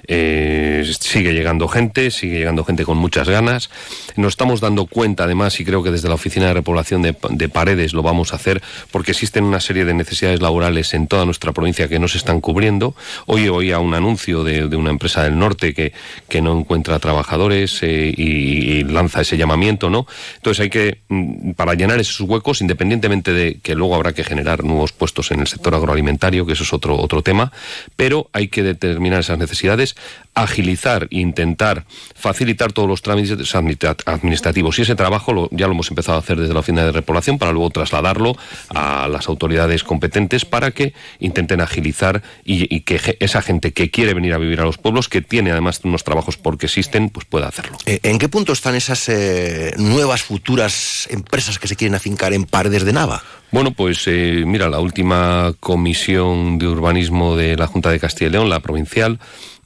Eh, 0.09 0.84
sigue 0.98 1.32
llegando 1.32 1.68
gente, 1.68 2.10
sigue 2.10 2.38
llegando 2.38 2.64
gente 2.64 2.84
con 2.84 2.98
muchas 2.98 3.28
ganas. 3.28 3.70
Nos 4.16 4.32
estamos 4.32 4.60
dando 4.60 4.86
cuenta 4.86 5.24
además, 5.24 5.60
y 5.60 5.64
creo 5.64 5.84
que 5.84 5.93
desde 5.93 6.09
la 6.09 6.14
Oficina 6.14 6.47
de 6.47 6.55
Repoblación 6.55 7.02
de, 7.02 7.14
de 7.30 7.48
Paredes 7.48 7.93
lo 7.93 8.02
vamos 8.02 8.32
a 8.32 8.36
hacer, 8.36 8.60
porque 8.90 9.12
existen 9.12 9.44
una 9.44 9.60
serie 9.60 9.84
de 9.84 9.94
necesidades 9.94 10.43
laborales 10.43 10.93
en 10.93 11.06
toda 11.06 11.24
nuestra 11.24 11.52
provincia 11.52 11.86
que 11.86 12.01
no 12.01 12.09
se 12.09 12.18
están 12.18 12.40
cubriendo. 12.40 12.97
Hoy 13.26 13.48
oía 13.48 13.78
un 13.78 13.94
anuncio 13.94 14.43
de, 14.43 14.64
una 14.76 14.90
empresa 14.90 15.22
del 15.22 15.38
norte 15.38 15.72
que, 15.72 15.93
que 16.28 16.43
no 16.43 16.59
encuentra 16.59 16.98
trabajadores 16.98 17.80
y, 17.84 17.86
y 17.86 18.84
lanza 18.84 19.20
ese 19.20 19.36
llamamiento, 19.36 19.88
¿no? 19.88 20.06
Entonces 20.36 20.62
hay 20.62 20.70
que, 20.70 20.98
mm, 21.09 21.52
para 21.52 21.74
llenar 21.74 22.01
esos 22.01 22.20
huecos, 22.22 22.55
independientemente 22.60 23.32
de 23.32 23.58
que 23.62 23.74
luego 23.74 23.94
habrá 23.94 24.12
que 24.12 24.24
generar 24.24 24.64
nuevos 24.64 24.92
puestos 24.92 25.30
en 25.30 25.40
el 25.40 25.46
sector 25.46 25.74
agroalimentario, 25.74 26.46
que 26.46 26.52
eso 26.52 26.64
es 26.64 26.72
otro, 26.72 26.96
otro 26.98 27.22
tema, 27.22 27.52
pero 27.96 28.28
hay 28.32 28.48
que 28.48 28.62
determinar 28.62 29.20
esas 29.20 29.38
necesidades, 29.38 29.96
agilizar 30.34 31.08
intentar 31.10 31.84
facilitar 32.14 32.72
todos 32.72 32.88
los 32.88 33.02
trámites 33.02 33.54
administra- 33.54 33.96
administrativos. 34.06 34.78
Y 34.78 34.82
ese 34.82 34.94
trabajo 34.94 35.48
ya 35.50 35.66
lo 35.66 35.72
hemos 35.72 35.88
empezado 35.88 36.18
a 36.18 36.20
hacer 36.20 36.38
desde 36.38 36.52
la 36.52 36.60
oficina 36.60 36.84
de 36.84 36.92
repoblación 36.92 37.38
para 37.38 37.52
luego 37.52 37.70
trasladarlo 37.70 38.36
a 38.68 39.08
las 39.08 39.28
autoridades 39.28 39.82
competentes 39.84 40.44
para 40.44 40.70
que 40.70 40.94
intenten 41.20 41.60
agilizar 41.60 42.22
y, 42.44 42.80
que 42.80 43.16
esa 43.20 43.42
gente 43.42 43.72
que 43.72 43.90
quiere 43.90 44.14
venir 44.14 44.32
a 44.34 44.38
vivir 44.38 44.60
a 44.60 44.64
los 44.64 44.78
pueblos, 44.78 45.08
que 45.08 45.22
tiene 45.22 45.50
además 45.50 45.80
unos 45.84 46.04
trabajos 46.04 46.36
porque 46.36 46.66
existen, 46.66 47.10
pues 47.10 47.26
pueda 47.26 47.48
hacerlo. 47.48 47.78
Eh, 47.86 48.00
¿En 48.02 48.18
qué 48.18 48.28
punto 48.28 48.52
están 48.52 48.74
esas 48.74 49.08
eh, 49.08 49.74
nuevas 49.78 50.22
futuras 50.22 51.08
empresas 51.10 51.58
que 51.58 51.68
se 51.68 51.76
quieren 51.76 51.94
afincar 51.94 52.32
en 52.32 52.44
Paredes 52.51 52.85
de 52.85 52.93
Nava? 52.93 53.23
Bueno, 53.52 53.70
pues 53.70 54.02
eh, 54.06 54.43
mira, 54.44 54.68
la 54.68 54.81
última 54.81 55.52
comisión 55.60 56.59
de 56.59 56.66
urbanismo 56.66 57.36
de 57.36 57.56
la 57.56 57.66
Junta 57.66 57.90
de 57.90 58.01
Castilla 58.01 58.28
y 58.28 58.32
León, 58.32 58.48
la 58.51 58.60
provincial, 58.60 59.18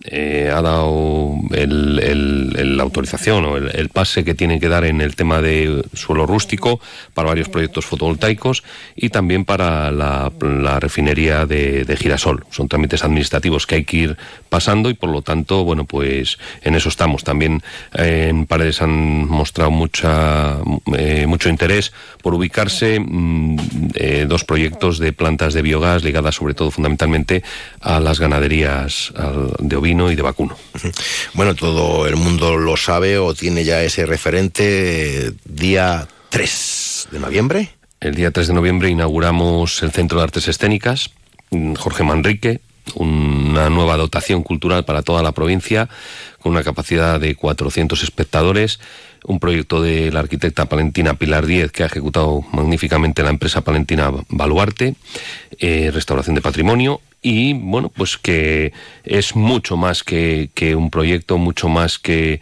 eh, 0.04 0.50
ha 0.50 0.62
dado 0.62 1.36
la 1.50 2.82
autorización 2.82 3.44
o 3.44 3.56
el, 3.56 3.70
el 3.74 3.88
pase 3.90 4.24
que 4.24 4.34
tienen 4.34 4.58
que 4.60 4.68
dar 4.68 4.84
en 4.84 5.00
el 5.00 5.14
tema 5.14 5.42
de 5.42 5.84
suelo 5.92 6.24
rústico 6.24 6.80
para 7.12 7.28
varios 7.28 7.48
proyectos 7.48 7.84
fotovoltaicos 7.84 8.62
y 8.96 9.10
también 9.10 9.44
para 9.44 9.90
la, 9.90 10.32
la 10.40 10.80
refinería 10.80 11.44
de, 11.44 11.84
de 11.84 11.96
Girasol. 11.96 12.44
Son 12.50 12.68
trámites 12.68 13.04
administrativos 13.04 13.66
que 13.66 13.74
hay 13.74 13.84
que 13.84 13.96
ir 13.96 14.16
pasando 14.50 14.90
y 14.90 14.94
por 14.94 15.08
lo 15.08 15.22
tanto, 15.22 15.64
bueno, 15.64 15.84
pues 15.84 16.36
en 16.60 16.74
eso 16.74 16.90
estamos. 16.90 17.24
También 17.24 17.62
eh, 17.94 18.26
en 18.28 18.44
Paredes 18.44 18.82
han 18.82 19.26
mostrado 19.26 19.70
mucha, 19.70 20.58
eh, 20.98 21.24
mucho 21.26 21.48
interés 21.48 21.92
por 22.22 22.34
ubicarse 22.34 23.00
mm, 23.00 23.56
eh, 23.94 24.26
dos 24.28 24.44
proyectos 24.44 24.98
de 24.98 25.14
plantas 25.14 25.54
de 25.54 25.62
biogás 25.62 26.04
ligadas 26.04 26.34
sobre 26.34 26.52
todo 26.52 26.70
fundamentalmente 26.70 27.42
a 27.80 28.00
las 28.00 28.20
ganaderías 28.20 29.12
al- 29.16 29.54
de 29.58 29.76
ovino 29.76 30.10
y 30.10 30.16
de 30.16 30.22
vacuno. 30.22 30.56
Bueno, 31.34 31.54
todo 31.54 32.06
el 32.06 32.16
mundo 32.16 32.56
lo 32.56 32.76
sabe 32.76 33.16
o 33.18 33.32
tiene 33.34 33.64
ya 33.64 33.82
ese 33.82 34.04
referente 34.04 35.32
día 35.44 36.06
3 36.30 37.08
de 37.12 37.18
noviembre. 37.20 37.70
El 38.00 38.14
día 38.14 38.30
3 38.30 38.48
de 38.48 38.54
noviembre 38.54 38.88
inauguramos 38.90 39.82
el 39.82 39.92
Centro 39.92 40.18
de 40.18 40.24
Artes 40.24 40.48
Escénicas, 40.48 41.10
mm, 41.50 41.74
Jorge 41.74 42.02
Manrique, 42.02 42.60
una 42.94 43.70
nueva 43.70 43.96
dotación 43.96 44.42
cultural 44.42 44.84
para 44.84 45.02
toda 45.02 45.22
la 45.22 45.32
provincia, 45.32 45.88
con 46.40 46.52
una 46.52 46.62
capacidad 46.62 47.20
de 47.20 47.34
400 47.34 48.02
espectadores, 48.02 48.80
un 49.24 49.38
proyecto 49.38 49.82
de 49.82 50.10
la 50.10 50.20
arquitecta 50.20 50.66
palentina 50.66 51.14
Pilar 51.14 51.46
Díez, 51.46 51.72
que 51.72 51.82
ha 51.82 51.86
ejecutado 51.86 52.42
magníficamente 52.52 53.22
la 53.22 53.30
empresa 53.30 53.62
palentina 53.62 54.10
Baluarte, 54.28 54.94
eh, 55.58 55.90
restauración 55.92 56.34
de 56.34 56.42
patrimonio, 56.42 57.00
y 57.22 57.52
bueno, 57.52 57.90
pues 57.90 58.16
que 58.16 58.72
es 59.04 59.36
mucho 59.36 59.76
más 59.76 60.02
que, 60.02 60.50
que 60.54 60.74
un 60.74 60.90
proyecto, 60.90 61.36
mucho 61.36 61.68
más 61.68 61.98
que, 61.98 62.40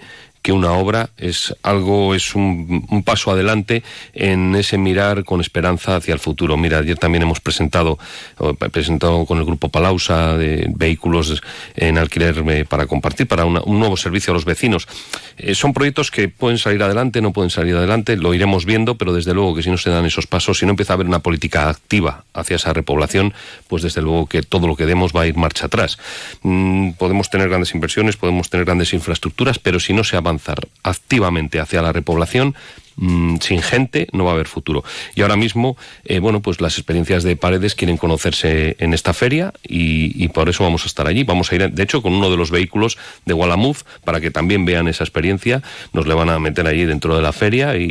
que 0.48 0.52
una 0.52 0.72
obra, 0.72 1.10
es 1.18 1.54
algo, 1.62 2.14
es 2.14 2.34
un, 2.34 3.02
paso 3.04 3.30
adelante 3.30 3.82
en 4.14 4.54
ese 4.54 4.78
mirar 4.78 5.24
con 5.24 5.42
esperanza 5.42 5.96
hacia 5.96 6.14
el 6.14 6.20
futuro. 6.20 6.56
Mira, 6.56 6.78
ayer 6.78 6.96
también 6.96 7.20
hemos 7.20 7.38
presentado, 7.38 7.98
presentado 8.72 9.26
con 9.26 9.36
el 9.36 9.44
grupo 9.44 9.68
Palausa 9.68 10.38
de 10.38 10.72
vehículos 10.74 11.42
en 11.76 11.98
alquiler 11.98 12.42
eh, 12.48 12.64
para 12.64 12.86
compartir, 12.86 13.28
para 13.28 13.44
un 13.44 13.78
nuevo 13.78 13.98
servicio 13.98 14.32
a 14.32 14.34
los 14.34 14.46
vecinos. 14.46 14.88
Eh, 15.36 15.54
son 15.54 15.74
proyectos 15.74 16.10
que 16.10 16.30
pueden 16.30 16.56
salir 16.56 16.82
adelante, 16.82 17.20
no 17.20 17.34
pueden 17.34 17.50
salir 17.50 17.76
adelante, 17.76 18.16
lo 18.16 18.32
iremos 18.32 18.64
viendo, 18.64 18.94
pero 18.94 19.12
desde 19.12 19.34
luego 19.34 19.54
que 19.54 19.62
si 19.62 19.68
no 19.68 19.76
se 19.76 19.90
dan 19.90 20.06
esos 20.06 20.26
pasos, 20.26 20.60
si 20.60 20.64
no 20.64 20.70
empieza 20.70 20.94
a 20.94 20.94
haber 20.94 21.08
una 21.08 21.18
política 21.18 21.68
activa 21.68 22.24
hacia 22.32 22.56
esa 22.56 22.72
repoblación, 22.72 23.34
pues 23.68 23.82
desde 23.82 24.00
luego 24.00 24.26
que 24.26 24.40
todo 24.40 24.66
lo 24.66 24.76
que 24.76 24.86
demos 24.86 25.12
va 25.14 25.22
a 25.22 25.26
ir 25.26 25.36
marcha 25.36 25.66
atrás. 25.66 25.98
Mm, 26.40 26.92
podemos 26.92 27.28
tener 27.28 27.50
grandes 27.50 27.74
inversiones, 27.74 28.16
podemos 28.16 28.48
tener 28.48 28.64
grandes 28.64 28.94
infraestructuras, 28.94 29.58
pero 29.58 29.78
si 29.78 29.92
no 29.92 30.04
se 30.04 30.16
activamente 30.82 31.60
hacia 31.60 31.82
la 31.82 31.92
repoblación, 31.92 32.54
mm, 32.96 33.36
sin 33.40 33.62
gente 33.62 34.08
no 34.12 34.24
va 34.24 34.30
a 34.32 34.34
haber 34.34 34.48
futuro. 34.48 34.82
Y 35.14 35.22
ahora 35.22 35.36
mismo, 35.36 35.76
eh, 36.04 36.18
bueno, 36.18 36.40
pues 36.42 36.60
las 36.60 36.78
experiencias 36.78 37.22
de 37.22 37.36
Paredes 37.36 37.74
quieren 37.74 37.96
conocerse 37.96 38.76
en 38.80 38.92
esta 38.94 39.12
feria 39.14 39.52
y, 39.62 40.28
por 40.28 40.48
eso 40.48 40.64
vamos 40.64 40.82
a 40.84 40.86
estar 40.86 41.06
allí. 41.06 41.24
Vamos 41.24 41.50
a 41.52 41.54
ir, 41.56 41.70
de 41.70 41.82
hecho, 41.82 42.02
con 42.02 42.12
uno 42.12 42.30
de 42.30 42.36
los 42.36 42.50
vehículos 42.50 42.98
de 43.24 43.34
Gualamuz 43.34 43.84
para 44.04 44.20
que 44.20 44.30
también 44.30 44.64
vean 44.64 44.88
esa 44.88 45.04
experiencia. 45.04 45.62
Nos 45.92 46.06
le 46.06 46.14
van 46.14 46.28
a 46.30 46.38
meter 46.38 46.66
allí 46.66 46.84
dentro 46.84 47.14
de 47.16 47.22
la 47.22 47.32
feria 47.32 47.76
y- 47.76 47.86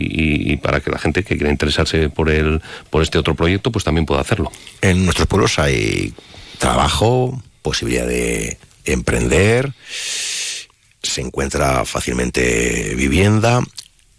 y 0.52 0.58
para 0.58 0.80
que 0.82 0.92
la 0.92 1.00
gente 1.00 1.24
que 1.24 1.36
quiera 1.38 1.52
interesarse 1.52 2.10
por 2.10 2.30
el, 2.30 2.62
por 2.90 3.02
este 3.02 3.18
otro 3.18 3.36
proyecto, 3.36 3.72
pues 3.72 3.84
también 3.86 4.06
pueda 4.06 4.22
hacerlo. 4.22 4.52
En 4.82 5.06
nuestros 5.06 5.28
pueblos 5.28 5.58
hay 5.60 6.14
trabajo, 6.58 7.42
posibilidad 7.62 8.08
de 8.08 8.58
emprender, 8.86 9.74
se 11.08 11.22
encuentra 11.22 11.86
fácilmente 11.86 12.94
vivienda. 12.96 13.62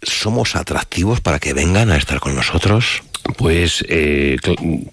¿Somos 0.01 0.55
atractivos 0.55 1.21
para 1.21 1.39
que 1.39 1.53
vengan 1.53 1.91
a 1.91 1.97
estar 1.97 2.19
con 2.19 2.35
nosotros? 2.35 3.03
Pues 3.37 3.85
eh, 3.89 4.37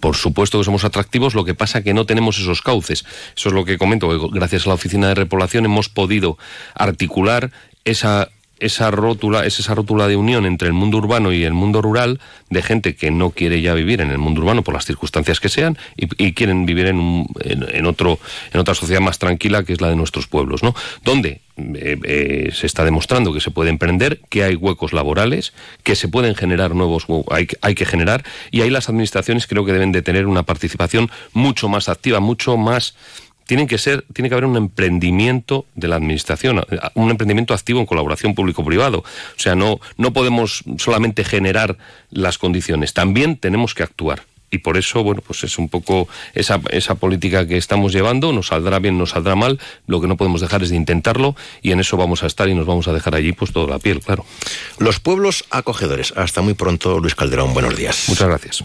por 0.00 0.16
supuesto 0.16 0.58
que 0.58 0.64
somos 0.64 0.84
atractivos, 0.84 1.34
lo 1.34 1.44
que 1.44 1.54
pasa 1.54 1.82
que 1.82 1.94
no 1.94 2.06
tenemos 2.06 2.38
esos 2.38 2.60
cauces. 2.60 3.04
Eso 3.36 3.48
es 3.48 3.54
lo 3.54 3.64
que 3.64 3.78
comento, 3.78 4.30
gracias 4.30 4.66
a 4.66 4.70
la 4.70 4.74
oficina 4.74 5.08
de 5.08 5.14
repoblación 5.14 5.64
hemos 5.64 5.88
podido 5.88 6.36
articular 6.74 7.52
esa 7.84 8.28
esa 8.58 8.90
rótula, 8.90 9.44
es 9.46 9.58
esa 9.60 9.74
rótula 9.74 10.08
de 10.08 10.16
unión 10.16 10.46
entre 10.46 10.68
el 10.68 10.74
mundo 10.74 10.98
urbano 10.98 11.32
y 11.32 11.44
el 11.44 11.52
mundo 11.52 11.82
rural 11.82 12.20
de 12.50 12.62
gente 12.62 12.94
que 12.96 13.10
no 13.10 13.30
quiere 13.30 13.60
ya 13.60 13.74
vivir 13.74 14.00
en 14.00 14.10
el 14.10 14.18
mundo 14.18 14.40
urbano 14.40 14.62
por 14.62 14.72
las 14.74 14.84
circunstancias 14.86 15.40
que 15.40 15.48
sean 15.48 15.76
y, 15.96 16.32
quieren 16.32 16.64
vivir 16.66 16.86
en, 16.86 16.98
un- 16.98 17.26
en, 17.40 17.86
otro 17.86 18.18
en 18.52 18.60
otra 18.60 18.74
sociedad 18.74 19.00
más 19.00 19.18
tranquila 19.18 19.62
que 19.64 19.72
es 19.72 19.80
la 19.80 19.88
de 19.90 19.96
nuestros 19.96 20.26
pueblos, 20.26 20.62
¿no? 20.62 20.74
Donde 21.04 21.40
eh, 21.58 21.98
eh, 22.04 22.50
se 22.52 22.66
está 22.66 22.84
demostrando 22.84 23.32
que 23.32 23.40
se 23.40 23.50
puede 23.50 23.70
emprender, 23.70 24.20
que 24.28 24.44
hay 24.44 24.54
huecos 24.56 24.92
laborales, 24.92 25.52
que 25.82 25.94
se 25.96 26.08
pueden 26.08 26.34
generar 26.34 26.74
nuevos, 26.74 27.06
hay, 27.30 27.46
que- 27.46 27.56
hay 27.62 27.74
que 27.74 27.86
generar 27.86 28.24
y 28.50 28.60
ahí 28.62 28.70
las 28.70 28.88
administraciones 28.88 29.46
creo 29.46 29.64
que 29.64 29.72
deben 29.72 29.92
de 29.92 30.02
tener 30.02 30.26
una 30.26 30.44
participación 30.44 31.10
mucho 31.32 31.68
más 31.68 31.88
activa, 31.88 32.20
mucho 32.20 32.56
más 32.56 32.94
tienen 33.46 33.66
que 33.66 33.78
ser, 33.78 34.04
tiene 34.12 34.28
que 34.28 34.34
haber 34.34 34.44
un 34.44 34.56
emprendimiento 34.56 35.66
de 35.74 35.88
la 35.88 35.96
administración, 35.96 36.64
un 36.94 37.10
emprendimiento 37.10 37.54
activo 37.54 37.80
en 37.80 37.86
colaboración 37.86 38.34
público-privado. 38.34 38.98
O 38.98 39.38
sea, 39.38 39.54
no, 39.54 39.80
no 39.96 40.12
podemos 40.12 40.64
solamente 40.78 41.24
generar 41.24 41.78
las 42.10 42.38
condiciones, 42.38 42.92
también 42.92 43.36
tenemos 43.36 43.74
que 43.74 43.82
actuar. 43.82 44.22
Y 44.48 44.58
por 44.58 44.76
eso, 44.76 45.02
bueno, 45.02 45.22
pues 45.26 45.42
es 45.42 45.58
un 45.58 45.68
poco 45.68 46.08
esa, 46.34 46.60
esa 46.70 46.94
política 46.94 47.46
que 47.46 47.56
estamos 47.56 47.92
llevando, 47.92 48.32
nos 48.32 48.48
saldrá 48.48 48.78
bien, 48.78 48.96
nos 48.96 49.10
saldrá 49.10 49.34
mal, 49.34 49.58
lo 49.86 50.00
que 50.00 50.06
no 50.06 50.16
podemos 50.16 50.40
dejar 50.40 50.62
es 50.62 50.70
de 50.70 50.76
intentarlo 50.76 51.34
y 51.62 51.72
en 51.72 51.80
eso 51.80 51.96
vamos 51.96 52.22
a 52.22 52.26
estar 52.26 52.48
y 52.48 52.54
nos 52.54 52.64
vamos 52.64 52.86
a 52.86 52.92
dejar 52.92 53.16
allí 53.16 53.32
pues 53.32 53.52
toda 53.52 53.68
la 53.68 53.78
piel, 53.80 54.00
claro. 54.00 54.24
Los 54.78 55.00
pueblos 55.00 55.44
acogedores. 55.50 56.12
Hasta 56.16 56.42
muy 56.42 56.54
pronto, 56.54 57.00
Luis 57.00 57.16
Calderón. 57.16 57.54
Buenos 57.54 57.76
días. 57.76 58.04
Muchas 58.08 58.28
gracias. 58.28 58.64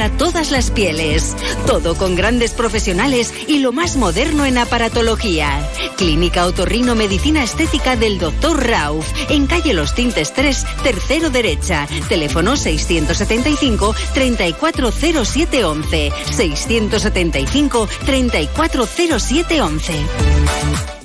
todas 0.09 0.51
las 0.51 0.71
pieles. 0.71 1.35
Todo 1.67 1.95
con 1.95 2.15
grandes 2.15 2.51
profesionales 2.51 3.33
y 3.47 3.59
lo 3.59 3.71
más 3.71 3.97
moderno 3.97 4.45
en 4.45 4.57
aparatología. 4.57 5.69
Clínica 5.97 6.45
Otorrino 6.45 6.95
Medicina 6.95 7.43
Estética 7.43 7.95
del 7.95 8.17
Dr. 8.19 8.67
Rauf, 8.67 9.07
en 9.29 9.47
calle 9.47 9.73
Los 9.73 9.95
Tintes 9.95 10.33
3, 10.33 10.65
tercero 10.83 11.29
derecha. 11.29 11.87
Teléfono 12.09 12.57
675 12.57 13.95
340711. 14.13 16.11
675 16.31 17.87
340711. 18.05 19.93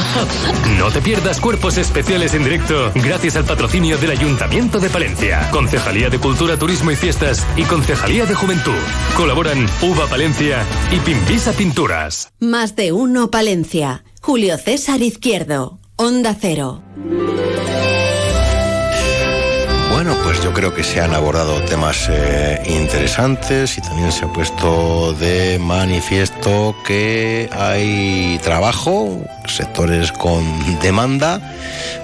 No 0.79 0.91
te 0.91 1.01
pierdas 1.01 1.41
cuerpos 1.41 1.79
especiales 1.79 2.35
en 2.35 2.43
directo 2.43 2.91
gracias 2.97 3.37
al 3.37 3.45
patrocinio 3.45 3.97
del 3.97 4.11
Ayuntamiento 4.11 4.81
de 4.81 4.91
Palencia, 4.91 5.49
Concejalía 5.53 6.11
de 6.11 6.19
Cultura, 6.19 6.57
Turismo 6.57 6.91
y 6.91 6.97
Fiestas 6.97 7.47
y 7.57 7.63
Concejalía 7.63 8.14
de 8.15 8.35
Juventud. 8.35 8.73
Colaboran 9.17 9.67
Uva 9.83 10.07
Palencia 10.07 10.65
y 10.93 11.01
Pimpisa 11.01 11.53
Pinturas. 11.53 12.31
Más 12.39 12.77
de 12.77 12.93
uno 12.93 13.29
Palencia. 13.29 14.05
Julio 14.21 14.57
César 14.57 15.03
Izquierdo. 15.03 15.81
Onda 15.97 16.37
Cero. 16.41 16.81
Bueno, 19.91 20.17
pues 20.23 20.41
yo 20.45 20.53
creo 20.53 20.73
que 20.73 20.85
se 20.85 21.01
han 21.01 21.13
abordado 21.13 21.61
temas 21.63 22.09
eh, 22.09 22.63
interesantes 22.69 23.77
y 23.79 23.81
también 23.81 24.13
se 24.13 24.27
ha 24.27 24.33
puesto 24.33 25.13
de 25.15 25.59
manifiesto 25.59 26.77
que 26.87 27.51
hay 27.53 28.39
trabajo, 28.45 29.25
sectores 29.47 30.13
con 30.13 30.45
demanda, 30.81 31.41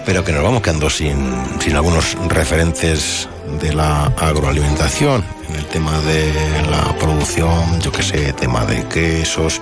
pero 0.04 0.24
que 0.24 0.32
nos 0.32 0.42
vamos 0.42 0.62
quedando 0.62 0.90
sin, 0.90 1.32
sin 1.60 1.76
algunos 1.76 2.16
referentes 2.28 3.28
de 3.58 3.72
la 3.72 4.04
agroalimentación 4.16 5.24
en 5.48 5.56
el 5.56 5.66
tema 5.66 5.98
de 6.02 6.32
la 6.70 6.96
producción, 6.98 7.80
yo 7.80 7.90
que 7.90 8.02
sé, 8.02 8.32
tema 8.32 8.64
de 8.64 8.84
quesos, 8.86 9.60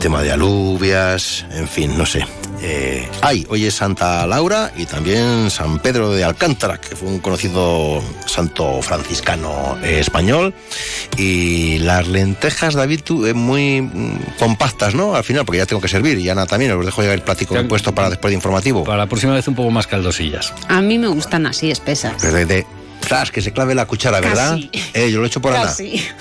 tema 0.00 0.22
de 0.22 0.32
alubias, 0.32 1.44
en 1.52 1.68
fin, 1.68 1.96
no 1.98 2.06
sé. 2.06 2.24
Eh, 2.64 3.08
hay, 3.22 3.44
hoy 3.48 3.66
es 3.66 3.74
Santa 3.74 4.24
Laura 4.26 4.70
y 4.76 4.86
también 4.86 5.50
San 5.50 5.80
Pedro 5.80 6.12
de 6.12 6.22
Alcántara, 6.22 6.78
que 6.80 6.94
fue 6.94 7.08
un 7.08 7.18
conocido 7.18 8.00
santo 8.24 8.80
franciscano 8.82 9.76
eh, 9.82 9.98
español. 9.98 10.54
Y 11.16 11.78
las 11.78 12.06
lentejas, 12.06 12.74
David, 12.74 13.00
tú, 13.02 13.26
eh, 13.26 13.34
muy 13.34 13.82
mm, 13.82 14.36
compactas, 14.38 14.94
¿no? 14.94 15.16
Al 15.16 15.24
final, 15.24 15.44
porque 15.44 15.58
ya 15.58 15.66
tengo 15.66 15.82
que 15.82 15.88
servir. 15.88 16.18
Y 16.18 16.28
Ana 16.28 16.46
también, 16.46 16.70
os 16.72 16.86
dejo 16.86 17.02
llegar 17.02 17.16
el 17.16 17.24
plático 17.24 17.56
puesto 17.68 17.92
para 17.92 18.10
después 18.10 18.30
de 18.30 18.36
informativo. 18.36 18.84
Para 18.84 18.98
la 18.98 19.06
próxima 19.06 19.34
vez 19.34 19.48
un 19.48 19.56
poco 19.56 19.70
más 19.72 19.88
caldosillas. 19.88 20.54
A 20.68 20.80
mí 20.80 20.98
me 20.98 21.08
gustan 21.08 21.46
así, 21.46 21.70
espesas. 21.70 22.22
Desde 22.22 22.46
de, 22.46 22.66
tras, 23.02 23.30
que 23.30 23.42
se 23.42 23.52
clave 23.52 23.74
la 23.74 23.84
cuchara, 23.86 24.20
¿verdad? 24.20 24.52
Casi. 24.52 24.70
Eh, 24.94 25.10
yo 25.12 25.18
lo 25.18 25.24
he 25.24 25.26
hecho 25.26 25.42
por 25.42 25.54
Ana. 25.54 25.72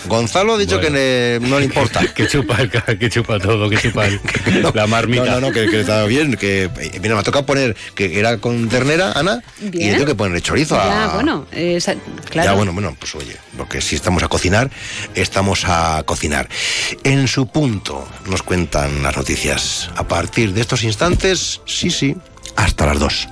Gonzalo 0.08 0.56
ha 0.56 0.58
dicho 0.58 0.78
Bueno. 0.80 0.96
que 0.96 1.40
ne- 1.40 1.48
no 1.48 1.60
le 1.60 1.66
importa. 1.66 2.02
que 2.16 2.28
chupa, 2.28 2.58
el 2.60 2.70
que 3.00 3.10
chupa 3.10 3.40
todo, 3.40 3.70
que 3.70 3.78
chupa 3.78 4.08
el- 4.08 4.20
la 4.74 4.88
marmita. 4.88 5.24
No, 5.26 5.32
no, 5.32 5.42
no, 5.48 5.52
que, 5.52 5.70
que 5.70 5.82
está 5.82 6.04
bien. 6.06 6.36
Que, 6.36 6.64
eh, 6.66 7.00
mira, 7.02 7.14
me 7.16 7.22
ha 7.22 7.24
tocado 7.24 7.46
poner 7.46 7.76
que 7.96 8.20
era 8.20 8.38
con 8.40 8.68
ternera, 8.68 9.14
Ana, 9.14 9.42
y 9.62 9.70
le 9.86 9.94
tengo 9.94 10.06
que 10.08 10.16
poner 10.16 10.42
chorizo 10.42 10.76
Ya, 10.76 11.06
a. 11.12 11.14
bueno, 11.16 11.46
eh, 11.52 11.80
claro. 12.30 12.50
Ya, 12.50 12.54
bueno, 12.54 12.74
bueno, 12.74 12.96
pues 13.00 13.16
oye, 13.16 13.38
porque 13.58 13.80
si 13.82 13.96
estamos 13.96 14.24
a 14.24 14.28
cocinar, 14.28 14.70
estamos 15.16 15.64
a 15.66 16.04
cocinar. 16.06 16.50
En 17.04 17.28
su 17.28 17.48
punto 17.48 18.08
nos 18.28 18.44
cuentan 18.44 19.04
las 19.04 19.16
noticias. 19.16 19.90
A 19.96 20.08
partir 20.08 20.54
de 20.54 20.62
estos 20.62 20.84
instantes, 20.84 21.62
sí, 21.66 21.90
sí, 21.92 22.16
hasta 22.56 22.86
las 22.86 23.00
dos. 23.00 23.28